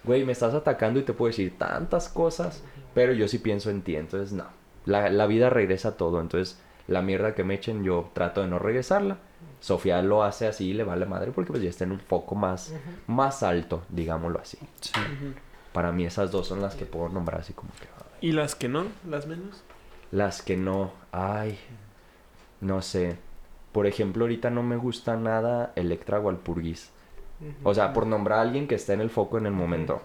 güey, 0.08 0.24
me 0.24 0.32
estás 0.32 0.54
atacando 0.54 0.98
y 0.98 1.02
te 1.04 1.12
puedo 1.12 1.28
decir 1.28 1.56
tantas 1.56 2.08
cosas, 2.08 2.64
pero 2.94 3.12
yo 3.12 3.28
sí 3.28 3.38
pienso 3.38 3.70
en 3.70 3.82
ti, 3.82 3.94
entonces 3.94 4.32
no. 4.32 4.46
La, 4.86 5.10
la 5.10 5.26
vida 5.26 5.50
regresa 5.50 5.96
todo, 5.96 6.20
entonces 6.20 6.58
la 6.88 7.02
mierda 7.02 7.34
que 7.34 7.44
me 7.44 7.54
echen 7.54 7.84
yo 7.84 8.10
trato 8.14 8.40
de 8.40 8.48
no 8.48 8.58
regresarla. 8.58 9.18
Sofía 9.60 10.00
lo 10.02 10.24
hace 10.24 10.46
así 10.46 10.70
y 10.70 10.72
le 10.72 10.82
vale 10.82 11.04
madre 11.04 11.30
porque 11.30 11.52
pues 11.52 11.62
ya 11.62 11.68
está 11.68 11.84
en 11.84 11.92
un 11.92 12.00
foco 12.00 12.34
más, 12.34 12.72
más 13.06 13.42
alto, 13.42 13.82
digámoslo 13.90 14.40
así. 14.40 14.58
Sí. 14.80 14.92
Para 15.72 15.92
mí 15.92 16.06
esas 16.06 16.32
dos 16.32 16.48
son 16.48 16.62
las 16.62 16.74
que 16.74 16.86
puedo 16.86 17.10
nombrar 17.10 17.42
así 17.42 17.52
como 17.52 17.70
que... 17.72 18.26
¿Y 18.26 18.32
las 18.32 18.54
que 18.54 18.68
no? 18.68 18.86
¿Las 19.08 19.26
menos? 19.26 19.62
Las 20.10 20.40
que 20.40 20.56
no, 20.56 20.92
ay, 21.12 21.58
no 22.62 22.80
sé. 22.80 23.18
Por 23.72 23.86
ejemplo, 23.86 24.24
ahorita 24.24 24.48
no 24.48 24.62
me 24.62 24.76
gusta 24.76 25.16
nada 25.16 25.72
Electra 25.76 26.18
Walpurgis. 26.18 26.90
O 27.62 27.74
sea, 27.74 27.92
por 27.92 28.06
nombrar 28.06 28.38
a 28.38 28.42
alguien 28.42 28.66
que 28.66 28.74
está 28.74 28.92
en 28.92 29.00
el 29.00 29.10
foco 29.10 29.38
en 29.38 29.46
el 29.46 29.52
momento. 29.52 30.02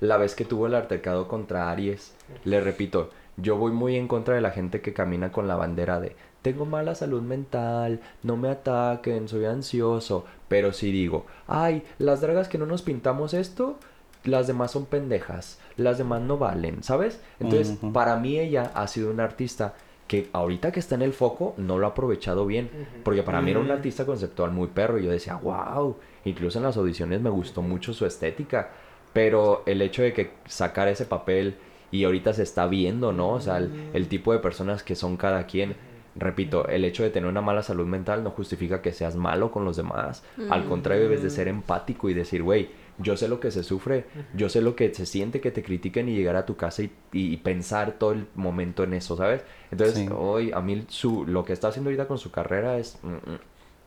La 0.00 0.16
vez 0.16 0.34
que 0.34 0.44
tuvo 0.44 0.66
el 0.66 0.74
altercado 0.74 1.26
contra 1.28 1.70
Aries, 1.70 2.14
le 2.44 2.60
repito, 2.60 3.10
yo 3.36 3.56
voy 3.56 3.72
muy 3.72 3.96
en 3.96 4.08
contra 4.08 4.34
de 4.34 4.40
la 4.40 4.50
gente 4.50 4.80
que 4.80 4.92
camina 4.92 5.32
con 5.32 5.48
la 5.48 5.56
bandera 5.56 6.00
de 6.00 6.16
tengo 6.42 6.64
mala 6.64 6.94
salud 6.94 7.22
mental, 7.22 8.00
no 8.22 8.36
me 8.36 8.48
ataquen, 8.48 9.28
soy 9.28 9.44
ansioso. 9.44 10.24
Pero 10.48 10.72
si 10.72 10.92
digo, 10.92 11.26
ay, 11.46 11.82
las 11.98 12.20
dragas 12.20 12.48
que 12.48 12.58
no 12.58 12.66
nos 12.66 12.82
pintamos 12.82 13.34
esto, 13.34 13.76
las 14.24 14.46
demás 14.46 14.70
son 14.70 14.86
pendejas, 14.86 15.58
las 15.76 15.98
demás 15.98 16.22
no 16.22 16.38
valen, 16.38 16.82
¿sabes? 16.82 17.20
Entonces, 17.40 17.78
para 17.92 18.16
mí 18.16 18.38
ella 18.38 18.70
ha 18.74 18.86
sido 18.86 19.10
una 19.10 19.24
artista 19.24 19.74
que 20.08 20.28
ahorita 20.32 20.72
que 20.72 20.80
está 20.80 20.96
en 20.96 21.02
el 21.02 21.12
foco 21.12 21.54
no 21.58 21.78
lo 21.78 21.86
ha 21.86 21.90
aprovechado 21.90 22.44
bien. 22.46 22.70
Porque 23.04 23.22
para 23.22 23.40
mí 23.40 23.50
era 23.52 23.60
un 23.60 23.66
Ujú. 23.66 23.74
artista 23.74 24.04
conceptual 24.04 24.50
muy 24.50 24.66
perro. 24.68 24.98
Y 24.98 25.04
yo 25.04 25.10
decía, 25.12 25.36
wow. 25.36 25.96
Incluso 26.24 26.58
en 26.58 26.64
las 26.64 26.76
audiciones 26.76 27.20
me 27.20 27.30
gustó 27.30 27.62
mucho 27.62 27.92
su 27.92 28.04
estética. 28.06 28.70
Pero 29.12 29.62
el 29.66 29.80
hecho 29.82 30.02
de 30.02 30.12
que 30.12 30.30
sacar 30.46 30.88
ese 30.88 31.04
papel 31.04 31.54
y 31.90 32.04
ahorita 32.04 32.32
se 32.32 32.42
está 32.42 32.66
viendo, 32.66 33.12
¿no? 33.12 33.30
O 33.30 33.40
sea, 33.40 33.58
el, 33.58 33.70
el 33.92 34.08
tipo 34.08 34.32
de 34.32 34.38
personas 34.40 34.82
que 34.82 34.94
son 34.96 35.16
cada 35.16 35.44
quien. 35.46 35.76
Repito, 36.16 36.66
el 36.68 36.84
hecho 36.84 37.02
de 37.04 37.10
tener 37.10 37.28
una 37.30 37.40
mala 37.40 37.62
salud 37.62 37.86
mental 37.86 38.24
no 38.24 38.30
justifica 38.30 38.82
que 38.82 38.92
seas 38.92 39.14
malo 39.14 39.52
con 39.52 39.64
los 39.64 39.76
demás. 39.76 40.24
Al 40.50 40.64
contrario, 40.64 41.04
debes 41.04 41.22
de 41.22 41.30
ser 41.30 41.46
empático 41.48 42.08
y 42.08 42.14
decir, 42.14 42.42
güey, 42.42 42.70
yo 42.98 43.16
sé 43.16 43.28
lo 43.28 43.38
que 43.40 43.50
se 43.50 43.62
sufre, 43.62 44.06
yo 44.34 44.48
sé 44.48 44.60
lo 44.60 44.74
que 44.76 44.92
se 44.92 45.06
siente 45.06 45.40
que 45.40 45.50
te 45.50 45.62
critiquen 45.62 46.08
y 46.08 46.14
llegar 46.16 46.36
a 46.36 46.44
tu 46.46 46.56
casa 46.56 46.82
y, 46.82 46.90
y 47.12 47.36
pensar 47.38 47.92
todo 47.92 48.12
el 48.12 48.26
momento 48.34 48.82
en 48.84 48.94
eso, 48.94 49.16
¿sabes? 49.16 49.42
Entonces, 49.70 49.96
Sí. 49.96 50.08
hoy 50.14 50.50
a 50.52 50.60
mí 50.60 50.84
su, 50.88 51.24
lo 51.26 51.44
que 51.44 51.52
está 51.52 51.68
haciendo 51.68 51.90
ahorita 51.90 52.06
con 52.08 52.18
su 52.18 52.30
carrera 52.30 52.76
es, 52.78 52.98
mm, 53.02 53.08
mm, 53.08 53.38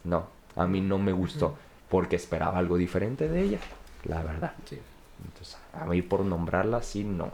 no, 0.05 0.27
a 0.55 0.65
mí 0.67 0.81
no 0.81 0.97
me 0.97 1.11
gustó 1.11 1.57
porque 1.89 2.15
esperaba 2.15 2.57
algo 2.57 2.77
diferente 2.77 3.27
de 3.27 3.41
ella, 3.41 3.59
la 4.05 4.23
verdad. 4.23 4.53
Sí. 4.65 4.77
Entonces, 5.25 5.57
a 5.73 5.85
mí 5.85 6.01
por 6.01 6.21
nombrarla, 6.25 6.81
sí, 6.81 7.03
no. 7.03 7.31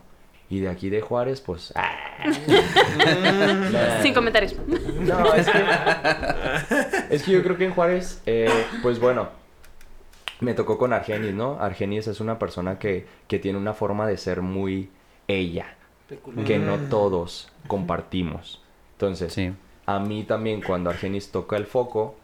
Y 0.49 0.61
de 0.61 0.69
aquí 0.69 0.89
de 0.89 1.01
Juárez, 1.01 1.41
pues... 1.41 1.73
ah. 1.75 1.91
Sin 4.01 4.13
comentarios. 4.13 4.55
No, 5.01 5.33
es 5.33 5.47
que... 5.49 5.63
es 7.09 7.23
que 7.23 7.31
yo 7.31 7.43
creo 7.43 7.57
que 7.57 7.65
en 7.65 7.73
Juárez, 7.73 8.21
eh, 8.25 8.49
pues 8.81 8.99
bueno, 8.99 9.29
me 10.39 10.53
tocó 10.53 10.77
con 10.77 10.93
Argenis, 10.93 11.33
¿no? 11.33 11.57
Argenis 11.59 12.07
es 12.07 12.19
una 12.19 12.37
persona 12.39 12.77
que, 12.79 13.05
que 13.27 13.39
tiene 13.39 13.57
una 13.57 13.73
forma 13.73 14.07
de 14.07 14.17
ser 14.17 14.41
muy 14.41 14.89
ella, 15.27 15.75
Peculiar. 16.07 16.45
que 16.45 16.59
no 16.59 16.77
todos 16.89 17.51
compartimos. 17.67 18.61
Entonces, 18.93 19.33
Sí. 19.33 19.53
a 19.85 19.99
mí 19.99 20.23
también 20.23 20.61
cuando 20.61 20.89
Argenis 20.89 21.31
toca 21.31 21.57
el 21.57 21.65
foco, 21.65 22.15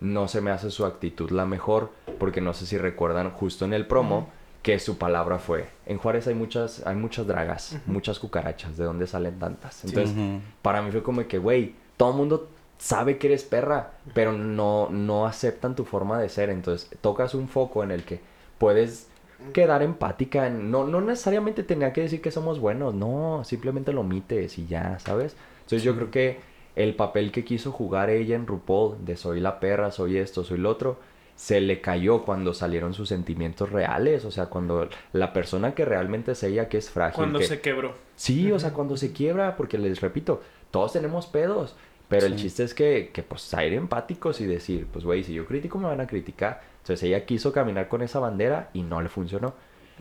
no 0.00 0.26
se 0.28 0.40
me 0.40 0.50
hace 0.50 0.70
su 0.70 0.84
actitud 0.84 1.30
la 1.30 1.46
mejor, 1.46 1.90
porque 2.18 2.40
no 2.40 2.54
sé 2.54 2.66
si 2.66 2.76
recuerdan 2.78 3.30
justo 3.30 3.64
en 3.64 3.72
el 3.72 3.86
promo 3.86 4.28
que 4.62 4.78
su 4.78 4.96
palabra 4.96 5.38
fue, 5.38 5.68
en 5.86 5.98
Juárez 5.98 6.28
hay 6.28 6.34
muchas, 6.34 6.86
hay 6.86 6.94
muchas 6.94 7.26
dragas, 7.26 7.78
muchas 7.86 8.18
cucarachas, 8.20 8.76
¿de 8.76 8.84
dónde 8.84 9.06
salen 9.08 9.38
tantas? 9.40 9.84
Entonces, 9.84 10.14
para 10.62 10.82
mí 10.82 10.90
fue 10.92 11.02
como 11.02 11.26
que, 11.26 11.38
güey, 11.38 11.74
todo 11.96 12.10
el 12.12 12.16
mundo 12.16 12.48
sabe 12.82 13.16
que 13.16 13.28
eres 13.28 13.44
perra, 13.44 13.92
pero 14.12 14.32
no, 14.32 14.88
no 14.90 15.24
aceptan 15.24 15.76
tu 15.76 15.84
forma 15.84 16.20
de 16.20 16.28
ser. 16.28 16.50
Entonces, 16.50 16.90
tocas 17.00 17.32
un 17.32 17.46
foco 17.46 17.84
en 17.84 17.92
el 17.92 18.02
que 18.02 18.20
puedes 18.58 19.08
quedar 19.52 19.82
empática. 19.82 20.50
no, 20.50 20.84
no 20.84 21.00
necesariamente 21.00 21.62
tenía 21.62 21.92
que 21.92 22.00
decir 22.00 22.20
que 22.20 22.32
somos 22.32 22.58
buenos, 22.58 22.92
no, 22.92 23.44
simplemente 23.44 23.92
lo 23.92 24.00
omites 24.00 24.58
y 24.58 24.66
ya, 24.66 24.98
¿sabes? 24.98 25.36
Entonces, 25.60 25.84
yo 25.84 25.94
creo 25.94 26.10
que 26.10 26.40
el 26.74 26.96
papel 26.96 27.30
que 27.30 27.44
quiso 27.44 27.70
jugar 27.70 28.10
ella 28.10 28.34
en 28.34 28.48
RuPaul, 28.48 29.04
de 29.04 29.16
soy 29.16 29.38
la 29.38 29.60
perra, 29.60 29.92
soy 29.92 30.16
esto, 30.16 30.42
soy 30.42 30.58
lo 30.58 30.68
otro, 30.68 30.98
se 31.36 31.60
le 31.60 31.80
cayó 31.80 32.24
cuando 32.24 32.52
salieron 32.52 32.94
sus 32.94 33.08
sentimientos 33.08 33.70
reales. 33.70 34.24
O 34.24 34.32
sea, 34.32 34.46
cuando 34.46 34.88
la 35.12 35.32
persona 35.32 35.76
que 35.76 35.84
realmente 35.84 36.32
es 36.32 36.42
ella, 36.42 36.68
que 36.68 36.78
es 36.78 36.90
frágil, 36.90 37.14
Cuando 37.14 37.38
que, 37.38 37.44
se 37.44 37.60
quebró. 37.60 37.94
Sí, 38.16 38.50
o 38.50 38.58
sea, 38.58 38.72
cuando 38.72 38.96
se 38.96 39.12
quiebra, 39.12 39.56
porque 39.56 39.78
les 39.78 40.00
repito, 40.00 40.42
todos 40.72 40.92
tenemos 40.92 41.26
pedos, 41.26 41.76
pero 42.12 42.26
el 42.26 42.36
chiste 42.36 42.62
es 42.64 42.74
que, 42.74 43.10
que 43.12 43.22
pues 43.22 43.42
ser 43.42 43.72
empáticos 43.72 44.40
y 44.40 44.46
decir, 44.46 44.86
pues 44.92 45.04
güey, 45.04 45.24
si 45.24 45.34
yo 45.34 45.44
critico 45.46 45.78
me 45.78 45.88
van 45.88 46.00
a 46.00 46.06
criticar. 46.06 46.62
Entonces 46.82 47.02
ella 47.04 47.24
quiso 47.24 47.52
caminar 47.52 47.88
con 47.88 48.02
esa 48.02 48.18
bandera 48.20 48.70
y 48.72 48.82
no 48.82 49.00
le 49.02 49.08
funcionó. 49.08 49.54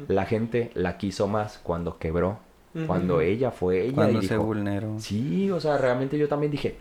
La 0.07 0.25
gente 0.25 0.71
la 0.73 0.97
quiso 0.97 1.27
más 1.27 1.59
cuando 1.61 1.97
quebró, 1.99 2.39
cuando 2.87 3.21
ella 3.21 3.51
fue 3.51 3.81
ella 3.85 3.95
Cuando 3.95 4.19
y 4.21 4.25
se 4.27 4.33
dijo, 4.35 4.45
vulneró. 4.45 4.95
sí, 4.99 5.51
o 5.51 5.59
sea, 5.59 5.77
realmente 5.77 6.17
yo 6.17 6.27
también 6.27 6.51
dije, 6.51 6.77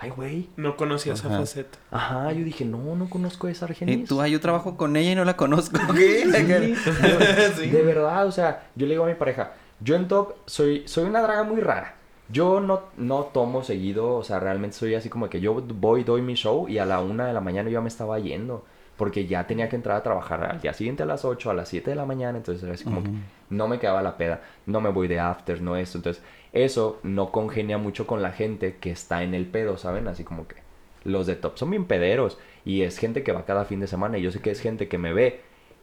ay 0.00 0.10
güey, 0.10 0.48
No 0.56 0.76
conocía 0.76 1.12
esa 1.12 1.28
faceta. 1.28 1.78
ajá, 1.90 2.32
yo 2.32 2.44
dije, 2.44 2.64
no, 2.64 2.96
no 2.96 3.08
conozco 3.10 3.46
a 3.46 3.50
esa 3.50 3.66
Y 3.66 3.70
Argenis. 3.70 4.08
tú, 4.08 4.24
yo 4.24 4.40
trabajo 4.40 4.76
con 4.76 4.96
ella 4.96 5.12
y 5.12 5.14
no 5.14 5.24
la 5.24 5.36
conozco. 5.36 5.78
Sí, 5.94 6.22
Sí. 7.56 7.68
De 7.68 7.82
verdad, 7.82 8.26
o 8.26 8.32
sea, 8.32 8.68
yo 8.74 8.86
le 8.86 8.94
digo 8.94 9.04
a 9.04 9.08
mi 9.08 9.14
pareja, 9.14 9.52
yo 9.80 9.94
en 9.94 10.08
top 10.08 10.34
soy, 10.46 10.82
soy 10.86 11.04
una 11.04 11.20
draga 11.22 11.44
muy 11.44 11.60
rara. 11.60 11.94
Yo 12.30 12.60
no, 12.60 12.82
no 12.96 13.24
tomo 13.24 13.62
seguido, 13.62 14.16
o 14.16 14.22
sea, 14.22 14.38
realmente 14.38 14.76
soy 14.76 14.94
así 14.94 15.08
como 15.08 15.30
que 15.30 15.40
yo 15.40 15.54
voy, 15.54 16.04
doy 16.04 16.22
mi 16.22 16.34
show 16.34 16.68
y 16.68 16.78
a 16.78 16.84
la 16.84 17.00
una 17.00 17.26
de 17.26 17.32
la 17.32 17.40
mañana 17.40 17.70
yo 17.70 17.74
ya 17.74 17.80
me 17.80 17.88
estaba 17.88 18.18
yendo. 18.18 18.64
Porque 18.96 19.26
ya 19.26 19.46
tenía 19.46 19.68
que 19.68 19.76
entrar 19.76 19.96
a 19.96 20.02
trabajar 20.02 20.42
al 20.42 20.60
día 20.60 20.72
siguiente 20.72 21.04
a 21.04 21.06
las 21.06 21.24
8, 21.24 21.50
a 21.50 21.54
las 21.54 21.68
7 21.68 21.90
de 21.90 21.94
la 21.94 22.04
mañana. 22.04 22.36
Entonces 22.36 22.64
era 22.64 22.74
así 22.74 22.82
como 22.82 23.04
que 23.04 23.10
no 23.48 23.68
me 23.68 23.78
quedaba 23.78 24.02
la 24.02 24.16
peda, 24.16 24.42
no 24.66 24.80
me 24.80 24.90
voy 24.90 25.06
de 25.06 25.20
after, 25.20 25.62
no 25.62 25.76
esto. 25.76 25.98
Entonces 25.98 26.20
eso 26.52 26.98
no 27.04 27.30
congenia 27.30 27.78
mucho 27.78 28.08
con 28.08 28.22
la 28.22 28.32
gente 28.32 28.76
que 28.80 28.90
está 28.90 29.22
en 29.22 29.34
el 29.34 29.46
pedo, 29.46 29.76
¿saben? 29.76 30.08
Así 30.08 30.24
como 30.24 30.48
que 30.48 30.56
los 31.04 31.26
de 31.26 31.36
top 31.36 31.56
son 31.58 31.70
bien 31.70 31.84
pederos 31.84 32.38
y 32.64 32.82
es 32.82 32.98
gente 32.98 33.22
que 33.22 33.32
va 33.32 33.44
cada 33.44 33.64
fin 33.64 33.80
de 33.80 33.86
semana 33.86 34.18
y 34.18 34.22
yo 34.22 34.30
sé 34.30 34.40
que 34.40 34.50
es 34.50 34.60
gente 34.60 34.88
que 34.88 34.98
me 34.98 35.12
ve, 35.12 35.42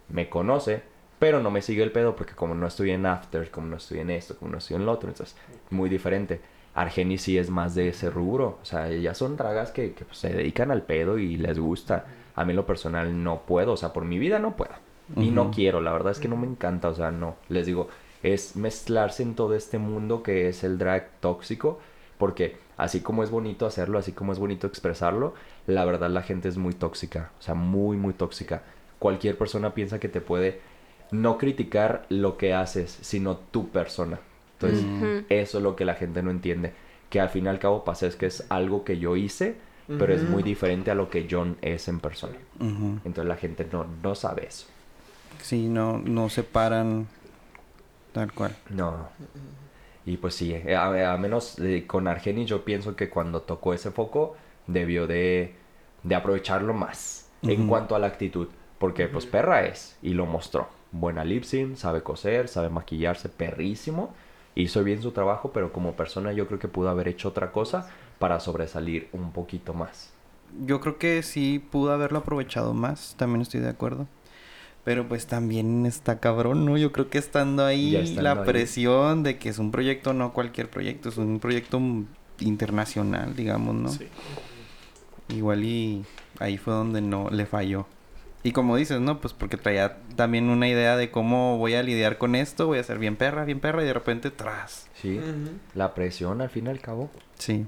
me 0.09 0.29
conoce, 0.29 0.83
pero 1.19 1.41
no 1.41 1.51
me 1.51 1.61
sigue 1.61 1.83
el 1.83 1.91
pedo 1.91 2.15
porque 2.15 2.33
como 2.33 2.55
no 2.55 2.67
estoy 2.67 2.91
en 2.91 3.05
after, 3.05 3.49
como 3.51 3.67
no 3.67 3.77
estoy 3.77 3.99
en 3.99 4.09
esto, 4.09 4.37
como 4.37 4.51
no 4.51 4.57
estoy 4.57 4.77
en 4.77 4.85
lo 4.85 4.91
otro, 4.91 5.09
entonces 5.09 5.35
muy 5.69 5.89
diferente. 5.89 6.41
Argenis 6.73 7.21
sí 7.21 7.37
es 7.37 7.49
más 7.49 7.73
de 7.73 7.87
ese 7.87 8.09
rubro, 8.09 8.59
o 8.61 8.65
sea, 8.65 8.89
ellas 8.89 9.17
son 9.17 9.37
dragas 9.37 9.71
que, 9.71 9.93
que, 9.93 10.03
pues, 10.03 10.17
se 10.17 10.29
dedican 10.29 10.71
al 10.71 10.83
pedo 10.83 11.17
y 11.17 11.37
les 11.37 11.57
gusta. 11.57 12.05
A 12.35 12.43
mí 12.43 12.51
en 12.51 12.57
lo 12.57 12.65
personal 12.65 13.23
no 13.23 13.43
puedo, 13.43 13.71
o 13.73 13.77
sea, 13.77 13.93
por 13.93 14.03
mi 14.03 14.19
vida 14.19 14.39
no 14.39 14.57
puedo. 14.57 14.73
Y 15.15 15.29
no 15.29 15.51
quiero, 15.51 15.81
la 15.81 15.93
verdad 15.93 16.11
es 16.11 16.19
que 16.19 16.27
no 16.27 16.35
me 16.35 16.47
encanta, 16.47 16.89
o 16.89 16.95
sea, 16.95 17.11
no. 17.11 17.35
Les 17.47 17.67
digo, 17.67 17.87
es 18.23 18.55
mezclarse 18.55 19.21
en 19.21 19.35
todo 19.35 19.53
este 19.53 19.77
mundo 19.77 20.23
que 20.23 20.49
es 20.49 20.63
el 20.63 20.79
drag 20.79 21.11
tóxico, 21.19 21.79
porque 22.17 22.57
así 22.75 23.01
como 23.01 23.23
es 23.23 23.29
bonito 23.29 23.67
hacerlo, 23.67 23.99
así 23.99 24.13
como 24.13 24.33
es 24.33 24.39
bonito 24.39 24.65
expresarlo, 24.65 25.35
la 25.67 25.85
verdad 25.85 26.09
la 26.09 26.23
gente 26.23 26.49
es 26.49 26.57
muy 26.57 26.73
tóxica, 26.73 27.31
o 27.39 27.41
sea, 27.41 27.53
muy, 27.53 27.97
muy 27.97 28.13
tóxica. 28.13 28.63
Cualquier 28.99 29.37
persona 29.37 29.75
piensa 29.75 29.99
que 29.99 30.09
te 30.09 30.21
puede 30.21 30.59
no 31.21 31.37
criticar 31.37 32.05
lo 32.09 32.37
que 32.37 32.53
haces, 32.53 32.97
sino 33.01 33.37
tu 33.37 33.69
persona. 33.69 34.19
Entonces, 34.53 34.85
Ujú. 34.85 35.25
eso 35.29 35.57
es 35.57 35.63
lo 35.63 35.75
que 35.75 35.85
la 35.85 35.95
gente 35.95 36.21
no 36.23 36.31
entiende. 36.31 36.73
Que 37.09 37.19
al 37.19 37.29
fin 37.29 37.45
y 37.45 37.47
al 37.49 37.59
cabo 37.59 37.83
pasa 37.83 38.07
es 38.07 38.15
que 38.15 38.25
es 38.25 38.45
algo 38.49 38.83
que 38.83 38.97
yo 38.97 39.15
hice, 39.15 39.55
pero 39.87 40.13
es 40.13 40.23
muy 40.23 40.41
diferente 40.43 40.89
a 40.91 40.95
lo 40.95 41.09
que 41.09 41.27
John 41.29 41.57
es 41.61 41.87
en 41.87 41.99
persona. 41.99 42.37
Entonces 42.59 43.25
la 43.25 43.35
gente 43.35 43.67
no, 43.71 43.85
no 44.01 44.15
sabe 44.15 44.47
eso. 44.47 44.67
Sí, 45.41 45.67
no, 45.67 45.99
no 45.99 46.29
separan 46.29 47.07
tal 48.13 48.31
cual. 48.33 48.55
No. 48.69 49.09
Y 50.05 50.17
pues 50.17 50.35
sí, 50.35 50.53
eh, 50.53 50.75
a, 50.75 51.13
a 51.13 51.17
menos 51.17 51.59
eh, 51.59 51.85
con 51.87 52.07
Argenis 52.07 52.47
yo 52.47 52.63
pienso 52.63 52.95
que 52.95 53.09
cuando 53.09 53.41
tocó 53.41 53.73
ese 53.73 53.91
foco 53.91 54.35
debió 54.67 55.07
de, 55.07 55.55
de 56.03 56.15
aprovecharlo 56.15 56.73
más 56.73 57.29
en 57.43 57.67
cuanto 57.67 57.95
a 57.95 57.99
la 57.99 58.07
actitud. 58.07 58.47
Porque 58.79 59.07
pues 59.07 59.25
perra 59.25 59.65
es 59.65 59.97
y 60.01 60.13
lo 60.13 60.25
mostró. 60.25 60.67
Buena 60.97 61.25
lip 61.25 61.43
sync, 61.43 61.75
sabe 61.75 62.03
coser, 62.03 62.47
sabe 62.47 62.69
maquillarse, 62.69 63.27
perrísimo. 63.27 64.13
Hizo 64.55 64.81
bien 64.81 65.01
su 65.01 65.11
trabajo, 65.11 65.51
pero 65.51 65.73
como 65.73 65.91
persona 65.97 66.31
yo 66.31 66.47
creo 66.47 66.57
que 66.57 66.69
pudo 66.69 66.87
haber 66.87 67.09
hecho 67.09 67.27
otra 67.27 67.51
cosa 67.51 67.89
para 68.17 68.39
sobresalir 68.39 69.09
un 69.11 69.33
poquito 69.33 69.73
más. 69.73 70.13
Yo 70.65 70.79
creo 70.79 70.97
que 70.97 71.21
sí 71.21 71.59
pudo 71.59 71.91
haberlo 71.91 72.19
aprovechado 72.19 72.73
más, 72.73 73.15
también 73.17 73.41
estoy 73.41 73.59
de 73.59 73.67
acuerdo. 73.67 74.07
Pero 74.85 75.05
pues 75.05 75.27
también 75.27 75.85
está 75.85 76.21
cabrón, 76.21 76.65
¿no? 76.65 76.77
Yo 76.77 76.93
creo 76.93 77.09
que 77.09 77.17
estando 77.17 77.65
ahí, 77.65 77.97
estando 77.97 78.21
la 78.21 78.31
ahí. 78.31 78.45
presión 78.45 79.23
de 79.23 79.37
que 79.37 79.49
es 79.49 79.59
un 79.59 79.71
proyecto, 79.71 80.13
no 80.13 80.31
cualquier 80.31 80.69
proyecto, 80.69 81.09
es 81.09 81.17
un 81.17 81.41
proyecto 81.41 81.81
internacional, 82.39 83.35
digamos, 83.35 83.75
¿no? 83.75 83.89
Sí. 83.89 84.07
Igual 85.27 85.65
y 85.65 86.05
ahí 86.39 86.57
fue 86.57 86.73
donde 86.73 87.01
no 87.01 87.29
le 87.31 87.45
falló. 87.45 87.85
Y 88.45 88.51
como 88.51 88.75
dices, 88.75 89.01
¿no? 89.01 89.19
Pues 89.19 89.33
porque 89.33 89.57
traía 89.57 89.97
también 90.15 90.49
una 90.51 90.67
idea 90.67 90.97
de 90.97 91.09
cómo 91.09 91.57
voy 91.57 91.73
a 91.73 91.81
lidiar 91.81 92.19
con 92.19 92.35
esto, 92.35 92.67
voy 92.67 92.77
a 92.77 92.83
ser 92.83 92.99
bien 92.99 93.15
perra, 93.15 93.43
bien 93.43 93.59
perra, 93.59 93.81
y 93.81 93.87
de 93.87 93.93
repente 93.93 94.29
tras. 94.29 94.87
Sí, 95.01 95.19
la 95.73 95.95
presión 95.95 96.41
al 96.41 96.51
fin 96.51 96.67
y 96.67 96.69
al 96.69 96.79
cabo. 96.79 97.09
Sí. 97.39 97.65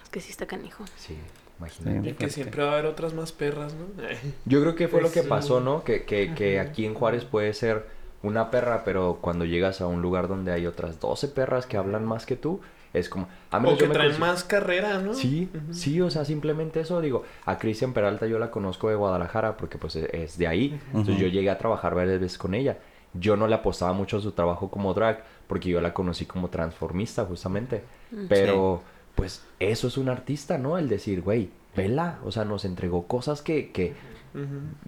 Es 0.00 0.08
que 0.10 0.20
sí 0.20 0.30
está 0.30 0.46
canijo. 0.46 0.84
Sí, 0.96 1.16
imagínate. 1.58 2.02
Sí. 2.02 2.08
Y 2.10 2.12
que 2.12 2.30
siempre 2.30 2.62
va 2.62 2.70
a 2.70 2.72
haber 2.74 2.86
otras 2.86 3.14
más 3.14 3.32
perras, 3.32 3.74
¿no? 3.74 3.86
Yo 4.44 4.60
creo 4.60 4.76
que 4.76 4.86
fue 4.86 5.00
Pues 5.00 5.12
lo 5.12 5.22
que 5.22 5.28
pasó, 5.28 5.60
¿no? 5.60 5.82
Que, 5.82 6.04
que, 6.04 6.32
que 6.34 6.60
aquí 6.60 6.86
en 6.86 6.94
Juárez 6.94 7.24
puede 7.24 7.52
ser 7.52 7.88
una 8.22 8.52
perra, 8.52 8.84
pero 8.84 9.18
cuando 9.20 9.44
llegas 9.44 9.80
a 9.80 9.88
un 9.88 10.02
lugar 10.02 10.28
donde 10.28 10.52
hay 10.52 10.68
otras 10.68 11.00
12 11.00 11.26
perras 11.28 11.66
que 11.66 11.76
hablan 11.76 12.04
más 12.04 12.26
que 12.26 12.36
tú, 12.36 12.60
es 12.92 13.08
como... 13.08 13.28
A 13.50 13.58
menos 13.58 13.74
O 13.74 13.78
que 13.78 13.82
yo 13.84 13.88
me 13.88 13.94
traen 13.94 14.18
más 14.20 14.44
carrera, 14.44 14.98
¿no? 14.98 15.14
Sí, 15.14 15.48
sí, 15.70 16.00
o 16.00 16.10
sea, 16.10 16.24
simplemente 16.24 16.80
eso, 16.80 17.00
digo, 17.00 17.24
a 17.46 17.58
Cristian 17.58 17.92
Peralta 17.92 18.26
yo 18.26 18.38
la 18.38 18.50
conozco 18.50 18.88
de 18.88 18.94
Guadalajara 18.96 19.56
porque 19.56 19.78
pues 19.78 19.96
e- 19.96 20.10
es 20.24 20.38
de 20.38 20.46
ahí, 20.46 20.80
entonces 20.88 21.18
yo 21.18 21.28
llegué 21.28 21.50
a 21.50 21.58
trabajar 21.58 21.94
varias 21.94 22.20
veces 22.20 22.38
con 22.38 22.54
ella. 22.54 22.78
Yo 23.14 23.36
no 23.36 23.46
le 23.46 23.54
apostaba 23.54 23.92
mucho 23.92 24.16
a 24.16 24.20
su 24.20 24.32
trabajo 24.32 24.70
como 24.70 24.94
drag 24.94 25.22
porque 25.46 25.68
yo 25.68 25.80
la 25.80 25.92
conocí 25.92 26.24
como 26.26 26.48
transformista 26.48 27.24
justamente, 27.24 27.84
Mm. 28.10 28.26
pero 28.28 28.82
pues 29.14 29.44
eso 29.60 29.88
es 29.88 29.98
un 29.98 30.08
artista, 30.08 30.56
¿no? 30.58 30.78
El 30.78 30.88
decir, 30.88 31.20
güey, 31.22 31.50
vela, 31.76 32.18
o 32.24 32.32
sea, 32.32 32.44
nos 32.46 32.64
entregó 32.64 33.06
cosas 33.06 33.42
que, 33.42 33.70
que 33.70 33.94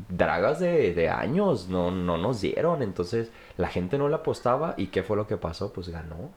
dragas 0.08 0.58
de, 0.60 0.94
de 0.94 1.08
años 1.10 1.68
no, 1.68 1.90
no 1.90 2.16
nos 2.18 2.40
dieron, 2.40 2.82
entonces 2.82 3.30
la 3.56 3.68
gente 3.68 3.98
no 3.98 4.08
le 4.08 4.14
apostaba 4.16 4.74
y 4.78 4.86
¿qué 4.88 5.02
fue 5.02 5.16
lo 5.16 5.26
que 5.26 5.36
pasó? 5.36 5.72
Pues 5.72 5.88
ganó, 5.88 6.30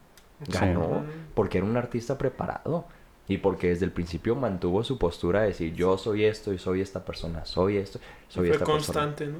ganó, 0.46 1.04
porque 1.34 1.58
era 1.58 1.66
un 1.66 1.76
artista 1.76 2.16
preparado 2.18 2.86
y 3.26 3.38
porque 3.38 3.68
desde 3.68 3.84
el 3.84 3.92
principio 3.92 4.34
mantuvo 4.36 4.82
su 4.84 4.98
postura 4.98 5.42
de 5.42 5.48
decir 5.48 5.74
yo 5.74 5.98
soy 5.98 6.24
esto 6.24 6.52
y 6.52 6.58
soy 6.58 6.80
esta 6.80 7.04
persona, 7.04 7.44
soy 7.44 7.76
esto, 7.76 7.98
soy 8.28 8.48
Fue 8.48 8.56
esta 8.56 8.64
persona. 8.66 8.76
constante, 9.10 9.26
¿no? 9.26 9.38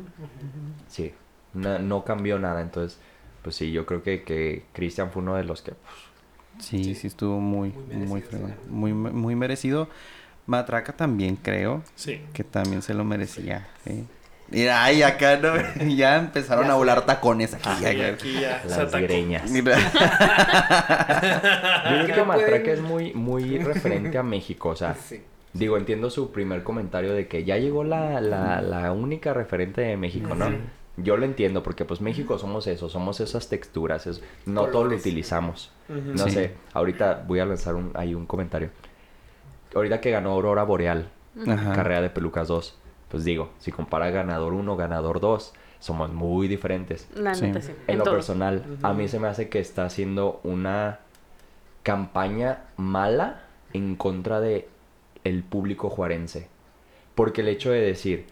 Sí, 0.89 1.13
no, 1.55 1.79
no 1.79 2.05
cambió 2.05 2.39
nada, 2.39 2.61
entonces 2.61 2.99
pues 3.43 3.57
sí, 3.57 3.71
yo 3.73 3.87
creo 3.87 4.03
que, 4.03 4.25
que 4.25 4.65
Cristian 4.73 5.11
fue 5.11 5.23
uno 5.23 5.37
de 5.37 5.45
los 5.45 5.63
que... 5.63 5.73
pues, 5.73 6.67
Sí, 6.67 6.95
sí, 6.97 7.07
estuvo 7.07 7.39
muy, 7.41 7.71
Muy 7.71 7.85
muy, 7.95 8.21
merecido, 8.21 8.29
fregón. 8.31 8.51
sí. 8.51 8.57
muy, 8.69 8.93
muy 8.93 9.37
merecido. 9.37 9.89
Matraca 10.47 10.97
también 10.97 11.37
creo 11.37 11.83
Sí. 11.95 12.21
que 12.33 12.43
también 12.43 12.83
se 12.83 12.95
lo 12.95 13.05
merecía. 13.05 13.69
¿sí? 13.85 14.07
Mira, 14.51 14.83
ay, 14.83 15.03
acá 15.03 15.37
no, 15.37 15.53
ya 15.95 16.17
empezaron 16.17 16.67
Ya 16.67 16.73
a 16.73 16.77
volar 16.77 17.05
tacones 17.05 17.53
aquí. 17.55 17.69
Aquí 17.85 18.41
ya 18.41 18.63
Las 18.67 18.93
greñas. 18.93 19.51
Mira. 19.51 19.77
Yo 21.91 22.05
creo 22.05 22.15
que 22.15 22.25
Matraca 22.25 22.71
es 22.73 22.81
muy, 22.81 23.13
muy 23.15 23.59
referente 23.65 24.17
a 24.19 24.23
México, 24.23 24.71
o 24.71 24.77
sea, 24.77 24.95
Sí. 24.95 25.23
digo, 25.53 25.77
entiendo 25.77 26.11
su 26.11 26.33
primer 26.33 26.63
comentario 26.63 27.13
de 27.13 27.29
que 27.29 27.45
ya 27.45 27.57
llegó 27.59 27.85
la, 27.85 28.21
la, 28.21 28.61
la 28.63 28.93
única 28.93 29.35
referente 29.35 29.81
de 29.83 29.97
México, 29.97 30.35
¿no? 30.35 30.51
Yo 30.97 31.17
lo 31.17 31.25
entiendo 31.25 31.63
porque 31.63 31.85
pues 31.85 32.01
México 32.01 32.39
somos 32.39 32.67
eso, 32.67 32.89
somos 32.89 33.21
esas 33.21 33.49
texturas, 33.49 34.07
es- 34.09 34.21
no 34.47 34.67
todo 34.67 34.85
lo 34.85 34.97
utilizamos. 34.97 35.71
No 35.89 36.25
Sí. 36.25 36.31
sé, 36.33 36.53
ahorita 36.73 37.23
voy 37.27 37.39
a 37.39 37.45
lanzar 37.45 37.75
un, 37.77 37.93
ahí 37.95 38.15
un 38.15 38.27
comentario. 38.27 38.71
Ahorita 39.75 40.01
que 40.01 40.11
ganó 40.11 40.31
Aurora 40.33 40.65
Boreal, 40.65 41.09
Ajá. 41.47 41.73
carrera 41.73 42.01
de 42.01 42.11
pelucas 42.11 42.49
2, 42.49 42.77
pues 43.09 43.25
digo, 43.25 43.51
si 43.59 43.73
compara 43.73 44.11
ganador 44.11 44.53
1, 44.53 44.77
ganador 44.77 45.21
2, 45.21 45.53
somos 45.81 46.13
muy 46.13 46.49
diferentes. 46.49 47.09
La 47.15 47.35
Sí. 47.35 47.47
neta, 47.47 47.61
sí. 47.61 47.73
En, 47.87 47.93
En 47.93 47.99
lo 47.99 48.05
todo. 48.05 48.15
personal, 48.15 48.65
a 48.83 48.93
mí 48.93 49.09
se 49.09 49.19
me 49.21 49.29
hace 49.29 49.49
que 49.49 49.59
está 49.61 49.85
haciendo 49.85 50.41
una 50.45 50.99
campaña 51.83 52.65
mala 52.77 53.43
en 53.73 53.97
contra 53.97 54.41
de 54.41 54.69
el 55.25 55.43
público 55.43 55.89
juarense. 55.91 56.49
Porque 57.15 57.41
el 57.41 57.49
hecho 57.49 57.71
de 57.71 57.81
decir, 57.81 58.27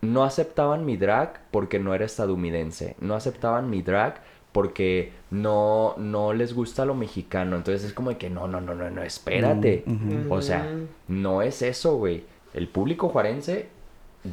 no 0.00 0.24
aceptaban 0.24 0.84
mi 0.84 0.96
drag 0.96 1.40
porque 1.50 1.78
no 1.78 1.94
era 1.94 2.04
estadounidense, 2.04 2.96
no 3.00 3.14
aceptaban 3.14 3.70
mi 3.70 3.82
drag 3.82 4.20
porque 4.52 5.12
no, 5.30 5.94
no 5.96 6.32
les 6.34 6.52
gusta 6.54 6.84
lo 6.84 6.94
mexicano. 6.94 7.56
Entonces 7.56 7.84
es 7.84 7.92
como 7.94 8.10
de 8.10 8.18
que 8.18 8.28
no, 8.30 8.46
no, 8.48 8.60
no, 8.60 8.74
no, 8.74 8.90
no, 8.90 9.02
espérate. 9.02 9.82
Mm, 9.86 10.30
O 10.30 10.42
sea, 10.42 10.68
no 11.08 11.40
es 11.42 11.62
eso, 11.62 11.96
güey. 11.96 12.24
El 12.52 12.68
público 12.68 13.08
juarense 13.08 13.68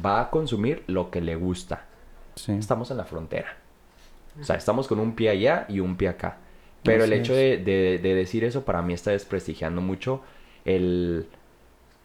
va 0.04 0.20
a 0.20 0.30
consumir 0.30 0.84
lo 0.86 1.10
que 1.10 1.20
le 1.20 1.36
gusta 1.36 1.84
Sí. 2.36 2.52
estamos 2.52 2.90
en 2.90 2.96
la 2.96 3.04
frontera. 3.04 3.56
O 4.40 4.44
sea, 4.44 4.56
estamos 4.56 4.86
con 4.86 5.00
un 5.00 5.14
pie 5.14 5.30
allá 5.30 5.66
y 5.68 5.80
un 5.80 5.96
pie 5.96 6.08
acá. 6.08 6.38
Pero 6.82 7.04
el 7.04 7.12
hecho 7.12 7.34
de, 7.34 7.58
de- 7.58 7.98
de 7.98 8.14
decir 8.14 8.44
eso 8.44 8.64
para 8.64 8.80
mí 8.80 8.94
está 8.94 9.10
desprestigiando 9.10 9.80
mucho 9.82 10.22
el... 10.64 11.26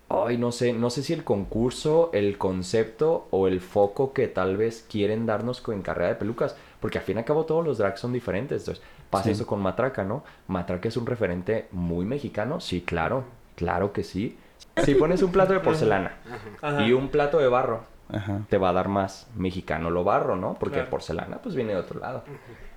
Ay, 0.10 0.38
no 0.38 0.52
sé, 0.52 0.74
no 0.74 0.90
sé 0.90 1.02
si 1.02 1.14
el 1.14 1.24
concurso, 1.24 2.10
el 2.14 2.38
concepto 2.38 3.28
o 3.32 3.48
el 3.48 3.60
foco 3.62 4.14
que 4.14 4.28
tal 4.28 4.56
vez 4.58 4.86
quieren 4.90 5.26
darnos 5.26 5.62
con 5.62 5.82
carrera 5.82 6.10
de 6.10 6.16
pelucas. 6.16 6.56
Porque 6.80 6.98
al 7.00 7.04
fin 7.04 7.16
y 7.18 7.20
al 7.20 7.26
cabo 7.26 7.46
todos 7.46 7.66
los 7.66 7.78
drags 7.80 8.00
son 8.02 8.14
diferentes. 8.14 8.62
Entonces, 8.62 8.84
pasa 9.10 9.26
Sí. 9.26 9.32
eso 9.32 9.48
con 9.48 9.62
Matraca, 9.62 10.04
¿no? 10.04 10.24
Matraca 10.48 10.90
es 10.90 10.98
un 10.98 11.06
referente 11.08 11.68
muy 11.72 12.06
mexicano. 12.06 12.60
Sí, 12.60 12.82
claro. 12.82 13.24
Claro 13.56 13.94
que 13.94 14.04
sí. 14.04 14.38
Si 14.84 14.96
pones 14.96 15.22
un 15.22 15.32
plato 15.32 15.54
de 15.54 15.60
porcelana 15.60 16.18
Ajá. 16.62 16.84
y 16.86 16.92
un 16.94 17.10
plato 17.10 17.40
de 17.40 17.48
barro, 17.48 17.84
Ajá. 18.12 18.42
te 18.50 18.58
va 18.58 18.70
a 18.70 18.74
dar 18.74 18.88
más 18.90 19.28
mexicano 19.36 19.90
lo 19.90 20.04
barro, 20.04 20.36
¿no? 20.36 20.56
Porque 20.60 20.76
Claro. 20.76 20.90
porcelana 20.90 21.38
pues 21.38 21.56
viene 21.56 21.74
de 21.74 21.80
otro 21.80 22.00
lado. 22.00 22.24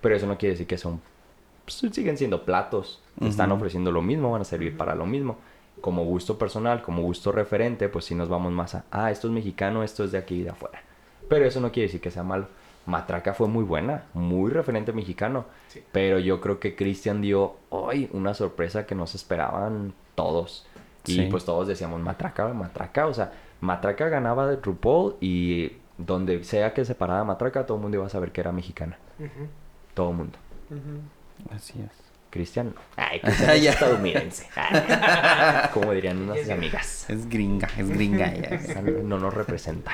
Pero 0.00 0.14
eso 0.14 0.26
no 0.26 0.38
quiere 0.38 0.52
decir 0.52 0.66
que 0.66 0.78
son 0.78 1.00
pues, 1.64 1.92
siguen 1.94 2.16
siendo 2.16 2.44
platos, 2.44 3.02
están 3.20 3.52
ofreciendo 3.52 3.92
lo 3.92 4.00
mismo, 4.00 4.32
van 4.32 4.40
a 4.40 4.44
servir 4.44 4.76
para 4.76 4.94
lo 4.94 5.04
mismo. 5.04 5.36
Como 5.82 6.04
gusto 6.04 6.38
personal, 6.38 6.82
como 6.82 7.02
gusto 7.02 7.30
referente, 7.30 7.88
pues 7.88 8.06
sí 8.06 8.14
nos 8.14 8.28
vamos 8.28 8.52
más 8.52 8.74
a, 8.74 8.84
ah, 8.90 9.10
esto 9.10 9.28
es 9.28 9.34
mexicano, 9.34 9.82
esto 9.82 10.02
es 10.02 10.10
de 10.12 10.18
aquí 10.18 10.36
y 10.36 10.42
de 10.44 10.50
afuera. 10.50 10.80
Pero 11.28 11.44
eso 11.44 11.60
no 11.60 11.70
quiere 11.70 11.88
decir 11.88 12.00
que 12.00 12.10
sea 12.10 12.22
malo. 12.22 12.46
Matraca 12.86 13.34
fue 13.34 13.48
muy 13.48 13.64
buena, 13.64 14.04
muy 14.14 14.50
referente 14.50 14.92
mexicano. 14.94 15.44
Sí. 15.68 15.84
Pero 15.92 16.18
yo 16.18 16.40
creo 16.40 16.58
que 16.58 16.74
Cristian 16.74 17.20
dio 17.20 17.56
hoy 17.68 18.08
una 18.14 18.32
sorpresa 18.32 18.86
que 18.86 18.94
no 18.94 19.06
se 19.06 19.18
esperaban 19.18 19.92
todos. 20.14 20.66
Y 21.08 21.14
Sí. 21.14 21.28
pues 21.30 21.44
todos 21.44 21.66
decíamos 21.66 22.00
Matraca, 22.00 22.46
Matraca. 22.48 23.06
O 23.06 23.14
sea, 23.14 23.32
Matraca 23.60 24.08
ganaba 24.08 24.46
de 24.46 24.56
RuPaul 24.56 25.16
y 25.20 25.72
donde 25.96 26.44
sea 26.44 26.74
que 26.74 26.84
se 26.84 26.94
parara 26.94 27.24
Matraca, 27.24 27.66
todo 27.66 27.76
el 27.78 27.82
mundo 27.82 27.96
iba 27.96 28.06
a 28.06 28.10
saber 28.10 28.30
que 28.32 28.40
era 28.40 28.52
mexicana. 28.52 28.98
Todo 29.94 30.10
el 30.10 30.16
mundo. 30.16 30.38
Ujú. 30.70 31.54
Así 31.54 31.74
es. 31.80 31.90
Cristian 32.30 32.74
no. 32.74 32.80
Ay, 32.96 33.20
Cristian 33.22 33.50
es 33.50 33.66
estadounidense. 33.66 34.48
Como 35.72 35.92
dirían 35.92 36.18
unas 36.18 36.48
amigas. 36.50 37.08
Es 37.08 37.28
gringa, 37.28 37.68
es 37.78 37.88
gringa. 37.88 38.32
ya. 38.34 38.48
Esa 38.48 38.82
no 38.82 39.18
nos 39.18 39.32
representa. 39.32 39.92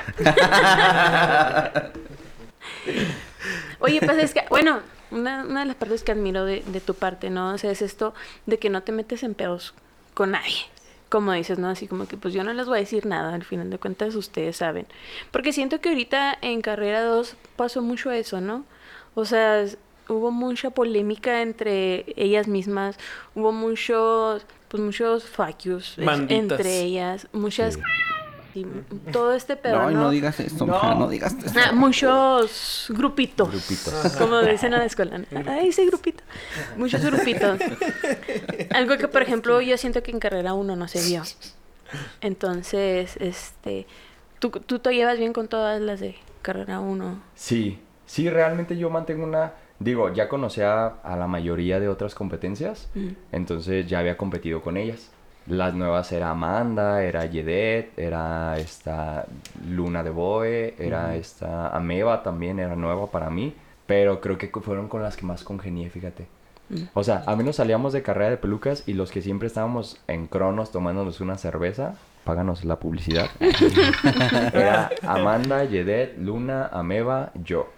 Oye, 3.79 3.99
pues 4.01 4.17
es 4.17 4.33
que, 4.33 4.43
bueno, 4.49 4.79
una, 5.11 5.43
una 5.45 5.61
de 5.61 5.65
las 5.67 5.75
partes 5.75 6.03
que 6.03 6.11
admiro 6.11 6.45
de, 6.45 6.63
de 6.65 6.81
tu 6.81 6.93
parte, 6.93 7.29
¿no? 7.29 7.53
O 7.53 7.57
sea, 7.57 7.71
es 7.71 7.81
esto 7.81 8.13
de 8.45 8.57
que 8.59 8.69
no 8.69 8.83
te 8.83 8.91
metes 8.91 9.23
en 9.23 9.33
pedos 9.33 9.73
con 10.13 10.31
nadie. 10.31 10.55
Como 11.09 11.31
dices, 11.33 11.59
¿no? 11.59 11.69
Así 11.69 11.87
como 11.87 12.07
que 12.07 12.17
pues 12.17 12.33
yo 12.33 12.43
no 12.43 12.51
les 12.53 12.65
voy 12.65 12.77
a 12.77 12.79
decir 12.81 13.05
nada, 13.05 13.33
al 13.33 13.43
final 13.43 13.69
de 13.69 13.77
cuentas 13.77 14.15
ustedes 14.15 14.57
saben. 14.57 14.87
Porque 15.31 15.53
siento 15.53 15.79
que 15.79 15.89
ahorita 15.89 16.37
en 16.41 16.61
Carrera 16.61 17.03
2 17.03 17.35
pasó 17.55 17.81
mucho 17.81 18.11
eso, 18.11 18.41
¿no? 18.41 18.65
O 19.13 19.23
sea, 19.25 19.65
hubo 20.09 20.31
mucha 20.31 20.71
polémica 20.71 21.41
entre 21.41 22.05
ellas 22.17 22.47
mismas, 22.47 22.97
hubo 23.35 23.51
muchos, 23.51 24.45
pues 24.67 24.81
muchos 24.83 25.23
facios 25.25 25.95
entre 25.97 26.81
ellas, 26.81 27.27
muchas... 27.33 27.75
Sí. 28.53 28.61
y 28.61 29.11
todo 29.11 29.33
este 29.33 29.57
pedo, 29.57 29.75
No, 29.81 29.91
¿no? 29.91 29.99
no 30.03 30.09
digas 30.11 30.39
esto, 30.39 30.65
No. 30.65 30.81
no, 30.81 30.95
no 30.95 31.09
digas 31.09 31.35
esto. 31.43 31.59
Ah, 31.61 31.73
muchos 31.73 32.85
grupitos. 32.87 33.49
Grupitos. 33.51 34.15
Como 34.17 34.39
dicen 34.39 34.71
en 34.71 34.79
la 34.79 34.85
escuela. 34.85 35.17
¿no? 35.17 35.25
Ay, 35.45 35.67
ese 35.69 35.85
grupito. 35.85 36.23
Muchos 36.77 37.03
grupitos. 37.03 37.59
Algo 38.75 38.97
que, 38.99 39.07
por 39.07 39.21
ejemplo, 39.21 39.61
yo 39.61 39.77
siento 39.77 40.03
que 40.03 40.11
en 40.11 40.19
carrera 40.19 40.53
uno 40.53 40.75
no 40.75 40.87
se 40.87 41.01
vio. 41.07 41.23
Entonces, 42.21 43.17
este. 43.17 43.85
¿tú, 44.39 44.49
tú 44.49 44.79
te 44.79 44.93
llevas 44.93 45.17
bien 45.17 45.33
con 45.33 45.47
todas 45.47 45.81
las 45.81 45.99
de 45.99 46.15
carrera 46.45 46.79
1. 46.79 47.21
Sí, 47.33 47.79
sí, 48.05 48.29
realmente 48.29 48.77
yo 48.77 48.91
mantengo 48.91 49.23
una... 49.23 49.53
Digo, 49.79 50.13
ya 50.13 50.29
conocía 50.29 50.85
a 50.85 51.17
la 51.17 51.27
mayoría 51.27 51.79
de 51.79 51.89
otras 51.89 52.15
competencias, 52.15 52.87
entonces 53.33 53.87
ya 53.87 53.99
había 53.99 54.15
competido 54.15 54.61
con 54.61 54.77
ellas. 54.77 55.09
Las 55.47 55.73
nuevas 55.73 56.13
era 56.13 56.29
Amanda, 56.29 57.03
era 57.03 57.25
Yedet, 57.25 57.97
era 57.99 58.57
esta 58.57 59.25
Luna 59.67 60.01
de 60.01 60.11
Boe, 60.11 60.75
era 60.79 61.17
esta 61.17 61.75
Ameba 61.75 62.23
también, 62.23 62.59
era 62.59 62.77
nueva 62.77 63.07
para 63.07 63.29
mí, 63.29 63.53
pero 63.85 64.21
creo 64.21 64.37
que 64.37 64.47
fueron 64.47 64.87
con 64.87 65.03
las 65.03 65.17
que 65.17 65.25
más 65.25 65.43
congenié, 65.43 65.89
fíjate. 65.89 66.27
O 66.93 67.03
sea, 67.03 67.23
a 67.27 67.35
menos 67.35 67.57
salíamos 67.57 67.93
de 67.93 68.01
carrera 68.01 68.31
de 68.31 68.37
pelucas 68.37 68.83
y 68.87 68.93
los 68.93 69.11
que 69.11 69.21
siempre 69.21 69.47
estábamos 69.47 70.01
en 70.07 70.27
Cronos 70.27 70.71
tomándonos 70.71 71.21
una 71.21 71.37
cerveza, 71.37 71.95
páganos 72.23 72.65
la 72.65 72.79
publicidad. 72.79 73.29
Era 73.39 74.89
Amanda, 75.03 75.63
Yedet, 75.63 76.17
Luna, 76.17 76.67
Ameba, 76.71 77.31
yo. 77.43 77.69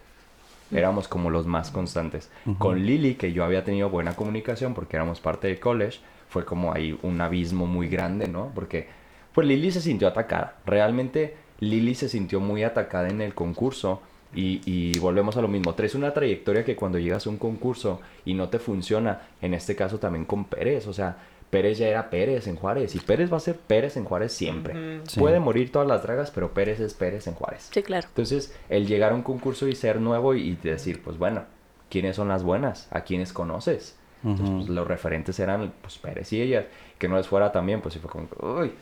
Éramos 0.72 1.08
como 1.08 1.30
los 1.30 1.46
más 1.46 1.72
constantes. 1.72 2.30
Con 2.58 2.86
Lily, 2.86 3.16
que 3.16 3.32
yo 3.32 3.44
había 3.46 3.64
tenido 3.64 3.90
buena 3.90 4.16
comunicación 4.16 4.74
porque 4.74 4.98
éramos 4.98 5.22
parte 5.22 5.48
del 5.48 5.60
college, 5.60 6.00
fue 6.30 6.44
como 6.44 6.74
ahí 6.74 6.98
un 7.04 7.22
abismo 7.22 7.66
muy 7.66 7.88
grande, 7.88 8.28
¿no? 8.28 8.52
Porque 8.54 8.90
pues 9.34 9.48
Lily 9.48 9.72
se 9.72 9.82
sintió 9.82 10.08
atacada. 10.10 10.56
Realmente 10.66 11.38
Lily 11.60 11.96
se 11.96 12.10
sintió 12.10 12.40
muy 12.40 12.64
atacada 12.64 13.08
en 13.08 13.22
el 13.22 13.34
concurso. 13.34 14.02
Y, 14.36 14.62
y 14.66 15.00
volvemos 15.00 15.38
a 15.38 15.42
lo 15.42 15.48
mismo. 15.48 15.74
Traes 15.74 15.96
una 15.96 16.14
trayectoria 16.14 16.66
que 16.66 16.76
cuando 16.76 17.00
llegas 17.00 17.26
a 17.26 17.30
un 17.30 17.38
concurso 17.38 18.02
y 18.26 18.34
no 18.34 18.50
te 18.50 18.60
funciona, 18.60 19.22
en 19.42 19.54
este 19.54 19.76
caso 19.76 20.00
también 20.00 20.26
con 20.26 20.46
Pérez, 20.46 20.88
o 20.88 20.94
sea, 20.94 21.18
Pérez 21.50 21.78
ya 21.78 21.88
era 21.88 22.10
Pérez 22.10 22.48
en 22.48 22.58
Juárez 22.58 22.94
y 22.94 23.00
Pérez 23.00 23.32
va 23.32 23.38
a 23.38 23.40
ser 23.40 23.56
Pérez 23.56 23.96
en 23.96 24.04
Juárez 24.04 24.34
siempre. 24.34 25.02
Sí. 25.08 25.20
Puede 25.20 25.40
morir 25.40 25.72
todas 25.72 25.88
las 25.88 26.04
dragas, 26.04 26.30
pero 26.30 26.54
Pérez 26.54 26.80
es 26.82 26.94
Pérez 26.94 27.26
en 27.28 27.36
Juárez. 27.36 27.70
Sí, 27.72 27.82
claro. 27.84 28.08
Entonces, 28.10 28.54
el 28.68 28.86
llegar 28.86 29.14
a 29.14 29.16
un 29.16 29.24
concurso 29.24 29.68
y 29.68 29.76
ser 29.76 30.02
nuevo 30.02 30.36
y, 30.36 30.42
y 30.42 30.56
decir, 30.56 31.02
pues 31.02 31.18
bueno, 31.18 31.46
¿quiénes 31.90 32.18
son 32.18 32.28
las 32.28 32.44
buenas? 32.44 32.90
¿A 32.92 33.02
quiénes 33.02 33.32
conoces? 33.32 33.98
Entonces, 34.24 34.56
pues, 34.56 34.70
los 34.70 34.88
referentes 34.88 35.40
eran, 35.40 35.74
pues, 35.82 35.98
Pérez 36.00 36.34
y 36.34 36.42
ellas. 36.42 36.66
Que 36.98 37.08
no 37.08 37.16
les 37.16 37.28
fuera 37.28 37.52
también, 37.52 37.82
pues 37.82 37.94
sí 37.94 38.00
fue 38.00 38.10
como, 38.10 38.28
uy. 38.60 38.74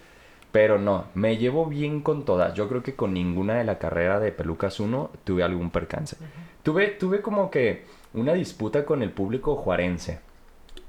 Pero 0.56 0.80
no, 0.80 1.08
me 1.16 1.36
llevo 1.36 1.66
bien 1.66 2.00
con 2.00 2.24
todas. 2.24 2.54
Yo 2.54 2.70
creo 2.70 2.82
que 2.82 2.96
con 2.96 3.14
ninguna 3.14 3.56
de 3.56 3.66
la 3.66 3.78
carrera 3.78 4.22
de 4.22 4.32
Pelucas 4.32 4.80
1 4.80 5.12
tuve 5.26 5.44
algún 5.44 5.70
percance. 5.70 6.16
tuve, 6.64 6.88
tuve 6.92 7.22
como 7.22 7.52
que 7.52 7.84
una 8.14 8.32
disputa 8.32 8.86
con 8.86 9.04
el 9.04 9.12
público 9.12 9.58
juarense 9.58 10.22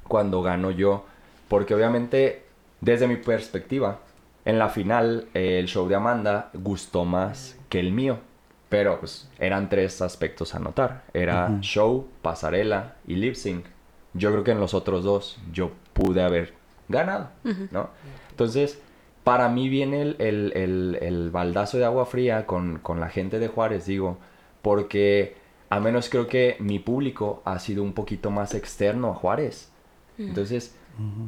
cuando 0.04 0.40
gano 0.40 0.70
yo. 0.70 1.04
Porque 1.48 1.74
obviamente, 1.74 2.44
desde 2.80 3.08
mi 3.08 3.16
perspectiva, 3.16 3.98
en 4.44 4.60
la 4.60 4.68
final 4.68 5.26
eh, 5.34 5.58
el 5.58 5.66
show 5.66 5.88
de 5.88 5.96
Amanda 5.96 6.50
gustó 6.54 7.04
más 7.04 7.58
que 7.68 7.80
el 7.80 7.90
mío. 7.90 8.20
Pero 8.68 9.00
pues 9.00 9.28
eran 9.40 9.68
tres 9.68 10.00
aspectos 10.00 10.54
a 10.54 10.60
notar. 10.60 11.02
Era 11.12 11.48
Ujú. 11.48 11.62
show, 11.62 12.08
pasarela 12.22 12.94
y 13.04 13.16
lip 13.16 13.34
sync. 13.34 13.66
Yo 14.14 14.30
creo 14.30 14.44
que 14.44 14.52
en 14.52 14.60
los 14.60 14.74
otros 14.74 15.02
dos 15.02 15.38
yo 15.52 15.72
pude 15.92 16.22
haber 16.22 16.54
ganado, 16.88 17.30
¿no? 17.72 17.90
Entonces, 18.30 18.80
para 19.26 19.48
mí 19.48 19.68
viene 19.68 20.02
el, 20.02 20.14
el- 20.20 20.52
el- 20.54 20.98
el 21.02 21.30
baldazo 21.32 21.78
de 21.78 21.84
agua 21.84 22.06
fría 22.06 22.46
con, 22.46 22.78
con 22.78 23.00
la 23.00 23.08
gente 23.08 23.40
de 23.40 23.48
Juárez, 23.48 23.84
digo, 23.84 24.18
porque 24.62 25.34
a 25.68 25.80
menos 25.80 26.08
creo 26.08 26.28
que 26.28 26.54
mi 26.60 26.78
público 26.78 27.42
ha 27.44 27.58
sido 27.58 27.82
un 27.82 27.92
poquito 27.92 28.30
más 28.30 28.54
externo 28.54 29.10
a 29.10 29.14
Juárez. 29.14 29.68
Entonces, 30.16 30.76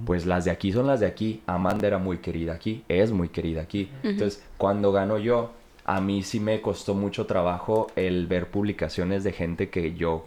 pues 0.07 0.27
las 0.27 0.45
de 0.45 0.53
aquí 0.53 0.71
son 0.71 0.87
las 0.87 1.01
de 1.01 1.07
aquí. 1.07 1.43
Amanda 1.47 1.89
era 1.89 1.99
muy 1.99 2.19
querida 2.19 2.53
aquí, 2.55 2.85
es 2.89 3.11
muy 3.11 3.31
querida 3.31 3.63
aquí. 3.63 3.91
Entonces, 4.05 4.45
cuando 4.59 4.93
gano 4.93 5.19
yo, 5.19 5.51
a 5.85 6.01
mí 6.01 6.23
sí 6.23 6.39
me 6.39 6.61
costó 6.61 6.95
mucho 6.95 7.27
trabajo 7.27 7.89
el 7.97 8.29
ver 8.29 8.47
publicaciones 8.47 9.25
de 9.25 9.33
gente 9.33 9.71
que 9.71 9.95
yo 9.95 10.25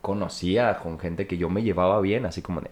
conocía, 0.00 0.78
con 0.82 0.98
gente 0.98 1.28
que 1.28 1.36
yo 1.38 1.48
me 1.48 1.62
llevaba 1.62 2.00
bien, 2.00 2.26
así 2.26 2.42
como 2.42 2.60
de, 2.62 2.70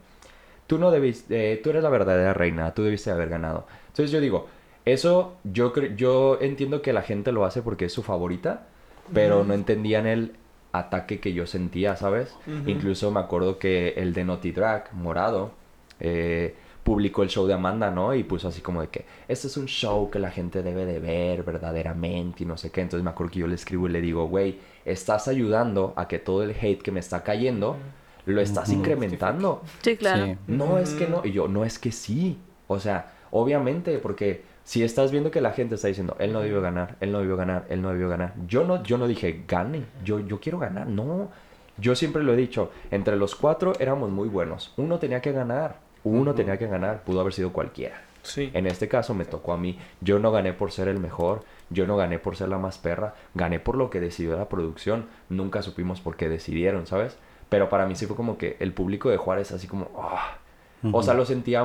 tú 0.66 0.76
no 0.78 0.90
debiste, 0.90 1.52
eh, 1.52 1.56
tú 1.58 1.70
eres 1.70 1.84
la 1.84 1.88
verdadera 1.88 2.34
reina, 2.34 2.74
tú 2.74 2.82
debiste 2.82 3.12
haber 3.12 3.28
ganado. 3.28 3.64
Entonces 3.90 4.10
yo 4.10 4.20
digo, 4.20 4.48
eso 4.84 5.36
yo, 5.44 5.72
yo 5.96 6.38
entiendo 6.40 6.82
que 6.82 6.92
la 6.92 7.02
gente 7.02 7.32
lo 7.32 7.44
hace 7.44 7.62
porque 7.62 7.86
es 7.86 7.92
su 7.92 8.02
favorita, 8.02 8.66
pero 9.12 9.44
no 9.44 9.54
entendían 9.54 10.06
el 10.06 10.36
ataque 10.72 11.20
que 11.20 11.32
yo 11.32 11.46
sentía, 11.46 11.96
¿sabes? 11.96 12.34
Incluso 12.66 13.10
me 13.10 13.20
acuerdo 13.20 13.58
que 13.58 13.94
el 13.96 14.12
de 14.14 14.24
Naughty 14.24 14.52
Drag, 14.52 14.92
Morado, 14.94 15.52
eh, 15.98 16.54
publicó 16.82 17.22
el 17.22 17.28
show 17.28 17.46
de 17.46 17.54
Amanda, 17.54 17.90
¿no? 17.90 18.14
Y 18.14 18.24
puso 18.24 18.48
así 18.48 18.60
como 18.60 18.80
de 18.80 18.88
que, 18.88 19.04
este 19.28 19.48
es 19.48 19.56
un 19.56 19.66
show 19.66 20.10
que 20.10 20.18
la 20.18 20.30
gente 20.30 20.62
debe 20.62 20.86
de 20.86 20.98
ver 20.98 21.42
verdaderamente 21.42 22.44
y 22.44 22.46
no 22.46 22.56
sé 22.56 22.70
qué. 22.70 22.80
Entonces 22.80 23.04
me 23.04 23.10
acuerdo 23.10 23.32
que 23.32 23.40
yo 23.40 23.46
le 23.46 23.54
escribo 23.54 23.86
y 23.86 23.90
le 23.90 24.00
digo, 24.00 24.26
güey, 24.28 24.58
estás 24.84 25.28
ayudando 25.28 25.92
a 25.96 26.08
que 26.08 26.18
todo 26.18 26.42
el 26.42 26.50
hate 26.50 26.82
que 26.82 26.90
me 26.90 27.00
está 27.00 27.22
cayendo, 27.22 27.76
lo 28.26 28.40
estás 28.40 28.70
incrementando. 28.70 29.62
Sí, 29.82 29.96
claro. 29.96 30.26
Sí. 30.26 30.36
No, 30.46 30.78
es 30.78 30.90
que 30.90 31.06
no. 31.06 31.22
Y 31.24 31.32
yo, 31.32 31.48
no 31.48 31.64
es 31.64 31.78
que 31.78 31.92
sí. 31.92 32.38
O 32.66 32.78
sea, 32.78 33.12
obviamente, 33.30 33.98
porque 33.98 34.42
si 34.64 34.82
estás 34.82 35.10
viendo 35.10 35.30
que 35.30 35.40
la 35.40 35.52
gente 35.52 35.74
está 35.74 35.88
diciendo, 35.88 36.16
él 36.18 36.32
no 36.32 36.40
debió 36.40 36.60
ganar, 36.60 36.96
él 37.00 37.12
no 37.12 37.20
debió 37.20 37.36
ganar, 37.36 37.66
él 37.68 37.82
no 37.82 37.90
debió 37.90 38.08
ganar. 38.08 38.34
Yo 38.46 38.64
no, 38.64 38.82
yo 38.82 38.98
no 38.98 39.06
dije, 39.08 39.44
gane. 39.48 39.84
Yo, 40.04 40.20
yo 40.20 40.40
quiero 40.40 40.58
ganar. 40.58 40.86
No. 40.86 41.28
Yo 41.78 41.94
siempre 41.94 42.22
lo 42.22 42.34
he 42.34 42.36
dicho, 42.36 42.70
entre 42.90 43.16
los 43.16 43.34
cuatro 43.34 43.72
éramos 43.80 44.10
muy 44.10 44.28
buenos. 44.28 44.72
Uno 44.76 44.98
tenía 44.98 45.20
que 45.20 45.32
ganar. 45.32 45.76
Uno 46.04 46.34
tenía 46.34 46.58
que 46.58 46.66
ganar. 46.66 47.02
Pudo 47.04 47.20
haber 47.20 47.32
sido 47.32 47.52
cualquiera. 47.52 48.02
Sí. 48.22 48.50
En 48.52 48.66
este 48.66 48.86
caso 48.86 49.14
me 49.14 49.24
tocó 49.24 49.52
a 49.52 49.56
mí. 49.56 49.78
Yo 50.00 50.18
no 50.18 50.30
gané 50.30 50.52
por 50.52 50.72
ser 50.72 50.88
el 50.88 50.98
mejor, 50.98 51.42
yo 51.70 51.86
no 51.86 51.96
gané 51.96 52.18
por 52.18 52.36
ser 52.36 52.48
la 52.48 52.58
más 52.58 52.78
perra, 52.78 53.14
gané 53.34 53.60
por 53.60 53.76
lo 53.76 53.90
que 53.90 54.00
decidió 54.00 54.36
la 54.36 54.48
producción. 54.48 55.06
Nunca 55.28 55.62
supimos 55.62 56.00
por 56.00 56.16
qué 56.16 56.28
decidieron, 56.28 56.86
¿sabes? 56.86 57.16
Pero 57.48 57.68
para 57.68 57.86
mí 57.86 57.96
sí 57.96 58.06
fue 58.06 58.16
como 58.16 58.38
que 58.38 58.56
el 58.60 58.72
público 58.72 59.10
de 59.10 59.16
Juárez 59.16 59.52
así 59.52 59.66
como, 59.66 59.90
ah. 59.98 60.36
o 60.92 61.02
sea, 61.02 61.14
lo 61.14 61.24
sentía, 61.24 61.64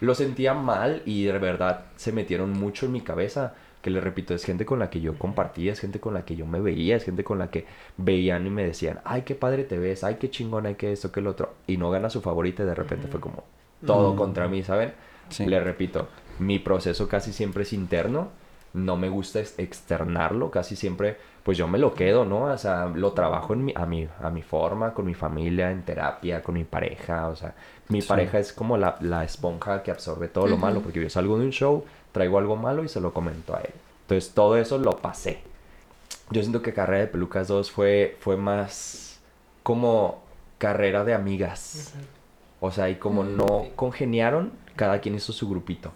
lo 0.00 0.14
sentía 0.14 0.54
mal 0.54 1.02
y 1.04 1.24
de 1.24 1.38
verdad 1.38 1.84
se 1.96 2.12
metieron 2.12 2.52
mucho 2.52 2.86
en 2.86 2.92
mi 2.92 3.00
cabeza. 3.00 3.54
Que 3.82 3.90
le 3.90 4.00
repito, 4.00 4.32
es 4.34 4.44
gente 4.46 4.64
con 4.64 4.78
la 4.78 4.88
que 4.88 5.02
yo 5.02 5.18
compartía, 5.18 5.70
es 5.70 5.80
gente 5.80 6.00
con 6.00 6.14
la 6.14 6.24
que 6.24 6.36
yo 6.36 6.46
me 6.46 6.58
veía, 6.58 6.96
es 6.96 7.04
gente 7.04 7.22
con 7.22 7.38
la 7.38 7.50
que 7.50 7.66
veían 7.98 8.46
y 8.46 8.50
me 8.50 8.64
decían, 8.64 9.00
ay, 9.04 9.22
qué 9.26 9.34
padre 9.34 9.64
te 9.64 9.78
ves, 9.78 10.04
ay, 10.04 10.16
qué 10.18 10.30
chingón, 10.30 10.64
ay, 10.64 10.76
qué 10.76 10.90
esto, 10.90 11.12
qué 11.12 11.20
lo 11.20 11.32
otro. 11.32 11.52
Y 11.66 11.76
no 11.76 11.90
gana 11.90 12.08
su 12.08 12.22
favorita 12.22 12.62
y 12.62 12.66
de 12.66 12.74
repente 12.74 13.08
fue 13.08 13.20
como 13.20 13.44
todo 13.84 14.16
contra 14.16 14.48
mí, 14.48 14.62
¿saben? 14.62 14.94
Sí. 15.28 15.44
Le 15.44 15.60
repito, 15.60 16.08
mi 16.38 16.58
proceso 16.58 17.08
casi 17.08 17.34
siempre 17.34 17.64
es 17.64 17.74
interno. 17.74 18.30
No 18.72 18.96
me 18.96 19.10
gusta 19.10 19.40
ex- 19.40 19.58
externarlo, 19.58 20.50
casi 20.50 20.76
siempre, 20.76 21.18
pues 21.44 21.56
yo 21.58 21.68
me 21.68 21.78
lo 21.78 21.94
quedo, 21.94 22.24
¿no? 22.24 22.44
O 22.44 22.58
sea, 22.58 22.86
lo 22.86 23.12
trabajo 23.12 23.52
en 23.52 23.66
mi, 23.66 23.72
a, 23.76 23.86
mi, 23.86 24.08
a 24.20 24.30
mi 24.30 24.42
forma, 24.42 24.92
con 24.94 25.04
mi 25.06 25.14
familia, 25.14 25.70
en 25.70 25.82
terapia, 25.82 26.42
con 26.42 26.54
mi 26.54 26.64
pareja. 26.64 27.28
O 27.28 27.36
sea, 27.36 27.54
mi 27.88 28.00
Sí. 28.00 28.08
pareja 28.08 28.38
es 28.38 28.52
como 28.52 28.76
la, 28.78 28.96
la 29.00 29.22
esponja 29.24 29.82
que 29.82 29.90
absorbe 29.90 30.28
todo 30.28 30.46
lo 30.48 30.56
malo, 30.56 30.80
porque 30.80 31.02
yo 31.02 31.08
salgo 31.10 31.38
de 31.38 31.44
un 31.44 31.50
show, 31.52 31.84
traigo 32.12 32.38
algo 32.38 32.56
malo 32.56 32.82
y 32.82 32.88
se 32.88 33.00
lo 33.00 33.12
comento 33.12 33.54
a 33.54 33.60
él. 33.60 33.70
Entonces, 34.02 34.32
todo 34.32 34.56
eso 34.56 34.78
lo 34.78 34.96
pasé. 34.96 35.38
Yo 36.30 36.40
siento 36.40 36.62
que 36.62 36.72
Carrera 36.72 37.00
de 37.00 37.06
Pelucas 37.08 37.46
2 37.48 37.70
fue, 37.70 38.16
fue 38.20 38.36
más 38.38 39.20
como 39.62 40.22
carrera 40.56 41.04
de 41.04 41.12
amigas. 41.12 41.92
O 42.60 42.70
sea, 42.70 42.88
y 42.88 42.94
como 42.96 43.22
no 43.24 43.66
congeniaron, 43.76 44.52
cada 44.76 45.00
quien 45.00 45.14
hizo 45.14 45.34
su 45.34 45.48
grupito. 45.50 45.92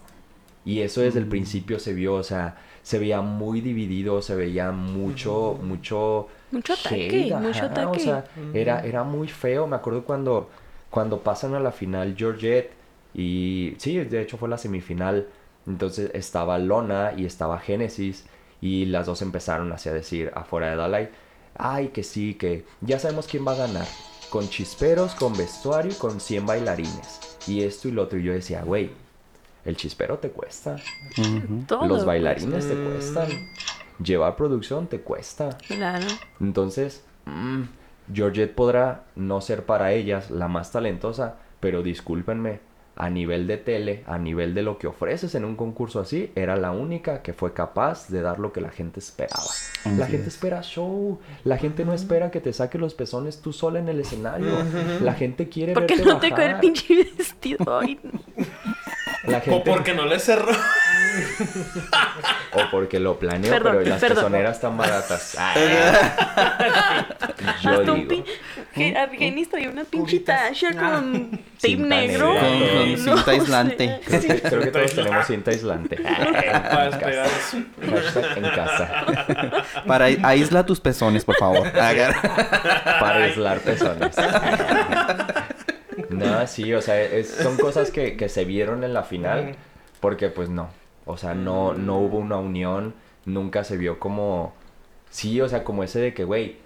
Y 0.63 0.81
eso 0.81 1.01
desde 1.01 1.17
el 1.19 1.25
principio 1.27 1.79
se 1.79 1.93
vio, 1.93 2.13
o 2.13 2.23
sea, 2.23 2.57
se 2.81 2.99
veía 2.99 3.21
muy 3.21 3.61
dividido, 3.61 4.21
se 4.21 4.35
veía 4.35 4.71
mucho, 4.71 5.59
mucho... 5.61 6.27
Mucho 6.51 6.73
ataque, 6.73 7.33
mucho 7.39 7.49
ajá, 7.49 7.65
ataque. 7.65 7.97
O 7.97 7.99
sea, 7.99 8.25
era, 8.53 8.83
era 8.85 9.03
muy 9.03 9.27
feo. 9.27 9.67
Me 9.67 9.75
acuerdo 9.75 10.03
cuando, 10.03 10.49
cuando 10.89 11.19
pasan 11.19 11.53
a 11.55 11.59
la 11.59 11.71
final 11.71 12.15
Georgette 12.17 12.71
y... 13.13 13.75
Sí, 13.77 13.97
de 13.97 14.21
hecho 14.21 14.37
fue 14.37 14.49
la 14.49 14.57
semifinal. 14.57 15.27
Entonces 15.67 16.11
estaba 16.13 16.57
Lona 16.57 17.13
y 17.15 17.25
estaba 17.25 17.59
Génesis 17.59 18.25
y 18.61 18.85
las 18.85 19.05
dos 19.05 19.21
empezaron 19.21 19.71
así 19.71 19.89
a 19.89 19.93
decir 19.93 20.31
afuera 20.35 20.69
de 20.69 20.75
Dalai, 20.75 21.09
ay 21.55 21.89
que 21.89 22.03
sí, 22.03 22.33
que 22.33 22.65
ya 22.81 22.99
sabemos 22.99 23.27
quién 23.27 23.47
va 23.47 23.53
a 23.53 23.67
ganar, 23.67 23.87
con 24.29 24.49
chisperos, 24.49 25.15
con 25.15 25.35
vestuario 25.37 25.91
y 25.91 25.95
con 25.95 26.19
100 26.19 26.45
bailarines. 26.45 27.37
Y 27.47 27.63
esto 27.63 27.87
y 27.87 27.91
lo 27.91 28.03
otro 28.03 28.19
y 28.19 28.23
yo 28.23 28.33
decía, 28.33 28.63
güey, 28.63 28.91
el 29.69 29.77
chispero 29.77 30.17
te 30.17 30.31
cuesta, 30.31 30.77
los 31.69 31.87
pues. 31.87 32.05
bailarines 32.05 32.67
te 32.67 32.75
cuestan, 32.75 33.29
llevar 34.03 34.35
producción 34.35 34.87
te 34.87 35.01
cuesta. 35.01 35.57
Claro. 35.67 36.07
Entonces, 36.39 37.03
mm, 37.25 37.63
Georgette 38.13 38.53
podrá 38.53 39.05
no 39.15 39.41
ser 39.41 39.65
para 39.65 39.93
ellas 39.93 40.31
la 40.31 40.47
más 40.47 40.71
talentosa, 40.71 41.35
pero 41.59 41.83
discúlpenme, 41.83 42.59
a 42.99 43.09
nivel 43.09 43.47
de 43.47 43.55
tele, 43.55 44.03
a 44.07 44.17
nivel 44.17 44.53
de 44.53 44.61
lo 44.61 44.77
que 44.77 44.85
ofreces 44.85 45.33
en 45.33 45.45
un 45.45 45.55
concurso 45.55 46.01
así, 46.01 46.33
era 46.35 46.57
la 46.57 46.71
única 46.71 47.21
que 47.21 47.31
fue 47.31 47.53
capaz 47.53 48.09
de 48.09 48.21
dar 48.21 48.39
lo 48.39 48.51
que 48.51 48.59
la 48.59 48.71
gente 48.71 48.99
esperaba. 48.99 49.41
La 49.97 50.05
gente 50.05 50.27
es. 50.27 50.33
espera 50.33 50.61
show, 50.61 51.17
la 51.45 51.57
gente 51.57 51.85
no 51.85 51.93
espera 51.93 52.29
que 52.29 52.41
te 52.41 52.51
saque 52.51 52.77
los 52.77 52.95
pezones 52.95 53.41
tú 53.41 53.53
sola 53.53 53.79
en 53.79 53.87
el 53.87 54.01
escenario. 54.01 54.51
La 55.01 55.13
gente 55.13 55.47
quiere 55.47 55.73
¿Por 55.73 55.85
qué 55.85 55.95
verte 55.95 56.09
no 56.09 56.19
te 56.19 56.29
quedó 56.29 56.41
el 56.41 56.59
pinche 56.59 57.09
vestido? 57.17 57.65
La 59.27 59.41
O 59.51 59.63
porque 59.63 59.93
no 59.93 60.05
le 60.05 60.19
cerró. 60.19 60.51
o 62.53 62.61
porque 62.71 62.99
lo 62.99 63.19
planeo, 63.19 63.51
Perdón, 63.51 63.75
pero 63.79 63.89
las 63.89 63.99
perdón. 63.99 64.17
pezoneras 64.17 64.55
están 64.55 64.77
baratas. 64.77 65.35
Ay. 65.39 65.61
Yo 67.61 67.69
hasta 67.71 67.91
un 67.91 68.07
digo. 68.07 68.23
Argenis 68.97 69.49
traía 69.49 69.69
una 69.69 69.83
pinche 69.83 70.19
tasha 70.21 70.69
Ah. 70.77 70.79
con 71.01 71.31
tape 71.31 71.45
Cinta 71.57 71.87
negro. 71.95 72.27
Con- 72.33 72.39
con 72.39 72.91
No 72.91 72.97
cinta 72.97 73.23
sé. 73.25 73.31
aislante. 73.31 73.99
Creo 74.05 74.21
que, 74.21 74.41
creo 74.41 74.61
que 74.61 74.67
todos 74.71 74.95
tenemos 74.95 75.27
cinta 75.27 75.51
aislante. 75.51 75.97
Para 76.01 76.85
En 76.85 76.91
casa. 76.99 77.57
en 78.37 78.49
casa. 78.55 79.05
Para 79.85 80.05
aísla 80.05 80.65
tus 80.65 80.79
pezones, 80.79 81.25
por 81.25 81.35
favor. 81.35 81.69
Para 81.71 83.23
aislar 83.25 83.59
pezones. 83.59 84.15
No, 86.25 86.47
sí, 86.47 86.73
o 86.73 86.81
sea, 86.81 87.01
es- 87.01 87.29
son 87.29 87.57
cosas 87.57 87.91
que, 87.91 88.15
que 88.17 88.29
se 88.29 88.45
vieron 88.45 88.83
en 88.83 88.93
la 88.93 89.03
final. 89.03 89.55
Porque 89.99 90.29
pues 90.29 90.49
no. 90.49 90.69
O 91.05 91.17
sea, 91.17 91.33
no, 91.33 91.73
no 91.73 91.97
hubo 91.99 92.17
una 92.17 92.37
unión. 92.37 92.93
Nunca 93.25 93.63
se 93.63 93.77
vio 93.77 93.99
como... 93.99 94.53
Sí, 95.09 95.41
o 95.41 95.49
sea, 95.49 95.63
como 95.63 95.83
ese 95.83 95.99
de 95.99 96.13
que, 96.13 96.23
güey... 96.23 96.57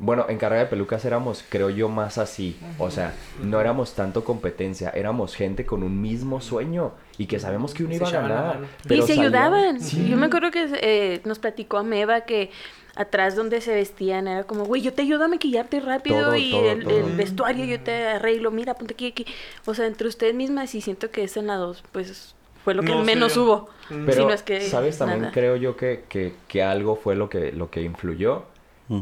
Bueno, 0.00 0.26
en 0.28 0.38
carrera 0.38 0.62
de 0.62 0.68
pelucas 0.68 1.04
éramos, 1.04 1.44
creo 1.48 1.70
yo, 1.70 1.88
más 1.88 2.18
así. 2.18 2.56
O 2.78 2.88
sea, 2.88 3.12
no 3.42 3.60
éramos 3.60 3.94
tanto 3.94 4.22
competencia. 4.22 4.90
Éramos 4.90 5.34
gente 5.34 5.66
con 5.66 5.82
un 5.82 6.00
mismo 6.00 6.40
sueño. 6.40 6.92
Y 7.16 7.26
que 7.26 7.40
sabemos 7.40 7.74
que 7.74 7.82
uno 7.82 7.94
iba 7.94 8.06
a 8.06 8.12
ganar. 8.12 8.60
Y 8.88 9.02
se 9.02 9.14
ayudaban. 9.14 9.80
Sí. 9.80 10.08
Yo 10.08 10.16
me 10.16 10.26
acuerdo 10.26 10.52
que 10.52 10.68
eh, 10.80 11.20
nos 11.24 11.40
platicó 11.40 11.78
Ameba 11.78 12.20
que 12.20 12.52
atrás 12.98 13.36
donde 13.36 13.60
se 13.60 13.72
vestían 13.74 14.28
era 14.28 14.44
como, 14.44 14.64
güey, 14.64 14.82
yo 14.82 14.92
te 14.92 15.02
ayudo 15.02 15.24
a 15.24 15.28
maquillarte 15.28 15.80
rápido 15.80 16.26
Todo, 16.26 16.36
y 16.36 16.50
todo, 16.50 16.70
el, 16.70 16.84
todo. 16.84 16.98
el 16.98 17.16
vestuario 17.16 17.64
yo 17.64 17.80
te 17.80 18.06
arreglo, 18.08 18.50
mira, 18.50 18.74
ponte 18.74 18.94
aquí, 18.94 19.06
aquí. 19.06 19.24
O 19.66 19.72
sea, 19.74 19.86
entre 19.86 20.08
ustedes 20.08 20.34
mismas 20.34 20.74
y 20.74 20.80
siento 20.80 21.10
que 21.10 21.24
esa 21.24 21.40
en 21.40 21.46
la 21.46 21.56
dos, 21.56 21.82
pues 21.92 22.34
fue 22.64 22.74
lo 22.74 22.82
que 22.82 22.90
No 22.94 23.04
menos 23.04 23.36
hubo. 23.36 23.68
Pero, 23.88 24.12
Si 24.12 24.24
no 24.24 24.32
es 24.32 24.42
que 24.42 24.60
¿sabes? 24.60 24.98
También 24.98 25.20
nada. 25.22 25.32
creo 25.32 25.56
yo 25.56 25.76
que, 25.76 26.04
que, 26.08 26.34
que 26.48 26.62
algo 26.62 26.96
fue 26.96 27.14
lo 27.16 27.28
que, 27.30 27.52
lo 27.52 27.70
que 27.70 27.82
influyó. 27.82 28.44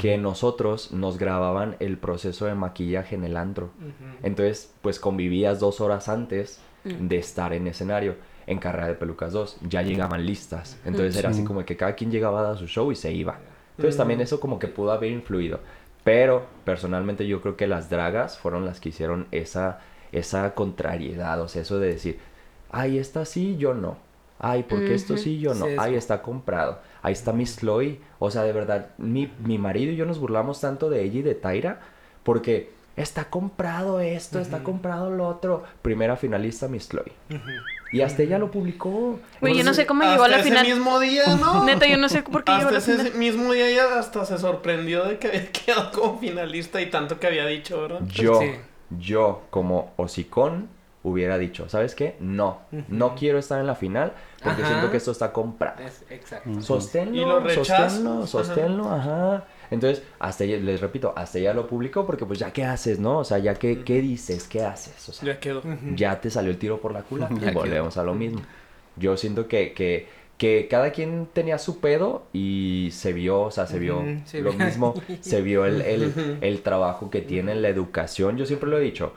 Que 0.00 0.18
nosotros 0.18 0.90
nos 0.90 1.16
grababan 1.16 1.76
el 1.78 1.96
proceso 1.96 2.46
de 2.46 2.56
maquillaje 2.56 3.14
en 3.14 3.22
el 3.24 3.36
antro. 3.36 3.70
Entonces, 4.24 4.72
pues 4.82 4.98
convivías 4.98 5.60
dos 5.60 5.80
horas 5.80 6.08
antes 6.08 6.58
de 6.84 7.16
estar 7.18 7.52
en 7.52 7.66
escenario. 7.68 8.16
En 8.48 8.58
Carrera 8.58 8.88
de 8.88 8.94
Pelucas 8.94 9.32
2 9.32 9.58
ya 9.68 9.82
llegaban 9.82 10.26
listas. 10.26 10.76
Entonces 10.84 11.16
era 11.16 11.30
así 11.30 11.40
Sí. 11.40 11.44
como 11.44 11.64
que 11.64 11.76
cada 11.76 11.94
quien 11.94 12.10
llegaba 12.10 12.40
a 12.40 12.42
dar 12.42 12.58
su 12.58 12.66
show 12.66 12.90
y 12.92 12.96
se 12.96 13.12
iba. 13.12 13.38
Entonces 13.76 13.96
también 13.96 14.20
eso 14.20 14.40
como 14.40 14.58
que 14.58 14.68
pudo 14.68 14.92
haber 14.92 15.10
influido. 15.10 15.60
Pero 16.04 16.46
personalmente 16.64 17.26
yo 17.26 17.42
creo 17.42 17.56
que 17.56 17.66
las 17.66 17.90
dragas 17.90 18.38
fueron 18.38 18.64
las 18.64 18.80
que 18.80 18.90
hicieron 18.90 19.26
esa, 19.32 19.80
esa 20.12 20.54
contrariedad. 20.54 21.40
O 21.40 21.48
sea, 21.48 21.62
eso 21.62 21.78
de 21.78 21.88
decir, 21.88 22.18
ay, 22.70 22.98
esta 22.98 23.24
sí, 23.24 23.56
yo 23.56 23.74
no. 23.74 23.96
Ay, 24.38 24.64
porque 24.68 24.94
esto 24.94 25.16
sí, 25.16 25.40
yo 25.40 25.54
no. 25.54 25.66
Ay, 25.78 25.94
está 25.94 26.22
comprado. 26.22 26.80
Ahí 27.02 27.12
está 27.12 27.32
Miss 27.32 27.56
Chloe. 27.56 28.00
O 28.18 28.30
sea, 28.30 28.42
de 28.42 28.52
verdad, 28.52 28.90
mi, 28.98 29.32
mi 29.42 29.58
marido 29.58 29.92
y 29.92 29.96
yo 29.96 30.06
nos 30.06 30.18
burlamos 30.18 30.60
tanto 30.60 30.90
de 30.90 31.02
ella 31.02 31.18
y 31.18 31.22
de 31.22 31.34
Tyra 31.34 31.80
porque 32.22 32.70
está 32.96 33.30
comprado 33.30 34.00
esto, 34.00 34.38
está 34.38 34.62
comprado 34.62 35.10
lo 35.10 35.26
otro. 35.26 35.64
Primera 35.82 36.16
finalista, 36.16 36.68
Miss 36.68 36.88
Chloe. 36.88 37.12
Y 37.96 38.02
hasta 38.02 38.22
ella 38.22 38.38
lo 38.38 38.50
publicó. 38.50 39.18
Güey, 39.40 39.56
yo 39.56 39.64
no 39.64 39.74
sé 39.74 39.86
cómo 39.86 40.02
llegó 40.04 40.24
a 40.24 40.28
la 40.28 40.36
Hasta 40.36 40.48
final. 40.48 40.64
ese 40.66 40.74
mismo 40.74 40.98
día, 41.00 41.22
¿no? 41.40 41.64
Neta, 41.64 41.86
yo 41.86 41.96
no 41.96 42.08
sé 42.08 42.22
por 42.22 42.44
qué 42.44 42.52
llegó 42.52 42.68
a 42.70 42.76
Hasta 42.76 42.90
la 42.92 42.96
ese 42.96 43.04
final. 43.04 43.18
mismo 43.18 43.52
día 43.52 43.68
ella 43.68 43.98
hasta 43.98 44.24
se 44.24 44.38
sorprendió 44.38 45.04
de 45.04 45.18
que 45.18 45.28
había 45.28 45.46
quedado 45.52 45.90
como 45.92 46.18
finalista 46.18 46.80
y 46.80 46.90
tanto 46.90 47.18
que 47.20 47.26
había 47.26 47.46
dicho, 47.46 47.80
¿verdad? 47.82 48.00
Yo, 48.06 48.40
Sí. 48.40 48.52
yo 48.98 49.42
como 49.50 49.92
hocicón 49.96 50.68
hubiera 51.02 51.38
dicho, 51.38 51.68
¿sabes 51.68 51.94
qué? 51.94 52.16
No, 52.18 52.58
no 52.88 53.14
quiero 53.14 53.38
estar 53.38 53.60
en 53.60 53.66
la 53.68 53.76
final 53.76 54.12
porque 54.42 54.62
Ajá. 54.62 54.70
siento 54.72 54.90
que 54.90 54.96
esto 54.96 55.12
está 55.12 55.32
comprado. 55.32 55.80
Es- 55.84 56.04
exacto. 56.10 56.60
Sosténlo, 56.60 57.14
Y 57.22 57.24
lo 57.24 57.40
rechazas. 57.40 57.92
sosténlo, 57.92 58.12
Ajá. 58.18 58.26
sosténlo, 58.26 58.92
ajá. 58.92 59.44
Entonces, 59.70 60.02
hasta 60.18 60.44
ella, 60.44 60.58
les 60.58 60.80
repito, 60.80 61.12
hasta 61.16 61.38
ella 61.38 61.54
lo 61.54 61.66
publicó 61.66 62.06
porque 62.06 62.24
pues 62.26 62.38
ya 62.38 62.52
qué 62.52 62.64
haces, 62.64 62.98
¿no? 62.98 63.18
O 63.18 63.24
sea, 63.24 63.38
ya 63.38 63.54
qué, 63.54 63.82
qué 63.84 64.00
dices, 64.00 64.46
qué 64.48 64.64
haces, 64.64 65.08
o 65.08 65.12
sea, 65.12 65.26
Ya 65.26 65.40
quedó. 65.40 65.62
ya 65.94 66.20
te 66.20 66.30
salió 66.30 66.50
el 66.50 66.58
tiro 66.58 66.80
por 66.80 66.92
la 66.92 67.02
culata. 67.02 67.34
Quedó. 67.40 67.52
Volvemos 67.52 67.96
a 67.96 68.02
lo 68.04 68.14
mismo. 68.14 68.40
Yo 68.96 69.16
siento 69.16 69.46
que, 69.48 69.72
que, 69.72 70.08
que 70.38 70.68
cada 70.70 70.90
quien 70.92 71.28
tenía 71.32 71.58
su 71.58 71.80
pedo 71.80 72.24
y 72.32 72.88
se 72.92 73.12
vio, 73.12 73.42
o 73.42 73.50
sea, 73.50 73.66
se 73.66 73.78
vio 73.78 74.02
lo 74.42 74.52
mismo, 74.52 74.94
se 75.20 75.42
vio 75.42 75.64
el, 75.66 75.80
el, 75.82 76.38
el 76.40 76.60
trabajo 76.62 77.10
que 77.10 77.20
tiene 77.20 77.54
la 77.54 77.68
educación. 77.68 78.36
Yo 78.36 78.46
siempre 78.46 78.70
lo 78.70 78.78
he 78.78 78.82
dicho, 78.82 79.12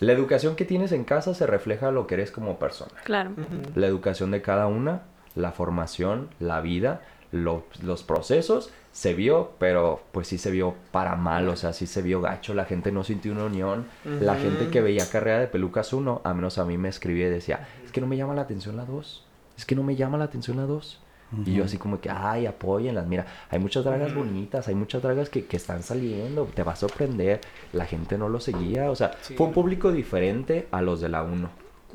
la 0.00 0.12
educación 0.12 0.56
que 0.56 0.64
tienes 0.64 0.92
en 0.92 1.04
casa 1.04 1.32
se 1.34 1.46
refleja 1.46 1.90
lo 1.92 2.06
que 2.06 2.14
eres 2.14 2.30
como 2.30 2.58
persona. 2.58 2.90
Claro. 3.04 3.30
La 3.76 3.86
educación 3.86 4.30
de 4.32 4.42
cada 4.42 4.66
una, 4.66 5.02
la 5.34 5.52
formación, 5.52 6.28
la 6.40 6.60
vida, 6.60 7.02
lo- 7.32 7.64
los 7.82 8.02
procesos, 8.02 8.70
se 8.92 9.14
vio, 9.14 9.52
pero 9.58 10.02
pues 10.12 10.28
sí 10.28 10.36
se 10.38 10.50
vio 10.50 10.74
para 10.90 11.16
mal, 11.16 11.48
o 11.48 11.56
sea, 11.56 11.72
sí 11.72 11.86
se 11.86 12.02
vio 12.02 12.20
gacho, 12.20 12.52
la 12.54 12.66
gente 12.66 12.92
no 12.92 13.04
sintió 13.04 13.32
una 13.32 13.44
unión, 13.44 13.86
la 14.04 14.34
gente 14.36 14.68
que 14.68 14.80
veía 14.82 15.08
Carrera 15.08 15.40
de 15.40 15.46
Pelucas 15.46 15.92
1, 15.94 16.20
a 16.24 16.34
menos 16.34 16.58
a 16.58 16.64
mí 16.66 16.76
me 16.78 16.88
escribía 16.90 17.26
y 17.28 17.30
decía, 17.30 17.66
es 17.84 17.90
que 17.90 18.00
no 18.02 18.06
me 18.06 18.16
llama 18.18 18.34
la 18.34 18.42
atención 18.42 18.76
la 18.76 18.84
2, 18.84 19.24
es 19.56 19.64
que 19.64 19.74
no 19.74 19.82
me 19.82 19.96
llama 19.96 20.18
la 20.18 20.24
atención 20.24 20.56
la 20.58 20.64
2. 20.64 21.00
Y 21.46 21.54
yo 21.54 21.64
así 21.64 21.78
como 21.78 21.98
que, 21.98 22.10
ay, 22.10 22.44
apóyenlas, 22.44 23.06
mira, 23.06 23.24
hay 23.48 23.58
muchas 23.58 23.82
dragas 23.84 24.14
bonitas, 24.14 24.68
hay 24.68 24.74
muchas 24.74 25.00
dragas 25.00 25.30
que, 25.30 25.46
que 25.46 25.56
están 25.56 25.82
saliendo, 25.82 26.44
te 26.54 26.62
va 26.62 26.72
a 26.72 26.76
sorprender, 26.76 27.40
la 27.72 27.86
gente 27.86 28.18
no 28.18 28.28
lo 28.28 28.38
seguía, 28.38 28.90
o 28.90 28.94
sea, 28.94 29.12
Sí. 29.22 29.34
fue 29.34 29.46
un 29.46 29.54
público 29.54 29.90
diferente 29.92 30.68
a 30.70 30.82
los 30.82 31.00
de 31.00 31.08
la 31.08 31.22
1, 31.22 31.48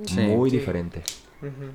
Sí. 0.05 0.21
muy 0.21 0.49
Sí. 0.49 0.57
diferente. 0.57 1.03
Ujú. 1.43 1.69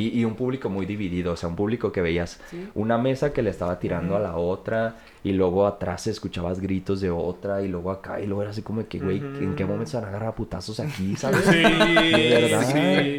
Y, 0.00 0.20
y 0.20 0.24
un 0.24 0.34
público 0.34 0.68
muy 0.68 0.86
dividido, 0.86 1.32
o 1.32 1.36
sea, 1.36 1.48
un 1.48 1.56
público 1.56 1.92
que 1.92 2.00
veías 2.00 2.40
Sí. 2.50 2.68
una 2.74 2.96
mesa 2.98 3.32
que 3.32 3.42
le 3.42 3.50
estaba 3.50 3.78
tirando 3.78 4.16
a 4.16 4.20
la 4.20 4.36
otra 4.36 4.96
y 5.22 5.32
luego 5.32 5.66
atrás 5.66 6.06
escuchabas 6.06 6.60
gritos 6.60 7.00
de 7.00 7.10
otra 7.10 7.62
y 7.62 7.68
luego 7.68 7.90
acá 7.90 8.20
y 8.20 8.26
luego 8.26 8.42
era 8.42 8.50
así 8.52 8.62
como 8.62 8.86
que, 8.88 8.98
güey, 8.98 9.18
¿en 9.18 9.54
qué 9.56 9.64
momento 9.64 9.90
se 9.90 9.96
van 9.98 10.06
a 10.06 10.08
agarrar 10.08 10.28
a 10.30 10.34
putazos 10.34 10.80
aquí, 10.80 11.14
sabes? 11.16 11.44
Sí, 11.44 11.56
De 11.58 12.38
verdad. 12.40 12.62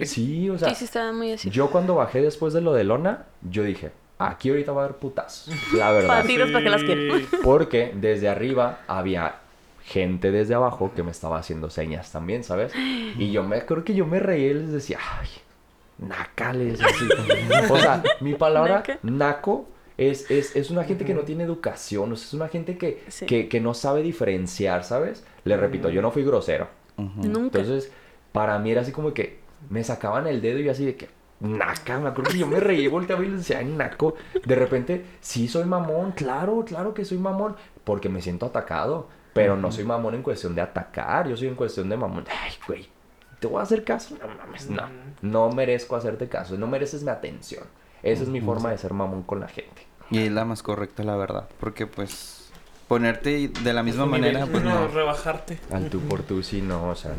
sí. 0.03 0.05
Sí, 0.05 0.49
o 0.49 0.57
sea, 0.57 0.69
Sí, 0.69 0.75
sí, 0.75 0.85
estaba 0.85 1.11
muy 1.11 1.31
así. 1.33 1.49
yo 1.49 1.69
cuando 1.69 1.95
bajé 1.95 2.21
después 2.21 2.53
de 2.53 2.61
lo 2.61 2.73
de 2.73 2.83
Lona, 2.83 3.25
yo 3.49 3.63
dije, 3.63 3.91
aquí 4.17 4.49
ahorita 4.49 4.71
va 4.71 4.81
a 4.81 4.85
haber 4.85 4.97
putazos, 4.97 5.53
la 5.73 5.79
Para 5.85 5.91
verdad. 5.93 6.25
tiros, 6.25 6.51
¿para 6.51 6.63
qué 6.63 6.69
las 6.69 6.83
quiero? 6.83 7.17
Sí. 7.17 7.25
Porque 7.43 7.91
desde 7.95 8.29
arriba 8.29 8.79
había 8.87 9.35
gente 9.83 10.31
desde 10.31 10.53
abajo 10.55 10.91
que 10.95 11.03
me 11.03 11.11
estaba 11.11 11.37
haciendo 11.37 11.69
señas 11.69 12.11
también, 12.11 12.43
¿sabes? 12.43 12.71
Y 12.75 13.31
yo 13.31 13.43
me 13.43 13.65
creo 13.65 13.83
que 13.83 13.93
yo 13.93 14.05
me 14.05 14.19
reí 14.19 14.45
y 14.45 14.53
les 14.53 14.71
decía, 14.71 14.99
ay, 15.19 15.27
nacales, 16.01 16.81
así. 16.81 17.07
O 17.69 17.77
sea, 17.77 18.03
mi 18.19 18.33
palabra 18.33 18.83
naco 19.03 19.67
es, 19.97 20.29
es, 20.29 20.55
es 20.55 20.69
una 20.71 20.83
gente 20.83 21.05
que 21.05 21.13
no 21.13 21.21
tiene 21.21 21.43
educación, 21.43 22.11
o 22.11 22.15
sea, 22.15 22.27
es 22.27 22.33
una 22.33 22.47
gente 22.47 22.77
que, 22.77 23.03
Sí. 23.07 23.25
que, 23.25 23.47
que 23.47 23.59
no 23.61 23.73
sabe 23.73 24.01
diferenciar, 24.01 24.83
¿sabes? 24.83 25.23
Le 25.45 25.55
repito, 25.57 25.89
yo 25.89 26.01
no 26.01 26.11
fui 26.11 26.23
grosero. 26.23 26.67
Nunca. 26.97 27.59
Entonces, 27.59 27.91
para 28.31 28.59
mí 28.59 28.71
era 28.71 28.81
así 28.81 28.91
como 28.91 29.13
que 29.13 29.39
me 29.69 29.83
sacaban 29.83 30.27
el 30.27 30.41
dedo 30.41 30.59
y 30.59 30.63
yo 30.65 30.71
así 30.71 30.85
de 30.85 30.95
que, 30.95 31.09
naca, 31.39 31.99
me 31.99 32.09
acuerdo 32.09 32.31
que 32.31 32.37
yo 32.37 32.47
me 32.47 32.59
reí, 32.59 32.87
volteaba 32.87 33.23
y 33.23 33.27
les 33.29 33.37
decía, 33.39 33.59
"Ay, 33.59 33.65
naco. 33.65 34.15
De 34.45 34.55
repente, 34.55 35.05
sí 35.19 35.47
soy 35.47 35.65
mamón, 35.65 36.11
claro, 36.11 36.63
claro 36.65 36.93
que 36.93 37.03
soy 37.05 37.17
mamón, 37.17 37.55
porque 37.83 38.09
me 38.09 38.21
siento 38.21 38.45
atacado, 38.47 39.07
pero 39.33 39.55
no 39.57 39.71
soy 39.71 39.83
mamón 39.83 40.13
en 40.15 40.21
cuestión 40.23 40.53
de 40.55 40.61
atacar, 40.61 41.27
yo 41.27 41.35
soy 41.37 41.47
en 41.47 41.55
cuestión 41.55 41.89
de 41.89 41.97
mamón, 41.97 42.25
ay, 42.29 42.51
güey, 42.67 42.87
¿te 43.41 43.47
voy 43.47 43.59
a 43.59 43.63
hacer 43.63 43.83
caso? 43.83 44.15
No 44.21 44.27
mames, 44.27 44.69
no, 44.69 44.83
no 45.23 45.51
merezco 45.51 45.95
hacerte 45.95 46.29
caso, 46.29 46.57
no 46.57 46.67
mereces 46.67 47.03
mi 47.03 47.09
atención. 47.09 47.63
Esa 48.03 48.23
es 48.23 48.29
mi 48.29 48.39
forma 48.39 48.71
de 48.71 48.77
ser 48.77 48.93
mamón 48.93 49.23
con 49.23 49.39
la 49.39 49.47
gente. 49.47 49.85
Y 50.09 50.19
es 50.19 50.31
la 50.31 50.45
más 50.45 50.63
correcta, 50.63 51.03
la 51.03 51.15
verdad. 51.15 51.49
Porque, 51.59 51.87
pues, 51.87 52.51
ponerte 52.87 53.47
de 53.47 53.73
la 53.73 53.83
misma 53.83 54.05
manera, 54.05 54.45
pues 54.45 54.63
no, 54.63 54.81
no. 54.81 54.87
rebajarte. 54.87 55.59
Al 55.71 55.89
tú 55.89 55.99
por 56.01 56.21
tú, 56.21 56.43
sí, 56.43 56.61
no, 56.61 56.89
o 56.89 56.95
sea. 56.95 57.13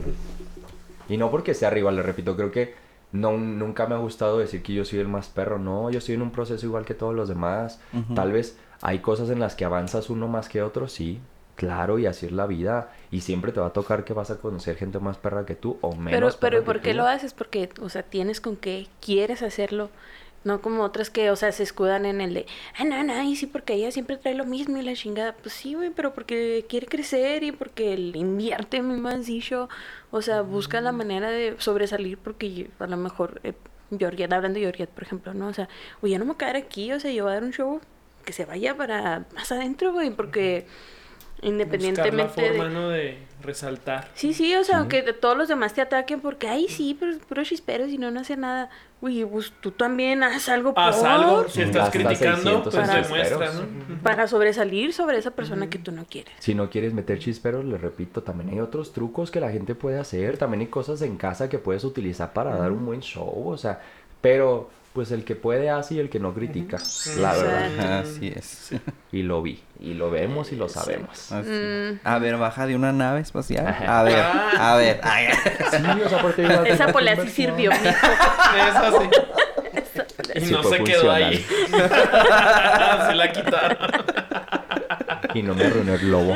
Y 1.09 1.17
no 1.17 1.31
porque 1.31 1.53
esté 1.53 1.67
arriba, 1.67 1.91
le 1.91 2.03
repito, 2.03 2.37
creo 2.37 2.51
que 2.53 2.75
no, 3.13 3.37
nunca 3.37 3.87
me 3.87 3.95
ha 3.95 3.99
gustado 3.99 4.39
decir 4.39 4.63
que 4.63 4.75
yo 4.75 4.85
soy 4.85 5.01
el 5.01 5.09
más 5.09 5.29
perro. 5.29 5.59
No, 5.59 5.91
yo 5.91 5.99
estoy 5.99 6.15
en 6.15 6.23
un 6.23 6.31
proceso 6.31 6.67
igual 6.67 6.85
que 6.85 6.95
todos 6.95 7.15
los 7.15 7.29
demás. 7.29 7.81
Tal 8.15 8.33
vez 8.33 8.59
hay 8.81 9.01
cosas 9.01 9.31
en 9.31 9.41
las 9.41 9.55
que 9.55 9.65
avanzas 9.65 10.11
uno 10.11 10.29
más 10.29 10.49
que 10.49 10.63
otro, 10.63 10.89
sí. 10.89 11.21
Claro, 11.57 11.99
y 11.99 12.07
así 12.07 12.27
es 12.27 12.33
la 12.33 12.47
vida. 12.47 12.93
Y 13.11 13.21
siempre 13.21 13.53
te 13.53 13.61
va 13.61 13.67
a 13.69 13.73
tocar 13.73 14.05
que 14.05 14.15
vas 14.15 14.31
a 14.31 14.39
conocer 14.39 14.77
gente 14.77 14.99
más 14.99 15.19
perra 15.19 15.45
que 15.47 15.55
tú 15.55 15.79
o 15.81 15.95
menos. 15.95 16.11
Pero, 16.11 16.41
pero 16.41 16.41
perra 16.41 16.57
¿y 16.59 16.61
que 16.61 16.65
por 16.67 16.81
qué 16.83 16.91
tú. 16.93 16.97
lo 16.99 17.07
haces? 17.07 17.35
Porque, 17.35 17.69
o 17.81 17.89
sea, 17.89 18.03
tienes 18.03 18.41
con 18.41 18.57
qué 18.57 18.89
quieres 19.01 19.43
hacerlo. 19.43 19.91
No 20.45 20.61
como 20.61 20.83
otras 20.83 21.09
que, 21.11 21.31
o 21.31 21.37
sea, 21.37 21.53
se 21.53 21.63
escudan 21.63 22.05
en 22.05 22.21
el 22.21 22.35
de, 22.35 22.47
ah, 22.77 22.83
no, 22.85 23.05
no, 23.05 23.23
y 23.23 23.37
sí, 23.37 23.47
porque 23.47 23.75
ella 23.75 23.93
siempre 23.93 24.17
trae 24.17 24.35
lo 24.35 24.45
mismo 24.45 24.77
y 24.79 24.83
la 24.83 24.95
chingada. 24.95 25.35
Pues 25.35 25.55
sí, 25.55 25.75
güey, 25.75 25.91
pero 25.91 26.15
porque 26.15 26.65
quiere 26.69 26.87
crecer 26.87 27.45
y 27.45 27.53
porque 27.53 27.97
le 27.97 28.19
invierte, 28.19 28.83
mi 28.83 28.99
mancillo. 28.99 29.69
O 30.11 30.21
sea, 30.21 30.43
busca 30.43 30.81
la 30.81 30.91
manera 30.91 31.31
de 31.31 31.55
sobresalir 31.59 32.19
porque 32.19 32.53
yo- 32.53 32.67
a 32.81 32.87
lo 32.89 32.97
mejor, 32.97 33.41
eh, 33.45 33.53
Georgette, 33.97 34.33
hablando 34.33 34.59
de 34.59 34.65
Georgette, 34.65 34.91
por 34.91 35.05
ejemplo, 35.05 35.33
¿no? 35.35 35.47
O 35.49 35.55
sea, 35.55 35.69
oye, 36.01 36.19
no 36.19 36.25
me 36.25 36.31
voy 36.33 36.35
a 36.35 36.39
quedar 36.39 36.57
aquí, 36.57 36.93
o 36.93 36.99
sea, 36.99 37.13
yo 37.13 37.25
voy 37.25 37.31
a 37.33 37.35
dar 37.35 37.45
un 37.45 37.53
show 37.53 37.81
que 38.25 38.33
se 38.33 38.45
vaya 38.45 38.77
para 38.77 39.27
más 39.35 39.53
adentro, 39.53 39.93
güey, 39.93 40.11
porque 40.11 40.67
independientemente 41.43 42.23
Buscar 42.25 42.45
la 42.45 42.53
de... 42.53 42.59
forma, 42.59 42.69
¿no? 42.71 42.89
De 42.89 43.19
resaltar. 43.43 44.09
Sí, 44.15 44.33
sí, 44.33 44.55
o 44.55 44.63
sea, 44.65 44.79
aunque 44.79 45.03
de 45.03 45.13
todos 45.13 45.37
los 45.37 45.49
demás 45.49 45.75
te 45.75 45.81
ataquen 45.81 46.21
porque, 46.21 46.49
ay, 46.49 46.69
sí, 46.69 46.97
pero 46.99 47.13
es 47.13 47.19
puro 47.19 47.43
chispero 47.45 47.87
y 47.87 47.99
no, 47.99 48.11
no 48.11 48.21
hace 48.21 48.37
nada. 48.37 48.71
Uy, 49.01 49.25
pues 49.25 49.53
tú 49.61 49.73
también 49.73 50.23
haz 50.23 50.49
algo 50.49 50.73
Haz 50.77 50.99
por- 50.99 51.09
algo. 51.09 51.49
Si 51.49 51.63
estás 51.63 51.91
criticando, 51.91 52.63
600 52.71 52.75
pues 52.75 52.89
en 52.89 53.03
demuestra. 53.03 53.53
¿no? 53.55 54.03
para 54.03 54.29
sobresalir 54.29 54.93
sobre 54.93 55.19
esa 55.19 55.33
persona 55.33 55.69
que 55.69 55.79
tú 55.79 55.91
no 55.91 56.05
quieres. 56.09 56.33
Si 56.39 56.55
no 56.55 56.71
quieres 56.71 56.95
meter 56.95 57.19
chisperos, 57.19 57.65
les 57.65 57.81
repito, 57.81 58.23
también 58.23 58.51
hay 58.51 58.61
otros 58.61 58.93
trucos 58.93 59.31
que 59.33 59.41
la 59.41 59.51
gente 59.51 59.75
puede 59.75 59.99
hacer. 59.99 60.39
También 60.39 60.61
hay 60.61 60.67
cosas 60.69 61.03
en 61.03 61.17
casa 61.17 61.49
que 61.49 61.59
puedes 61.59 61.83
utilizar 61.83 62.33
para 62.33 62.57
dar 62.57 62.71
un 62.71 62.87
buen 62.87 63.01
show. 63.01 63.49
O 63.49 63.57
sea, 63.57 63.81
pero 64.21 64.71
pues 64.93 65.11
el 65.11 65.25
que 65.25 65.35
puede 65.37 65.71
hace 65.71 65.95
y 65.95 65.99
el 66.01 66.11
que 66.11 66.19
no 66.21 66.35
critica. 66.35 66.79
La 67.19 67.33
verdad. 67.35 68.01
Así 68.01 68.33
es. 68.35 68.73
Y 69.11 69.23
lo 69.23 69.41
vi. 69.43 69.63
Y 69.81 69.95
lo 69.95 70.11
vemos 70.11 70.53
y 70.53 70.57
lo 70.57 70.69
sabemos. 70.69 71.33
Así. 71.33 71.49
Mm. 71.51 72.01
A 72.05 72.19
ver, 72.19 72.37
baja 72.37 72.67
de 72.67 72.77
una 72.77 72.93
nave 72.93 73.21
espacial. 73.21 73.67
Ajá. 73.67 74.01
A 74.01 74.03
ver, 74.03 74.25
a 74.59 74.77
ver. 74.77 75.01
ay, 75.03 75.27
Sí, 75.71 76.03
o 76.05 76.09
sea, 76.09 76.23
porque 76.23 76.43
digo, 76.43 76.63
Esa 76.65 76.89
polea 76.89 77.17
sí 77.17 77.29
sirvió. 77.29 77.71
Eso 77.73 79.01
sí. 79.01 79.09
Y 80.35 80.41
Sí 80.41 80.53
no 80.53 80.63
se 80.63 80.85
quedó 80.85 81.11
ahí. 81.11 81.39
se 81.39 83.15
la 83.15 83.33
quitaron. 83.33 83.79
Y 85.35 85.43
no 85.43 85.55
me 85.55 85.65
arruinó 85.65 85.95
el 85.95 86.01
globo. 86.01 86.35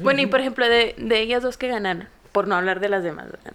Bueno, 0.00 0.20
y 0.20 0.26
por 0.26 0.40
ejemplo, 0.40 0.68
de, 0.68 0.94
de 0.98 1.20
ellas 1.20 1.42
dos 1.42 1.56
que 1.56 1.68
ganaron, 1.68 2.08
por 2.36 2.46
no 2.48 2.54
hablar 2.54 2.80
de 2.80 2.90
las 2.90 3.02
demás, 3.02 3.30
¿verdad? 3.32 3.54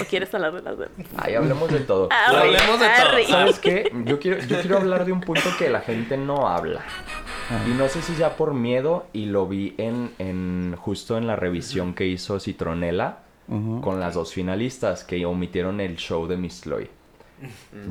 ¿O 0.00 0.04
quieres 0.06 0.34
hablar 0.34 0.54
de 0.54 0.62
las 0.62 0.78
demás? 0.78 0.92
Ahí 1.18 1.34
hablemos 1.34 1.70
de 1.70 1.80
todo. 1.80 2.08
Arre, 2.10 2.38
Hablemos 2.38 2.80
de 2.80 2.86
todo. 2.86 3.08
arre. 3.10 3.26
¿Sabes 3.26 3.58
qué? 3.58 3.92
Yo 4.06 4.18
quiero, 4.18 4.38
yo 4.40 4.58
quiero 4.62 4.78
hablar 4.78 5.04
de 5.04 5.12
un 5.12 5.20
punto 5.20 5.42
que 5.58 5.68
la 5.68 5.82
gente 5.82 6.16
no 6.16 6.48
habla. 6.48 6.80
Y 7.68 7.72
no 7.72 7.86
sé 7.90 8.00
si 8.00 8.14
sea 8.14 8.38
por 8.38 8.54
miedo, 8.54 9.04
y 9.12 9.26
lo 9.26 9.46
vi 9.46 9.74
en, 9.76 10.14
en 10.18 10.76
justo 10.78 11.18
en 11.18 11.26
la 11.26 11.36
revisión 11.36 11.92
que 11.92 12.06
hizo 12.06 12.40
Citronela 12.40 13.18
Ujú. 13.48 13.82
con 13.82 14.00
las 14.00 14.14
dos 14.14 14.32
finalistas 14.32 15.04
que 15.04 15.26
omitieron 15.26 15.78
el 15.82 15.96
show 15.98 16.26
de 16.26 16.38
Miss 16.38 16.62
Chloe. 16.62 16.88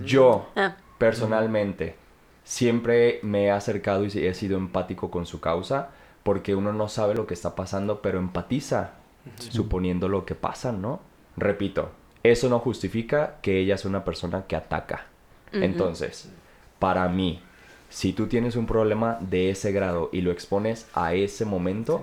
Yo, 0.03 0.47
Ah, 0.55 0.75
personalmente, 0.97 1.95
siempre 2.43 3.19
me 3.21 3.45
he 3.45 3.51
acercado 3.51 4.05
y 4.05 4.07
he 4.07 4.33
sido 4.33 4.57
empático 4.57 5.11
con 5.11 5.27
su 5.27 5.39
causa 5.39 5.89
porque 6.23 6.55
uno 6.55 6.73
no 6.73 6.87
sabe 6.89 7.13
lo 7.13 7.27
que 7.27 7.35
está 7.35 7.53
pasando, 7.53 8.01
pero 8.01 8.17
empatiza 8.17 8.93
suponiendo 9.37 10.07
lo 10.07 10.25
que 10.25 10.35
pasa, 10.35 10.71
¿no? 10.71 11.01
Repito, 11.37 11.91
eso 12.23 12.49
no 12.49 12.59
justifica 12.59 13.37
que 13.41 13.59
ella 13.59 13.75
es 13.75 13.85
una 13.85 14.03
persona 14.03 14.45
que 14.47 14.55
ataca. 14.55 15.05
Entonces, 15.51 16.29
para 16.79 17.07
mí, 17.09 17.41
si 17.89 18.13
tú 18.13 18.27
tienes 18.27 18.55
un 18.55 18.65
problema 18.65 19.17
de 19.19 19.49
ese 19.49 19.71
grado 19.71 20.09
y 20.13 20.21
lo 20.21 20.31
expones 20.31 20.87
a 20.93 21.13
ese 21.13 21.45
momento, 21.45 22.01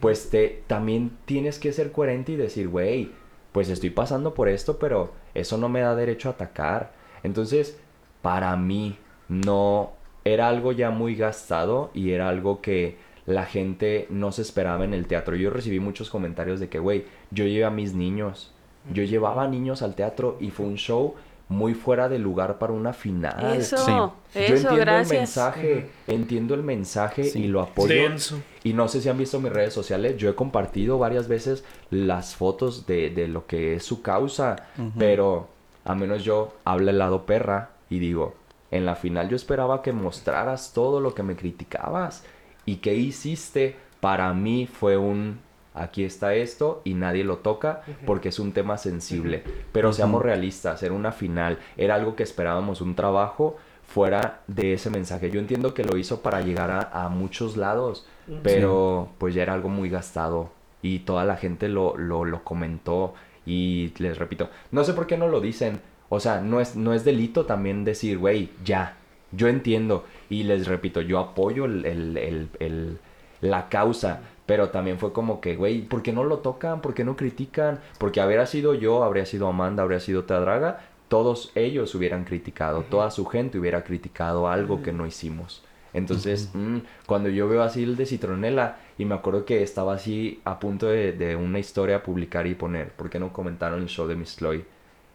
pues 0.00 0.30
te 0.30 0.62
también 0.66 1.16
tienes 1.24 1.58
que 1.58 1.72
ser 1.72 1.92
coherente 1.92 2.32
y 2.32 2.36
decir, 2.36 2.68
güey, 2.68 3.10
pues 3.52 3.68
estoy 3.68 3.90
pasando 3.90 4.34
por 4.34 4.48
esto, 4.48 4.78
pero 4.78 5.12
eso 5.34 5.58
no 5.58 5.68
me 5.68 5.80
da 5.80 5.96
derecho 5.96 6.28
a 6.28 6.32
atacar. 6.32 6.92
Entonces, 7.22 7.78
para 8.22 8.56
mí 8.56 8.96
no 9.28 9.92
era 10.24 10.48
algo 10.48 10.72
ya 10.72 10.90
muy 10.90 11.16
gastado 11.16 11.90
y 11.94 12.10
era 12.12 12.28
algo 12.28 12.60
que 12.60 12.96
la 13.26 13.46
gente 13.46 14.06
no 14.10 14.32
se 14.32 14.42
esperaba 14.42 14.84
en 14.84 14.94
el 14.94 15.06
teatro. 15.06 15.36
Yo 15.36 15.50
recibí 15.50 15.80
muchos 15.80 16.10
comentarios 16.10 16.60
de 16.60 16.68
que, 16.68 16.78
güey, 16.78 17.04
yo 17.30 17.44
llevé 17.46 17.64
a 17.64 17.70
mis 17.70 17.94
niños, 17.94 18.52
yo 18.92 19.02
llevaba 19.02 19.48
niños 19.48 19.82
al 19.82 19.94
teatro 19.94 20.36
y 20.40 20.50
fue 20.50 20.66
un 20.66 20.76
show 20.76 21.14
muy 21.48 21.74
fuera 21.74 22.08
de 22.08 22.18
lugar 22.18 22.58
para 22.58 22.72
una 22.72 22.92
final. 22.94 23.56
Eso, 23.56 23.76
Sí. 23.76 23.90
Yo 23.92 24.14
eso, 24.34 24.54
entiendo 24.54 24.76
gracias. 24.76 25.10
el 25.12 25.18
mensaje, 25.18 25.90
entiendo 26.06 26.54
el 26.54 26.62
mensaje 26.62 27.24
Sí. 27.24 27.44
y 27.44 27.48
lo 27.48 27.60
apoyo. 27.60 27.94
Denso. 27.94 28.40
Y 28.62 28.72
no 28.72 28.88
sé 28.88 29.00
si 29.02 29.08
han 29.10 29.18
visto 29.18 29.40
mis 29.40 29.52
redes 29.52 29.74
sociales, 29.74 30.16
yo 30.16 30.28
he 30.30 30.34
compartido 30.34 30.98
varias 30.98 31.28
veces 31.28 31.62
las 31.90 32.34
fotos 32.34 32.86
de, 32.86 33.10
de 33.10 33.28
lo 33.28 33.46
que 33.46 33.74
es 33.74 33.84
su 33.84 34.00
causa, 34.02 34.56
pero 34.98 35.48
a 35.84 35.94
menos 35.94 36.24
yo 36.24 36.54
hablo 36.64 36.90
el 36.90 36.98
lado 36.98 37.26
perra 37.26 37.70
y 37.90 37.98
digo, 37.98 38.34
en 38.70 38.86
la 38.86 38.96
final 38.96 39.28
yo 39.28 39.36
esperaba 39.36 39.82
que 39.82 39.92
mostraras 39.92 40.72
todo 40.72 40.98
lo 41.00 41.14
que 41.14 41.22
me 41.22 41.36
criticabas 41.36 42.24
y 42.66 42.76
que 42.76 42.94
hiciste, 42.94 43.76
para 44.00 44.32
mí 44.34 44.66
fue 44.66 44.96
un, 44.96 45.38
aquí 45.74 46.04
está 46.04 46.34
esto 46.34 46.82
y 46.84 46.94
nadie 46.94 47.24
lo 47.24 47.38
toca 47.38 47.82
porque 48.06 48.28
es 48.28 48.38
un 48.38 48.52
tema 48.52 48.78
sensible, 48.78 49.42
pero 49.72 49.92
seamos 49.92 50.22
realistas, 50.22 50.82
era 50.82 50.94
una 50.94 51.12
final, 51.12 51.58
era 51.76 51.94
algo 51.96 52.16
que 52.16 52.22
esperábamos, 52.22 52.80
un 52.80 52.94
trabajo 52.94 53.56
fuera 53.86 54.42
de 54.46 54.72
ese 54.72 54.90
mensaje. 54.90 55.30
Yo 55.30 55.40
entiendo 55.40 55.74
que 55.74 55.84
lo 55.84 55.96
hizo 55.96 56.20
para 56.20 56.40
llegar 56.40 56.70
a, 56.70 57.04
a 57.04 57.08
muchos 57.08 57.56
lados, 57.56 58.06
pero 58.42 59.08
pues 59.18 59.34
ya 59.34 59.42
era 59.42 59.52
algo 59.54 59.68
muy 59.68 59.90
gastado 59.90 60.50
y 60.82 61.00
toda 61.00 61.24
la 61.24 61.36
gente 61.36 61.68
lo, 61.68 61.96
lo, 61.96 62.24
lo 62.24 62.44
comentó 62.44 63.14
y 63.46 63.92
les 63.98 64.18
repito, 64.18 64.48
no 64.70 64.84
sé 64.84 64.94
por 64.94 65.06
qué 65.06 65.16
no 65.16 65.28
lo 65.28 65.40
dicen, 65.40 65.80
o 66.08 66.20
sea, 66.20 66.40
no 66.40 66.60
es, 66.60 66.76
no 66.76 66.94
es 66.94 67.04
delito 67.04 67.46
también 67.46 67.84
decir, 67.84 68.18
güey, 68.18 68.50
ya, 68.64 68.96
yo 69.36 69.48
entiendo 69.48 70.04
y 70.30 70.44
les 70.44 70.66
repito, 70.66 71.00
yo 71.00 71.18
apoyo 71.18 71.64
el, 71.64 71.84
el- 71.86 72.16
el- 72.16 72.48
el- 72.60 72.98
la 73.40 73.68
causa, 73.68 74.20
pero 74.46 74.70
también 74.70 74.98
fue 74.98 75.12
como 75.12 75.40
que, 75.40 75.56
güey, 75.56 75.82
¿por 75.82 76.02
qué 76.02 76.12
no 76.12 76.24
lo 76.24 76.38
tocan? 76.38 76.80
¿Por 76.80 76.94
qué 76.94 77.04
no 77.04 77.16
critican? 77.16 77.80
Porque 77.98 78.20
habría 78.20 78.46
sido 78.46 78.74
yo, 78.74 79.04
habría 79.04 79.26
sido 79.26 79.48
Amanda, 79.48 79.82
habría 79.82 80.00
sido 80.00 80.24
Teadraga, 80.24 80.80
todos 81.08 81.52
ellos 81.54 81.94
hubieran 81.94 82.24
criticado, 82.24 82.82
toda 82.84 83.10
su 83.10 83.26
gente 83.26 83.58
hubiera 83.58 83.84
criticado 83.84 84.48
algo 84.48 84.82
que 84.82 84.92
no 84.92 85.06
hicimos. 85.06 85.62
Entonces, 85.92 86.50
mm, 86.54 86.78
cuando 87.06 87.28
yo 87.28 87.48
veo 87.48 87.62
así 87.62 87.84
el 87.84 87.96
de 87.96 88.06
Citronela, 88.06 88.78
y 88.98 89.04
me 89.04 89.14
acuerdo 89.14 89.44
que 89.44 89.62
estaba 89.62 89.94
así 89.94 90.40
a 90.44 90.58
punto 90.58 90.86
de, 90.88 91.12
de 91.12 91.36
una 91.36 91.58
historia 91.60 92.02
publicar 92.02 92.46
y 92.46 92.54
poner, 92.54 92.90
¿por 92.92 93.10
qué 93.10 93.18
no 93.20 93.32
comentaron 93.32 93.80
el 93.82 93.88
show 93.88 94.06
de 94.08 94.16
Miss 94.16 94.36
Chloe? 94.36 94.64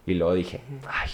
Y 0.06 0.14
luego 0.14 0.34
dije, 0.34 0.60
ay, 0.88 1.10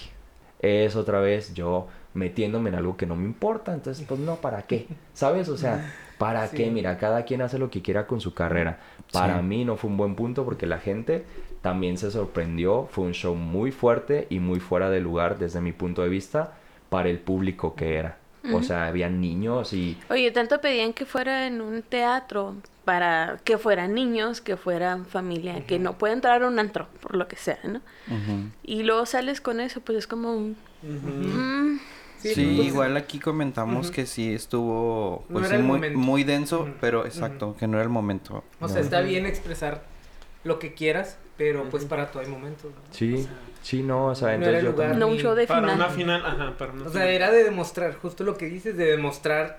es 0.61 0.97
otra 0.97 1.20
vez 1.20 1.53
yo 1.55 1.89
metiéndome 2.16 2.70
en 2.70 2.76
algo 2.76 2.97
que 2.97 3.06
no 3.06 3.14
me 3.14 3.24
importa, 3.24 3.72
entonces 3.74 4.05
pues 4.09 4.18
no, 4.20 4.36
¿para 4.36 4.62
qué? 4.62 4.86
¿Sabes? 5.14 5.48
O 5.48 5.56
sea, 5.56 5.93
¿para 6.18 6.47
Sí. 6.48 6.56
qué? 6.56 6.70
Mira, 6.70 6.98
cada 6.98 7.24
quien 7.24 7.43
hace 7.43 7.59
lo 7.59 7.70
que 7.70 7.82
quiera 7.82 8.06
con 8.06 8.20
su 8.20 8.34
carrera. 8.34 8.80
Para 9.12 9.38
Sí. 9.38 9.44
mí 9.44 9.64
no 9.64 9.76
fue 9.76 9.90
un 9.90 9.97
buen 9.97 10.14
punto 10.16 10.44
porque 10.44 10.66
la 10.66 10.78
gente 10.78 11.24
también 11.62 11.98
se 11.98 12.10
sorprendió, 12.10 12.88
fue 12.90 13.05
un 13.05 13.12
show 13.12 13.34
muy 13.34 13.70
fuerte 13.72 14.26
y 14.30 14.40
muy 14.40 14.60
fuera 14.60 14.88
de 14.90 15.01
lugar 15.01 15.38
desde 15.38 15.60
mi 15.60 15.72
punto 15.72 16.02
de 16.02 16.09
vista 16.09 16.55
para 16.88 17.09
el 17.09 17.18
público 17.18 17.74
que 17.74 17.97
era. 17.97 18.18
O 18.52 18.62
sea, 18.62 18.86
había 18.86 19.09
niños 19.09 19.72
y 19.72 19.98
Oye, 20.09 20.30
tanto 20.30 20.60
pedían 20.60 20.93
que 20.93 21.05
fuera 21.05 21.48
en 21.48 21.60
un 21.60 21.82
teatro 21.82 22.55
para 22.84 23.40
que 23.43 23.59
fueran 23.59 23.93
niños, 23.93 24.40
que 24.40 24.56
fueran 24.56 25.05
familia, 25.05 25.66
que 25.66 25.80
no 25.80 25.98
puede 25.98 26.12
entrar 26.14 26.44
a 26.44 26.47
un 26.47 26.60
antro, 26.60 26.86
por 27.01 27.16
lo 27.16 27.26
que 27.26 27.34
sea, 27.34 27.59
¿no? 27.64 27.80
Y 28.62 28.84
luego 28.84 29.05
sales 29.05 29.40
con 29.40 29.59
eso, 29.59 29.80
pues 29.80 29.98
es 29.98 30.06
como 30.06 30.32
un... 30.32 30.56
mm, 30.84 31.80
Sí, 32.18 32.32
pues, 32.34 32.66
igual 32.68 32.97
aquí 32.97 33.18
comentamos 33.18 33.86
Ujú. 33.86 33.94
que 33.94 34.06
sí 34.06 34.34
estuvo 34.34 35.24
No 35.28 35.34
pues 35.34 35.47
era 35.48 35.56
sí, 35.59 35.62
muy, 35.62 35.76
momento. 35.78 35.98
muy 35.98 36.24
denso, 36.24 36.60
Ujú. 36.62 36.72
pero 36.80 37.05
exacto, 37.06 37.56
que 37.59 37.66
no 37.66 37.76
era 37.76 37.84
el 37.84 37.90
momento. 37.90 38.43
O 38.60 38.68
sea, 38.68 38.80
está 38.80 39.01
bien 39.01 39.26
expresar 39.26 39.82
lo 40.44 40.59
que 40.59 40.74
quieras, 40.74 41.18
pero 41.36 41.64
pues 41.70 41.84
para 41.84 42.10
todo 42.10 42.22
hay 42.22 42.28
momentos. 42.28 42.70
¿no? 42.72 42.80
sí, 42.90 43.14
O 43.14 43.18
sea, 43.18 43.30
sí, 43.62 43.82
no, 43.82 44.06
o 44.06 44.14
sea, 44.14 44.28
no 44.28 44.34
entonces 44.34 44.62
yo 44.62 44.70
lugar. 44.70 44.88
también- 44.90 45.01
No 45.01 45.06
un 45.14 45.18
show 45.18 45.34
de 45.34 45.47
Para 45.47 45.60
final. 45.60 45.76
una 45.76 45.88
final, 45.88 46.24
ajá, 46.26 46.55
para 46.56 46.72
una 46.72 46.82
O 46.82 46.84
sea, 46.90 47.02
final. 47.02 47.09
era 47.09 47.30
de 47.30 47.44
demostrar, 47.44 47.94
justo 47.97 48.24
lo 48.24 48.36
que 48.36 48.47
dices, 48.47 48.76
de 48.76 48.86
demostrar 48.86 49.59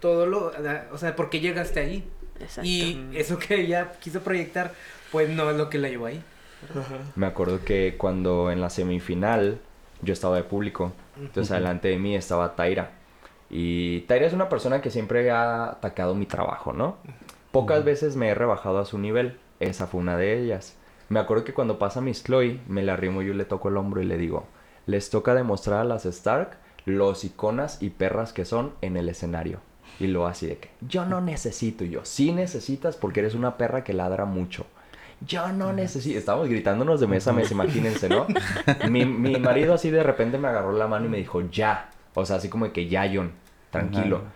todo 0.00 0.26
lo, 0.26 0.52
o 0.92 0.98
sea, 0.98 1.14
por 1.14 1.30
qué 1.30 1.40
llegaste 1.40 1.80
ahí. 1.80 2.04
Exacto. 2.40 2.62
Y 2.68 3.06
eso 3.14 3.38
que 3.38 3.60
ella 3.60 3.92
quiso 4.00 4.20
proyectar, 4.22 4.72
pues 5.12 5.28
no 5.30 5.48
es 5.50 5.56
lo 5.56 5.70
que 5.70 5.78
la 5.78 5.88
llevó 5.88 6.06
ahí. 6.06 6.20
Ajá. 6.70 6.98
Me 7.14 7.26
acuerdo 7.26 7.64
que 7.64 7.94
cuando 7.98 8.50
en 8.50 8.60
la 8.60 8.70
semifinal 8.70 9.58
yo 10.00 10.12
estaba 10.12 10.36
de 10.36 10.42
público, 10.44 10.92
entonces 11.16 11.50
adelante 11.52 11.88
de 11.88 11.98
mí 11.98 12.14
estaba 12.14 12.54
Taira. 12.56 12.90
Y 13.50 14.00
Taira 14.02 14.26
es 14.26 14.32
una 14.32 14.48
persona 14.48 14.80
que 14.80 14.90
siempre 14.90 15.30
ha 15.30 15.70
atacado 15.70 16.14
mi 16.14 16.26
trabajo, 16.26 16.72
¿no? 16.72 16.96
Pocas 17.50 17.84
veces 17.84 18.16
me 18.16 18.28
he 18.28 18.34
rebajado 18.34 18.78
a 18.78 18.86
su 18.86 18.98
nivel, 18.98 19.38
esa 19.60 19.86
fue 19.86 20.00
una 20.00 20.16
de 20.16 20.38
ellas. 20.38 20.76
Me 21.10 21.20
acuerdo 21.20 21.44
que 21.44 21.52
cuando 21.52 21.78
pasa 21.78 22.00
Miss 22.00 22.24
Chloe, 22.24 22.60
me 22.66 22.82
la 22.82 22.94
arrimo 22.94 23.20
yo 23.20 23.34
le 23.34 23.44
toco 23.44 23.68
el 23.68 23.76
hombro 23.76 24.00
y 24.00 24.06
le 24.06 24.16
digo, 24.16 24.46
les 24.86 25.10
toca 25.10 25.34
demostrar 25.34 25.80
a 25.80 25.84
las 25.84 26.06
Stark 26.06 26.56
los 26.86 27.24
iconas 27.24 27.82
y 27.82 27.90
perras 27.90 28.32
que 28.32 28.44
son 28.44 28.72
en 28.80 28.96
el 28.96 29.08
escenario. 29.08 29.60
Y 30.00 30.06
lo 30.06 30.26
así 30.26 30.46
de 30.46 30.56
que, 30.56 30.70
yo 30.80 31.04
no 31.04 31.20
necesito, 31.20 31.84
y 31.84 31.90
yo, 31.90 32.04
sí 32.04 32.32
necesitas 32.32 32.96
porque 32.96 33.20
eres 33.20 33.34
una 33.34 33.58
perra 33.58 33.84
que 33.84 33.92
ladra 33.92 34.24
mucho. 34.24 34.66
Yo 35.26 35.48
no 35.52 35.72
necesito. 35.72 36.18
Estamos 36.18 36.48
gritándonos 36.48 37.00
de 37.00 37.06
mesa 37.06 37.30
a 37.30 37.32
mesa, 37.34 37.54
imagínense, 37.54 38.08
¿no? 38.08 38.26
Mi, 38.90 39.04
mi 39.04 39.38
marido 39.38 39.74
así 39.74 39.90
de 39.90 40.02
repente 40.02 40.38
me 40.38 40.48
agarró 40.48 40.72
la 40.72 40.86
mano 40.88 41.06
y 41.06 41.08
me 41.08 41.18
dijo, 41.18 41.40
ya. 41.50 41.90
O 42.14 42.24
sea, 42.26 42.36
así 42.36 42.48
como 42.48 42.66
de 42.66 42.72
que 42.72 42.88
ya, 42.88 43.10
John, 43.12 43.32
tranquilo. 43.70 44.16
Ajá. 44.18 44.26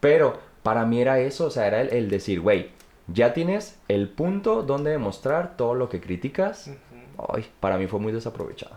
Pero 0.00 0.38
para 0.62 0.84
mí 0.86 1.00
era 1.00 1.18
eso, 1.20 1.46
o 1.46 1.50
sea, 1.50 1.66
era 1.66 1.80
el, 1.80 1.90
el 1.92 2.10
decir, 2.10 2.40
güey, 2.40 2.70
ya 3.06 3.32
tienes 3.32 3.78
el 3.88 4.08
punto 4.08 4.62
donde 4.62 4.90
demostrar 4.90 5.56
todo 5.56 5.74
lo 5.74 5.88
que 5.88 6.00
criticas. 6.00 6.70
Ay, 7.34 7.46
para 7.60 7.76
mí 7.76 7.86
fue 7.86 8.00
muy 8.00 8.12
desaprovechado. 8.12 8.76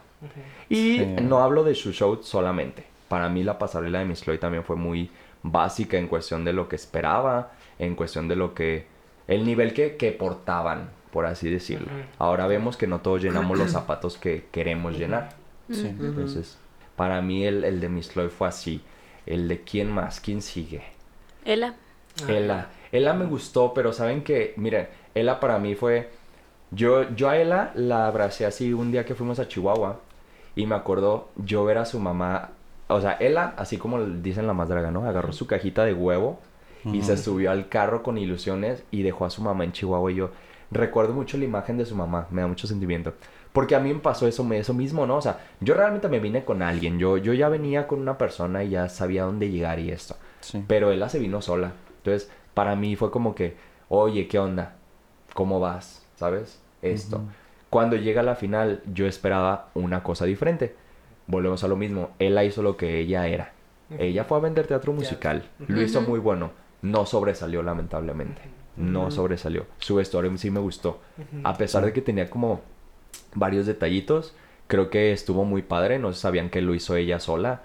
Y 0.69 0.97
Sí. 0.99 1.15
no 1.21 1.39
hablo 1.39 1.63
de 1.63 1.75
su 1.75 1.91
show 1.93 2.19
solamente. 2.23 2.83
Para 3.07 3.29
mí 3.29 3.43
la 3.43 3.57
pasarela 3.59 3.99
de 3.99 4.05
Miss 4.05 4.21
Chloe 4.23 4.37
también 4.37 4.63
fue 4.63 4.75
muy 4.75 5.09
básica 5.43 5.97
en 5.97 6.07
cuestión 6.07 6.43
de 6.45 6.53
lo 6.53 6.67
que 6.67 6.75
esperaba, 6.75 7.51
en 7.79 7.95
cuestión 7.95 8.27
de 8.27 8.35
lo 8.35 8.53
que... 8.53 8.85
El 9.27 9.45
nivel 9.45 9.73
que, 9.73 9.95
que 9.97 10.11
portaban, 10.11 10.89
por 11.13 11.27
así 11.27 11.49
decirlo. 11.49 11.87
Ahora 12.17 12.47
vemos 12.47 12.75
que 12.75 12.87
no 12.87 12.99
todos 12.99 13.21
llenamos 13.21 13.57
los 13.57 13.71
zapatos 13.71 14.17
que 14.17 14.47
queremos 14.51 14.97
llenar. 14.97 15.29
Sí. 15.71 15.85
Entonces, 15.87 16.57
para 16.95 17.21
mí 17.21 17.45
el, 17.45 17.63
el 17.63 17.79
de 17.79 17.87
Miss 17.87 18.09
Chloe 18.09 18.29
fue 18.29 18.47
así. 18.47 18.81
El 19.27 19.47
de 19.47 19.61
quién 19.61 19.91
más, 19.91 20.19
quién 20.19 20.41
sigue. 20.41 20.83
Ela. 21.45 21.75
Ah, 22.23 22.31
Ella. 22.31 22.67
Ella 22.91 23.13
me 23.13 23.25
gustó, 23.25 23.73
pero 23.73 23.93
saben 23.93 24.23
que, 24.23 24.53
miren, 24.57 24.87
Ella 25.13 25.39
para 25.39 25.59
mí 25.59 25.75
fue. 25.75 26.09
Yo, 26.71 27.13
yo 27.15 27.29
a 27.29 27.37
Ella 27.37 27.71
la 27.75 28.07
abracé 28.07 28.47
así 28.47 28.73
un 28.73 28.91
día 28.91 29.05
que 29.05 29.15
fuimos 29.15 29.39
a 29.39 29.47
Chihuahua. 29.47 29.99
Y 30.55 30.65
me 30.65 30.75
acuerdo 30.75 31.29
yo 31.35 31.63
ver 31.63 31.77
a 31.77 31.85
su 31.85 31.99
mamá. 31.99 32.49
O 32.87 32.99
sea, 33.01 33.17
Ella, 33.19 33.53
así 33.57 33.77
como 33.77 34.03
dicen 34.03 34.47
la 34.47 34.53
más 34.53 34.67
draga, 34.67 34.91
¿no? 34.91 35.07
Agarró 35.07 35.31
su 35.31 35.45
cajita 35.47 35.85
de 35.85 35.93
huevo 35.93 36.39
y 36.85 37.01
se 37.01 37.17
subió 37.17 37.49
al 37.51 37.69
carro 37.69 38.03
con 38.03 38.17
ilusiones 38.17 38.83
y 38.91 39.03
dejó 39.03 39.25
a 39.25 39.29
su 39.29 39.41
mamá 39.41 39.63
en 39.63 39.71
Chihuahua. 39.71 40.11
Y 40.11 40.15
yo 40.15 40.31
recuerdo 40.73 41.13
mucho 41.13 41.37
la 41.37 41.45
imagen 41.45 41.77
de 41.77 41.85
su 41.85 41.95
mamá, 41.95 42.27
me 42.31 42.41
da 42.41 42.47
mucho 42.47 42.67
sentimiento. 42.67 43.13
Porque 43.51 43.75
a 43.75 43.79
mí 43.79 43.93
me 43.93 43.99
pasó 43.99 44.27
eso, 44.27 44.43
me- 44.43 44.57
eso 44.57 44.73
mismo, 44.73 45.05
¿no? 45.05 45.17
O 45.17 45.21
sea, 45.21 45.39
yo 45.59 45.75
realmente 45.75 46.09
me 46.09 46.19
vine 46.19 46.43
con 46.43 46.61
alguien. 46.63 46.97
Yo, 46.97 47.17
yo 47.17 47.33
ya 47.33 47.49
venía 47.49 47.87
con 47.87 47.99
una 47.99 48.17
persona 48.17 48.63
y 48.63 48.69
ya 48.71 48.89
sabía 48.89 49.23
dónde 49.23 49.49
llegar 49.51 49.79
y 49.79 49.91
esto. 49.91 50.15
Sí. 50.41 50.63
Pero 50.67 50.91
ella 50.91 51.07
se 51.09 51.19
vino 51.19 51.41
sola. 51.41 51.73
Entonces, 51.97 52.31
para 52.53 52.75
mí 52.75 52.95
fue 52.95 53.11
como 53.11 53.35
que, 53.35 53.55
oye, 53.89 54.27
¿qué 54.27 54.39
onda? 54.39 54.75
¿Cómo 55.33 55.59
vas? 55.59 56.03
¿Sabes? 56.15 56.59
Esto. 56.81 57.21
Cuando 57.69 57.95
llega 57.95 58.21
a 58.21 58.23
la 58.23 58.35
final, 58.35 58.81
yo 58.91 59.05
esperaba 59.07 59.69
una 59.75 60.03
cosa 60.03 60.25
diferente. 60.25 60.75
Volvemos 61.27 61.63
a 61.63 61.67
lo 61.67 61.75
mismo. 61.75 62.09
Ella 62.19 62.43
hizo 62.43 62.61
lo 62.63 62.75
que 62.77 62.99
ella 62.99 63.27
era. 63.27 63.51
Ella 63.99 64.23
fue 64.23 64.37
a 64.37 64.41
vender 64.41 64.65
teatro 64.67 64.93
musical. 64.93 65.43
Lo 65.67 65.81
hizo 65.81 66.01
muy 66.01 66.19
bueno. 66.19 66.51
No 66.81 67.05
sobresalió, 67.05 67.61
lamentablemente. 67.63 68.41
No 68.75 69.11
sobresalió. 69.11 69.65
Su 69.79 69.95
vestuario 69.95 70.35
sí 70.37 70.49
me 70.49 70.59
gustó. 70.59 70.99
A 71.43 71.57
pesar 71.57 71.85
de 71.85 71.93
que 71.93 72.01
tenía 72.01 72.29
como 72.29 72.61
varios 73.35 73.65
detallitos, 73.65 74.33
creo 74.67 74.89
que 74.89 75.11
estuvo 75.11 75.45
muy 75.45 75.61
padre. 75.61 75.99
No 75.99 76.13
sabían 76.13 76.49
que 76.49 76.61
lo 76.61 76.73
hizo 76.73 76.95
ella 76.95 77.19
sola. 77.19 77.61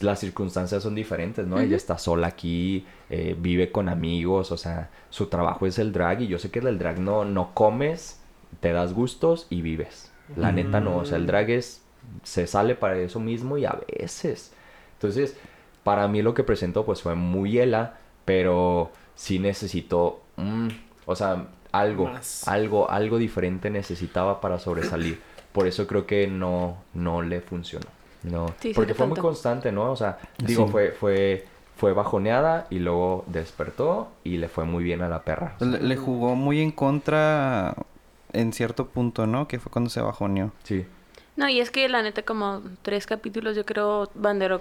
Las 0.00 0.20
circunstancias 0.20 0.82
son 0.82 0.94
diferentes, 0.94 1.46
¿no? 1.46 1.60
Ella 1.60 1.76
está 1.76 1.98
sola 1.98 2.28
aquí, 2.28 2.86
eh, 3.10 3.36
vive 3.38 3.70
con 3.70 3.88
amigos, 3.88 4.50
o 4.50 4.56
sea, 4.56 4.90
su 5.10 5.26
trabajo 5.26 5.66
es 5.66 5.78
el 5.78 5.92
drag 5.92 6.22
y 6.22 6.26
yo 6.26 6.38
sé 6.38 6.50
que 6.50 6.62
del 6.62 6.78
drag 6.78 6.98
no, 7.00 7.26
no 7.26 7.52
comes, 7.52 8.20
te 8.60 8.72
das 8.72 8.94
gustos 8.94 9.46
y 9.50 9.60
vives. 9.60 10.10
La 10.36 10.52
neta 10.52 10.80
no, 10.80 10.96
o 10.96 11.04
sea, 11.04 11.18
el 11.18 11.26
drag 11.26 11.50
es, 11.50 11.82
se 12.22 12.46
sale 12.46 12.74
para 12.74 12.96
eso 12.96 13.20
mismo 13.20 13.58
y 13.58 13.66
a 13.66 13.78
veces. 13.86 14.52
Entonces, 14.94 15.36
para 15.82 16.08
mí 16.08 16.22
lo 16.22 16.32
que 16.32 16.44
presentó 16.44 16.86
pues 16.86 17.02
fue 17.02 17.14
muy 17.14 17.58
ela, 17.58 17.98
pero 18.24 18.90
sí 19.14 19.38
necesitó, 19.38 20.22
mm, 20.36 20.68
o 21.06 21.16
sea, 21.16 21.46
algo, 21.72 22.06
Más. 22.06 22.46
algo, 22.48 22.90
algo 22.90 23.18
diferente 23.18 23.70
necesitaba 23.70 24.40
para 24.40 24.58
sobresalir. 24.58 25.20
Por 25.52 25.66
eso 25.66 25.86
creo 25.86 26.06
que 26.06 26.26
no, 26.26 26.76
no 26.94 27.22
le 27.22 27.40
funcionó. 27.40 27.86
No, 28.22 28.46
Sí, 28.60 28.72
porque 28.74 28.94
fue 28.94 29.06
muy 29.06 29.18
constante, 29.18 29.70
¿no? 29.70 29.90
O 29.92 29.96
sea, 29.96 30.18
digo, 30.38 30.66
Sí. 30.66 30.72
fue, 30.72 30.90
fue, 30.92 31.46
fue 31.76 31.92
bajoneada 31.92 32.66
y 32.70 32.78
luego 32.78 33.24
despertó 33.26 34.08
y 34.24 34.38
le 34.38 34.48
fue 34.48 34.64
muy 34.64 34.82
bien 34.82 35.02
a 35.02 35.08
la 35.08 35.22
perra. 35.22 35.56
Le, 35.60 35.80
le 35.80 35.96
jugó 35.96 36.34
muy 36.34 36.60
en 36.60 36.70
contra 36.72 37.74
en 38.32 38.52
cierto 38.52 38.86
punto, 38.86 39.26
¿no? 39.26 39.46
Que 39.46 39.58
fue 39.58 39.70
cuando 39.70 39.90
se 39.90 40.00
bajoneó. 40.00 40.52
Sí. 40.62 40.86
No, 41.36 41.48
y 41.48 41.60
es 41.60 41.70
que 41.70 41.88
la 41.88 42.00
neta, 42.02 42.22
como 42.22 42.62
tres 42.82 43.06
capítulos, 43.06 43.56
yo 43.56 43.66
creo, 43.66 44.08
Bandero 44.14 44.60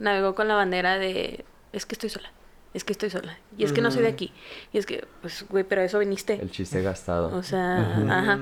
navegó 0.00 0.34
con 0.34 0.48
la 0.48 0.54
bandera 0.56 0.98
de 0.98 1.44
es 1.72 1.86
que 1.86 1.94
estoy 1.94 2.08
sola, 2.10 2.30
es 2.74 2.84
que 2.84 2.92
estoy 2.92 3.08
sola, 3.10 3.38
y 3.56 3.64
es 3.64 3.72
que 3.72 3.80
no 3.80 3.90
soy 3.90 4.02
de 4.02 4.08
aquí, 4.08 4.32
y 4.72 4.78
es 4.78 4.84
que, 4.84 5.06
pues, 5.22 5.46
güey, 5.48 5.64
pero 5.64 5.80
a 5.80 5.84
eso 5.84 5.98
viniste. 5.98 6.34
El 6.34 6.50
chiste 6.50 6.82
gastado. 6.82 7.34
O 7.36 7.42
sea, 7.42 7.96
ajá. 8.10 8.40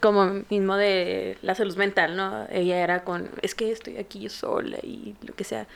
Como 0.00 0.42
mismo 0.50 0.76
de 0.76 1.38
la 1.40 1.54
salud 1.54 1.76
mental, 1.76 2.16
¿no? 2.16 2.46
Ella 2.50 2.82
era 2.82 3.04
con, 3.04 3.30
es 3.42 3.54
que 3.54 3.70
estoy 3.70 3.96
aquí 3.96 4.18
yo 4.18 4.28
sola 4.28 4.78
y 4.82 5.14
lo 5.24 5.34
que 5.34 5.44
sea. 5.44 5.68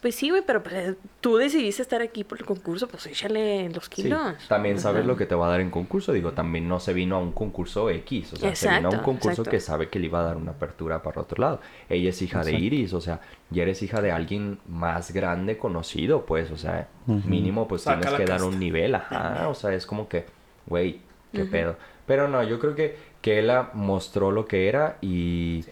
Pues 0.00 0.14
sí, 0.14 0.30
güey, 0.30 0.42
pero 0.46 0.62
pues, 0.62 0.94
tú 1.20 1.38
decidiste 1.38 1.82
estar 1.82 2.02
aquí 2.02 2.22
por 2.22 2.38
el 2.38 2.44
concurso, 2.44 2.86
pues 2.86 3.04
échale 3.06 3.68
los 3.70 3.88
Sí, 3.92 4.02
kilos. 4.04 4.36
también 4.46 4.78
sabes 4.78 5.00
Ajá. 5.00 5.08
lo 5.08 5.16
que 5.16 5.26
te 5.26 5.34
va 5.34 5.48
a 5.48 5.50
dar 5.50 5.60
en 5.60 5.70
concurso. 5.70 6.12
Digo, 6.12 6.32
también 6.32 6.68
no 6.68 6.78
se 6.78 6.92
vino 6.92 7.16
a 7.16 7.18
un 7.18 7.32
concurso 7.32 7.90
X. 7.90 8.32
O 8.34 8.36
sea, 8.36 8.54
se 8.54 8.68
vino 8.68 8.88
a 8.88 8.92
un 8.92 9.00
concurso 9.00 9.42
exacto. 9.42 9.50
que 9.50 9.58
sabe 9.60 9.88
que 9.88 9.98
le 9.98 10.06
iba 10.06 10.20
a 10.20 10.22
dar 10.22 10.36
una 10.36 10.52
apertura 10.52 11.02
para 11.02 11.20
otro 11.22 11.40
lado. 11.40 11.60
Ella 11.88 12.10
es 12.10 12.22
hija 12.22 12.44
de 12.44 12.52
Iris, 12.52 12.92
o 12.92 13.00
sea, 13.00 13.20
ya 13.50 13.62
eres 13.64 13.82
hija 13.82 14.00
de 14.00 14.12
alguien 14.12 14.60
más 14.68 15.10
grande, 15.12 15.58
conocido, 15.58 16.26
pues, 16.26 16.52
o 16.52 16.56
sea, 16.56 16.88
mínimo, 17.06 17.66
pues 17.66 17.82
Saca 17.82 18.00
tienes 18.00 18.18
que 18.20 18.24
dar 18.26 18.44
un 18.44 18.58
nivel, 18.60 18.94
ajá. 18.94 19.48
O 19.48 19.54
sea, 19.54 19.74
es 19.74 19.84
como 19.84 20.08
que, 20.08 20.26
güey, 20.66 21.00
qué 21.32 21.44
pedo. 21.44 21.76
Pero 22.06 22.28
no, 22.28 22.42
yo 22.44 22.60
creo 22.60 22.76
que, 22.76 22.96
que 23.20 23.40
ella 23.40 23.70
mostró 23.74 24.30
lo 24.30 24.46
que 24.46 24.68
era 24.68 24.96
y, 25.00 25.64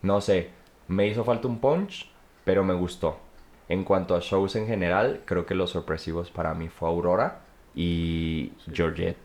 no 0.00 0.22
sé, 0.22 0.48
me 0.88 1.06
hizo 1.06 1.22
falta 1.22 1.48
un 1.48 1.58
punch, 1.58 2.10
pero 2.44 2.64
me 2.64 2.72
gustó. 2.74 3.18
En 3.68 3.84
cuanto 3.84 4.14
a 4.14 4.20
shows 4.20 4.56
en 4.56 4.66
general, 4.66 5.22
creo 5.24 5.46
que 5.46 5.54
los 5.54 5.70
sorpresivos 5.70 6.30
para 6.30 6.54
mí 6.54 6.68
fue 6.68 6.88
Aurora 6.88 7.40
y 7.74 8.52
Georgette. 8.72 9.16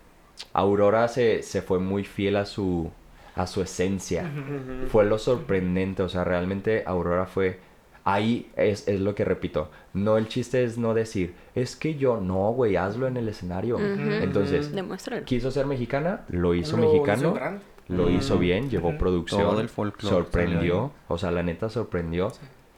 Aurora 0.53 1.07
se, 1.07 1.43
se 1.43 1.61
fue 1.61 1.79
muy 1.79 2.05
fiel 2.05 2.37
a 2.37 2.45
su, 2.45 2.89
a 3.35 3.47
su 3.47 3.61
esencia. 3.61 4.29
Fue 4.87 5.05
lo 5.05 5.17
sorprendente, 5.17 6.03
o 6.03 6.09
sea, 6.09 6.23
realmente 6.23 6.83
Aurora 6.85 7.25
fue... 7.25 7.59
Ahí 8.05 8.49
es, 8.55 8.87
es 8.87 9.01
lo 9.01 9.13
que 9.13 9.23
repito. 9.23 9.69
No, 9.93 10.17
el 10.17 10.29
chiste 10.29 10.63
es 10.63 10.77
no 10.79 10.93
decir, 10.95 11.35
es 11.53 11.75
que 11.75 11.95
yo 11.95 12.19
no, 12.19 12.51
güey, 12.53 12.75
hazlo 12.75 13.07
en 13.07 13.17
el 13.17 13.27
escenario. 13.27 13.77
Entonces, 13.77 14.73
Demuéstralo. 14.73 15.25
quiso 15.25 15.51
ser 15.51 15.67
mexicana, 15.67 16.21
lo 16.29 16.55
hizo 16.55 16.77
Lo 16.77 16.85
hizo 16.85 16.93
mexicano, 16.93 17.59
lo 17.87 18.09
hizo 18.09 18.39
bien, 18.39 18.69
llevó 18.69 18.97
producción, 18.97 19.41
Todo 19.41 19.61
el 19.61 19.69
folclore 19.69 20.15
sorprendió, 20.15 20.91
o 21.07 21.17
sea, 21.19 21.29
la 21.29 21.43
neta 21.43 21.69
sorprendió. 21.69 22.31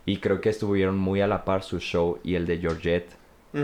Y 0.06 0.18
creo 0.18 0.42
que 0.42 0.50
estuvieron 0.50 0.98
muy 0.98 1.22
a 1.22 1.28
la 1.28 1.46
par 1.46 1.64
su 1.64 1.80
show 1.80 2.20
y 2.24 2.36
el 2.36 2.48
de 2.48 2.58
Georgette, 2.58 3.12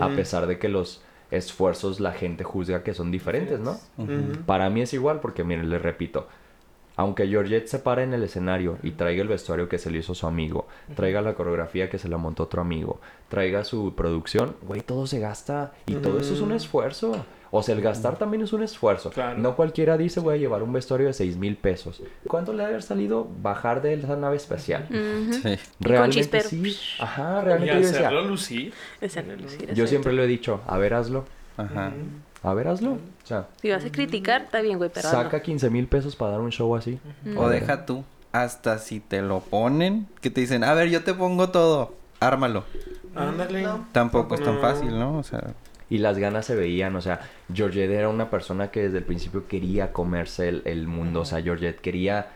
a 0.00 0.08
pesar 0.10 0.46
de 0.46 0.58
que 0.58 0.68
los 0.68 1.02
esfuerzos 1.30 2.00
la 2.00 2.12
gente 2.12 2.44
juzga 2.44 2.82
que 2.82 2.94
son 2.94 3.10
diferentes, 3.10 3.60
¿no? 3.60 3.76
Para 4.46 4.70
mí 4.70 4.80
es 4.82 4.94
igual 4.94 5.20
porque, 5.20 5.44
miren, 5.44 5.68
les 5.68 5.82
repito, 5.82 6.28
aunque 6.96 7.28
Georgette 7.28 7.68
se 7.68 7.78
pare 7.78 8.02
en 8.02 8.12
el 8.12 8.24
escenario 8.24 8.78
y 8.82 8.90
traiga 8.90 9.22
el 9.22 9.28
vestuario 9.28 9.68
que 9.68 9.78
se 9.78 9.90
le 9.90 9.98
hizo 9.98 10.14
su 10.14 10.26
amigo, 10.26 10.66
traiga 10.96 11.22
la 11.22 11.34
coreografía 11.34 11.88
que 11.88 11.98
se 11.98 12.08
la 12.08 12.18
montó 12.18 12.44
otro 12.44 12.60
amigo, 12.60 13.00
traiga 13.28 13.62
su 13.62 13.94
producción, 13.94 14.56
güey, 14.62 14.80
todo 14.80 15.06
se 15.06 15.20
gasta 15.20 15.72
y 15.86 15.94
todo 15.94 16.18
eso 16.18 16.34
es 16.34 16.40
un 16.40 16.52
esfuerzo. 16.52 17.24
O 17.50 17.62
sea, 17.62 17.74
el 17.74 17.80
gastar 17.80 18.16
también 18.18 18.42
es 18.42 18.52
un 18.52 18.62
esfuerzo. 18.62 19.10
Claro. 19.10 19.38
No 19.38 19.56
cualquiera 19.56 19.96
dice, 19.96 20.20
voy 20.20 20.34
a 20.34 20.36
llevar 20.38 20.62
un 20.62 20.72
vestuario 20.72 21.06
de 21.06 21.12
6 21.12 21.36
mil 21.36 21.56
pesos. 21.56 22.02
¿Cuánto 22.26 22.52
le 22.52 22.62
ha 22.62 22.66
haber 22.66 22.82
salido 22.82 23.26
bajar 23.42 23.80
de 23.82 23.94
esa 23.94 24.16
nave 24.16 24.36
espacial? 24.36 24.86
Sí. 24.90 25.58
Realmente 25.80 26.40
sí. 26.42 26.76
Ajá, 27.00 27.40
Y 27.40 27.44
realmente 27.46 27.74
yo 27.74 27.80
decía, 27.80 27.98
hacerlo 28.08 28.24
lucir. 28.24 28.72
Esa 29.00 29.22
no 29.22 29.34
lo 29.36 29.44
hiciera, 29.44 29.72
yo 29.72 29.86
siempre 29.86 30.12
lo 30.12 30.22
he 30.22 30.26
dicho, 30.26 30.60
a 30.66 30.76
ver, 30.78 30.94
hazlo, 30.94 31.24
Ajá. 31.56 31.92
a 32.42 32.54
ver, 32.54 32.68
hazlo. 32.68 32.92
O 32.92 33.26
sea, 33.26 33.46
Si 33.60 33.70
vas 33.70 33.84
a 33.84 33.90
criticar, 33.90 34.42
está 34.42 34.60
bien, 34.60 34.78
güey, 34.78 34.90
pero 34.92 35.08
saca 35.08 35.28
hazlo. 35.28 35.42
15 35.42 35.70
mil 35.70 35.86
pesos 35.86 36.16
para 36.16 36.32
dar 36.32 36.40
un 36.40 36.50
show 36.52 36.74
así. 36.76 36.98
O 37.36 37.48
deja 37.48 37.86
tú. 37.86 38.04
Hasta 38.32 38.78
si 38.78 39.00
te 39.00 39.22
lo 39.22 39.40
ponen, 39.40 40.06
que 40.20 40.28
te 40.30 40.42
dicen, 40.42 40.62
a 40.62 40.74
ver, 40.74 40.90
yo 40.90 41.02
te 41.02 41.14
pongo 41.14 41.48
todo. 41.48 41.94
Ármalo. 42.20 42.64
Ándale. 43.14 43.66
Tampoco 43.92 44.34
es 44.34 44.42
tan 44.42 44.56
No. 44.56 44.60
fácil, 44.60 44.98
¿no? 44.98 45.18
O 45.18 45.22
sea, 45.22 45.54
Y 45.90 45.98
las 45.98 46.18
ganas 46.18 46.46
se 46.46 46.54
veían, 46.54 46.94
o 46.96 47.00
sea, 47.00 47.20
Georgette 47.52 47.90
era 47.90 48.08
una 48.08 48.28
persona 48.30 48.70
que 48.70 48.82
desde 48.82 48.98
el 48.98 49.04
principio 49.04 49.46
quería 49.48 49.92
comerse 49.92 50.48
el, 50.48 50.62
el 50.66 50.86
mundo, 50.86 51.22
o 51.22 51.24
sea, 51.24 51.40
Georgette 51.42 51.80
quería, 51.80 52.28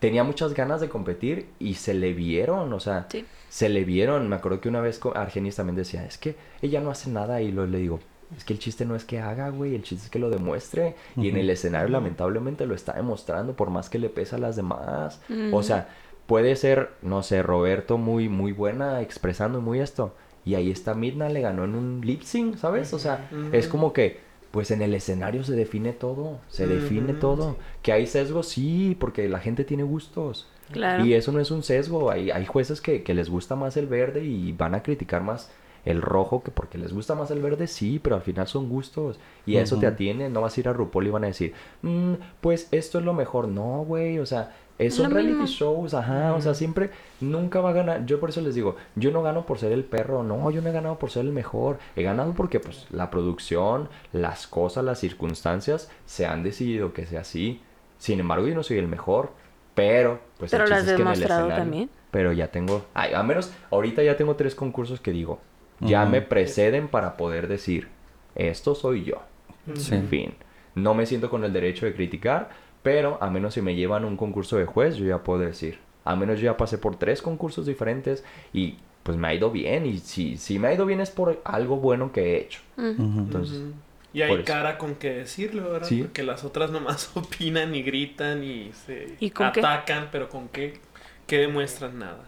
tenía 0.00 0.24
muchas 0.24 0.54
ganas 0.54 0.80
de 0.80 0.88
competir 0.88 1.46
y 1.58 1.74
se 1.74 1.94
le 1.94 2.12
vieron, 2.14 2.72
o 2.72 2.80
sea, 2.80 3.06
Sí. 3.10 3.24
se 3.48 3.68
le 3.68 3.84
vieron. 3.84 4.28
Me 4.28 4.36
acuerdo 4.36 4.60
que 4.60 4.68
una 4.68 4.80
vez 4.80 5.00
Argenis 5.14 5.56
también 5.56 5.76
decía, 5.76 6.04
es 6.04 6.18
que 6.18 6.34
ella 6.62 6.80
no 6.80 6.90
hace 6.90 7.10
nada 7.10 7.40
y 7.42 7.52
lo, 7.52 7.66
le 7.66 7.78
digo, 7.78 8.00
es 8.36 8.42
que 8.44 8.52
el 8.54 8.58
chiste 8.58 8.84
no 8.84 8.96
es 8.96 9.04
que 9.04 9.20
haga, 9.20 9.50
güey, 9.50 9.76
el 9.76 9.82
chiste 9.84 10.04
es 10.06 10.10
que 10.10 10.18
lo 10.18 10.28
demuestre. 10.28 10.96
Y 11.16 11.28
en 11.28 11.36
el 11.36 11.48
escenario 11.48 11.88
lamentablemente 11.88 12.66
lo 12.66 12.74
está 12.74 12.94
demostrando 12.94 13.54
por 13.54 13.70
más 13.70 13.88
que 13.88 14.00
le 14.00 14.08
pesa 14.08 14.34
a 14.34 14.40
las 14.40 14.56
demás. 14.56 15.20
O 15.52 15.62
sea, 15.62 15.88
puede 16.26 16.56
ser, 16.56 16.90
no 17.02 17.22
sé, 17.22 17.40
Roberto 17.42 17.98
muy, 17.98 18.28
muy 18.28 18.50
buena 18.50 19.00
expresando 19.00 19.60
muy 19.60 19.78
esto. 19.78 20.12
Y 20.46 20.54
ahí 20.54 20.70
está 20.70 20.94
Midna, 20.94 21.28
le 21.28 21.40
ganó 21.42 21.64
en 21.64 21.74
un 21.74 22.00
lip 22.04 22.22
sync, 22.22 22.56
¿sabes? 22.56 22.94
O 22.94 22.98
sea, 22.98 23.28
es 23.52 23.66
como 23.68 23.92
que, 23.92 24.20
pues 24.52 24.70
en 24.70 24.80
el 24.80 24.94
escenario 24.94 25.42
se 25.44 25.54
define 25.54 25.92
todo, 25.92 26.38
se 26.48 26.66
define 26.66 27.12
todo. 27.14 27.56
Que 27.82 27.92
hay 27.92 28.06
sesgos, 28.06 28.48
sí, 28.48 28.96
porque 28.98 29.28
la 29.28 29.40
gente 29.40 29.64
tiene 29.64 29.82
gustos. 29.82 30.48
Claro. 30.70 31.04
Y 31.04 31.14
eso 31.14 31.32
no 31.32 31.40
es 31.40 31.50
un 31.50 31.62
sesgo. 31.64 32.10
Hay, 32.10 32.30
hay 32.30 32.46
jueces 32.46 32.80
que, 32.80 33.02
que 33.02 33.12
les 33.12 33.28
gusta 33.28 33.56
más 33.56 33.76
el 33.76 33.86
verde 33.88 34.24
y 34.24 34.52
van 34.52 34.74
a 34.76 34.82
criticar 34.82 35.22
más 35.22 35.50
el 35.84 36.00
rojo 36.02 36.42
que 36.42 36.50
porque 36.50 36.78
les 36.78 36.92
gusta 36.92 37.14
más 37.14 37.30
el 37.30 37.40
verde, 37.40 37.66
sí, 37.68 38.00
pero 38.02 38.16
al 38.16 38.22
final 38.22 38.46
son 38.48 38.68
gustos. 38.68 39.18
Y 39.46 39.56
a 39.56 39.62
eso 39.62 39.78
te 39.78 39.86
Ujú. 39.86 39.94
atienden. 39.94 40.32
No 40.32 40.40
vas 40.42 40.56
a 40.56 40.60
ir 40.60 40.68
a 40.68 40.72
RuPaul 40.72 41.06
y 41.06 41.10
van 41.10 41.24
a 41.24 41.28
decir, 41.28 41.54
"Mm, 41.82 42.14
pues 42.40 42.68
esto 42.72 42.98
es 43.00 43.04
lo 43.04 43.14
mejor. 43.14 43.46
No, 43.48 43.84
güey, 43.86 44.18
o 44.20 44.26
sea, 44.26 44.54
es 44.78 44.94
son 44.94 45.10
reality 45.10 45.32
mismo. 45.34 45.46
shows, 45.46 45.94
ajá, 45.94 46.34
o 46.34 46.40
sea, 46.40 46.54
siempre, 46.54 46.90
nunca 47.20 47.60
va 47.60 47.70
a 47.70 47.72
ganar. 47.72 48.04
Yo 48.06 48.20
por 48.20 48.28
eso 48.30 48.40
les 48.40 48.54
digo, 48.54 48.76
yo 48.94 49.10
no 49.10 49.22
gano 49.22 49.46
por 49.46 49.58
ser 49.58 49.72
el 49.72 49.84
perro, 49.84 50.22
no, 50.22 50.50
yo 50.50 50.60
no 50.62 50.68
he 50.68 50.72
ganado 50.72 50.98
por 50.98 51.10
ser 51.10 51.24
el 51.24 51.32
mejor. 51.32 51.78
He 51.96 52.02
ganado 52.02 52.32
porque, 52.34 52.60
pues, 52.60 52.86
la 52.90 53.10
producción, 53.10 53.88
las 54.12 54.46
cosas, 54.46 54.84
las 54.84 54.98
circunstancias 54.98 55.90
se 56.04 56.26
han 56.26 56.42
decidido 56.42 56.92
que 56.92 57.06
sea 57.06 57.20
así. 57.20 57.62
Sin 57.98 58.20
embargo, 58.20 58.46
yo 58.46 58.54
no 58.54 58.62
soy 58.62 58.78
el 58.78 58.88
mejor, 58.88 59.30
pero, 59.74 60.20
pues, 60.38 60.52
el 60.52 60.58
Pero 60.58 60.68
lo 60.68 60.74
has 60.74 60.80
chiste 60.82 60.92
es 60.92 60.96
que 60.96 61.02
en 61.02 61.08
el 61.08 61.14
demostrado 61.14 61.42
escenario- 61.48 61.62
también. 61.64 61.90
Pero 62.10 62.32
ya 62.32 62.48
tengo, 62.48 62.84
ay, 62.94 63.12
al 63.12 63.26
menos 63.26 63.52
ahorita 63.70 64.02
ya 64.02 64.16
tengo 64.16 64.36
tres 64.36 64.54
concursos 64.54 65.00
que 65.00 65.10
digo, 65.10 65.38
ya 65.80 66.06
me 66.06 66.22
preceden 66.22 66.88
para 66.88 67.16
poder 67.18 67.46
decir, 67.48 67.88
esto 68.34 68.74
soy 68.74 69.04
yo. 69.04 69.20
Sí. 69.74 69.94
En 69.94 70.08
fin, 70.08 70.34
no 70.74 70.94
me 70.94 71.04
siento 71.06 71.28
con 71.28 71.44
el 71.44 71.52
derecho 71.52 71.84
de 71.84 71.94
criticar, 71.94 72.50
pero 72.86 73.18
a 73.20 73.30
menos 73.30 73.54
si 73.54 73.62
me 73.62 73.74
llevan 73.74 74.04
a 74.04 74.06
un 74.06 74.16
concurso 74.16 74.56
de 74.56 74.64
juez, 74.64 74.94
yo 74.94 75.06
ya 75.06 75.24
puedo 75.24 75.40
decir. 75.40 75.80
A 76.04 76.14
menos 76.14 76.38
yo 76.38 76.44
ya 76.44 76.56
pasé 76.56 76.78
por 76.78 76.94
tres 76.94 77.20
concursos 77.20 77.66
diferentes 77.66 78.22
y 78.52 78.76
pues 79.02 79.18
me 79.18 79.26
ha 79.26 79.34
ido 79.34 79.50
bien. 79.50 79.86
Y 79.86 79.98
si, 79.98 80.36
si 80.36 80.60
me 80.60 80.68
ha 80.68 80.72
ido 80.72 80.86
bien 80.86 81.00
es 81.00 81.10
por 81.10 81.42
algo 81.44 81.78
bueno 81.78 82.12
que 82.12 82.20
he 82.20 82.36
hecho. 82.42 82.60
Entonces. 82.78 83.60
Y 84.12 84.22
hay 84.22 84.44
cara 84.44 84.78
con 84.78 84.94
que 84.94 85.14
decirlo, 85.14 85.68
¿verdad? 85.68 85.88
Sí. 85.88 86.02
Porque 86.02 86.22
las 86.22 86.44
otras 86.44 86.70
nomás 86.70 87.10
opinan 87.16 87.74
y 87.74 87.82
gritan 87.82 88.44
y 88.44 88.70
se 88.72 89.16
¿Y 89.18 89.30
con 89.30 89.50
qué? 89.50 89.58
atacan, 89.58 90.10
pero 90.12 90.28
con 90.28 90.46
qué, 90.46 90.78
qué 91.26 91.38
demuestran 91.38 91.98
nada. 91.98 92.22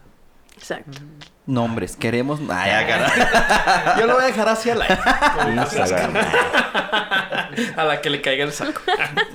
Exacto. 0.56 0.98
Nombres, 1.46 1.94
queremos. 1.94 2.40
Ay, 2.50 2.84
cara. 2.84 3.94
Yo 4.00 4.08
lo 4.08 4.14
voy 4.14 4.24
a 4.24 4.26
dejar 4.26 4.48
hacia 4.48 4.74
la 4.74 4.86
Instagram. 5.54 6.14
a 7.76 7.84
la 7.84 8.00
que 8.00 8.10
le 8.10 8.20
caiga 8.20 8.44
el 8.44 8.52
saco. 8.52 8.80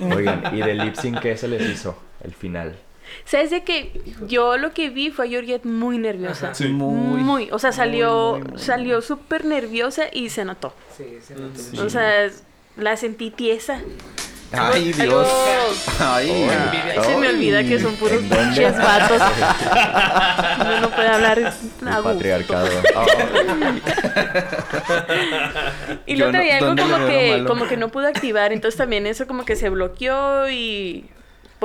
Oigan, 0.00 0.54
¿y 0.56 0.60
de 0.60 0.74
lip 0.74 0.94
sync 0.94 1.20
qué 1.20 1.36
se 1.36 1.48
les 1.48 1.62
hizo? 1.68 1.98
El 2.22 2.32
final. 2.32 2.76
¿Sabes 3.24 3.50
de 3.50 3.64
que 3.64 4.02
yo 4.26 4.56
lo 4.56 4.72
que 4.72 4.90
vi 4.90 5.10
fue 5.10 5.26
a 5.26 5.28
Georgette 5.28 5.64
muy 5.64 5.98
nerviosa? 5.98 6.54
Sí. 6.54 6.68
Muy, 6.68 7.20
Muy. 7.22 7.48
o 7.52 7.58
sea, 7.58 7.72
salió, 7.72 8.38
muy, 8.38 8.48
muy. 8.52 8.58
salió 8.58 9.02
súper 9.02 9.44
nerviosa 9.44 10.04
y 10.12 10.30
se 10.30 10.44
notó. 10.44 10.74
Sí, 10.96 11.18
se 11.22 11.34
notó. 11.34 11.58
Sí. 11.58 11.78
O 11.78 11.90
sea, 11.90 12.30
la 12.76 12.96
sentí 12.96 13.30
tiesa. 13.30 13.80
Ay, 14.58 14.92
Dios. 14.92 15.28
Ay, 16.00 16.30
envidia. 16.30 17.02
Se 17.02 17.16
me 17.16 17.28
olvida 17.28 17.62
que 17.64 17.80
son 17.80 17.96
puros 17.96 18.18
pinches 18.22 18.76
vatos. 18.76 19.22
Uno 20.60 20.80
no 20.80 20.90
puede 20.90 21.08
hablar 21.08 21.54
a 21.86 22.02
patriarcado. 22.02 22.68
Y 26.06 26.16
luego 26.16 26.32
no- 26.32 26.38
traía 26.38 26.54
algo 26.58 26.66
¿dónde 26.68 26.84
le 26.84 26.90
como 26.92 27.06
que, 27.06 27.44
como 27.46 27.66
que 27.68 27.76
no 27.76 27.88
pudo 27.88 28.06
activar, 28.08 28.52
entonces 28.52 28.76
también 28.78 29.06
eso 29.06 29.26
como 29.26 29.44
que 29.44 29.56
se 29.56 29.68
bloqueó 29.70 30.48
y 30.50 31.04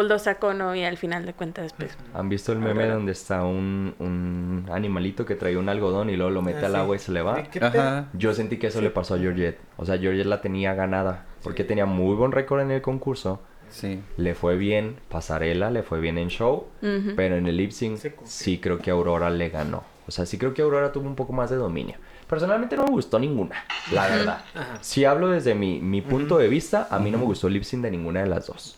lo 0.06 0.20
sacó, 0.20 0.54
¿no? 0.54 0.76
Y 0.76 0.84
al 0.84 0.98
final 0.98 1.26
de 1.26 1.34
cuentas, 1.34 1.74
pues... 1.74 1.98
¿Han 2.14 2.30
visto 2.30 2.52
el 2.52 2.60
meme 2.60 2.86
donde 2.88 3.12
está 3.12 3.44
un, 3.44 3.96
un 4.00 4.66
animalito 4.72 5.26
que 5.26 5.36
trae 5.36 5.58
un 5.58 5.70
algodón 5.70 6.10
y 6.10 6.16
luego 6.16 6.32
lo 6.32 6.42
mete 6.42 6.60
Ah, 6.64 6.66
al 6.68 6.72
sí. 6.74 6.78
agua 6.78 6.96
y 6.96 7.00
se 7.00 7.12
le 7.12 7.22
va? 7.22 7.44
Ajá. 7.62 8.08
Yo 8.14 8.34
sentí 8.34 8.58
que 8.58 8.68
eso 8.68 8.82
le 8.82 8.90
pasó 8.90 9.16
a 9.16 9.20
Georgette. 9.20 9.60
O 9.78 9.86
sea, 9.86 9.98
Georgette 9.98 10.26
la 10.28 10.42
tenía 10.42 10.74
ganada. 10.74 11.26
Porque 11.44 11.64
tenía 11.64 11.86
muy 11.86 12.16
buen 12.16 12.32
récord 12.32 12.62
en 12.62 12.72
el 12.72 12.82
concurso. 12.82 13.42
Sí. 13.70 14.02
Le 14.18 14.34
fue 14.36 14.58
bien 14.58 14.98
pasarela, 15.10 15.70
le 15.70 15.84
fue 15.84 16.00
bien 16.00 16.18
en 16.18 16.30
show. 16.30 16.68
ujú. 16.82 17.14
Pero 17.16 17.36
en 17.36 17.48
el 17.48 17.56
lip 17.58 17.72
sync 17.72 18.00
sí 18.24 18.58
creo 18.60 18.80
que 18.80 18.92
Aurora 18.92 19.30
le 19.30 19.50
ganó. 19.50 19.84
O 20.08 20.12
sea, 20.12 20.26
sí 20.26 20.38
creo 20.40 20.54
que 20.56 20.64
Aurora 20.64 20.92
tuvo 20.92 21.08
un 21.08 21.16
poco 21.16 21.34
más 21.34 21.52
de 21.52 21.56
dominio. 21.56 21.96
Personalmente 22.28 22.76
no 22.76 22.84
me 22.86 22.92
gustó 22.92 23.20
ninguna, 23.20 23.64
la 23.92 24.08
verdad. 24.08 24.42
Ajá. 24.56 24.78
Si 24.82 25.06
hablo 25.06 25.30
desde 25.30 25.54
mi, 25.56 25.80
mi 25.80 26.02
punto 26.02 26.38
de 26.40 26.48
vista, 26.48 26.88
a 26.90 26.98
mí 27.00 27.10
no 27.12 27.18
me 27.20 27.26
gustó 27.26 27.48
el 27.48 27.54
lip 27.54 27.64
sync 27.64 27.84
de 27.84 27.92
ninguna 27.92 28.22
de 28.22 28.28
las 28.28 28.48
dos. 28.48 28.78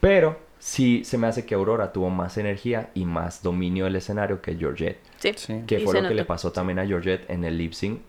Pero 0.00 0.38
sí 0.60 1.02
se 1.04 1.18
me 1.18 1.26
hace 1.26 1.44
que 1.44 1.56
Aurora 1.56 1.92
tuvo 1.92 2.10
más 2.10 2.38
energía 2.38 2.90
y 2.94 3.04
más 3.04 3.42
dominio 3.42 3.86
del 3.86 3.96
escenario 3.96 4.40
que 4.40 4.54
Georgette. 4.54 5.00
Sí. 5.18 5.32
Sí. 5.36 5.62
Que 5.66 5.80
Y 5.80 5.84
fue 5.84 6.00
lo 6.00 6.08
que 6.08 6.14
le 6.14 6.24
pasó 6.24 6.52
también 6.52 6.78
a 6.78 6.86
Georgette 6.86 7.28
en 7.28 7.44
el 7.44 7.58
lip 7.58 7.72
sync 7.72 8.00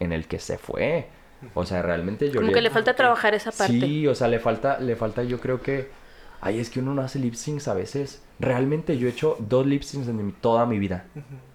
en 0.00 0.12
el 0.12 0.26
que 0.26 0.38
se 0.38 0.56
fue. 0.56 1.08
O 1.54 1.64
sea, 1.66 1.82
realmente 1.82 2.26
Georgette... 2.26 2.42
Como 2.42 2.52
que 2.52 2.62
le 2.62 2.70
falta 2.70 2.94
trabajar 2.94 3.34
esa 3.34 3.52
parte. 3.52 3.80
Sí, 3.80 4.06
o 4.06 4.14
sea, 4.14 4.28
le 4.28 4.38
falta, 4.38 4.78
le 4.78 4.96
falta, 4.96 5.22
yo 5.24 5.38
creo 5.38 5.60
que. 5.60 5.88
Ay, 6.40 6.60
es 6.60 6.70
que 6.70 6.78
uno 6.80 6.94
no 6.94 7.02
hace 7.02 7.18
lip 7.18 7.34
syncs 7.34 7.66
a 7.68 7.74
veces. 7.74 8.22
Realmente 8.38 8.96
yo 8.96 9.08
he 9.08 9.10
hecho 9.10 9.36
dos 9.40 9.66
lip 9.66 9.82
syncs 9.82 10.06
en 10.08 10.24
mi- 10.24 10.32
toda 10.32 10.66
mi 10.66 10.78
vida. 10.78 11.06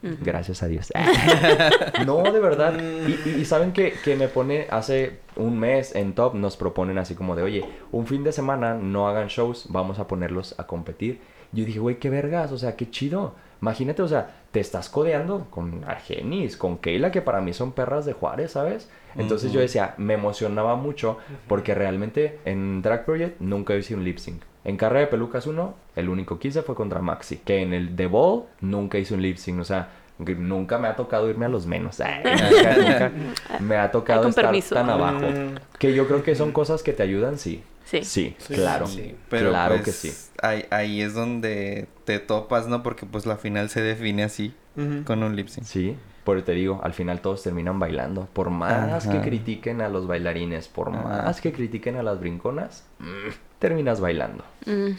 Gracias 0.01 0.61
a 0.61 0.67
Dios. 0.67 0.91
no, 2.05 2.21
de 2.23 2.39
verdad. 2.39 2.73
Y, 3.07 3.29
y- 3.29 3.35
y 3.41 3.45
saben 3.45 3.71
que, 3.71 3.93
que 4.03 4.15
me 4.15 4.27
pone 4.27 4.67
hace 4.69 5.19
un 5.35 5.57
mes 5.59 5.95
en 5.95 6.13
top, 6.13 6.35
nos 6.35 6.57
proponen 6.57 6.97
así 6.97 7.15
como 7.15 7.35
de, 7.35 7.43
oye, 7.43 7.65
un 7.91 8.05
fin 8.07 8.23
de 8.23 8.31
semana 8.31 8.73
no 8.75 9.07
hagan 9.07 9.27
shows, 9.27 9.67
vamos 9.69 9.99
a 9.99 10.07
ponerlos 10.07 10.55
a 10.59 10.67
competir. 10.67 11.21
Yo 11.53 11.63
dije, 11.65 11.79
güey, 11.79 11.97
qué 11.99 12.09
vergas, 12.09 12.51
o 12.51 12.57
sea, 12.57 12.75
qué 12.75 12.89
chido. 12.89 13.35
Imagínate, 13.61 14.01
o 14.01 14.07
sea, 14.07 14.35
te 14.51 14.59
estás 14.59 14.89
codeando 14.89 15.47
con 15.49 15.85
Argenis, 15.85 16.57
con 16.57 16.77
Keila, 16.79 17.11
que 17.11 17.21
para 17.21 17.39
mí 17.39 17.53
son 17.53 17.71
perras 17.71 18.05
de 18.05 18.11
Juárez, 18.13 18.51
¿sabes? 18.51 18.89
Entonces 19.15 19.53
yo 19.53 19.61
decía, 19.61 19.93
me 19.97 20.15
emocionaba 20.15 20.75
mucho 20.75 21.19
porque 21.47 21.73
realmente 21.75 22.39
en 22.45 22.81
Drag 22.81 23.05
Project 23.05 23.39
nunca 23.39 23.75
hice 23.75 23.95
un 23.95 24.03
lip 24.03 24.17
sync. 24.17 24.41
En 24.65 24.77
Carrera 24.77 25.01
de 25.01 25.07
Pelucas 25.07 25.45
1, 25.47 25.73
el 25.95 26.09
único 26.09 26.39
que 26.39 26.47
hice 26.49 26.61
fue 26.61 26.75
contra 26.75 27.01
Maxi. 27.01 27.37
Que 27.37 27.61
en 27.61 27.73
el 27.73 27.95
The 27.95 28.07
Ball 28.07 28.43
nunca 28.61 28.97
hice 28.97 29.13
un 29.13 29.21
lip 29.21 29.37
sync, 29.37 29.59
o 29.59 29.63
sea, 29.65 29.89
que 30.25 30.35
nunca 30.35 30.77
me 30.77 30.87
ha 30.87 30.95
tocado 30.95 31.29
irme 31.29 31.45
a 31.45 31.49
los 31.49 31.65
menos. 31.65 31.99
Ay, 31.99 32.23
nunca, 32.23 33.09
nunca 33.09 33.59
me 33.59 33.75
ha 33.77 33.91
tocado 33.91 34.27
estar 34.29 34.45
permiso. 34.45 34.75
tan 34.75 34.89
abajo. 34.89 35.19
Mm. 35.27 35.55
Que 35.79 35.93
yo 35.93 36.07
creo 36.07 36.23
que 36.23 36.35
son 36.35 36.51
cosas 36.51 36.81
que 36.83 36.93
te 36.93 37.03
ayudan, 37.03 37.37
sí. 37.37 37.63
Sí. 37.85 38.03
Sí, 38.03 38.35
Sí, 38.39 38.53
claro. 38.53 38.87
sí. 38.87 39.15
Pero 39.29 39.49
claro 39.49 39.75
pues, 39.75 39.85
que 39.85 39.91
sí. 39.91 40.29
Ahí, 40.41 40.65
ahí 40.71 41.01
es 41.01 41.13
donde 41.13 41.87
te 42.05 42.19
topas, 42.19 42.67
¿no? 42.67 42.81
Porque 42.83 43.05
pues 43.05 43.25
la 43.25 43.35
final 43.35 43.69
se 43.69 43.81
define 43.81 44.23
así, 44.23 44.53
Ujú. 44.77 45.03
con 45.03 45.21
un 45.23 45.35
lip 45.35 45.49
sync. 45.49 45.65
Sí, 45.65 45.97
por 46.23 46.41
te 46.43 46.53
digo, 46.53 46.79
al 46.83 46.93
final 46.93 47.19
todos 47.19 47.43
terminan 47.43 47.79
bailando. 47.79 48.29
Por 48.31 48.49
más 48.49 49.03
que 49.05 49.17
Ajá. 49.17 49.21
critiquen 49.21 49.81
a 49.81 49.89
los 49.89 50.07
bailarines, 50.07 50.69
por 50.69 50.89
Ajá. 50.89 51.23
más 51.25 51.41
que 51.41 51.51
critiquen 51.51 51.97
a 51.97 52.03
las 52.03 52.19
brinconas, 52.21 52.85
mm, 52.99 53.52
terminas 53.63 54.01
bailando. 54.01 54.43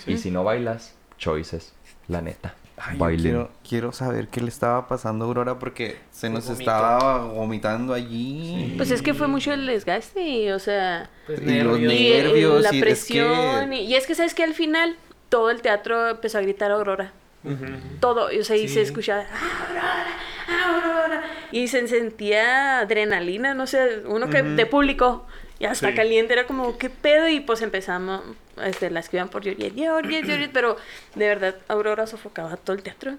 Y 0.06 0.16
si 0.16 0.30
no 0.30 0.42
bailas, 0.42 0.94
choices, 1.18 1.74
la 2.08 2.22
neta. 2.22 2.54
Ay, 2.76 2.98
quiero, 3.18 3.50
quiero 3.68 3.92
saber 3.92 4.28
qué 4.28 4.40
le 4.40 4.48
estaba 4.48 4.88
pasando 4.88 5.24
a 5.24 5.28
Aurora 5.28 5.58
porque 5.60 5.98
se 6.10 6.28
nos 6.30 6.48
estaba 6.50 7.24
vomitando 7.26 7.92
allí. 7.94 8.72
Pues 8.76 8.90
es 8.90 9.00
que 9.02 9.12
fue 9.14 9.28
mucho 9.28 9.52
el 9.52 9.66
desgaste, 9.66 10.52
o 10.54 10.58
sea, 10.58 11.08
Pues 11.26 11.40
Y 11.42 11.60
los 11.60 11.78
nervios. 11.78 12.58
y, 12.58 12.62
la 12.62 12.62
y 12.62 12.64
es 12.64 12.70
que- 12.72 12.80
presión. 12.80 13.72
Y, 13.72 13.80
y 13.82 13.94
es 13.94 14.06
que, 14.06 14.14
¿sabes 14.16 14.34
que 14.34 14.42
Al 14.42 14.54
final 14.54 14.96
todo 15.28 15.50
el 15.50 15.60
teatro 15.62 16.08
empezó 16.08 16.38
a 16.38 16.40
gritar 16.40 16.70
Aurora. 16.72 17.12
Ujú. 17.44 17.64
Todo, 18.00 18.26
o 18.26 18.42
sea, 18.44 18.56
y 18.56 18.66
Sí. 18.68 18.74
se 18.74 18.80
escuchaba 18.82 19.22
Aurora, 19.22 20.06
Aurora. 20.66 21.22
Y 21.52 21.68
se 21.68 21.86
sentía 21.86 22.80
adrenalina, 22.80 23.54
no 23.54 23.66
sé, 23.68 24.02
uno 24.06 24.28
que 24.30 24.42
de 24.42 24.66
público. 24.66 25.26
Está 25.60 25.88
Sí. 25.90 25.94
caliente, 25.94 26.32
era 26.32 26.46
como, 26.46 26.76
¿qué 26.78 26.90
pedo? 26.90 27.28
Y 27.28 27.40
pues 27.40 27.62
empezamos, 27.62 28.22
este, 28.62 28.90
las 28.90 29.08
que 29.08 29.16
iban 29.18 29.28
por 29.28 29.42
Georgette, 29.42 29.74
Georgette, 29.74 30.26
Georgette, 30.26 30.52
pero 30.52 30.76
de 31.14 31.26
verdad, 31.28 31.54
Aurora 31.68 32.06
sofocaba 32.06 32.56
todo 32.56 32.74
el 32.76 32.82
teatro. 32.82 33.14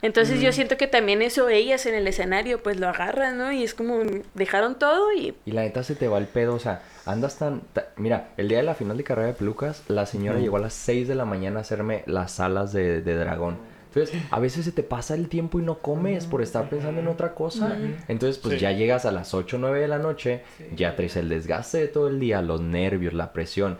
Entonces 0.00 0.40
yo 0.40 0.52
siento 0.52 0.76
que 0.76 0.86
también 0.86 1.22
eso 1.22 1.48
ellas 1.48 1.84
en 1.86 1.94
el 1.96 2.06
escenario 2.06 2.62
pues 2.62 2.78
lo 2.78 2.88
agarran, 2.88 3.36
¿no? 3.36 3.50
Y 3.50 3.64
es 3.64 3.74
como 3.74 3.98
dejaron 4.34 4.78
todo 4.78 5.12
y 5.12 5.34
Y 5.44 5.50
la 5.50 5.62
neta 5.62 5.82
se 5.82 5.96
te 5.96 6.06
va 6.06 6.18
el 6.18 6.26
pedo, 6.26 6.54
o 6.54 6.60
sea, 6.60 6.82
andas 7.04 7.36
tan... 7.36 7.62
ta- 7.72 7.88
Mira, 7.96 8.28
el 8.36 8.46
día 8.48 8.58
de 8.58 8.62
la 8.64 8.76
final 8.76 8.96
de 8.96 9.02
carrera 9.02 9.26
de 9.28 9.34
pelucas, 9.34 9.82
la 9.88 10.06
señora 10.06 10.38
llegó 10.38 10.58
a 10.58 10.60
las 10.60 10.74
6 10.74 11.08
de 11.08 11.16
la 11.16 11.24
mañana 11.24 11.58
a 11.58 11.62
hacerme 11.62 12.04
las 12.06 12.38
alas 12.38 12.72
de, 12.72 13.00
de 13.02 13.14
dragón. 13.16 13.58
Entonces, 14.00 14.22
a 14.30 14.40
veces 14.40 14.64
se 14.64 14.72
te 14.72 14.82
pasa 14.82 15.14
el 15.14 15.28
tiempo 15.28 15.58
y 15.60 15.62
no 15.62 15.78
comes 15.78 16.26
por 16.26 16.42
estar 16.42 16.68
pensando 16.68 17.00
en 17.00 17.08
otra 17.08 17.34
cosa. 17.34 17.76
Entonces, 18.08 18.38
pues 18.38 18.54
Sí. 18.54 18.60
ya 18.60 18.72
llegas 18.72 19.04
a 19.04 19.12
las 19.12 19.34
8 19.34 19.56
o 19.56 19.60
9 19.60 19.80
de 19.80 19.88
la 19.88 19.98
noche, 19.98 20.42
ya 20.74 20.96
traes 20.96 21.16
el 21.16 21.28
desgaste 21.28 21.78
de 21.78 21.88
todo 21.88 22.08
el 22.08 22.20
día, 22.20 22.42
los 22.42 22.60
nervios, 22.60 23.12
la 23.14 23.32
presión. 23.32 23.76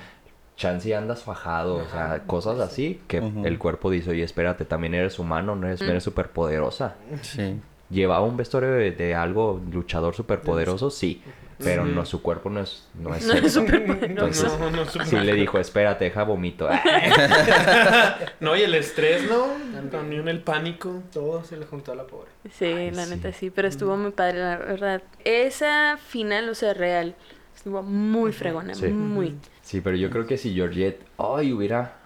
Chance 0.56 0.88
y 0.88 0.92
andas 0.92 1.22
fajado, 1.22 1.76
o 1.76 1.88
sea, 1.88 2.24
cosas 2.26 2.58
así 2.58 3.00
que 3.06 3.18
el 3.44 3.58
cuerpo 3.60 3.90
dice, 3.92 4.10
oye, 4.10 4.24
espérate, 4.24 4.64
también 4.64 4.92
eres 4.92 5.20
humano, 5.20 5.54
no 5.54 5.68
eres, 5.68 5.80
eres 5.82 6.02
súper 6.02 6.30
poderosa. 6.30 6.96
Sí. 7.22 7.60
¿Llevaba 7.90 8.24
un 8.26 8.36
vestuario 8.36 8.70
de, 8.72 8.90
de 8.90 9.14
algo 9.14 9.60
luchador 9.70 10.16
súper 10.16 10.40
poderoso? 10.40 10.90
Sí. 10.90 11.22
Pero 11.58 11.84
no, 11.84 12.06
su 12.06 12.22
cuerpo 12.22 12.50
no 12.50 12.60
es, 12.60 12.86
no 12.94 13.14
es 13.14 13.26
no 13.26 13.32
es 13.34 13.58
poderoso. 13.58 14.04
Entonces, 14.04 14.52
No, 14.60 14.70
no, 14.70 14.84
sí 14.86 15.16
le 15.16 15.34
dijo, 15.34 15.58
espérate, 15.58 16.04
deja 16.04 16.22
vomito. 16.22 16.68
No, 18.40 18.56
y 18.56 18.62
el 18.62 18.74
estrés, 18.74 19.28
¿no? 19.28 19.46
También 19.90 20.28
el 20.28 20.40
pánico. 20.40 21.02
Todo 21.12 21.44
se 21.44 21.56
le 21.56 21.66
juntó 21.66 21.92
a 21.92 21.94
la 21.96 22.04
pobre. 22.06 22.28
Sí, 22.52 22.66
Ay, 22.66 22.90
la 22.92 23.04
sí. 23.04 23.10
neta 23.14 23.32
sí, 23.32 23.50
pero 23.50 23.68
estuvo 23.68 23.96
muy 23.96 24.12
padre, 24.12 24.38
la 24.38 24.56
verdad. 24.58 25.02
Esa 25.24 25.96
final, 25.98 26.48
o 26.48 26.54
sea, 26.54 26.74
real, 26.74 27.14
estuvo 27.54 27.82
muy 27.82 28.32
fregona, 28.32 28.74
Sí. 28.74 28.86
muy. 28.88 29.36
Sí, 29.62 29.80
pero 29.80 29.96
yo 29.96 30.10
creo 30.10 30.26
que 30.26 30.38
si 30.38 30.54
Georgette, 30.54 31.04
ay, 31.18 31.52
hubiera, 31.52 31.96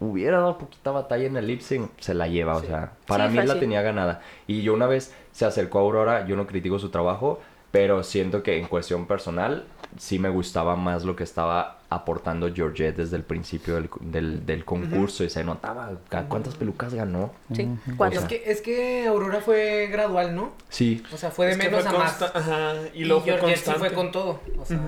hubiera 0.00 0.38
dado 0.38 0.58
poquita 0.58 0.90
batalla 0.90 1.26
en 1.26 1.36
el 1.36 1.46
lip 1.46 1.60
sync, 1.60 1.90
se 1.98 2.14
la 2.14 2.26
lleva, 2.28 2.56
o 2.56 2.62
sea, 2.62 2.92
para 3.06 3.30
Sí, 3.30 3.38
mí 3.38 3.46
la 3.46 3.58
tenía 3.60 3.82
ganada. 3.82 4.22
Y 4.46 4.62
yo 4.62 4.74
una 4.74 4.86
vez 4.86 5.14
se 5.32 5.44
acercó 5.44 5.78
a 5.78 5.82
Aurora, 5.82 6.26
yo 6.26 6.34
no 6.36 6.46
critico 6.46 6.78
su 6.78 6.88
trabajo, 6.90 7.40
pero 7.76 8.02
siento 8.02 8.42
que 8.42 8.58
en 8.58 8.66
cuestión 8.68 9.06
personal 9.06 9.64
sí 9.98 10.18
me 10.18 10.30
gustaba 10.30 10.76
más 10.76 11.04
lo 11.04 11.14
que 11.14 11.24
estaba 11.24 11.78
aportando 11.90 12.52
Georgette 12.52 12.96
desde 12.96 13.16
el 13.16 13.22
principio 13.22 13.74
del, 13.74 13.90
del, 14.00 14.46
del 14.46 14.64
concurso 14.64 15.24
y 15.24 15.28
se 15.30 15.44
notaba 15.44 15.90
cuántas 16.28 16.54
pelucas 16.54 16.94
ganó. 16.94 17.32
Sí, 17.52 17.68
O 17.92 17.96
cuatro. 17.96 18.18
Es 18.20 18.24
que, 18.26 18.42
es 18.46 18.60
que 18.62 19.06
Aurora 19.06 19.40
fue 19.42 19.88
gradual, 19.90 20.34
¿no? 20.34 20.52
Sí, 20.70 21.02
O 21.12 21.18
sea, 21.18 21.30
fue 21.30 21.46
de 21.46 21.52
Es 21.52 21.58
menos 21.58 21.84
fue 21.84 21.96
a 21.96 21.98
más. 21.98 22.22
Ajá, 22.22 22.72
y 22.94 23.02
Y, 23.02 23.04
luego 23.04 23.22
fue 23.22 23.32
Georgette 23.34 23.58
sí 23.58 23.72
fue 23.72 23.92
con 23.92 24.10
todo. 24.10 24.40
O 24.58 24.64
sea, 24.64 24.80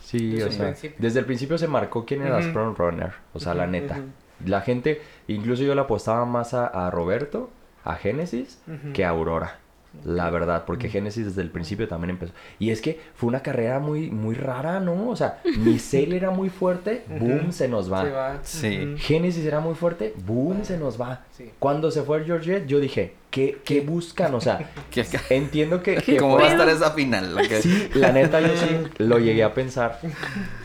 Sí, 0.00 0.30
Desde 0.32 0.44
o 0.48 0.52
sea, 0.52 0.64
principio. 0.66 0.96
desde 1.00 1.18
el 1.20 1.24
principio 1.26 1.58
se 1.58 1.68
marcó 1.68 2.04
quién 2.04 2.22
era 2.22 2.38
Ujú. 2.38 2.48
Sprung 2.48 2.76
Runner, 2.76 3.12
o 3.32 3.40
sea, 3.40 3.54
la 3.54 3.66
neta. 3.66 4.00
La 4.44 4.60
gente, 4.60 5.00
incluso 5.28 5.62
yo 5.62 5.74
le 5.74 5.80
apostaba 5.80 6.24
más 6.26 6.52
a, 6.54 6.66
a 6.66 6.90
Roberto, 6.90 7.50
a 7.84 7.94
Génesis, 7.94 8.58
que 8.92 9.04
a 9.04 9.10
Aurora. 9.10 9.58
La 10.04 10.28
verdad, 10.30 10.64
porque 10.66 10.88
Génesis 10.88 11.24
desde 11.26 11.42
el 11.42 11.50
principio 11.50 11.88
también 11.88 12.10
empezó. 12.10 12.32
Y 12.58 12.70
es 12.70 12.80
que 12.80 13.00
fue 13.14 13.28
una 13.28 13.40
carrera 13.40 13.78
muy, 13.78 14.10
muy 14.10 14.34
rara, 14.34 14.80
¿no? 14.80 15.08
O 15.08 15.16
sea, 15.16 15.40
Michelle 15.58 16.14
era 16.16 16.30
muy 16.30 16.50
fuerte, 16.50 17.04
boom, 17.08 17.52
se 17.52 17.68
nos 17.68 17.90
va. 17.92 18.04
se 18.04 18.10
va. 18.10 18.38
Sí. 18.42 18.84
Ujú. 18.86 18.96
Génesis 18.98 19.44
era 19.46 19.60
muy 19.60 19.74
fuerte, 19.74 20.14
boom, 20.24 20.64
se 20.64 20.76
nos 20.78 21.00
va. 21.00 21.24
Sí. 21.32 21.50
Cuando 21.58 21.90
se 21.90 22.02
fue 22.02 22.22
Georgette, 22.24 22.66
yo 22.66 22.80
dije, 22.80 23.14
¿qué, 23.30 23.58
qué 23.64 23.80
buscan? 23.80 24.34
O 24.34 24.40
sea, 24.40 24.70
¿Qué- 24.90 25.06
entiendo 25.30 25.82
que... 25.82 25.96
que 25.96 26.16
¿Cómo 26.18 26.34
fue- 26.34 26.42
va 26.44 26.48
a 26.48 26.52
estar 26.52 26.68
esa 26.68 26.90
final? 26.92 27.34
La 27.34 27.42
que- 27.48 27.62
Sí, 27.62 27.88
la 27.94 28.12
neta 28.12 28.40
yo 28.40 28.54
sí 28.56 28.68
lo 28.98 29.18
llegué 29.18 29.42
a 29.42 29.54
pensar. 29.54 29.98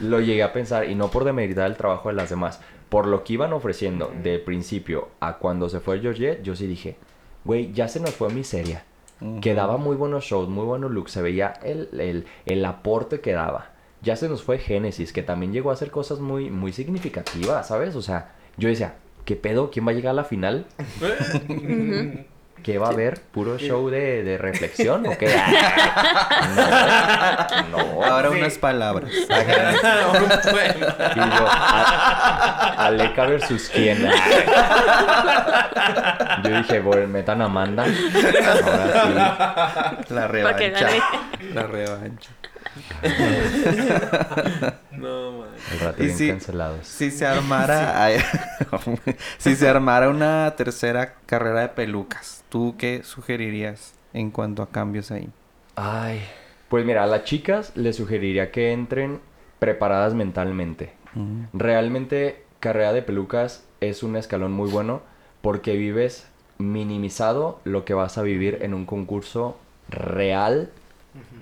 Lo 0.01 0.19
llegué 0.19 0.43
a 0.43 0.51
pensar 0.53 0.89
y 0.89 0.95
no 0.95 1.09
por 1.09 1.23
demeritar 1.23 1.65
el 1.67 1.77
trabajo 1.77 2.09
de 2.09 2.15
las 2.15 2.29
demás. 2.29 2.59
Por 2.89 3.07
lo 3.07 3.23
que 3.23 3.33
iban 3.33 3.53
ofreciendo 3.53 4.11
de 4.21 4.37
principio 4.37 5.09
a 5.19 5.37
cuando 5.37 5.69
se 5.69 5.79
fue 5.79 5.99
Georgette, 6.01 6.43
yo 6.43 6.55
sí 6.55 6.67
dije, 6.67 6.97
güey, 7.45 7.71
ya 7.73 7.87
se 7.87 7.99
nos 7.99 8.11
fue 8.11 8.29
miseria. 8.31 8.83
Que 9.41 9.53
daba 9.53 9.77
muy 9.77 9.95
buenos 9.95 10.23
shows, 10.25 10.49
muy 10.49 10.65
buenos 10.65 10.91
looks. 10.91 11.11
Se 11.11 11.21
veía 11.21 11.53
el, 11.63 11.89
el, 11.99 12.25
el 12.45 12.65
aporte 12.65 13.21
que 13.21 13.33
daba. 13.33 13.71
Ya 14.01 14.15
se 14.15 14.27
nos 14.27 14.43
fue 14.43 14.57
Génesis, 14.57 15.13
que 15.13 15.23
también 15.23 15.53
llegó 15.53 15.69
a 15.69 15.73
hacer 15.73 15.91
cosas 15.91 16.19
muy, 16.19 16.49
muy 16.49 16.73
significativas, 16.73 17.67
¿sabes? 17.67 17.95
O 17.95 18.01
sea, 18.01 18.33
yo 18.57 18.67
decía, 18.67 18.95
¿qué 19.23 19.35
pedo? 19.35 19.71
¿Quién 19.71 19.87
va 19.87 19.91
a 19.91 19.93
llegar 19.93 20.11
a 20.11 20.15
la 20.15 20.23
final? 20.25 20.65
¿Qué 22.63 22.77
va 22.77 22.87
a 22.87 22.91
haber? 22.91 23.19
¿Puro 23.21 23.57
show 23.57 23.89
de, 23.89 24.23
de 24.23 24.37
reflexión? 24.37 25.05
¿O 25.05 25.17
qué? 25.17 25.27
no, 27.71 27.77
no. 27.77 28.03
Ahora 28.05 28.29
Sí. 28.31 28.37
unas 28.39 28.57
palabras. 28.57 29.11
Y 29.11 29.27
yo, 31.19 31.47
a- 31.47 32.75
Aleca 32.85 33.25
versus 33.25 33.69
quién. 33.73 34.07
Yo 36.43 36.49
dije, 36.57 36.79
bueno, 36.79 37.07
metan 37.07 37.41
a 37.41 37.45
Amanda. 37.45 37.83
Ahora 37.85 37.93
La 40.09 40.27
Para 40.27 40.55
que 40.55 40.69
revancha. 40.69 40.89
La 41.53 41.63
revancha. 41.63 42.29
No, 44.91 45.31
man. 45.31 45.49
El 45.71 45.79
rato 45.79 46.03
Y 46.03 46.07
bien 46.07 46.29
cancelados. 46.29 46.87
Si 46.87 47.11
se 47.11 47.25
armara, 47.25 48.03
ay, 48.03 48.19
si 49.37 49.55
se 49.55 49.67
armara 49.67 50.09
una 50.09 50.53
tercera 50.55 51.15
carrera 51.25 51.61
de 51.61 51.69
pelucas, 51.69 52.43
¿tú 52.49 52.75
qué 52.77 53.01
sugerirías 53.03 53.93
en 54.13 54.31
cuanto 54.31 54.61
a 54.63 54.69
cambios 54.69 55.11
ahí? 55.11 55.29
Ay. 55.75 56.21
Pues 56.69 56.85
mira, 56.85 57.03
a 57.03 57.07
las 57.07 57.25
chicas 57.25 57.71
les 57.75 57.95
sugeriría 57.95 58.51
que 58.51 58.71
entren 58.71 59.19
preparadas 59.59 60.13
mentalmente. 60.13 60.93
Realmente, 61.53 62.43
carrera 62.59 62.93
de 62.93 63.03
pelucas 63.03 63.63
es 63.81 64.01
un 64.01 64.15
escalón 64.15 64.51
muy 64.51 64.71
bueno 64.71 65.01
porque 65.41 65.75
vives 65.75 66.27
minimizado 66.57 67.59
lo 67.63 67.85
que 67.85 67.93
vas 67.93 68.17
a 68.17 68.23
vivir 68.23 68.59
en 68.61 68.73
un 68.73 68.85
concurso 68.85 69.57
real. 69.89 70.71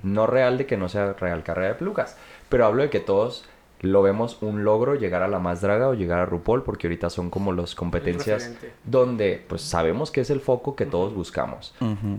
No 0.03 0.27
real 0.27 0.57
de 0.57 0.65
que 0.65 0.77
no 0.77 0.89
sea 0.89 1.14
real 1.14 1.43
carrera 1.43 1.69
de 1.69 1.76
pelucas, 1.76 2.18
pero 2.49 2.65
hablo 2.65 2.84
de 2.84 2.89
que 2.89 2.99
todos 2.99 3.45
lo 3.81 4.03
vemos 4.03 4.38
un 4.41 4.64
logro 4.64 4.95
llegar 4.95 5.23
a 5.23 5.27
la 5.27 5.39
más 5.39 5.61
draga 5.61 5.88
o 5.88 5.93
llegar 5.93 6.19
a 6.19 6.26
RuPaul 6.26 6.64
porque 6.64 6.88
ahorita 6.88 7.10
son 7.10 7.30
como 7.30 7.52
las 7.52 7.73
competencias 7.73 8.52
donde 8.84 9.43
pues 9.48 9.64
sabemos 9.64 10.11
que 10.11 10.22
es 10.22 10.30
el 10.30 10.39
foco 10.39 10.76
que 10.76 10.85
todos 10.85 11.15
buscamos. 11.15 11.73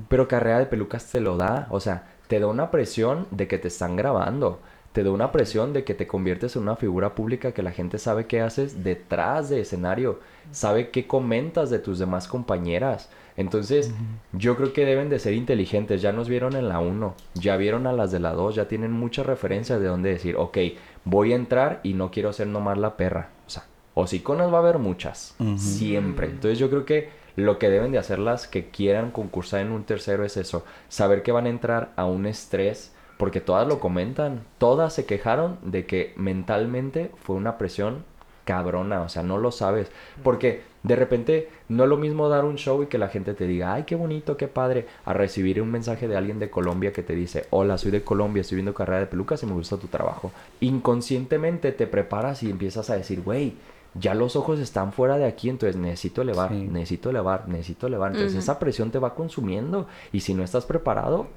Pero 0.08 0.28
carrera 0.28 0.58
de 0.58 0.66
pelucas 0.66 1.10
te 1.10 1.20
lo 1.20 1.36
da, 1.36 1.68
o 1.70 1.78
sea, 1.78 2.08
te 2.26 2.40
da 2.40 2.48
una 2.48 2.70
presión 2.70 3.26
de 3.30 3.46
que 3.46 3.58
te 3.58 3.68
están 3.68 3.94
grabando, 3.94 4.58
te 4.92 5.04
da 5.04 5.10
una 5.10 5.30
presión 5.30 5.72
de 5.72 5.84
que 5.84 5.94
te 5.94 6.06
conviertes 6.06 6.56
en 6.56 6.62
una 6.62 6.76
figura 6.76 7.14
pública 7.14 7.52
que 7.52 7.62
la 7.62 7.72
gente 7.72 7.98
sabe 7.98 8.26
qué 8.26 8.40
haces 8.40 8.82
detrás 8.82 9.48
de 9.48 9.60
escenario, 9.60 10.18
sabe 10.50 10.90
qué 10.90 11.06
comentas 11.06 11.70
de 11.70 11.78
tus 11.78 11.98
demás 11.98 12.26
compañeras. 12.26 13.08
Entonces, 13.36 13.92
yo 14.32 14.56
creo 14.56 14.72
que 14.72 14.84
deben 14.84 15.08
de 15.08 15.18
ser 15.18 15.32
inteligentes, 15.32 16.02
ya 16.02 16.12
nos 16.12 16.28
vieron 16.28 16.54
en 16.54 16.68
la 16.68 16.80
1, 16.80 17.14
ya 17.34 17.56
vieron 17.56 17.86
a 17.86 17.92
las 17.92 18.12
de 18.12 18.20
la 18.20 18.32
2, 18.32 18.54
ya 18.54 18.68
tienen 18.68 18.92
muchas 18.92 19.26
referencias 19.26 19.80
de 19.80 19.86
dónde 19.86 20.10
decir, 20.10 20.36
ok, 20.36 20.58
voy 21.04 21.32
a 21.32 21.36
entrar 21.36 21.80
y 21.82 21.94
no 21.94 22.10
quiero 22.10 22.32
ser 22.32 22.48
nomás 22.48 22.78
la 22.78 22.96
perra. 22.96 23.30
O 23.46 23.50
sea, 23.50 23.64
hociconas 23.94 24.52
va 24.52 24.56
a 24.56 24.60
haber 24.60 24.78
muchas, 24.78 25.34
siempre. 25.56 26.26
Entonces 26.26 26.58
yo 26.58 26.68
creo 26.68 26.84
que 26.84 27.10
lo 27.36 27.58
que 27.58 27.70
deben 27.70 27.92
de 27.92 27.98
hacer 27.98 28.18
las 28.18 28.46
que 28.46 28.68
quieran 28.68 29.10
concursar 29.10 29.60
en 29.60 29.72
un 29.72 29.84
tercero 29.84 30.24
es 30.24 30.36
eso, 30.36 30.64
saber 30.88 31.22
que 31.22 31.32
van 31.32 31.46
a 31.46 31.50
entrar 31.50 31.92
a 31.96 32.04
un 32.04 32.26
estrés, 32.26 32.92
porque 33.16 33.40
todas 33.40 33.66
lo 33.66 33.80
comentan, 33.80 34.42
todas 34.58 34.92
se 34.92 35.06
quejaron 35.06 35.58
de 35.62 35.86
que 35.86 36.12
mentalmente 36.16 37.10
fue 37.16 37.36
una 37.36 37.56
presión 37.56 38.04
cabrona, 38.44 39.02
o 39.02 39.08
sea, 39.08 39.22
no 39.22 39.38
lo 39.38 39.52
sabes, 39.52 39.88
porque 40.24 40.62
de 40.82 40.96
repente 40.96 41.48
no 41.68 41.84
es 41.84 41.88
lo 41.88 41.96
mismo 41.96 42.28
dar 42.28 42.44
un 42.44 42.56
show 42.56 42.82
y 42.82 42.86
que 42.86 42.98
la 42.98 43.08
gente 43.08 43.34
te 43.34 43.46
diga, 43.46 43.72
ay, 43.74 43.84
qué 43.84 43.94
bonito, 43.94 44.36
qué 44.36 44.48
padre, 44.48 44.86
a 45.04 45.12
recibir 45.12 45.62
un 45.62 45.70
mensaje 45.70 46.08
de 46.08 46.16
alguien 46.16 46.38
de 46.40 46.50
Colombia 46.50 46.92
que 46.92 47.02
te 47.04 47.14
dice, 47.14 47.46
hola, 47.50 47.78
soy 47.78 47.92
de 47.92 48.02
Colombia, 48.02 48.40
estoy 48.40 48.56
viendo 48.56 48.74
carrera 48.74 48.98
de 49.00 49.06
pelucas 49.06 49.42
y 49.42 49.46
me 49.46 49.52
gusta 49.52 49.76
tu 49.76 49.86
trabajo. 49.86 50.32
Inconscientemente 50.60 51.70
te 51.72 51.86
preparas 51.86 52.42
y 52.42 52.50
empiezas 52.50 52.90
a 52.90 52.96
decir, 52.96 53.22
güey, 53.22 53.54
ya 53.94 54.14
los 54.14 54.34
ojos 54.36 54.58
están 54.58 54.92
fuera 54.92 55.16
de 55.16 55.26
aquí, 55.26 55.48
entonces 55.48 55.80
necesito 55.80 56.22
elevar, 56.22 56.48
Sí. 56.50 56.66
necesito 56.70 57.10
elevar, 57.10 57.48
necesito 57.48 57.86
elevar. 57.86 58.12
Entonces 58.12 58.36
esa 58.36 58.58
presión 58.58 58.90
te 58.90 58.98
va 58.98 59.14
consumiendo 59.14 59.86
y 60.12 60.20
si 60.20 60.34
no 60.34 60.42
estás 60.42 60.64
preparado, 60.66 61.28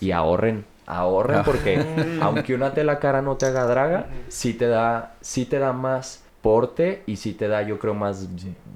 y 0.00 0.10
ahorren, 0.12 0.64
ahorren 0.86 1.38
Ah. 1.38 1.42
porque 1.44 1.76
aunque 2.22 2.54
una 2.54 2.72
tela 2.74 2.98
cara 2.98 3.22
no 3.22 3.36
te 3.36 3.46
haga 3.46 3.64
draga, 3.66 4.06
sí 4.28 4.54
te 4.54 4.66
da, 4.66 5.14
sí 5.20 5.44
te 5.44 5.58
da 5.58 5.72
más 5.72 6.24
porte 6.42 7.02
y 7.06 7.16
sí 7.16 7.32
te 7.34 7.48
da, 7.48 7.62
yo 7.62 7.78
creo, 7.78 7.94
más 7.94 8.28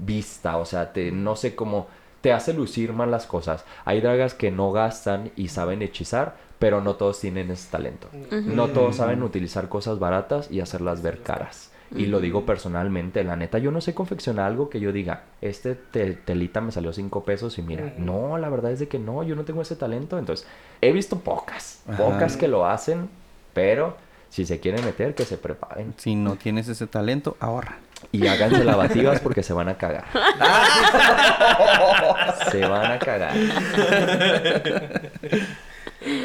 vista. 0.05 0.57
O 0.59 0.65
sea, 0.65 0.93
te, 0.93 1.11
no 1.13 1.37
sé 1.37 1.55
cómo, 1.55 1.87
te 2.21 2.33
hace 2.33 2.53
lucir 2.53 2.93
más 2.93 3.09
las 3.09 3.27
cosas. 3.27 3.65
Hay 3.85 4.01
dragas 4.01 4.35
que 4.35 4.51
no 4.51 4.73
gastan 4.73 5.31
y 5.37 5.49
saben 5.49 5.83
hechizar, 5.83 6.37
pero 6.59 6.81
no 6.81 6.95
todos 6.95 7.21
tienen 7.21 7.51
ese 7.51 7.71
talento. 7.71 8.09
No 8.47 8.69
todos 8.71 8.97
saben 8.97 9.23
utilizar 9.23 9.69
cosas 9.69 9.99
baratas 9.99 10.51
y 10.51 10.61
hacerlas 10.61 11.03
ver 11.03 11.23
caras. 11.23 11.71
Y 11.97 12.07
lo 12.07 12.21
digo 12.21 12.45
personalmente, 12.45 13.23
la 13.23 13.37
neta, 13.37 13.59
yo 13.59 13.71
no 13.71 13.81
sé 13.81 13.95
confeccionar 13.95 14.47
algo 14.47 14.69
que 14.69 14.81
yo 14.81 14.91
diga, 14.91 15.25
este 15.41 15.75
te- 15.77 16.15
telita 16.15 16.61
me 16.61 16.73
salió 16.73 16.93
cinco 16.93 17.23
pesos 17.25 17.57
y 17.59 17.63
mira, 17.63 17.93
no, 17.99 18.37
la 18.37 18.49
verdad 18.49 18.73
es 18.73 18.81
de 18.81 18.89
que 18.89 18.99
no, 18.99 19.23
yo 19.23 19.37
no 19.37 19.45
tengo 19.45 19.63
ese 19.63 19.77
talento. 19.77 20.19
Entonces, 20.19 20.45
he 20.81 20.91
visto 20.91 21.21
pocas, 21.21 21.83
Ajá. 21.87 21.99
pocas 21.99 22.37
que 22.37 22.49
lo 22.49 22.67
hacen, 22.67 23.09
pero 23.53 23.97
si 24.35 24.45
se 24.45 24.59
quieren 24.59 24.85
meter, 24.85 25.15
que 25.15 25.25
se 25.25 25.39
preparen. 25.39 25.95
Si 25.97 26.17
no 26.17 26.35
tienes 26.35 26.67
ese 26.69 26.89
talento, 26.89 27.37
ahorra. 27.39 27.77
Y 28.11 28.27
háganse 28.27 28.65
lavativas 28.65 29.21
porque 29.21 29.45
se 29.45 29.53
van 29.53 29.69
a 29.69 29.79
cagar. 29.79 30.07
se 32.51 32.67
van 32.67 32.91
a 32.93 32.99
cagar. 32.99 33.33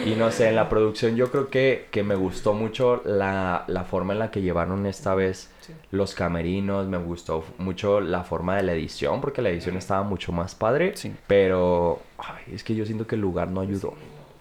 Y 0.06 0.16
no 0.16 0.32
sé, 0.32 0.50
en 0.50 0.56
la 0.56 0.68
producción 0.68 1.16
yo 1.16 1.32
creo 1.32 1.50
que, 1.50 1.88
que 1.92 2.04
me 2.04 2.16
gustó 2.16 2.54
mucho 2.54 3.02
la, 3.06 3.64
la 3.68 3.84
forma 3.86 4.14
en 4.14 4.20
la 4.20 4.32
que 4.32 4.42
llevaron 4.42 4.86
esta 4.86 5.16
vez 5.16 5.50
Sí. 5.62 5.74
los 5.92 6.16
camerinos, 6.16 6.88
me 6.88 6.98
gustó 6.98 7.46
mucho 7.60 8.02
la 8.02 8.24
forma 8.24 8.56
de 8.58 8.64
la 8.64 8.72
edición, 8.74 9.22
porque 9.22 9.44
la 9.44 9.50
edición 9.50 9.78
estaba 9.78 10.02
mucho 10.02 10.32
más 10.32 10.56
padre, 10.56 10.94
Sí. 10.96 11.14
pero 11.28 12.02
ay, 12.18 12.56
es 12.56 12.64
que 12.64 12.74
yo 12.74 12.86
siento 12.88 13.06
que 13.06 13.14
el 13.16 13.22
lugar 13.22 13.50
no 13.50 13.62
ayudó. 13.62 13.94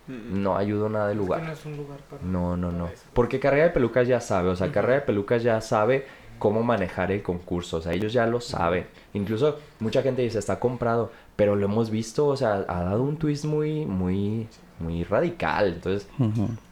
No 0.09 0.56
ayudó 0.56 0.89
nada 0.89 1.12
el 1.12 1.18
Es 1.18 1.20
que 1.20 1.26
lugar. 1.26 1.43
no 1.43 1.52
es 1.52 1.66
un 1.66 1.76
lugar 1.76 1.98
para... 2.09 2.22
No, 2.22 2.56
no, 2.56 2.72
no. 2.72 2.89
Porque 3.12 3.39
Carrera 3.39 3.64
de 3.64 3.70
Pelucas 3.70 4.09
ya 4.09 4.20
sabe, 4.20 4.48
o 4.48 4.56
sea, 4.56 4.72
Carrera 4.72 4.94
de 4.94 5.01
Pelucas 5.02 5.43
ya 5.43 5.60
sabe 5.60 6.06
cómo 6.39 6.62
manejar 6.62 7.12
el 7.12 7.22
concurso, 7.22 7.78
o 7.78 7.80
sea, 7.80 7.93
ellos 7.93 8.12
ya 8.12 8.26
lo 8.26 8.40
saben. 8.40 8.86
Incluso 9.12 9.59
mucha 9.80 10.02
gente 10.02 10.22
dice, 10.22 10.39
está 10.39 10.59
comprado, 10.59 11.10
pero 11.36 11.56
lo 11.56 11.66
hemos 11.66 11.90
visto, 11.90 12.26
o 12.26 12.36
sea, 12.36 12.64
ha 12.68 12.82
dado 12.85 13.02
un 13.02 13.16
twist 13.16 13.44
muy, 13.44 13.85
muy, 13.86 14.48
muy 14.78 15.05
radical. 15.05 15.74
Entonces. 15.74 16.09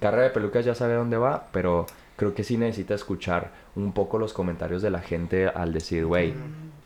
Carrera 0.01 0.25
de 0.25 0.31
Pelucas 0.31 0.65
ya 0.65 0.75
sabe 0.75 0.95
dónde 0.95 1.17
va, 1.17 1.49
pero 1.53 1.87
creo 2.17 2.35
que 2.35 2.45
sí 2.45 2.57
necesita 2.57 2.95
escuchar 2.95 3.51
un 3.75 3.93
poco 3.93 4.19
los 4.19 4.33
comentarios 4.33 4.81
de 4.83 4.91
la 4.91 5.01
gente 5.01 5.49
al 5.49 5.73
decir, 5.73 6.07
güey, 6.07 6.33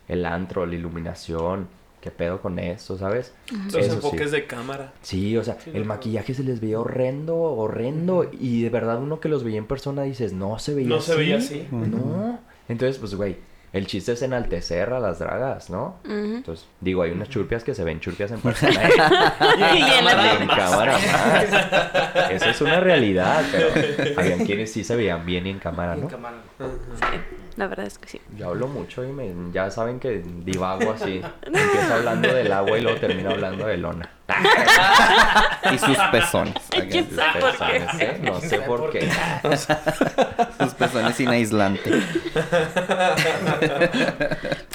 el 0.07 0.25
antro, 0.25 0.65
la 0.65 0.75
iluminación, 0.75 1.67
qué 2.01 2.11
pedo 2.11 2.41
con 2.41 2.57
esto, 2.59 2.97
¿sabes? 2.97 3.33
Los 3.65 3.75
Eso 3.75 3.89
sí. 3.91 3.95
enfoques 3.95 4.31
de 4.31 4.45
cámara. 4.47 4.91
Sí, 5.01 5.37
o 5.37 5.43
sea, 5.43 5.57
Sí, 5.63 5.71
el 5.73 5.81
no. 5.83 5.87
maquillaje 5.89 6.33
se 6.33 6.43
les 6.43 6.59
veía 6.59 6.79
horrendo, 6.79 7.37
horrendo. 7.37 8.29
Y 8.31 8.63
de 8.63 8.69
verdad 8.69 8.99
uno 8.99 9.19
que 9.19 9.29
los 9.29 9.43
veía 9.43 9.57
en 9.59 9.67
persona 9.67 10.03
dices, 10.03 10.33
no 10.33 10.57
se 10.59 10.73
veía 10.73 10.89
No 10.89 10.95
así. 10.97 11.11
se 11.11 11.15
veía 11.17 11.37
así. 11.37 11.67
No. 11.71 12.39
Entonces, 12.67 12.97
pues, 12.97 13.13
güey, 13.15 13.37
el 13.73 13.87
chiste 13.87 14.11
es 14.13 14.21
enaltecer 14.21 14.91
a 14.91 14.99
las 14.99 15.19
dragas, 15.19 15.69
¿no? 15.69 15.95
Entonces, 16.03 16.65
digo, 16.81 17.03
hay 17.03 17.11
unas 17.11 17.29
churpias 17.29 17.63
que 17.63 17.73
se 17.75 17.83
ven 17.85 17.99
churpias 18.01 18.31
en 18.31 18.39
persona. 18.41 18.73
Y 18.73 19.63
en 19.63 19.77
Y 19.77 19.81
en 19.81 20.05
cámara 20.05 20.33
en 20.41 20.47
más. 20.47 20.57
cámara 20.59 20.93
más. 20.93 22.31
Eso 22.31 22.49
es 22.49 22.61
una 22.61 22.79
realidad, 22.81 23.43
pero 23.51 23.67
habían 24.19 24.45
quienes 24.45 24.71
sí 24.73 24.83
se 24.83 24.95
veían 24.95 25.25
bien 25.25 25.47
y 25.47 25.51
en 25.51 25.59
cámara, 25.59 25.93
En 25.93 26.01
¿no? 26.01 26.07
cámara. 26.07 26.37
La 27.57 27.67
verdad 27.67 27.85
es 27.85 27.97
que 27.97 28.07
sí. 28.07 28.21
Yo 28.37 28.49
hablo 28.49 28.67
mucho 28.67 29.03
y 29.03 29.11
me, 29.11 29.33
ya 29.51 29.69
saben 29.69 29.99
que 29.99 30.23
divago 30.25 30.91
así. 30.91 31.21
Empiezo 31.43 31.93
hablando 31.93 32.33
del 32.33 32.51
agua 32.51 32.77
y 32.77 32.81
luego 32.81 32.99
termino 32.99 33.31
hablando 33.31 33.65
de 33.67 33.77
lona. 33.77 34.09
Y 35.73 35.77
sus 35.77 35.97
pezones. 36.11 36.53
¿Quién 36.89 37.07
Sus 37.07 37.17
sabe 37.17 37.41
por 37.41 37.51
qué? 37.51 37.79
pezones, 37.79 38.01
¿eh? 38.01 38.19
No 38.23 38.39
sé 38.39 38.59
por 38.61 38.89
qué. 38.91 39.09
Sus 40.59 40.73
pezones 40.75 41.15
sin 41.15 41.29
aislante. 41.29 41.91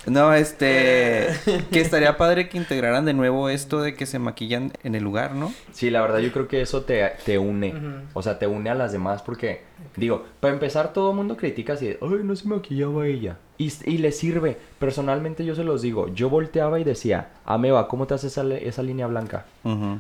no, 0.07 0.33
este. 0.35 1.29
Que 1.71 1.81
estaría 1.81 2.17
padre 2.17 2.49
que 2.49 2.59
integraran 2.59 3.05
de 3.05 3.15
nuevo 3.15 3.49
esto 3.49 3.81
de 3.81 3.95
que 3.95 4.07
se 4.07 4.19
maquillan 4.19 4.73
en 4.83 4.95
el 4.95 5.03
lugar, 5.05 5.35
¿no? 5.35 5.53
Sí, 5.73 5.91
la 5.91 6.01
verdad 6.03 6.19
yo 6.19 6.33
creo 6.33 6.49
que 6.49 6.61
eso 6.61 6.83
te, 6.83 7.13
te 7.25 7.39
une. 7.39 7.75
O 8.15 8.23
sea, 8.23 8.39
te 8.39 8.47
une 8.47 8.71
a 8.71 8.75
las 8.75 8.93
demás 8.93 9.23
porque, 9.23 9.63
digo, 9.97 10.25
para 10.41 10.55
empezar 10.55 10.93
todo 10.93 11.11
el 11.11 11.17
mundo 11.17 11.37
critica 11.37 11.75
así, 11.75 11.87
de, 11.87 11.99
ay, 12.01 12.21
no 12.23 12.35
se 12.37 12.49
maquillaba 12.49 13.07
ella. 13.07 13.39
Y, 13.59 13.73
y 13.87 13.99
le 13.99 14.13
sirve. 14.13 14.59
Personalmente 14.79 15.45
yo 15.45 15.55
se 15.55 15.65
los 15.65 15.81
digo, 15.83 16.09
yo 16.09 16.29
volteaba 16.29 16.79
y 16.79 16.85
decía, 16.85 17.31
Ameba, 17.45 17.89
¿cómo 17.89 18.07
te 18.07 18.15
haces 18.15 18.33
esa, 18.33 18.47
esa 18.55 18.83
línea 18.83 19.07
blanca? 19.07 19.47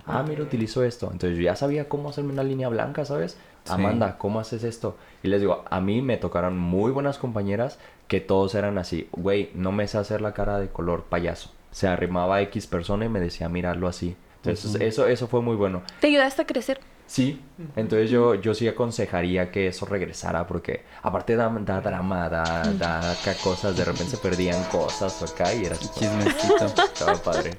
Ah, 0.06 0.24
mira, 0.26 0.42
utilizo 0.42 0.84
esto. 0.84 1.08
Entonces 1.10 1.38
yo 1.38 1.44
ya 1.44 1.56
sabía 1.56 1.88
cómo 1.88 2.10
hacerme 2.10 2.32
una 2.32 2.42
línea 2.44 2.68
blanca, 2.68 3.04
¿sabes? 3.04 3.38
Sí. 3.64 3.72
Amanda, 3.72 4.16
¿cómo 4.18 4.38
haces 4.38 4.62
esto? 4.62 4.96
Y 5.24 5.28
les 5.28 5.40
digo, 5.40 5.64
a 5.68 5.80
mí 5.80 6.00
me 6.00 6.18
tocaron 6.18 6.56
muy 6.56 6.92
buenas 6.92 7.18
compañeras 7.18 7.78
que 8.08 8.20
todos 8.20 8.54
eran 8.54 8.78
así, 8.78 9.08
güey, 9.12 9.50
no 9.54 9.72
me 9.72 9.88
sé 9.88 9.98
hacer 9.98 10.20
la 10.20 10.34
cara 10.34 10.58
de 10.58 10.68
color 10.68 11.04
payaso. 11.04 11.52
Se 11.70 11.88
arrimaba 11.88 12.36
a 12.36 12.42
X 12.42 12.66
persona 12.66 13.04
y 13.04 13.08
me 13.08 13.20
decía, 13.20 13.48
míralo 13.48 13.88
así. 13.88 14.16
Entonces 14.36 14.80
eso, 14.80 15.08
eso 15.08 15.26
fue 15.26 15.42
muy 15.42 15.56
bueno. 15.56 15.82
¿Te 16.00 16.06
ayudaste 16.06 16.42
a 16.42 16.46
crecer? 16.46 16.80
Sí, 17.06 17.40
entonces 17.76 18.10
yo, 18.10 18.34
yo 18.34 18.52
sí 18.52 18.66
aconsejaría 18.66 19.52
que 19.52 19.68
eso 19.68 19.86
regresara 19.86 20.46
porque 20.46 20.82
aparte 21.02 21.36
da, 21.36 21.48
da 21.48 21.80
drama, 21.80 22.28
da, 22.28 22.42
da 22.76 23.12
acá 23.12 23.34
cosas, 23.42 23.76
de 23.76 23.84
repente 23.84 24.10
se 24.10 24.16
perdían 24.16 24.62
cosas 24.64 25.22
acá 25.22 25.54
y 25.54 25.66
era 25.66 25.76
Chismecito. 25.76 26.66
estaba 26.92 27.14
padre. 27.14 27.52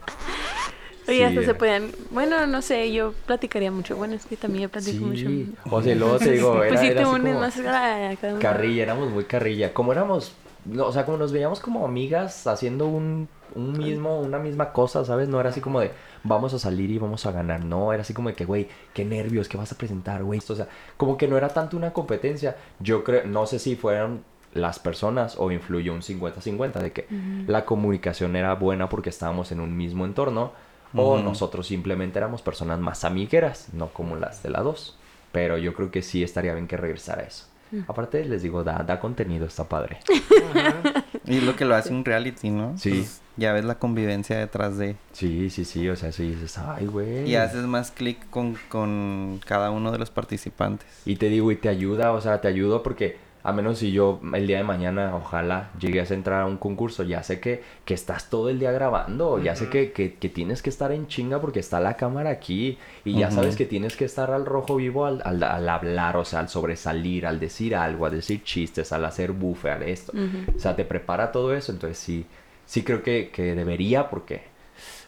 Oye, 1.07 1.17
Sí, 1.17 1.23
hasta 1.23 1.43
se 1.43 1.53
podían... 1.55 1.91
Bueno, 2.11 2.45
no 2.47 2.61
sé, 2.61 2.91
yo 2.91 3.13
platicaría 3.25 3.71
mucho. 3.71 3.95
Bueno, 3.95 4.15
es 4.15 4.25
que 4.25 4.35
también 4.37 4.63
yo 4.63 4.69
platico 4.69 5.05
mucho. 5.05 5.27
Sí, 5.27 5.53
o 5.69 5.81
sea, 5.81 5.95
luego 5.95 6.17
te 6.17 6.31
digo, 6.33 6.63
era, 6.63 6.67
pues 6.69 6.79
sí 6.81 6.87
era 6.87 6.95
te 6.95 7.01
así 7.03 7.21
como 7.21 7.39
más 7.39 7.55
cada 7.55 8.15
carrilla, 8.39 8.83
éramos 8.83 9.09
muy 9.11 9.23
carrilla, 9.23 9.73
como 9.73 9.91
éramos, 9.91 10.33
no, 10.65 10.85
o 10.85 10.91
sea, 10.91 11.05
como 11.05 11.17
nos 11.17 11.31
veíamos 11.31 11.59
como 11.59 11.85
amigas 11.85 12.45
haciendo 12.47 12.87
un, 12.87 13.29
un 13.55 13.77
mismo, 13.77 14.19
una 14.19 14.39
misma 14.39 14.73
cosa, 14.73 15.05
¿sabes? 15.05 15.29
No 15.29 15.39
era 15.39 15.49
así 15.49 15.61
como 15.61 15.79
de, 15.79 15.91
vamos 16.23 16.53
a 16.53 16.59
salir 16.59 16.89
y 16.91 16.97
vamos 16.97 17.25
a 17.25 17.31
ganar, 17.31 17.63
no, 17.63 17.93
era 17.93 18.01
así 18.01 18.13
como 18.13 18.29
de 18.29 18.35
que, 18.35 18.45
güey, 18.45 18.67
qué 18.93 19.05
nervios, 19.05 19.47
qué 19.47 19.57
vas 19.57 19.71
a 19.71 19.77
presentar, 19.77 20.23
güey, 20.23 20.41
o 20.45 20.55
sea, 20.55 20.67
como 20.97 21.17
que 21.17 21.27
no 21.27 21.37
era 21.37 21.49
tanto 21.49 21.77
una 21.77 21.93
competencia, 21.93 22.57
yo 22.79 23.03
creo, 23.03 23.25
no 23.25 23.45
sé 23.45 23.59
si 23.59 23.75
fueron 23.75 24.23
las 24.53 24.79
personas 24.79 25.35
o 25.37 25.51
influyó 25.51 25.93
un 25.93 26.01
50-50 26.01 26.73
de 26.79 26.91
que 26.91 27.07
la 27.47 27.65
comunicación 27.65 28.35
era 28.35 28.55
buena 28.55 28.89
porque 28.89 29.09
estábamos 29.09 29.51
en 29.51 29.59
un 29.59 29.77
mismo 29.77 30.05
entorno 30.05 30.51
o 30.97 31.19
nosotros 31.19 31.67
simplemente 31.67 32.19
éramos 32.19 32.41
personas 32.41 32.79
más 32.79 33.03
amigueras, 33.03 33.67
no 33.73 33.87
como 33.87 34.15
las 34.15 34.43
de 34.43 34.49
la 34.49 34.61
2. 34.61 34.97
Pero 35.31 35.57
yo 35.57 35.73
creo 35.73 35.91
que 35.91 36.01
sí 36.01 36.23
estaría 36.23 36.53
bien 36.53 36.67
que 36.67 36.77
regresara 36.77 37.23
eso. 37.23 37.45
Aparte, 37.87 38.23
les 38.23 38.41
digo, 38.43 38.63
da, 38.63 38.83
da 38.87 38.99
contenido, 38.99 39.45
está 39.45 39.65
padre. 39.65 39.99
Y 41.27 41.41
lo 41.41 41.57
que 41.57 41.65
lo 41.65 41.75
hace 41.75 41.93
un 41.93 42.05
reality, 42.05 42.49
¿no? 42.49 42.77
Sí. 42.77 42.89
Pues, 42.91 43.21
ya 43.35 43.51
ves 43.51 43.65
la 43.65 43.75
convivencia 43.75 44.37
detrás 44.37 44.77
de... 44.77 44.95
Sí, 45.11 45.49
sí, 45.49 45.65
sí, 45.65 45.89
o 45.89 45.95
sea, 45.97 46.13
sí 46.13 46.29
dices, 46.29 46.57
ay, 46.57 46.85
güey. 46.85 47.29
Y 47.29 47.35
haces 47.35 47.63
más 47.63 47.91
clic 47.91 48.29
con, 48.29 48.57
con 48.69 49.41
cada 49.45 49.69
uno 49.69 49.91
de 49.91 49.97
los 49.97 50.09
participantes. 50.09 50.87
Y 51.05 51.17
te 51.17 51.27
digo, 51.27 51.51
y 51.51 51.57
te 51.57 51.67
ayuda, 51.67 52.13
o 52.13 52.21
sea, 52.21 52.39
te 52.39 52.47
ayuda 52.47 52.81
porque 52.81 53.17
A 53.43 53.53
menos 53.53 53.77
si 53.79 53.91
yo 53.93 54.19
el 54.33 54.45
día 54.45 54.57
de 54.57 54.63
mañana, 54.65 55.15
ojalá, 55.15 55.69
llegues 55.79 56.11
a 56.11 56.15
entrar 56.15 56.41
a 56.41 56.45
un 56.45 56.57
concurso, 56.57 57.03
ya 57.03 57.23
sé 57.23 57.39
que, 57.39 57.63
que 57.85 57.93
estás 57.93 58.29
todo 58.29 58.49
el 58.49 58.59
día 58.59 58.71
grabando, 58.73 59.41
ya 59.41 59.55
sé 59.55 59.69
que, 59.69 59.93
que, 59.93 60.15
que 60.15 60.27
tienes 60.27 60.61
que 60.61 60.69
estar 60.69 60.91
en 60.91 61.07
chinga 61.07 61.39
porque 61.39 61.59
está 61.61 61.79
la 61.79 61.95
cámara 61.95 62.29
aquí 62.29 62.77
y 63.05 63.13
ya 63.19 63.31
sabes 63.31 63.55
que 63.55 63.65
tienes 63.65 63.95
que 63.95 64.03
estar 64.05 64.31
al 64.31 64.45
rojo 64.45 64.75
vivo 64.75 65.05
al, 65.05 65.21
al, 65.23 65.41
al 65.43 65.69
hablar, 65.69 66.17
o 66.17 66.25
sea, 66.25 66.39
al 66.41 66.49
sobresalir, 66.49 67.25
al 67.25 67.39
decir 67.39 67.73
algo, 67.75 68.05
al 68.05 68.11
decir 68.13 68.43
chistes, 68.43 68.91
al 68.91 69.05
hacer 69.05 69.31
bufe, 69.31 69.71
al 69.71 69.83
esto. 69.83 70.11
O 70.55 70.59
sea, 70.59 70.75
te 70.75 70.83
prepara 70.83 71.31
todo 71.31 71.53
eso, 71.55 71.71
entonces 71.71 71.97
sí, 71.99 72.25
sí 72.65 72.83
creo 72.83 73.01
que, 73.01 73.29
que 73.29 73.55
debería 73.55 74.09
porque 74.09 74.41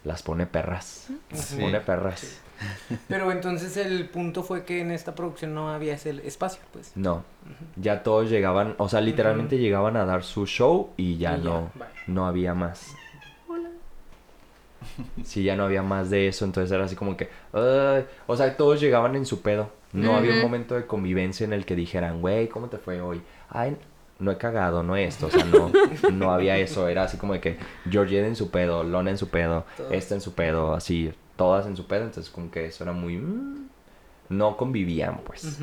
las 0.06 0.24
pone 0.24 0.46
perras, 0.46 1.10
las 1.32 1.46
Sí. 1.46 1.60
pone 1.62 1.82
perras. 1.82 2.40
Pero 3.08 3.32
entonces 3.32 3.78
el 3.78 4.10
punto 4.10 4.44
fue 4.44 4.66
que 4.66 4.82
en 4.82 4.92
esta 4.92 5.16
producción 5.16 5.54
no 5.54 5.70
había 5.70 5.94
ese 5.94 6.10
espacio, 6.28 6.62
pues. 6.72 6.92
No, 6.96 7.24
ya 7.76 8.04
todos 8.04 8.30
llegaban, 8.30 8.76
o 8.78 8.90
sea, 8.90 9.02
literalmente 9.02 9.58
llegaban 9.58 9.98
a 9.98 10.06
dar 10.06 10.24
su 10.24 10.46
show 10.46 10.92
y 10.98 11.18
ya 11.18 11.38
Y 11.38 11.42
no, 11.42 11.72
no 12.08 12.26
había 12.28 12.54
más. 12.54 12.94
Sí, 15.24 15.44
ya 15.44 15.56
no 15.56 15.64
había 15.64 15.82
más 15.84 16.10
de 16.10 16.28
eso, 16.28 16.46
entonces 16.46 16.72
era 16.72 16.86
así 16.86 16.96
como 16.96 17.16
que, 17.16 17.30
o 17.54 18.36
sea, 18.36 18.58
todos 18.58 18.80
llegaban 18.80 19.16
en 19.16 19.26
su 19.26 19.42
pedo. 19.42 19.72
No 19.92 20.16
había 20.16 20.34
un 20.34 20.42
momento 20.42 20.76
de 20.76 20.86
convivencia 20.86 21.44
en 21.46 21.54
el 21.54 21.66
que 21.66 21.76
dijeran, 21.76 22.22
güey, 22.22 22.48
¿cómo 22.48 22.68
te 22.68 22.78
fue 22.78 23.02
hoy? 23.02 23.22
Ay, 23.50 23.76
no 24.20 24.32
he 24.32 24.38
cagado, 24.38 24.84
no 24.84 24.96
esto, 24.96 25.28
o 25.28 25.32
sea, 25.32 25.44
no, 25.46 25.72
no 26.12 26.32
había 26.32 26.58
eso, 26.58 26.88
era 26.88 27.04
así 27.04 27.18
como 27.18 27.34
de 27.34 27.40
que 27.40 27.58
Georgette 27.90 28.26
en 28.26 28.36
su 28.36 28.52
pedo, 28.52 28.84
Lona 28.84 29.12
en 29.12 29.18
su 29.18 29.30
pedo, 29.30 29.66
Todos. 29.78 29.92
esta 29.92 30.16
en 30.16 30.22
su 30.22 30.34
pedo, 30.34 30.74
así, 30.74 31.12
todas 31.40 31.66
en 31.66 31.78
su 31.78 31.88
pedo, 31.88 32.04
entonces 32.04 32.30
como 32.30 32.52
que 32.52 32.66
eso 32.66 32.84
era 32.84 32.92
muy... 32.92 33.16
mm, 33.18 33.70
no 34.28 34.58
convivían, 34.58 35.22
pues. 35.26 35.60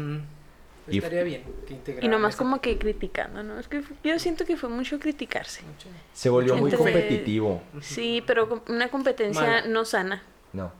Y- 0.89 0.97
Estaría 0.99 1.23
bien 1.25 1.43
que 1.85 1.99
Y 2.01 2.09
nomás 2.09 2.35
como 2.37 2.61
que 2.63 2.79
criticando, 2.79 3.43
¿no? 3.43 3.59
Es 3.61 3.69
que 3.69 3.83
yo 4.03 4.19
siento 4.19 4.47
que 4.47 4.57
fue 4.57 4.71
mucho 4.71 4.99
criticarse. 4.99 5.63
mucho. 5.65 5.89
Se 6.15 6.31
volvió 6.31 6.57
muy 6.57 6.71
Entre- 6.71 6.79
competitivo. 6.79 7.61
Sí, 7.83 8.23
pero 8.27 8.63
una 8.69 8.89
competencia 8.89 9.67
no 9.67 9.85
sana. 9.85 10.23
No. 10.55 10.73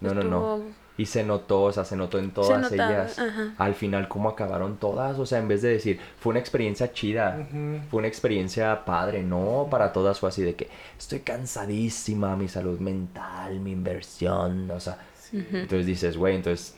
No, 0.00 0.14
no, 0.14 0.22
no. 0.24 0.62
Y 0.96 1.06
se 1.06 1.24
notó, 1.24 1.62
o 1.62 1.72
sea, 1.72 1.84
se 1.84 1.96
notó 1.96 2.20
en 2.20 2.30
todas 2.30 2.70
notaba, 2.70 2.92
ellas. 2.92 3.18
ajá. 3.18 3.54
Al 3.58 3.74
final, 3.74 4.06
cómo 4.06 4.28
acabaron 4.28 4.76
todas. 4.76 5.18
O 5.18 5.26
sea, 5.26 5.38
en 5.40 5.48
vez 5.48 5.60
de 5.62 5.70
decir, 5.70 5.98
fue 6.20 6.30
una 6.30 6.38
experiencia 6.38 6.92
chida. 6.92 7.48
Fue 7.90 7.98
una 7.98 8.06
experiencia 8.06 8.84
padre, 8.84 9.22
no, 9.24 9.66
para 9.70 9.92
todas 9.92 10.20
fue 10.20 10.28
así 10.28 10.42
de 10.42 10.54
que 10.54 10.68
estoy 10.96 11.20
cansadísima, 11.20 12.36
mi 12.36 12.46
salud 12.48 12.78
mental, 12.78 13.58
mi 13.60 13.72
inversión, 13.72 14.70
o 14.70 14.78
sea, 14.78 14.98
entonces 15.32 15.86
dices, 15.86 16.16
güey, 16.16 16.36
entonces, 16.36 16.76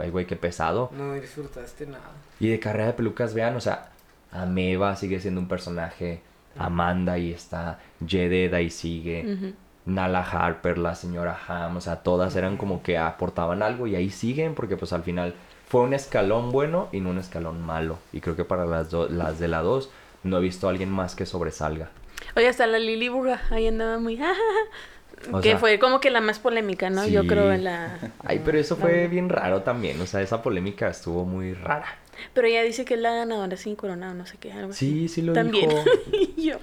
ay, 0.00 0.10
güey, 0.10 0.26
qué 0.26 0.34
pesado. 0.36 0.90
No 0.96 1.14
disfrutaste 1.14 1.86
nada. 1.86 2.10
Y 2.40 2.48
de 2.48 2.58
carrera 2.58 2.86
de 2.86 2.92
pelucas, 2.94 3.32
vean, 3.34 3.54
o 3.54 3.60
sea, 3.60 3.90
Ameba 4.32 4.96
sigue 4.96 5.20
siendo 5.20 5.40
un 5.40 5.48
personaje, 5.48 6.20
Amanda 6.56 7.12
ahí 7.12 7.32
está, 7.32 7.78
Jeded 8.04 8.52
ahí 8.54 8.70
sigue. 8.70 9.54
Nala 9.84 10.20
Harper, 10.20 10.78
la 10.78 10.94
señora 10.94 11.38
Ham, 11.48 11.76
o 11.76 11.80
sea, 11.80 11.96
todas 11.96 12.36
eran 12.36 12.56
como 12.56 12.82
que 12.82 12.98
aportaban 12.98 13.62
algo 13.62 13.86
y 13.86 13.96
ahí 13.96 14.10
siguen 14.10 14.54
porque 14.54 14.76
pues 14.76 14.92
al 14.92 15.02
final 15.02 15.34
fue 15.68 15.80
un 15.80 15.94
escalón 15.94 16.52
bueno 16.52 16.88
y 16.92 17.00
no 17.00 17.10
un 17.10 17.18
escalón 17.18 17.62
malo. 17.62 17.98
Y 18.12 18.20
creo 18.20 18.36
que 18.36 18.44
para 18.44 18.66
las, 18.66 18.92
las 18.92 19.38
de 19.38 19.48
la 19.48 19.62
2 19.62 19.90
no 20.24 20.38
he 20.38 20.40
visto 20.40 20.66
a 20.66 20.70
alguien 20.70 20.90
más 20.90 21.14
que 21.14 21.26
sobresalga. 21.26 21.90
Oye, 22.36 22.48
hasta 22.48 22.66
la 22.66 22.78
Lili 22.78 23.08
Burga 23.08 23.42
ahí 23.50 23.66
andaba 23.66 23.98
muy... 23.98 24.20
O 25.30 25.40
que 25.40 25.50
sea, 25.50 25.58
fue 25.58 25.78
como 25.78 26.00
que 26.00 26.10
la 26.10 26.20
más 26.20 26.40
polémica, 26.40 26.90
¿no? 26.90 27.06
Yo 27.06 27.22
sí. 27.22 27.28
creo 27.28 27.52
en 27.52 27.62
la... 27.62 27.96
Ay, 28.24 28.42
pero 28.44 28.58
eso 28.58 28.74
fue 28.74 29.06
bien 29.06 29.28
raro 29.28 29.62
también, 29.62 30.00
o 30.00 30.06
sea, 30.06 30.20
esa 30.20 30.42
polémica 30.42 30.88
estuvo 30.88 31.24
muy 31.24 31.54
rara. 31.54 31.86
Pero 32.34 32.48
ella 32.48 32.62
dice 32.62 32.84
que 32.84 32.94
es 32.94 33.00
la 33.00 33.12
ganadora 33.14 33.56
sin 33.56 33.76
corona 33.76 34.10
o 34.10 34.14
no 34.14 34.26
sé 34.26 34.36
qué, 34.38 34.52
algo 34.52 34.72
así. 34.72 34.90
Sí, 34.90 35.08
sí 35.08 35.22
lo 35.22 35.32
También. 35.32 35.68
dijo. 35.68 35.84
Yo. 36.36 36.56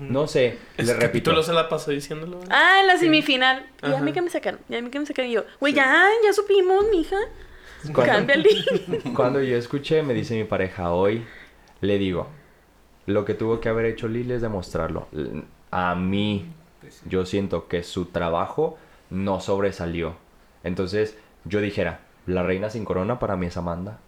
No 0.00 0.26
sé, 0.26 0.58
le 0.78 0.84
repito. 0.84 0.98
capítulo 1.06 1.42
se 1.42 1.52
la 1.52 1.68
pasó 1.68 1.90
diciéndolo. 1.90 2.40
Ah, 2.50 2.78
en 2.80 2.86
la 2.86 2.96
semifinal. 2.96 3.66
Y 3.82 3.92
a 3.92 4.00
mí 4.00 4.12
que 4.12 4.22
me 4.22 4.30
sacaron. 4.30 4.60
Y 4.68 4.74
a 4.76 4.80
mí 4.82 4.88
que 4.90 4.98
me 4.98 5.06
sacaron. 5.06 5.30
Y 5.30 5.34
yo, 5.34 5.44
güey, 5.60 5.74
ya, 5.74 6.08
ya 6.24 6.32
supimos, 6.32 6.86
mija. 6.90 7.16
Cuando- 7.92 8.12
Cámbiale. 8.12 8.48
Cuando 9.14 9.42
yo 9.42 9.56
escuché, 9.56 10.02
me 10.02 10.14
dice 10.14 10.34
mi 10.34 10.44
pareja 10.44 10.92
hoy, 10.92 11.24
le 11.82 11.98
digo, 11.98 12.26
lo 13.04 13.24
que 13.24 13.34
tuvo 13.34 13.60
que 13.60 13.68
haber 13.68 13.84
hecho 13.86 14.08
Lili 14.08 14.32
es 14.32 14.42
demostrarlo. 14.42 15.08
A 15.70 15.94
mí, 15.94 16.46
yo 17.04 17.26
siento 17.26 17.68
que 17.68 17.82
su 17.82 18.06
trabajo 18.06 18.78
no 19.10 19.40
sobresalió. 19.40 20.16
Entonces, 20.64 21.16
yo 21.44 21.60
dijera, 21.60 22.00
la 22.26 22.42
reina 22.42 22.70
sin 22.70 22.84
corona 22.84 23.18
para 23.18 23.36
mí 23.36 23.46
es 23.46 23.56
Amanda. 23.56 23.98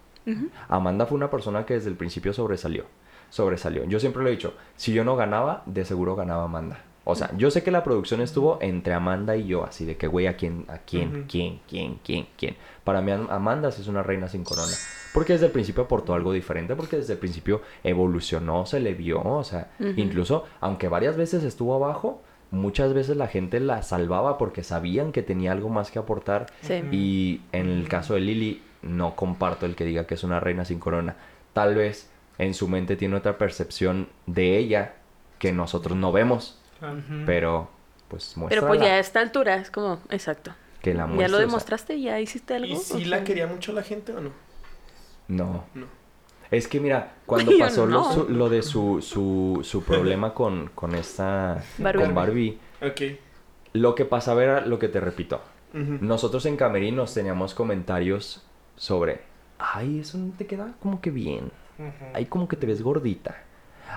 Amanda 0.69 1.07
fue 1.07 1.16
una 1.16 1.31
persona 1.31 1.65
que 1.66 1.74
desde 1.74 1.89
el 1.90 1.97
principio 1.97 2.32
sobresalió. 2.32 2.85
Sobresalió. 3.31 3.85
Yo 3.85 4.01
siempre 4.01 4.23
lo 4.23 4.29
he 4.29 4.33
dicho, 4.33 4.55
si 4.77 4.93
yo 4.93 5.05
no 5.05 5.17
ganaba, 5.17 5.63
de 5.67 5.85
seguro 5.85 6.17
ganaba 6.17 6.45
Amanda. 6.45 6.81
O 7.05 7.15
sea, 7.15 7.31
yo 7.39 7.51
sé 7.51 7.63
que 7.63 7.71
la 7.71 7.85
producción 7.85 8.21
estuvo 8.21 8.59
entre 8.61 8.93
Amanda 8.93 9.35
y 9.35 9.47
yo, 9.47 9.65
así 9.65 9.87
de 9.87 9.97
que, 9.97 10.07
güey, 10.07 10.27
¿a 10.27 10.37
quién, 10.37 10.67
a 10.69 10.77
quién, 10.79 11.25
quién, 11.27 11.61
quién, 11.67 11.99
quién, 12.05 12.27
quién? 12.37 12.57
Para 12.85 13.01
mí, 13.01 13.13
Am- 13.13 13.29
Amanda 13.31 13.71
sí 13.71 13.81
es 13.81 13.89
una 13.89 14.03
reina 14.03 14.29
sin 14.29 14.45
corona. 14.45 14.73
Porque 15.15 15.33
desde 15.33 15.47
el 15.47 15.53
principio 15.53 15.85
aportó 15.85 16.13
algo 16.13 16.33
diferente, 16.35 16.77
porque 16.77 16.97
desde 16.99 17.15
el 17.15 17.19
principio 17.19 17.63
evolucionó, 17.83 18.67
se 18.67 18.79
le 18.81 18.93
vio, 18.95 19.23
o 19.23 19.43
sea, 19.45 19.71
incluso, 19.97 20.45
aunque 20.61 20.89
varias 20.89 21.17
veces 21.17 21.45
estuvo 21.45 21.75
abajo, 21.75 22.21
muchas 22.51 22.93
veces 22.93 23.17
la 23.17 23.27
gente 23.27 23.59
la 23.61 23.83
salvaba 23.83 24.37
porque 24.39 24.63
sabían 24.63 25.11
que 25.13 25.23
tenía 25.23 25.53
algo 25.53 25.71
más 25.71 25.91
que 25.91 25.99
aportar 25.99 26.47
Sí. 26.61 26.83
y 26.93 27.41
en 27.53 27.69
el 27.71 27.89
caso 27.89 28.15
de 28.15 28.21
Lily, 28.21 28.63
no 28.83 29.17
comparto 29.17 29.65
el 29.67 29.75
que 29.77 29.85
diga 29.85 30.07
que 30.07 30.15
es 30.15 30.25
una 30.25 30.41
reina 30.41 30.65
sin 30.67 30.79
corona. 30.79 31.17
Tal 31.55 31.75
vez 31.75 32.11
en 32.39 32.55
su 32.55 32.69
mente 32.69 32.97
tiene 32.97 33.16
otra 33.16 33.36
percepción 33.39 34.09
de 34.27 34.56
ella 34.59 34.94
que 35.39 35.52
nosotros 35.52 35.97
no 35.97 36.12
vemos, 36.12 36.60
pero 37.27 37.69
pues 38.09 38.32
Pero 38.35 38.40
muestra 38.40 38.66
pues 38.69 38.81
ya 38.81 38.86
a 38.94 38.98
esta 38.98 39.20
altura 39.20 39.56
es 39.56 39.70
como, 39.70 40.01
exacto. 40.10 40.52
que 40.82 40.94
la 40.94 41.01
ya 41.01 41.06
muestre, 41.06 41.28
lo 41.28 41.36
o 41.36 41.39
sea, 41.40 41.47
demostraste, 41.47 42.01
ya 42.01 42.20
hiciste 42.20 42.55
algo. 42.55 42.66
¿Y 42.66 42.74
o 42.74 42.78
si 42.78 42.98
sea, 43.01 43.09
la 43.09 43.24
quería 43.24 43.47
mucho 43.47 43.73
la 43.73 43.82
gente 43.82 44.12
o 44.12 44.20
no? 44.20 44.31
no. 45.28 45.65
No. 45.74 45.86
Es 46.51 46.66
que 46.66 46.81
mira, 46.81 47.12
cuando 47.27 47.52
Yo 47.52 47.59
pasó 47.59 47.85
lo, 47.85 48.01
no. 48.01 48.12
su- 48.12 48.28
lo 48.31 48.48
de 48.48 48.62
su, 48.62 49.02
su, 49.02 49.60
su 49.62 49.82
problema 49.85 50.32
con, 50.32 50.70
con 50.74 50.94
esta 50.94 51.62
Barbie. 51.77 52.02
con 52.05 52.15
Barbie, 52.15 52.59
Ok. 52.81 53.02
lo 53.74 53.94
que 53.94 54.06
pasaba 54.06 54.43
era 54.43 54.60
lo 54.65 54.78
que 54.78 54.89
te 54.89 55.01
repito. 55.01 55.43
Nosotros 55.74 56.47
en 56.47 56.56
Camerinos 56.56 57.12
teníamos 57.12 57.52
comentarios 57.55 58.43
sobre, 58.77 59.20
ay, 59.59 59.98
eso 60.01 60.16
no 60.16 60.32
te 60.39 60.47
queda 60.47 60.73
como 60.81 61.02
que 61.02 61.10
bien. 61.10 61.52
Ay, 62.15 62.27
como 62.27 62.49
que 62.49 62.57
te 62.57 62.67
ves 62.67 62.83
gordita. 62.83 63.37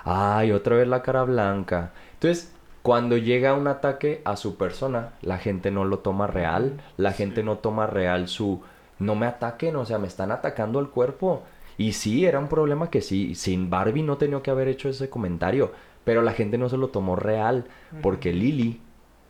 Ay, 0.04 0.52
otra 0.52 0.76
vez 0.76 0.88
la 0.88 1.02
cara 1.02 1.24
blanca. 1.24 1.92
Entonces, 2.14 2.54
cuando 2.82 3.18
llega 3.18 3.54
un 3.54 3.68
ataque 3.68 4.22
a 4.26 4.36
su 4.36 4.58
persona, 4.58 5.14
la 5.22 5.38
gente 5.38 5.72
no 5.72 5.86
lo 5.86 6.00
toma 6.00 6.28
real. 6.28 6.82
La 6.98 7.12
gente 7.14 7.44
no 7.44 7.58
toma 7.58 7.88
real 7.88 8.28
su... 8.28 8.62
No 9.00 9.16
me 9.16 9.26
ataquen, 9.26 9.76
o 9.76 9.86
sea, 9.86 9.98
me 9.98 10.08
están 10.08 10.32
atacando 10.32 10.80
al 10.80 10.90
cuerpo. 10.90 11.44
Y 11.78 11.94
sí, 11.94 12.26
era 12.26 12.40
un 12.40 12.48
problema 12.48 12.90
que 12.92 13.02
sí, 13.02 13.34
sin 13.34 13.70
Barbie 13.70 14.04
no 14.04 14.18
tenía 14.18 14.42
que 14.42 14.52
haber 14.52 14.68
hecho 14.68 14.90
ese 14.90 15.10
comentario. 15.10 15.72
Pero 16.04 16.22
la 16.22 16.34
gente 16.34 16.58
no 16.58 16.70
se 16.70 16.78
lo 16.78 16.90
tomó 16.90 17.16
real. 17.16 17.66
Porque 18.02 18.34
Lily 18.34 18.82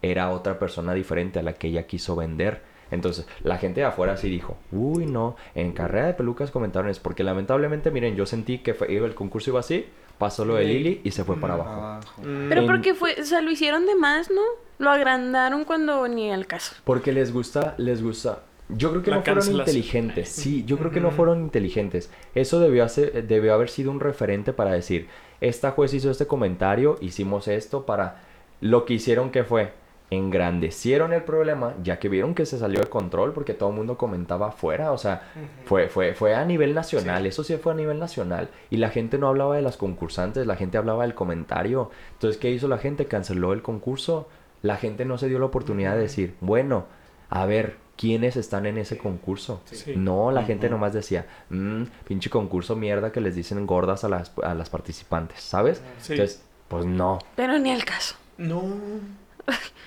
era 0.01 0.31
otra 0.31 0.59
persona 0.59 0.93
diferente 0.93 1.39
a 1.39 1.43
la 1.43 1.53
que 1.53 1.67
ella 1.67 1.87
quiso 1.87 2.15
vender. 2.15 2.61
Entonces, 2.91 3.25
la 3.43 3.57
gente 3.57 3.79
de 3.81 3.87
afuera 3.87 4.17
sí 4.17 4.29
dijo, 4.29 4.57
uy, 4.71 5.05
no, 5.05 5.35
en 5.55 5.71
carrera 5.71 6.07
de 6.07 6.13
pelucas 6.13 6.51
comentaron 6.51 6.89
es 6.89 6.99
porque 6.99 7.23
lamentablemente, 7.23 7.89
miren, 7.91 8.15
yo 8.15 8.25
sentí 8.25 8.59
que 8.59 8.73
fue, 8.73 8.93
el 8.95 9.15
concurso 9.15 9.49
iba 9.49 9.59
así, 9.61 9.85
pasó 10.17 10.45
lo 10.45 10.55
de 10.55 10.65
Sí. 10.65 10.73
Lily 10.73 11.01
y 11.03 11.11
se 11.11 11.23
fue 11.23 11.37
para 11.37 11.53
abajo. 11.55 11.71
Abajo. 11.71 12.21
Mm, 12.21 12.49
Pero 12.49 12.61
en- 12.61 12.67
porque 12.67 12.93
fue, 12.93 13.15
o 13.19 13.23
sea, 13.23 13.41
lo 13.41 13.49
hicieron 13.49 13.85
de 13.85 13.95
más, 13.95 14.29
¿no? 14.29 14.41
Lo 14.77 14.89
agrandaron 14.91 15.63
cuando 15.63 16.07
ni 16.07 16.31
al 16.31 16.45
caso. 16.47 16.75
Porque 16.83 17.11
les 17.11 17.31
gusta, 17.33 17.75
les 17.77 18.03
gusta. 18.03 18.39
Yo 18.69 18.89
creo 18.91 19.03
que 19.03 19.11
La 19.11 19.17
no 19.17 19.23
fueron 19.23 19.51
inteligentes. 19.59 20.29
Sí, 20.29 20.63
yo 20.65 20.77
creo 20.77 20.91
que 20.91 21.01
no 21.01 21.11
fueron 21.11 21.41
inteligentes. 21.41 22.09
Eso 22.35 22.59
debió, 22.59 22.83
hacer, 22.85 23.27
debió 23.27 23.53
haber 23.53 23.69
sido 23.69 23.91
un 23.91 23.99
referente 23.99 24.53
para 24.53 24.71
decir, 24.71 25.07
esta 25.41 25.71
juez 25.71 25.93
hizo 25.93 26.09
este 26.09 26.25
comentario, 26.27 26.97
hicimos 27.01 27.47
esto 27.47 27.85
para... 27.85 28.21
Lo 28.61 28.85
que 28.85 28.93
hicieron 28.93 29.31
que 29.31 29.43
fue, 29.43 29.73
engrandecieron 30.11 31.13
el 31.13 31.23
problema, 31.23 31.73
ya 31.81 31.97
que 31.97 32.09
vieron 32.09 32.35
que 32.35 32.45
se 32.45 32.59
salió 32.59 32.81
de 32.81 32.87
control 32.87 33.31
porque 33.31 33.53
todo 33.53 33.69
el 33.69 33.75
mundo 33.75 33.97
comentaba 33.97 34.49
afuera, 34.49 34.91
o 34.91 34.97
sea, 34.97 35.31
fue, 35.63 35.87
fue, 35.87 36.13
fue 36.13 36.35
a 36.35 36.43
nivel 36.43 36.75
nacional, 36.75 37.25
eso 37.25 37.45
sí 37.45 37.55
fue 37.55 37.71
a 37.71 37.75
nivel 37.75 37.97
nacional. 37.97 38.49
Y 38.69 38.77
la 38.77 38.89
gente 38.89 39.17
no 39.17 39.29
hablaba 39.29 39.55
de 39.55 39.61
las 39.61 39.77
concursantes, 39.77 40.45
la 40.45 40.57
gente 40.57 40.77
hablaba 40.77 41.03
del 41.03 41.15
comentario. 41.15 41.91
Entonces, 42.13 42.39
¿qué 42.39 42.51
hizo 42.51 42.67
la 42.67 42.77
gente? 42.77 43.05
Canceló 43.05 43.53
el 43.53 43.61
concurso. 43.61 44.27
La 44.61 44.75
gente 44.75 45.05
no 45.05 45.17
se 45.17 45.29
dio 45.29 45.39
la 45.39 45.45
oportunidad 45.45 45.95
de 45.95 46.01
decir, 46.01 46.35
bueno, 46.41 46.85
a 47.29 47.45
ver, 47.45 47.77
¿quiénes 47.95 48.35
están 48.35 48.65
en 48.65 48.77
ese 48.77 48.97
concurso? 48.97 49.61
Sí. 49.63 49.93
No, 49.95 50.31
la 50.31 50.43
gente 50.43 50.69
nomás 50.69 50.91
decía, 50.91 51.25
mmm, 51.49 51.83
pinche 52.05 52.29
concurso 52.29 52.75
mierda 52.75 53.13
que 53.13 53.21
les 53.21 53.33
dicen 53.33 53.65
gordas 53.65 54.03
a 54.03 54.09
las, 54.09 54.33
a 54.43 54.53
las 54.55 54.69
participantes, 54.69 55.41
¿sabes? 55.41 55.81
Sí. 55.99 56.13
Entonces, 56.13 56.43
pues 56.67 56.85
no. 56.85 57.19
Pero 57.37 57.57
ni 57.59 57.71
al 57.71 57.85
caso. 57.85 58.17
No. 58.37 58.61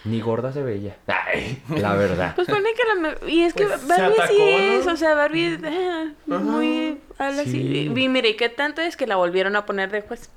Ni 0.04 0.20
gorda 0.20 0.52
se 0.52 0.62
veía. 0.62 0.96
Ay, 1.06 1.62
la 1.68 1.94
verdad. 1.94 2.34
Pues 2.34 2.46
pone 2.46 2.68
que 2.74 3.00
la... 3.00 3.30
Y 3.30 3.42
es 3.42 3.54
que 3.54 3.64
Pues, 3.64 3.86
Barbie 3.88 4.14
atacó, 4.14 4.32
sí 4.34 4.42
es, 4.42 4.86
¿no? 4.86 4.92
o 4.92 4.96
sea, 4.96 5.14
Barbie 5.14 5.58
eh, 5.64 6.12
muy... 6.26 7.00
Habla 7.18 7.42
así. 7.42 7.52
Sí. 7.52 7.92
Y 7.94 8.08
mire, 8.08 8.36
¿qué 8.36 8.48
tanto 8.50 8.82
es 8.82 8.96
que 8.96 9.06
la 9.06 9.16
volvieron 9.16 9.56
a 9.56 9.64
poner 9.64 9.90
de 9.90 10.02
juez? 10.02 10.28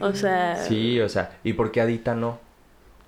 O 0.00 0.12
sea... 0.12 0.56
Sí, 0.56 1.00
o 1.00 1.08
sea, 1.08 1.30
¿y 1.44 1.52
por 1.52 1.70
qué 1.70 1.80
Adita 1.82 2.14
no? 2.14 2.40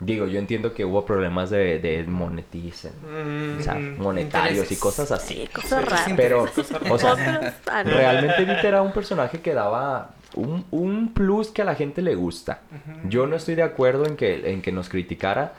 Digo, 0.01 0.27
yo 0.27 0.39
entiendo 0.39 0.75
que 0.75 0.85
hubo 0.85 1.05
problemas 1.05 1.51
de, 1.51 1.81
de 1.81 2.05
moneticen. 2.05 2.93
Mm, 3.03 3.59
O 3.59 3.63
sea, 3.65 3.75
monetarios 3.75 4.71
y 4.71 4.77
cosas 4.77 5.11
así. 5.11 5.35
Sí, 5.35 5.49
cosas 5.49 5.85
raras. 5.85 6.13
Pero, 6.17 6.47
o 6.89 6.99
sea, 6.99 7.55
ah, 7.67 7.83
realmente 7.83 8.43
Edith 8.43 8.63
era 8.65 8.81
un 8.83 8.93
personaje 8.93 9.41
que 9.41 9.55
daba 9.55 10.11
un, 10.35 10.65
un 10.71 11.13
plus 11.15 11.49
que 11.49 11.63
a 11.63 11.65
la 11.65 11.75
gente 11.75 12.03
le 12.03 12.15
gusta. 12.15 12.61
Yo 13.05 13.27
no 13.27 13.37
estoy 13.37 13.55
de 13.55 13.63
acuerdo 13.63 14.07
en 14.07 14.17
que, 14.17 14.53
en 14.53 14.63
que 14.63 14.73
nos 14.73 14.89
criticara 14.89 15.55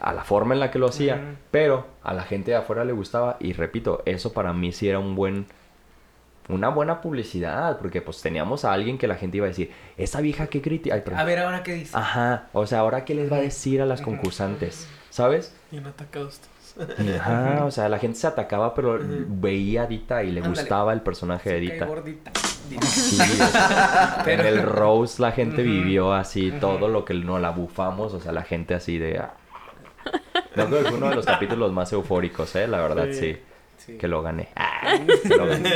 a 0.00 0.12
la 0.12 0.24
forma 0.24 0.54
en 0.54 0.60
la 0.60 0.70
que 0.70 0.78
lo 0.78 0.86
hacía, 0.86 1.36
pero 1.50 1.86
a 2.02 2.14
la 2.14 2.22
gente 2.22 2.52
de 2.52 2.56
afuera 2.56 2.84
le 2.84 2.92
gustaba 2.92 3.36
y 3.40 3.52
repito, 3.52 4.02
eso 4.06 4.32
para 4.32 4.52
mí 4.52 4.72
sí 4.72 4.88
era 4.88 4.98
un 4.98 5.14
buen 5.14 5.46
una 6.48 6.70
buena 6.70 7.02
publicidad, 7.02 7.78
porque 7.78 8.00
pues 8.00 8.22
teníamos 8.22 8.64
a 8.64 8.72
alguien 8.72 8.96
que 8.96 9.06
la 9.06 9.16
gente 9.16 9.36
iba 9.36 9.44
a 9.44 9.50
decir, 9.50 9.70
esa 9.98 10.22
vieja 10.22 10.46
que 10.46 10.62
critica. 10.62 11.02
A 11.14 11.24
ver 11.24 11.40
ahora 11.40 11.62
qué 11.62 11.74
dice. 11.74 11.96
Ajá, 11.96 12.46
o 12.54 12.66
sea, 12.66 12.80
ahora 12.80 13.04
qué 13.04 13.14
les 13.14 13.30
va 13.30 13.36
a 13.36 13.40
decir 13.40 13.82
a 13.82 13.86
las 13.86 14.00
concursantes, 14.00 14.88
¿sabes? 15.10 15.54
Bien 15.70 15.86
atacados 15.86 16.38
todos. 16.38 16.57
Ajá, 17.20 17.64
o 17.64 17.70
sea, 17.70 17.88
la 17.88 17.98
gente 17.98 18.18
se 18.18 18.26
atacaba, 18.26 18.74
pero 18.74 18.98
veía 19.00 19.82
a 19.82 19.86
Dita 19.86 20.22
y 20.22 20.30
le 20.30 20.40
Ándale. 20.40 20.60
gustaba 20.60 20.92
el 20.92 21.00
personaje 21.00 21.50
de 21.54 21.60
Dita. 21.60 21.84
gordita. 21.86 22.30
Sí, 22.34 23.16
o 23.20 23.46
sea, 23.46 24.20
Pero- 24.24 24.42
en 24.42 24.48
el 24.48 24.62
Rose 24.62 25.20
la 25.22 25.32
gente 25.32 25.62
vivió 25.62 26.12
así 26.12 26.52
todo 26.60 26.88
lo 26.88 27.04
que 27.04 27.14
no 27.14 27.38
la 27.38 27.50
bufamos, 27.50 28.12
o 28.14 28.20
sea, 28.20 28.32
la 28.32 28.42
gente 28.42 28.74
así 28.74 28.98
de... 28.98 29.20
No 30.54 30.66
creo 30.66 30.82
que 30.82 30.88
fue 30.90 30.98
uno 30.98 31.08
de 31.10 31.16
los 31.16 31.26
capítulos 31.26 31.72
más 31.72 31.92
eufóricos, 31.92 32.54
¿eh? 32.56 32.66
La 32.66 32.78
verdad, 32.80 33.06
sí. 33.12 33.34
Sí. 33.34 33.38
Sí. 33.78 33.96
Que 33.96 34.08
lo 34.08 34.22
gané. 34.22 34.48
Ah, 34.56 34.94
que 35.22 35.28
lo 35.36 35.46
gané. 35.46 35.70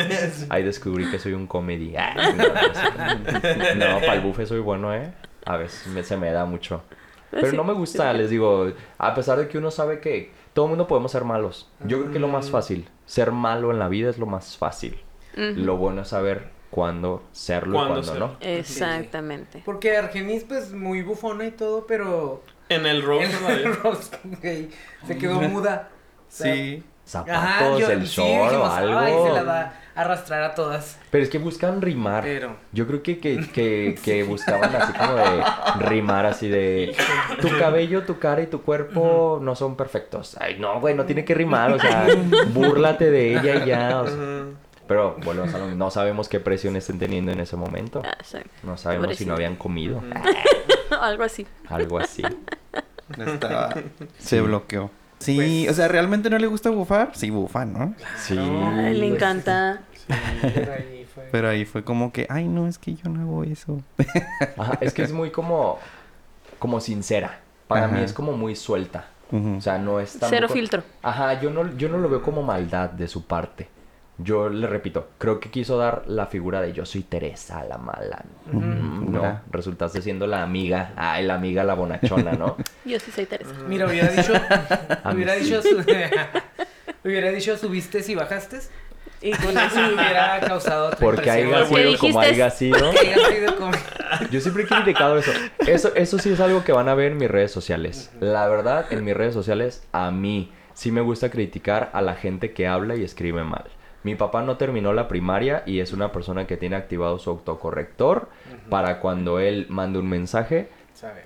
Ahí 0.49 0.62
descubrí 0.65 1.09
que 1.11 1.19
soy 1.19 1.33
un 1.35 1.47
comedy. 1.47 1.95
Ah, 1.97 2.15
no, 2.37 3.74
no, 3.74 4.01
para 4.01 4.15
el 4.15 4.20
bufe 4.20 4.45
soy 4.47 4.59
bueno, 4.61 4.95
¿eh? 4.95 5.12
A 5.45 5.57
veces 5.57 5.87
me- 5.89 6.03
se 6.03 6.16
me 6.16 6.31
da 6.33 6.45
mucho. 6.45 6.83
Pero 7.31 7.51
Sí. 7.51 7.57
no 7.57 7.65
me 7.65 7.73
gusta, 7.73 8.12
les 8.12 8.29
digo, 8.31 8.70
a 8.99 9.15
pesar 9.15 9.39
de 9.39 9.49
que 9.49 9.57
uno 9.59 9.70
sabe 9.70 10.01
que 10.01 10.31
todo 10.53 10.66
el 10.66 10.70
mundo 10.70 10.87
podemos 10.87 11.12
ser 11.12 11.24
malos. 11.24 11.70
Yo 11.85 12.01
creo 12.01 12.12
que 12.12 12.19
lo 12.19 12.29
más 12.29 12.51
fácil, 12.51 12.89
ser 13.07 13.33
malo 13.33 13.70
en 13.70 13.79
la 13.79 13.89
vida 13.89 14.11
es 14.11 14.19
lo 14.19 14.27
más 14.27 14.57
fácil. 14.57 14.99
Lo 15.35 15.77
bueno 15.79 16.03
es 16.03 16.09
saber 16.09 16.51
cuándo 16.70 17.23
serlo 17.33 17.74
y 17.74 17.79
Cuándo 17.79 17.95
cuándo 17.95 18.12
serlo. 18.12 18.27
no. 18.29 18.37
Exactamente. 18.41 19.62
Porque 19.65 19.97
Argenis, 19.97 20.45
pues, 20.45 20.73
muy 20.73 21.03
bufona 21.03 21.47
y 21.47 21.51
todo, 21.53 21.87
pero... 21.87 22.43
En 22.69 22.87
el 22.87 23.03
rock. 23.03 23.23
En 23.23 23.51
el 23.51 23.74
Rose, 23.83 24.11
güey, 24.43 24.69
se 25.07 25.19
quedó 25.19 25.41
muda. 25.41 25.89
O 26.20 26.24
sea, 26.29 26.55
Sí. 26.55 26.83
Zapatos, 27.05 27.81
yo- 27.81 27.91
el 27.91 28.07
sí, 28.07 28.16
short 28.23 28.41
o 28.41 28.45
dijimos, 28.45 28.70
algo. 28.70 28.99
Ay, 28.99 29.12
se 29.24 29.33
la 29.33 29.43
va 29.43 29.61
a 29.61 29.73
arrastrar 29.94 30.43
a 30.43 30.55
todas. 30.55 30.98
Pero 31.10 31.24
es 31.24 31.31
que 31.31 31.39
buscan 31.39 31.82
rimar. 31.82 32.24
Pero... 32.24 32.56
Yo 32.73 32.86
creo 32.86 33.02
que, 33.02 33.19
que, 33.19 33.48
que, 33.52 33.98
que 34.05 34.23
buscaban 34.24 34.74
así 34.74 34.93
como 34.93 35.14
de 35.14 35.44
rimar 35.81 36.27
así 36.27 36.48
de 36.48 36.94
tu 37.40 37.48
cabello, 37.59 38.05
tu 38.05 38.19
cara 38.19 38.43
y 38.43 38.47
tu 38.47 38.62
cuerpo 38.62 39.39
no 39.43 39.55
son 39.55 39.77
perfectos. 39.77 40.36
Ay, 40.40 40.59
no, 40.59 40.81
güey, 40.81 40.94
no 40.94 41.05
tiene 41.05 41.24
que 41.24 41.35
rimar, 41.35 41.73
o 41.73 41.78
sea, 41.78 42.06
búrlate 42.52 43.10
de 43.10 43.32
ella 43.36 43.64
y 43.64 43.69
ya. 43.69 44.01
o 44.01 44.06
sea. 44.06 44.16
Ujú. 44.16 44.55
Pero 44.86 45.16
bueno, 45.24 45.44
o 45.44 45.48
sea, 45.48 45.59
no 45.59 45.90
sabemos 45.90 46.28
qué 46.28 46.40
presión 46.40 46.77
estén 46.77 46.98
teniendo 46.98 47.32
en 47.32 47.40
ese 47.40 47.56
momento. 47.56 48.02
Ah. 48.05 48.19
No 48.62 48.77
sabemos 48.77 49.16
si 49.16 49.24
no 49.24 49.35
habían 49.35 49.56
comido. 49.56 50.02
Algo 51.01 51.23
así. 51.23 51.47
Algo 51.69 51.98
así. 51.98 52.23
Estaba... 53.16 53.74
Se 54.19 54.40
bloqueó. 54.40 54.90
Sí, 55.23 55.69
o 55.69 55.74
sea, 55.74 55.89
¿realmente 55.89 56.28
no 56.31 56.39
le 56.39 56.47
gusta 56.47 56.70
bufar? 56.70 57.11
Sí, 57.15 57.31
bufa, 57.31 57.65
¿no? 57.65 57.94
Sí. 58.19 58.39
Ay, 58.39 58.94
le 58.94 59.07
encanta. 59.07 59.82
Pero 60.07 60.73
ahí 60.73 61.07
fue. 61.12 61.24
Pero 61.32 61.49
ahí 61.49 61.65
fue 61.65 61.85
como 61.85 62.12
que, 62.12 62.27
ay, 62.28 62.49
no, 62.49 62.66
es 62.66 62.78
que 62.78 62.94
yo 62.94 63.09
no 63.09 63.20
hago 63.20 63.44
eso. 63.44 63.81
Ajá, 64.57 64.78
es 64.81 64.93
que 64.93 65.03
es 65.03 65.12
muy 65.12 65.31
como, 65.31 65.78
como 66.59 66.81
sincera. 66.81 67.40
Para 67.69 67.89
mí 67.89 68.03
es 68.03 68.12
como 68.12 68.32
muy 68.32 68.55
suelta. 68.55 69.07
O 69.32 69.61
sea, 69.62 69.78
no 69.78 69.99
es 69.99 70.19
tan... 70.19 70.28
Cero 70.28 70.47
filtro. 70.49 70.82
Ajá, 71.03 71.40
yo 71.40 71.51
no, 71.51 71.74
yo 71.78 71.89
no 71.89 71.97
lo 71.97 72.11
veo 72.11 72.20
como 72.20 72.43
maldad 72.43 72.90
de 72.90 73.09
su 73.09 73.24
parte. 73.24 73.69
Yo 74.19 74.49
le 74.51 74.67
repito, 74.67 75.09
creo 75.19 75.41
que 75.41 75.51
quiso 75.51 75.79
dar 75.79 76.05
la 76.07 76.27
figura 76.27 76.61
de 76.61 76.73
yo 76.73 76.85
soy 76.85 77.03
Teresa, 77.03 77.65
la 77.65 77.79
mala. 77.79 78.23
Mm, 78.53 79.11
No, 79.11 79.41
resultaste 79.51 80.03
siendo 80.03 80.27
la 80.27 80.43
amiga. 80.43 80.93
Ay, 80.97 81.25
la 81.25 81.35
amiga, 81.35 81.65
la 81.65 81.75
bonachona, 81.75 82.33
¿no? 82.33 82.57
Yo 82.85 83.01
sí 83.01 83.11
soy 83.11 83.27
Teresa. 83.27 83.51
Mira, 83.67 83.87
hubiera 83.87 84.09
dicho... 84.13 84.33
hubiera 85.13 85.35
sí. 85.35 85.41
dicho... 85.45 85.63
Su... 85.63 85.77
hubiera 87.05 87.31
dicho 87.31 87.57
subiste 87.57 88.05
y 88.07 88.15
bajaste. 88.15 88.61
Y 89.23 89.31
con 89.31 89.57
eso 89.57 89.81
hubiera 89.95 90.41
causado 90.41 90.87
otra 90.89 90.99
Porque 90.99 91.31
haya 91.31 91.65
¿Qué 91.69 91.75
sido 91.75 91.99
como 91.99 92.21
haya 92.21 92.51
sido. 92.51 92.93
Yo 94.31 94.41
siempre 94.41 94.65
he 94.65 94.67
criticado 94.67 95.17
eso. 95.17 95.31
Eso, 95.67 95.95
eso 95.95 96.19
sí 96.19 96.31
es 96.31 96.41
algo 96.41 96.65
que 96.65 96.73
van 96.73 96.89
a 96.89 96.95
ver 96.95 97.13
en 97.13 97.19
mis 97.19 97.31
redes 97.31 97.53
sociales. 97.53 98.11
La 98.21 98.49
verdad, 98.49 98.87
en 98.91 99.05
mis 99.05 99.15
redes 99.17 99.33
sociales, 99.33 99.87
a 99.93 100.11
mí 100.11 100.53
sí 100.75 100.91
me 100.91 101.01
gusta 101.01 101.31
criticar 101.31 101.91
a 101.93 102.03
la 102.03 102.15
gente 102.15 102.53
que 102.53 102.67
habla 102.67 102.97
y 102.97 103.05
escribe 103.05 103.45
mal. 103.45 103.65
Mi 104.03 104.15
papá 104.15 104.43
no 104.43 104.57
terminó 104.57 104.93
la 104.93 105.09
primaria 105.09 105.62
y 105.66 105.81
es 105.81 105.93
una 105.93 106.11
persona 106.12 106.47
que 106.47 106.57
tiene 106.57 106.77
activado 106.77 107.19
su 107.19 107.31
autocorrector 107.31 108.29
para 108.69 109.01
cuando 109.01 109.39
él 109.39 109.66
mande 109.69 109.99
un 109.99 110.09
mensaje, 110.09 110.69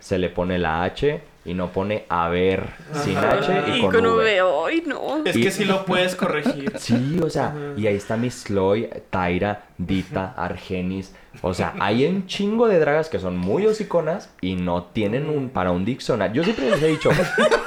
Se 0.01 0.19
le 0.19 0.31
pone 0.31 0.59
la 0.59 0.83
H 0.85 1.21
y 1.45 1.55
no 1.55 1.69
pone 1.69 2.05
a 2.09 2.29
ver 2.29 2.65
sin 3.05 3.17
Ajá. 3.17 3.35
H 3.39 3.63
y, 3.69 3.79
Y 3.79 3.81
con, 3.83 3.93
con 3.93 4.07
V. 4.07 4.43
V. 4.43 4.65
Ay, 4.67 4.83
no. 4.87 5.25
Es 5.25 5.37
Y- 5.37 5.43
que 5.43 5.51
sí 5.51 5.65
lo 5.65 5.85
puedes 5.85 6.17
corregir. 6.17 6.73
Sí, 6.79 7.21
o 7.23 7.31
sea, 7.31 7.55
y 7.77 7.87
ahí 7.87 7.95
está 7.97 8.17
Miss 8.17 8.43
Sloy, 8.43 8.89
Taira, 9.11 9.65
Dita, 9.79 10.35
Argenis. 10.37 11.15
O 11.43 11.53
sea, 11.55 11.75
hay 11.81 12.07
un 12.07 12.27
chingo 12.27 12.67
de 12.67 12.79
dragas 12.79 13.09
que 13.11 13.19
son 13.19 13.37
muy 13.37 13.67
hociconas 13.67 14.31
y 14.41 14.57
no 14.57 14.85
tienen 14.85 15.29
un 15.29 15.51
para 15.51 15.71
un 15.71 15.85
diccionario. 15.85 16.35
Yo 16.37 16.45
siempre 16.45 16.71
les 16.71 16.83
he 16.83 16.89
dicho, 16.89 17.11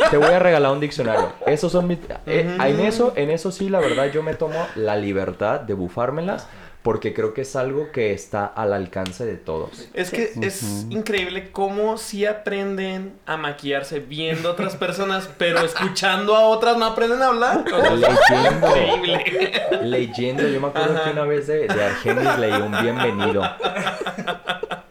te 0.10 0.18
voy 0.18 0.34
a 0.34 0.40
regalar 0.40 0.72
un 0.72 0.80
diccionario. 0.80 1.34
Esos 1.46 1.72
son 1.72 1.88
mis... 1.88 2.00
eh, 2.26 2.58
en 2.60 2.80
eso, 2.80 3.14
en 3.16 3.30
eso 3.30 3.52
sí, 3.52 3.70
la 3.70 3.80
verdad, 3.80 4.12
yo 4.12 4.24
me 4.24 4.34
tomo 4.34 4.56
la 4.76 4.96
libertad 4.98 5.60
de 5.62 5.76
bufármelas 5.76 6.48
porque 6.84 7.14
creo 7.14 7.34
que 7.34 7.42
es 7.42 7.56
algo 7.56 7.92
que 7.92 8.14
está 8.14 8.46
al 8.46 8.74
alcance 8.74 9.26
de 9.26 9.36
todos. 9.36 9.90
Es 9.94 10.12
que 10.12 10.32
es 10.42 10.86
increíble 10.90 11.52
cómo 11.52 11.98
sí 11.98 12.26
aprenden 12.26 13.14
a 13.26 13.36
maquillarse 13.36 14.00
viendo 14.00 14.50
otras 14.52 14.76
personas, 14.78 15.30
pero 15.38 15.60
escuchando 15.60 16.36
a 16.36 16.42
otras 16.46 16.78
no 16.78 16.86
aprenden 16.86 17.22
a 17.22 17.28
hablar. 17.28 17.66
Leyendo. 17.68 18.68
increíble. 18.68 19.52
Leyendo, 19.84 20.48
yo 20.48 20.62
me 20.62 20.68
acuerdo 20.68 20.96
Ajá. 20.96 21.04
que 21.04 21.10
una 21.12 21.26
vez 21.26 21.48
de, 21.48 21.68
de 21.68 21.84
Argenis 21.84 22.38
leí 22.38 22.54
un 22.54 22.72
bienvenido. 22.82 23.44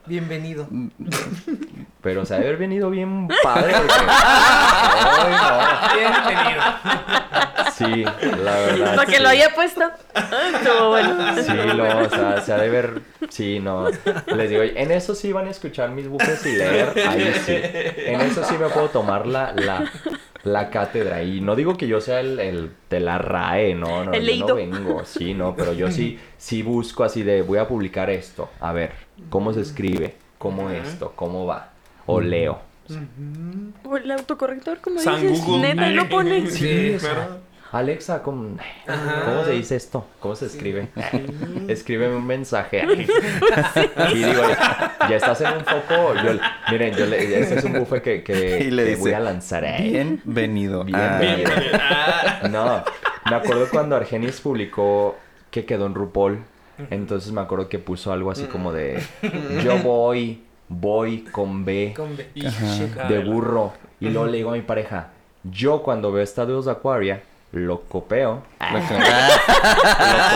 Bienvenido. 0.09 0.67
Pero 2.01 2.25
se 2.25 2.35
ha 2.35 2.39
de 2.39 2.45
haber 2.45 2.57
venido 2.57 2.89
bien 2.89 3.29
padre. 3.43 3.75
Porque... 3.77 3.95
Ay, 4.09 5.35
no. 5.37 5.99
Bienvenido. 5.99 6.63
Sí, 7.73 8.05
la 8.43 8.57
verdad. 8.57 8.97
Para 8.97 9.07
que 9.07 9.17
sí. 9.17 9.23
lo 9.23 9.29
haya 9.29 9.55
puesto. 9.55 9.83
Estuvo 10.15 10.89
bueno. 10.89 11.43
Sí, 11.43 11.53
no, 11.77 11.99
o 12.01 12.09
sea, 12.09 12.41
se 12.41 12.53
ha 12.55 12.57
de 12.57 12.71
ver. 12.71 13.03
Sí, 13.29 13.61
no. 13.61 13.89
Les 14.35 14.49
digo, 14.49 14.63
en 14.63 14.91
eso 14.91 15.15
sí 15.15 15.31
van 15.31 15.47
a 15.47 15.51
escuchar 15.51 15.91
mis 15.91 16.09
bufes 16.09 16.45
y 16.47 16.57
leer. 16.57 16.95
Ahí 17.07 17.35
sí. 17.45 17.57
En 18.07 18.23
eso 18.23 18.43
sí 18.45 18.57
me 18.57 18.69
puedo 18.71 18.89
tomar 18.89 19.27
la, 19.27 19.53
la, 19.53 19.91
la 20.43 20.71
cátedra. 20.71 21.23
Y 21.23 21.43
no 21.43 21.55
digo 21.55 21.77
que 21.77 21.87
yo 21.87 22.01
sea 22.01 22.21
el, 22.21 22.41
el 22.41 22.71
de 22.89 23.01
la 23.01 23.19
RAE, 23.19 23.75
no, 23.75 24.05
no. 24.05 24.13
El 24.13 24.27
yo 24.27 24.47
no 24.47 24.55
vengo, 24.55 25.05
sí, 25.05 25.35
no. 25.35 25.55
Pero 25.55 25.75
yo 25.75 25.91
sí, 25.91 26.19
sí 26.39 26.63
busco 26.63 27.05
así 27.05 27.23
de 27.23 27.43
voy 27.43 27.59
a 27.59 27.69
publicar 27.69 28.09
esto. 28.09 28.51
A 28.61 28.73
ver, 28.73 29.08
¿cómo 29.31 29.53
se 29.53 29.61
escribe? 29.61 30.17
¿Cómo 30.39 30.71
esto? 30.71 31.13
¿Cómo 31.17 31.47
va? 31.47 31.71
O 32.07 32.21
leo. 32.21 32.61
O 33.85 33.97
el 33.97 34.11
autocorrector, 34.11 34.81
como 34.81 35.01
San 35.01 35.21
dices. 35.21 35.45
Google. 35.45 35.75
Neta 35.75 35.91
lo 35.91 36.09
pone. 36.09 36.47
Sí, 36.51 36.97
claro. 36.99 37.17
sea, 37.17 37.39
Alexa, 37.71 38.23
¿cómo. 38.23 38.57
¿cómo 39.27 39.45
se 39.45 39.51
dice 39.51 39.77
esto? 39.77 40.07
¿Cómo 40.21 40.35
se 40.35 40.47
escribe? 40.47 40.89
Escríbeme 41.69 42.17
un 42.17 42.27
mensaje. 42.27 42.83
y 42.95 44.15
digo, 44.15 44.43
ya, 44.49 44.97
ya 45.11 45.17
estás 45.17 45.41
en 45.43 45.53
un 45.59 45.65
foco. 45.67 46.15
Yo, 46.15 46.33
miren, 46.71 46.95
yo 46.95 47.05
le, 47.05 47.41
ese 47.41 47.59
es 47.59 47.65
un 47.65 47.75
bufe 47.75 48.01
que, 48.01 48.23
que, 48.23 48.61
Y 48.69 48.71
le 48.71 48.85
que 48.85 48.91
dice, 48.91 49.03
voy 49.03 49.13
a 49.13 49.21
lanzar. 49.21 49.65
¿eh? 49.65 49.77
Bienvenido. 50.25 50.85
Bienvenido. 50.85 51.51
Ah, 51.75 52.41
Ah, 52.43 52.49
No, 52.49 52.85
me 53.29 53.37
acuerdo 53.37 53.69
cuando 53.71 53.97
Argenis 53.97 54.41
publicó 54.41 55.17
que 55.51 55.67
quedó 55.67 55.85
en 55.87 55.95
RuPaul. 55.95 56.39
Entonces 56.91 57.33
me 57.33 57.41
acuerdo 57.41 57.69
que 57.69 57.79
puso 57.79 58.13
algo 58.13 58.31
así 58.31 58.45
como 58.45 58.73
de 58.73 59.03
yo 59.65 59.79
voy, 59.79 60.43
voy 60.69 61.21
con 61.23 61.65
B 61.65 61.93
Con 61.97 62.17
B. 62.17 62.27
de 63.09 63.25
burro. 63.25 63.73
Y 64.01 64.11
luego 64.11 64.27
le 64.27 64.37
digo 64.39 64.51
a 64.51 64.55
mi 64.55 64.63
pareja, 64.63 65.11
yo 65.45 65.83
cuando 65.83 66.13
veo 66.13 66.23
Estadios 66.23 66.67
de 66.67 66.73
Aquaria, 66.73 67.23
lo 67.53 67.81
copio. 67.83 68.43
lo 68.73 68.79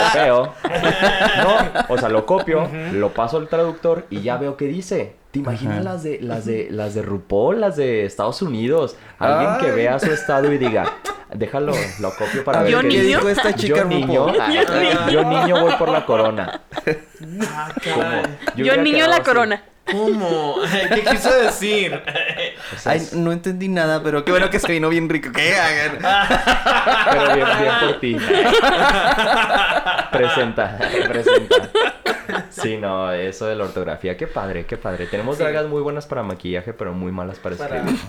copio. 0.04 0.54
No, 1.42 1.56
o 1.88 1.98
sea, 1.98 2.08
lo 2.08 2.24
copio, 2.26 2.68
lo 2.92 3.10
paso 3.10 3.36
al 3.38 3.48
traductor 3.48 4.06
y 4.10 4.22
ya 4.22 4.36
veo 4.36 4.56
qué 4.56 4.66
dice. 4.66 5.16
¿Te 5.30 5.38
imaginas 5.38 5.76
Ajá. 5.78 5.84
las 5.84 6.02
de 6.02 6.18
las 6.20 6.44
de 6.44 6.68
las 6.70 6.94
de 6.94 7.00
RuPaul, 7.02 7.60
las 7.60 7.76
de 7.76 8.04
Estados 8.04 8.42
Unidos? 8.42 8.96
Alguien 9.18 9.58
que 9.60 9.70
vea 9.70 9.98
su 9.98 10.12
estado 10.12 10.52
y 10.52 10.58
diga, 10.58 10.92
déjalo, 11.34 11.72
lo 12.00 12.10
copio 12.14 12.44
para 12.44 12.62
ver 12.62 12.70
¿Yo 12.72 12.80
qué 12.80 12.86
niño? 12.88 13.00
dice". 13.00 13.16
dijo 13.16 13.28
esta 13.30 13.54
chica 13.54 13.76
Yo 13.78 13.84
niño, 13.86 14.26
ah, 14.38 15.08
yo 15.10 15.24
niño 15.24 15.62
voy 15.62 15.72
por 15.76 15.88
la 15.88 16.04
corona. 16.04 16.60
Ah. 17.50 18.22
Yo, 18.56 18.76
niño 18.76 19.06
la 19.06 19.16
así. 19.16 19.22
corona. 19.24 19.62
¿Cómo? 19.90 20.56
¿Qué 20.94 21.02
quiso 21.02 21.34
decir? 21.34 22.00
Ay, 22.84 23.06
no 23.14 23.32
entendí 23.32 23.68
nada, 23.68 24.02
pero 24.02 24.24
qué 24.24 24.30
bueno 24.30 24.48
que 24.48 24.58
se 24.58 24.70
vino 24.72 24.88
bien 24.88 25.08
rico. 25.08 25.30
¿Qué 25.34 25.54
hagan? 25.56 25.98
Pero 27.10 27.34
bien, 27.34 27.48
bien 27.60 27.72
por 27.80 28.00
ti. 28.00 28.16
presenta, 30.12 30.78
presenta. 31.08 31.70
Sí, 32.50 32.76
no, 32.76 33.12
eso 33.12 33.46
de 33.46 33.56
la 33.56 33.64
ortografía, 33.64 34.16
qué 34.16 34.26
padre, 34.26 34.64
qué 34.66 34.76
padre. 34.76 35.06
Tenemos 35.06 35.36
Sí. 35.36 35.42
dragas 35.42 35.66
muy 35.66 35.82
buenas 35.82 36.06
para 36.06 36.22
maquillaje, 36.22 36.72
pero 36.72 36.92
muy 36.92 37.10
malas 37.12 37.38
para 37.38 37.56
Para- 37.56 37.78
escribir. 37.82 38.00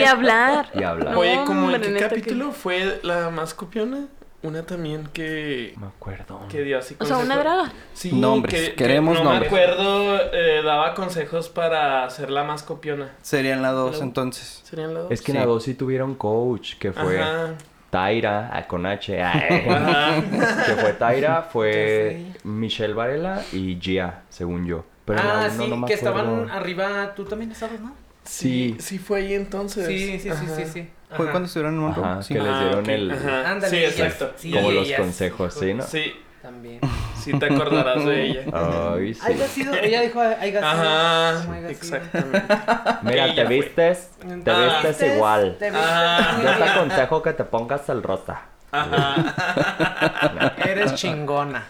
Y 0.00 0.04
hablar. 0.04 0.66
Y 0.74 0.82
hablar. 0.82 1.16
Oye, 1.16 1.40
¿cómo 1.46 1.70
en 1.70 1.80
qué 1.80 1.94
que- 1.94 2.00
capítulo 2.00 2.52
fue 2.52 3.00
la 3.02 3.30
más 3.30 3.54
copiona? 3.54 4.06
Una 4.42 4.62
también 4.64 5.06
que... 5.12 5.74
Me 5.76 5.86
acuerdo. 5.88 6.40
Que 6.48 6.62
dio 6.62 6.78
así 6.78 6.96
O 6.98 7.04
sea, 7.04 7.18
una 7.18 7.36
draga. 7.36 7.72
Sí, 7.92 8.10
Nombres, 8.12 8.54
que- 8.58 8.68
que 8.70 8.74
queremos 8.74 9.18
no 9.18 9.24
nombres. 9.24 9.52
me 9.52 9.58
acuerdo, 9.58 10.16
eh, 10.32 10.62
daba 10.64 10.94
consejos 10.94 11.50
para 11.50 12.04
hacer 12.04 12.30
la 12.30 12.42
más 12.44 12.62
copiona. 12.62 13.12
Serían 13.20 13.60
la 13.60 13.72
dos 13.72 14.00
entonces. 14.00 14.62
¿Serían 14.64 14.94
las 14.94 15.02
dos? 15.04 15.12
Es 15.12 15.20
que 15.20 15.26
Sí. 15.26 15.32
en 15.32 15.38
la 15.40 15.46
dos 15.46 15.62
sí 15.64 15.74
tuvieron 15.74 16.14
coach, 16.14 16.76
que 16.78 16.90
fue 16.92 17.20
Ajá. 17.20 17.54
Taira, 17.90 18.50
ah, 18.52 18.66
con 18.66 18.86
H, 18.86 19.22
ay. 19.22 19.66
Ajá. 19.68 20.22
que 20.64 20.72
fue 20.76 20.92
Taira, 20.94 21.42
fue 21.52 22.24
Michelle 22.44 22.94
Varela 22.94 23.42
y 23.52 23.78
Gia, 23.78 24.22
según 24.30 24.64
yo. 24.64 24.84
Pero 25.04 25.22
la 25.22 25.44
ah, 25.46 25.50
sí, 25.50 25.66
no 25.68 25.76
me 25.76 25.86
que 25.86 25.94
acuerdo. 25.94 26.18
estaban 26.20 26.50
arriba. 26.50 27.14
Tú 27.14 27.24
también 27.24 27.50
estabas, 27.52 27.78
¿no? 27.80 27.92
Sí. 28.24 28.76
Sí, 28.78 28.98
fue 28.98 29.18
ahí 29.20 29.34
entonces. 29.34 29.86
Sí, 29.86 29.98
sí, 30.12 30.18
sí, 30.20 30.28
Ajá. 30.30 30.46
sí, 30.56 30.62
sí. 30.64 30.88
Fue 31.16 31.24
Ajá. 31.24 31.30
cuando 31.32 31.46
estuvieron 31.46 31.74
en 31.74 31.80
Monroe. 31.80 32.04
Ajá, 32.04 32.22
Sí. 32.22 32.34
que 32.34 32.40
les 32.40 32.48
Ah, 32.52 32.60
dieron 32.60 32.80
ok. 32.80 32.88
el... 32.88 33.10
Ajá. 33.10 33.50
Ándale, 33.50 33.70
sí, 33.70 33.84
exacto. 33.84 34.32
sí, 34.36 34.52
como 34.52 34.70
los 34.70 34.92
consejos, 34.92 35.54
¿sí, 35.54 35.74
no? 35.74 35.82
Sí, 35.82 36.12
También. 36.40 36.80
sí 37.16 37.38
te 37.38 37.46
acordarás 37.46 38.04
de 38.04 38.22
ella. 38.26 38.40
Ay, 38.94 39.14
sí. 39.14 39.20
Sido, 39.48 39.74
ella 39.74 40.00
dijo, 40.02 40.20
haiga 40.20 40.60
sido. 40.60 40.70
Ajá, 40.70 41.42
sido. 41.42 41.68
exactamente. 41.68 42.54
Mira, 43.02 43.34
te 43.34 43.44
fue. 43.46 43.56
vistes, 43.56 44.10
te 44.44 44.50
Ah. 44.50 44.80
vistes 44.82 45.14
igual. 45.14 45.56
Te 45.58 45.70
vistes 45.70 45.86
Ah. 45.88 46.40
Yo 46.42 46.64
te 46.64 46.70
aconsejo 46.70 47.22
que 47.22 47.32
te 47.32 47.44
pongas 47.44 47.88
el 47.88 48.02
rosa. 48.02 48.42
Ajá. 48.72 50.54
Eres 50.64 50.94
chingona. 50.94 51.64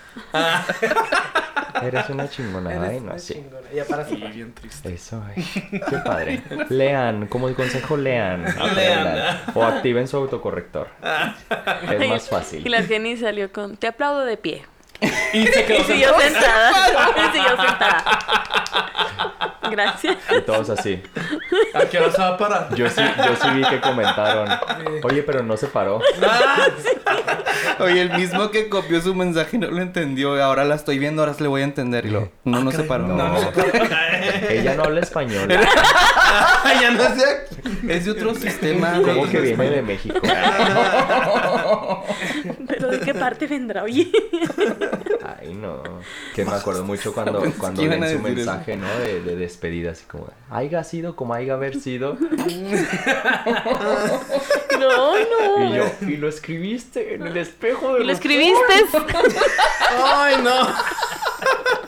Eres 1.82 2.08
una 2.10 2.28
chingona. 2.28 2.74
Eres 2.74 2.90
Ay, 2.90 3.00
no, 3.00 3.04
una 3.12 3.18
sí. 3.18 3.34
chingona. 3.34 3.68
Ya 3.74 3.84
para 3.84 4.04
Sí, 4.04 4.16
bien 4.16 4.52
triste. 4.52 4.92
Eso, 4.94 5.22
ay. 5.34 5.42
Qué 5.70 5.96
padre. 6.04 6.42
Lean, 6.68 7.26
como 7.28 7.48
el 7.48 7.54
consejo, 7.54 7.96
lean. 7.96 8.46
aprendan. 8.46 8.74
Lean. 8.76 9.40
O 9.54 9.64
activen 9.64 10.06
su 10.08 10.16
autocorrector. 10.18 10.88
Es 11.90 12.08
más 12.08 12.26
Y 12.26 12.30
fácil. 12.30 12.70
la 12.70 12.82
Jenny 12.82 13.16
salió 13.16 13.50
con, 13.52 13.76
te 13.76 13.86
aplaudo 13.86 14.24
de 14.24 14.36
pie. 14.36 14.64
Y 15.32 15.46
se 15.46 15.60
Y 15.60 15.64
quedó 15.64 15.84
siguió 15.84 16.20
sentada. 16.20 16.72
Y 17.16 17.36
siguió 17.36 17.56
sentada. 17.56 18.04
Gracias. 19.70 20.16
Y 20.36 20.40
todos 20.42 20.68
así. 20.70 21.00
¿A 21.74 21.80
qué 21.82 21.98
hora 21.98 22.10
se 22.10 22.18
va 22.20 22.28
a 22.30 22.36
parar? 22.36 22.74
Yo 22.74 22.88
sí, 22.90 23.00
yo 23.18 23.36
sí 23.40 23.48
vi 23.54 23.62
que 23.62 23.80
comentaron. 23.80 24.48
Oye, 25.04 25.22
pero 25.22 25.42
no 25.44 25.56
se 25.56 25.68
paró. 25.68 26.00
Oye, 27.78 28.00
el 28.02 28.10
mismo 28.14 28.50
que 28.50 28.68
copió 28.68 29.00
su 29.00 29.14
mensaje 29.14 29.58
no 29.58 29.68
lo 29.68 29.80
entendió. 29.80 30.42
Ahora 30.42 30.64
la 30.64 30.74
estoy 30.74 30.98
viendo, 30.98 31.22
ahora 31.22 31.34
se 31.34 31.42
le 31.44 31.48
voy 31.48 31.60
a 31.60 31.64
entender. 31.64 32.04
Y 32.06 32.10
lo, 32.10 32.32
no, 32.44 32.60
no 32.64 32.72
se 32.72 32.82
paró. 32.82 33.06
No, 33.06 33.36
ella 34.48 34.74
no 34.74 34.84
habla 34.84 35.00
español. 35.00 35.48
ya 36.80 36.90
no 36.90 37.04
sé. 37.14 37.46
Es 37.88 38.06
de 38.06 38.10
otro 38.10 38.34
sistema. 38.34 38.94
¿Cómo 39.04 39.24
de- 39.26 39.30
que 39.30 39.40
viene 39.40 39.70
de 39.70 39.82
México? 39.82 40.18
Pero 42.66 42.88
¿de 42.88 43.00
qué 43.00 43.14
parte 43.14 43.46
vendrá? 43.46 43.84
Oye. 43.84 44.10
Ay, 45.40 45.54
no. 45.54 45.82
Que 46.34 46.44
me 46.44 46.52
acuerdo 46.52 46.84
mucho 46.84 47.12
cuando, 47.12 47.42
cuando 47.58 47.82
leen 47.82 47.94
su 47.94 48.00
decir 48.00 48.16
eso. 48.16 48.22
mensaje, 48.22 48.76
¿no? 48.76 48.88
De, 48.98 49.20
de 49.20 49.36
despedida, 49.36 49.92
así 49.92 50.04
como, 50.06 50.28
haiga 50.50 50.84
sido 50.84 51.16
como 51.16 51.34
haiga 51.34 51.54
haber 51.54 51.78
sido. 51.80 52.16
No, 54.80 55.14
no. 55.14 55.64
Y 55.64 55.76
yo, 55.76 55.84
y 56.00 56.16
lo 56.16 56.28
escribiste 56.28 57.14
en 57.14 57.26
el 57.26 57.36
espejo 57.36 57.94
de 57.94 58.02
¿Y 58.02 58.06
lo 58.06 58.12
escribiste? 58.12 58.72
Ay, 60.02 60.36
no. 60.42 60.68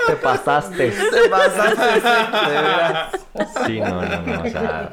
Te 0.06 0.16
pasaste. 0.16 0.90
Te 0.90 1.28
pasaste, 1.30 2.00
sí, 2.00 2.50
de 2.50 2.62
veras. 2.62 3.12
Sí, 3.66 3.80
no, 3.80 4.02
no, 4.02 4.22
no, 4.22 4.42
o 4.42 4.50
sea... 4.50 4.90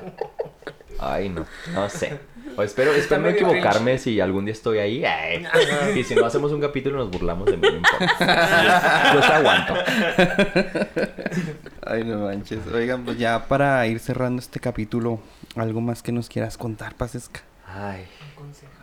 Ay, 1.00 1.30
no, 1.30 1.46
no 1.74 1.90
sé. 1.90 2.20
O 2.60 2.64
espero, 2.64 2.92
espero 2.92 3.22
no 3.22 3.30
equivocarme 3.30 3.98
si 3.98 4.20
algún 4.20 4.44
día 4.44 4.52
estoy 4.52 4.80
ahí. 4.80 5.06
ay. 5.06 5.46
Y 5.96 6.04
si 6.04 6.14
no 6.14 6.26
hacemos 6.26 6.52
un 6.52 6.60
capítulo 6.60 6.98
nos 6.98 7.10
burlamos 7.10 7.46
de 7.46 7.56
mí, 7.56 7.66
no 7.70 7.78
importa. 7.78 8.18
Yo 9.14 9.20
te 9.22 9.34
aguanto. 9.34 9.74
Ay, 11.86 12.04
no 12.04 12.18
manches. 12.20 12.60
Oigan, 12.68 13.06
pues 13.06 13.18
ya 13.18 13.48
para 13.48 13.88
ir 13.88 14.00
cerrando 14.00 14.42
este 14.42 14.60
capítulo, 14.60 15.22
algo 15.56 15.80
más 15.80 16.04
que 16.04 16.12
nos 16.12 16.28
quieras 16.28 16.58
contar, 16.58 16.96
Pasesca. 16.96 17.40
Ay, 17.66 18.06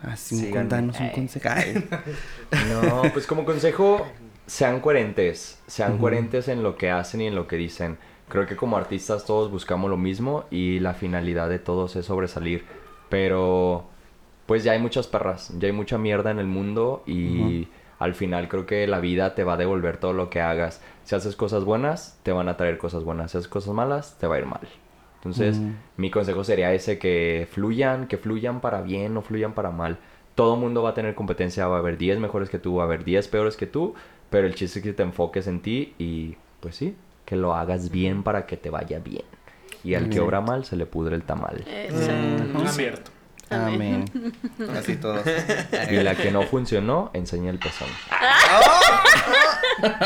Así, 0.01 0.33
un- 0.35 0.41
Síganme. 0.41 0.59
contanos 0.61 0.99
un 0.99 1.05
Ay. 1.05 1.11
consejo. 1.13 1.49
Ay. 1.51 1.87
no, 2.71 3.03
pues 3.13 3.27
como 3.27 3.45
consejo, 3.45 4.07
sean 4.47 4.79
coherentes. 4.79 5.59
Sean 5.67 5.99
coherentes 5.99 6.47
en 6.47 6.63
lo 6.63 6.77
que 6.77 6.89
hacen 6.89 7.21
y 7.21 7.27
en 7.27 7.35
lo 7.35 7.45
que 7.47 7.57
dicen. 7.57 7.99
Creo 8.27 8.47
que 8.47 8.55
como 8.55 8.75
artistas 8.75 9.23
todos 9.25 9.51
buscamos 9.51 9.89
lo 9.89 9.97
mismo 9.97 10.45
y 10.49 10.79
la 10.79 10.95
finalidad 10.95 11.47
de 11.47 11.59
todos 11.59 11.95
es 11.95 12.07
sobresalir. 12.07 12.65
Pero 13.09 13.85
pues 14.45 14.63
ya 14.63 14.71
hay 14.73 14.79
muchas 14.79 15.07
perras, 15.07 15.53
ya 15.59 15.67
hay 15.67 15.73
mucha 15.73 15.97
mierda 15.97 16.31
en 16.31 16.39
el 16.39 16.47
mundo 16.47 17.03
y 17.05 17.67
al 17.99 18.13
final 18.15 18.47
creo 18.47 18.65
que 18.65 18.87
la 18.87 18.99
vida 18.99 19.35
te 19.35 19.43
va 19.43 19.53
a 19.53 19.57
devolver 19.57 19.97
todo 19.97 20.13
lo 20.13 20.29
que 20.29 20.41
hagas. 20.41 20.81
Si 21.03 21.15
haces 21.15 21.35
cosas 21.35 21.63
buenas, 21.65 22.19
te 22.23 22.31
van 22.31 22.47
a 22.49 22.57
traer 22.57 22.77
cosas 22.77 23.03
buenas. 23.03 23.31
Si 23.31 23.37
haces 23.37 23.47
cosas 23.49 23.73
malas, 23.73 24.17
te 24.19 24.27
va 24.27 24.35
a 24.35 24.39
ir 24.39 24.45
mal. 24.45 24.61
Entonces, 25.15 25.59
Mm. 25.59 25.73
mi 25.97 26.11
consejo 26.11 26.43
sería 26.43 26.73
ese, 26.73 26.99
que 26.99 27.47
fluyan, 27.51 28.07
que 28.07 28.17
fluyan 28.17 28.61
para 28.61 28.81
bien 28.81 29.17
o 29.17 29.21
fluyan 29.21 29.53
para 29.53 29.71
mal. 29.71 29.97
Todo 30.35 30.55
mundo 30.55 30.83
va 30.83 30.91
a 30.91 30.93
tener 30.93 31.15
competencia, 31.15 31.67
va 31.67 31.77
a 31.77 31.79
haber 31.79 31.97
10 31.97 32.19
mejores 32.19 32.49
que 32.49 32.59
tú, 32.59 32.75
va 32.75 32.83
a 32.83 32.85
haber 32.85 33.03
10 33.03 33.27
peores 33.27 33.57
que 33.57 33.65
tú, 33.65 33.95
pero 34.29 34.45
el 34.47 34.55
chiste 34.55 34.79
es 34.79 34.83
que 34.85 34.93
te 34.93 35.03
enfoques 35.03 35.47
en 35.47 35.61
ti 35.61 35.95
y 35.97 36.37
pues 36.59 36.75
sí, 36.75 36.95
que 37.25 37.35
lo 37.35 37.53
hagas 37.55 37.89
bien 37.89 38.23
para 38.23 38.45
que 38.45 38.57
te 38.57 38.69
vaya 38.69 38.99
bien. 38.99 39.25
Y 39.87 39.95
al 39.95 40.09
que 40.09 40.19
obra 40.19 40.41
mal 40.41 40.65
se 40.65 40.75
le 40.75 40.85
pudre 40.85 41.15
el 41.15 41.23
tamal. 41.23 41.63
Exacto. 41.67 42.63
Es 42.65 42.75
cierto. 42.75 43.11
Amén. 43.49 44.03
Así 44.77 44.97
todos. 44.97 45.21
Y 45.89 45.95
la 46.03 46.15
que 46.15 46.29
no 46.31 46.41
funcionó, 46.41 47.09
enseña 47.13 47.49
el 47.49 47.59
pezón. 47.59 47.87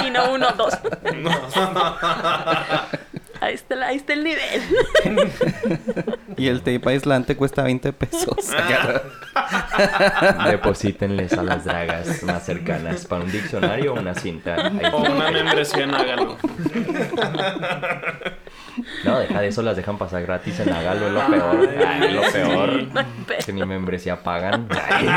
Y 0.05 0.11
no 0.11 0.33
uno, 0.33 0.51
dos. 0.51 0.77
Ahí 3.39 3.55
está, 3.55 3.73
el- 3.73 3.81
ahí 3.83 3.95
está 3.97 4.13
el 4.13 4.23
nivel. 4.23 4.61
Y 6.37 6.47
el 6.49 6.59
tape 6.59 6.81
aislante 6.89 7.35
cuesta 7.35 7.63
20 7.63 7.91
pesos. 7.93 8.51
Deposítenles 10.51 11.33
a 11.33 11.41
las 11.41 11.65
dragas 11.65 12.21
más 12.21 12.45
cercanas 12.45 13.05
para 13.07 13.23
un 13.23 13.31
diccionario 13.31 13.95
o 13.95 13.99
una 13.99 14.13
cinta. 14.13 14.67
Ahí 14.67 14.81
O 14.93 14.97
una 14.97 15.31
membresía 15.31 15.85
en 15.85 15.95
Hágalo. 15.95 16.37
No, 19.03 19.19
deja 19.19 19.41
de 19.41 19.47
eso, 19.47 19.61
las 19.61 19.75
dejan 19.75 19.97
pasar 19.97 20.21
gratis 20.23 20.59
en 20.59 20.71
Hágalo, 20.71 21.07
es 21.07 21.13
lo 21.13 21.27
peor. 21.27 21.69
Ay, 21.87 22.03
es 22.07 22.13
lo 22.13 22.23
sí. 22.23 22.31
peor. 22.31 22.83
No. 22.93 23.01
Que 23.45 23.53
ni 23.53 23.65
membresía 23.65 24.21
pagan. 24.23 24.67
Ay, 24.89 25.09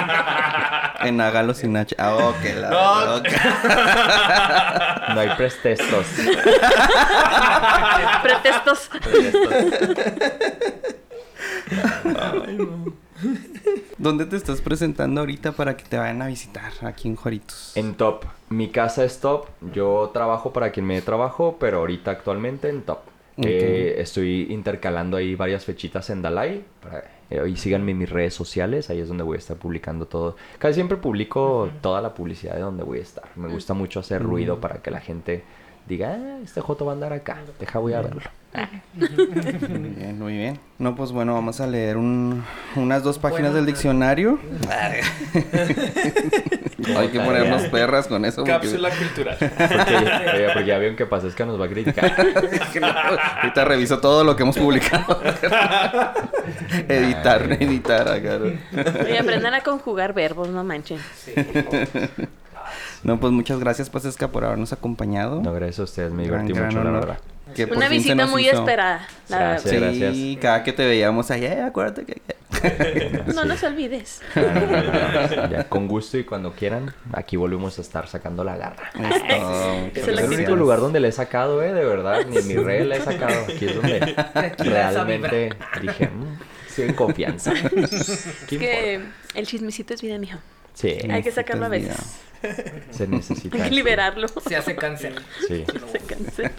en 1.08 1.20
Hágalo 1.20 1.54
sin 1.54 1.76
H. 1.76 1.94
Ah, 1.98 2.14
ok, 2.14 2.44
la 2.56 2.70
No. 2.70 3.20
no 5.14 5.20
hay 5.20 5.28
prestestos. 5.36 6.06
Pretextos. 8.22 8.90
¿Dónde 13.98 14.26
te 14.26 14.36
estás 14.36 14.60
presentando 14.60 15.20
ahorita 15.20 15.52
para 15.52 15.76
que 15.76 15.84
te 15.84 15.96
vayan 15.96 16.20
a 16.22 16.26
visitar 16.26 16.72
aquí 16.82 17.08
en 17.08 17.16
Joritos? 17.16 17.76
En 17.76 17.94
top. 17.94 18.24
Mi 18.48 18.68
casa 18.68 19.04
es 19.04 19.20
top. 19.20 19.46
Yo 19.72 20.10
trabajo 20.12 20.52
para 20.52 20.72
quien 20.72 20.86
me 20.86 20.94
dé 20.94 21.02
trabajo, 21.02 21.56
pero 21.58 21.78
ahorita 21.78 22.10
actualmente 22.10 22.68
en 22.68 22.82
top. 22.82 22.98
Eh, 23.36 23.96
estoy 23.98 24.46
intercalando 24.50 25.16
ahí 25.16 25.34
varias 25.34 25.64
fechitas 25.64 26.08
en 26.10 26.22
Dalai. 26.22 26.64
Para, 26.80 27.04
eh, 27.30 27.48
y 27.48 27.56
síganme 27.56 27.92
en 27.92 27.98
mis 27.98 28.10
redes 28.10 28.34
sociales. 28.34 28.90
Ahí 28.90 29.00
es 29.00 29.08
donde 29.08 29.24
voy 29.24 29.36
a 29.36 29.38
estar 29.38 29.56
publicando 29.56 30.06
todo. 30.06 30.36
Casi 30.58 30.74
siempre 30.74 30.96
publico 30.96 31.70
toda 31.80 32.00
la 32.00 32.14
publicidad 32.14 32.54
de 32.54 32.60
donde 32.60 32.84
voy 32.84 32.98
a 32.98 33.02
estar. 33.02 33.24
Me 33.36 33.48
gusta 33.48 33.74
mucho 33.74 34.00
hacer 34.00 34.22
ruido 34.22 34.60
para 34.60 34.82
que 34.82 34.90
la 34.90 35.00
gente 35.00 35.42
diga, 35.86 36.12
ah, 36.12 36.38
este 36.42 36.60
Joto 36.60 36.84
va 36.84 36.92
a 36.92 36.94
andar 36.94 37.12
acá. 37.12 37.38
Deja, 37.58 37.78
voy 37.78 37.92
a 37.92 38.02
verlo. 38.02 38.22
Muy 38.94 39.08
bien, 39.96 40.18
muy 40.18 40.36
bien. 40.36 40.58
No, 40.78 40.94
pues 40.94 41.10
bueno, 41.10 41.34
vamos 41.34 41.60
a 41.60 41.66
leer 41.66 41.96
un- 41.96 42.44
unas 42.76 43.02
dos 43.02 43.18
páginas 43.18 43.50
Bueno, 43.50 43.56
del 43.56 43.66
diccionario. 43.66 44.38
Hay 46.96 47.08
que 47.08 47.18
ponernos 47.20 47.62
perras 47.64 48.06
con 48.06 48.24
eso. 48.24 48.42
porque- 48.44 48.52
Cápsula 48.52 48.90
cultural. 48.90 49.36
Porque, 49.40 50.46
porque 50.52 50.66
ya 50.66 50.78
vieron 50.78 50.96
que 50.96 51.06
Pasesca 51.06 51.44
nos 51.46 51.60
va 51.60 51.64
a 51.64 51.68
criticar. 51.68 52.14
que 52.72 52.80
no, 52.80 52.86
Ahorita 52.86 53.64
reviso 53.64 53.98
todo 54.00 54.22
lo 54.22 54.36
que 54.36 54.42
hemos 54.44 54.56
publicado. 54.56 55.20
editar, 56.88 57.50
editar 57.60 58.08
acá. 58.08 58.38
¿no? 58.38 58.52
Oye, 59.02 59.18
aprendan 59.18 59.54
a 59.54 59.62
conjugar 59.62 60.12
verbos, 60.12 60.48
no 60.48 60.62
manchen. 60.62 60.98
No, 63.02 63.18
pues 63.20 63.32
muchas 63.32 63.58
gracias, 63.58 63.90
Pasesca, 63.90 64.28
por 64.28 64.44
habernos 64.44 64.72
acompañado. 64.72 65.42
No, 65.42 65.52
gracias 65.52 65.80
a 65.80 65.84
ustedes, 65.84 66.12
me 66.12 66.22
divertí 66.24 66.52
gran 66.52 66.66
mucho, 66.66 66.82
la 66.84 66.90
honor. 66.90 67.00
verdad. 67.06 67.18
Que 67.54 67.66
por 67.66 67.76
Una 67.76 67.86
fin 67.86 67.98
se 68.00 68.08
visita 68.08 68.14
nos 68.22 68.30
muy 68.30 68.46
hizo. 68.46 68.58
esperada. 68.58 69.06
la 69.28 69.38
Gracias. 69.38 69.72
verdad. 69.72 69.90
Sí, 69.92 69.98
gracias. 70.00 70.38
cada 70.42 70.62
que 70.64 70.72
te 70.72 70.84
veíamos 70.86 71.30
allá, 71.30 71.52
"Eh, 71.54 71.62
acuérdate 71.62 72.04
que... 72.04 72.22
No 73.34 73.44
nos 73.44 73.62
olvides. 73.62 74.22
Ya, 75.50 75.64
con 75.68 75.86
gusto 75.88 76.18
y 76.18 76.24
cuando 76.24 76.52
quieran, 76.52 76.94
aquí 77.12 77.36
volvemos 77.36 77.78
a 77.78 77.82
estar 77.82 78.08
sacando 78.08 78.44
la 78.44 78.56
garra. 78.56 78.90
Es 79.94 80.06
el 80.08 80.16
la 80.16 80.24
único 80.24 80.56
lugar 80.56 80.80
donde 80.80 81.00
le 81.00 81.08
he 81.08 81.12
sacado, 81.12 81.62
eh, 81.62 81.72
de 81.72 81.84
verdad. 81.84 82.24
Ni 82.26 82.36
en 82.38 82.48
mi 82.48 82.54
red 82.54 82.86
le 82.86 82.96
he 82.96 83.00
sacado. 83.00 83.44
Aquí 83.44 83.66
es 83.66 83.74
donde 83.76 84.14
Aquí 84.34 84.68
la 84.68 84.90
realmente 84.90 85.50
dije, 85.80 86.08
"Mm, 86.08 86.38
estoy 86.68 86.84
en 86.86 86.94
confianza. 86.94 87.52
¿Qué 87.52 87.80
Es 87.80 88.36
que 88.48 88.94
importa? 88.94 89.38
el 89.38 89.46
chismecito 89.46 89.94
es 89.94 90.02
vida, 90.02 90.18
mijo. 90.18 90.38
Sí, 90.74 90.98
Hay 91.10 91.22
que 91.22 91.30
sacarlo 91.30 91.66
a 91.66 91.68
veces. 91.68 91.96
se 92.90 93.06
necesita. 93.06 93.56
Hay 93.62 93.70
que 93.70 93.74
liberarlo. 93.74 94.28
Se 94.28 94.56
hace 94.56 94.76
cáncer. 94.76 95.14
Sí, 95.48 95.64
Se 96.34 96.50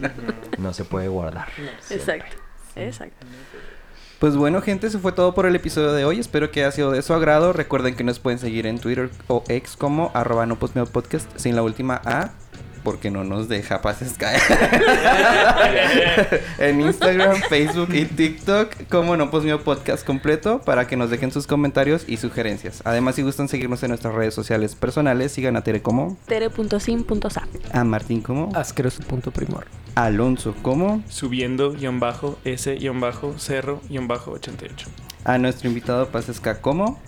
no 0.57 0.73
se 0.73 0.85
puede 0.85 1.07
guardar. 1.07 1.47
Exacto. 1.89 2.35
Exacto. 2.75 3.25
Pues 4.19 4.37
bueno, 4.37 4.61
gente, 4.61 4.87
eso 4.87 4.99
fue 4.99 5.11
todo 5.11 5.35
por 5.35 5.45
el 5.45 5.55
episodio 5.55 5.91
de 5.91 6.05
hoy. 6.05 6.19
Espero 6.19 6.49
que 6.49 6.61
haya 6.61 6.71
sido 6.71 6.91
de 6.91 7.01
su 7.01 7.13
agrado. 7.13 7.53
Recuerden 7.53 7.95
que 7.95 8.03
nos 8.03 8.19
pueden 8.19 8.39
seguir 8.39 8.65
en 8.65 8.79
Twitter 8.79 9.09
o 9.27 9.43
ex 9.49 9.75
como 9.75 10.11
arroba 10.13 10.45
no 10.45 10.57
podcast 10.57 11.29
sin 11.37 11.55
la 11.55 11.61
última 11.61 12.01
A. 12.05 12.31
Porque 12.85 13.11
no 13.11 13.23
nos 13.23 13.49
deja 13.49 13.81
pases 13.81 14.13
caer. 14.13 14.39
en 16.59 16.81
Instagram, 16.81 17.41
Facebook 17.49 17.89
y 17.93 18.05
TikTok 18.05 18.87
como 18.89 19.17
no 19.17 19.31
postmeo 19.31 19.61
podcast 19.61 20.05
completo 20.05 20.61
para 20.61 20.87
que 20.87 20.95
nos 20.95 21.09
dejen 21.09 21.31
sus 21.31 21.47
comentarios 21.47 22.03
y 22.07 22.17
sugerencias. 22.17 22.81
Además, 22.85 23.15
si 23.15 23.23
gustan 23.23 23.49
seguirnos 23.49 23.81
en 23.81 23.89
nuestras 23.89 24.13
redes 24.13 24.35
sociales 24.35 24.75
personales, 24.75 25.31
sigan 25.31 25.55
a 25.57 25.63
Tere 25.63 25.81
como, 25.81 26.15
Tere.sim.sa. 26.27 27.47
a 27.71 27.83
Martín 27.83 28.21
como, 28.21 28.51
Asqueroso 28.55 29.01
punto 29.01 29.31
primor. 29.31 29.65
a 29.95 30.05
Alonso 30.05 30.53
como, 30.61 31.03
Subiendo, 31.09 31.73
guion 31.73 31.99
bajo, 31.99 32.37
S, 32.45 32.75
guion 32.75 32.99
bajo, 32.99 33.33
cerro, 33.39 33.81
guion 33.89 34.07
bajo, 34.07 34.31
88. 34.31 34.87
a 35.23 35.37
nuestro 35.39 35.67
invitado 35.67 36.09
Pasesca 36.09 36.61
como. 36.61 36.99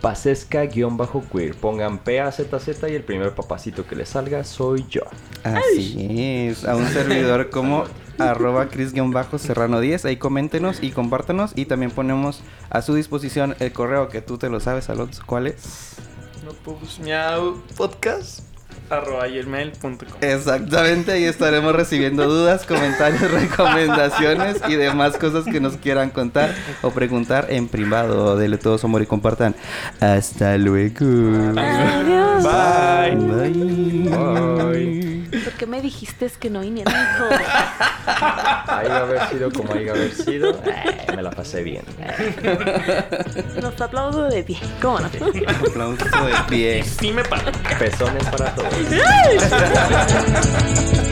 Pasesca-queer. 0.00 1.54
Pongan 1.54 1.98
PAZZ 1.98 2.88
y 2.88 2.94
el 2.94 3.02
primer 3.02 3.34
papacito 3.34 3.86
que 3.86 3.96
les 3.96 4.08
salga 4.08 4.44
soy 4.44 4.86
yo. 4.88 5.02
Así 5.44 6.46
es, 6.48 6.64
a 6.64 6.76
un 6.76 6.86
servidor 6.88 7.50
como 7.50 7.84
arroba 8.18 8.68
cris-serrano10, 8.68 10.04
ahí 10.04 10.16
coméntenos 10.16 10.82
y 10.82 10.90
compártanos 10.90 11.52
y 11.54 11.66
también 11.66 11.90
ponemos 11.90 12.42
a 12.68 12.82
su 12.82 12.94
disposición 12.94 13.56
el 13.60 13.72
correo 13.72 14.08
que 14.08 14.20
tú 14.20 14.38
te 14.38 14.48
lo 14.48 14.60
sabes, 14.60 14.90
Alonso, 14.90 15.22
¿cuál 15.26 15.46
es? 15.46 15.96
No 16.44 16.52
pues 16.64 16.98
miau 16.98 17.62
podcast. 17.76 18.49
Exactamente, 20.20 21.12
ahí 21.12 21.24
estaremos 21.24 21.74
recibiendo 21.74 22.26
dudas, 22.26 22.66
comentarios, 22.66 23.30
recomendaciones 23.30 24.60
y 24.68 24.74
demás 24.74 25.16
cosas 25.16 25.44
que 25.44 25.60
nos 25.60 25.76
quieran 25.76 26.10
contar 26.10 26.54
o 26.82 26.90
preguntar 26.90 27.46
en 27.50 27.68
privado. 27.68 28.36
Dele 28.36 28.58
todo 28.58 28.78
su 28.78 28.86
amor 28.86 29.02
y 29.02 29.06
compartan. 29.06 29.54
Hasta 30.00 30.56
luego. 30.58 31.06
Adiós. 31.56 32.44
Bye. 32.44 33.16
Bye. 33.16 34.08
Bye. 34.10 35.10
¿Por 35.44 35.52
qué 35.54 35.66
me 35.66 35.80
dijiste 35.80 36.30
que 36.38 36.50
no 36.50 36.60
viniera, 36.60 36.90
hijo? 37.16 37.24
Ahí 38.66 38.88
va 38.88 38.96
a 38.96 39.02
haber 39.02 39.28
sido 39.28 39.50
como 39.52 39.72
ahí 39.72 39.84
va 39.86 39.92
a 39.92 39.94
haber 39.94 40.12
sido. 40.12 40.50
Eh, 40.50 41.06
me 41.16 41.22
la 41.22 41.30
pasé 41.30 41.62
bien. 41.62 41.84
Nos 43.62 43.80
aplaudo 43.80 44.28
de 44.28 44.42
pie. 44.42 44.58
¿Cómo 44.82 44.98
no? 45.00 45.06
Aplauso 45.06 46.04
de 46.04 46.34
pie. 46.48 46.82
Sí 46.82 47.12
me 47.12 47.22
paro. 47.24 47.52
Pezones 47.78 48.24
para 48.26 48.54
todos. 48.54 48.74
Ai! 48.88 49.36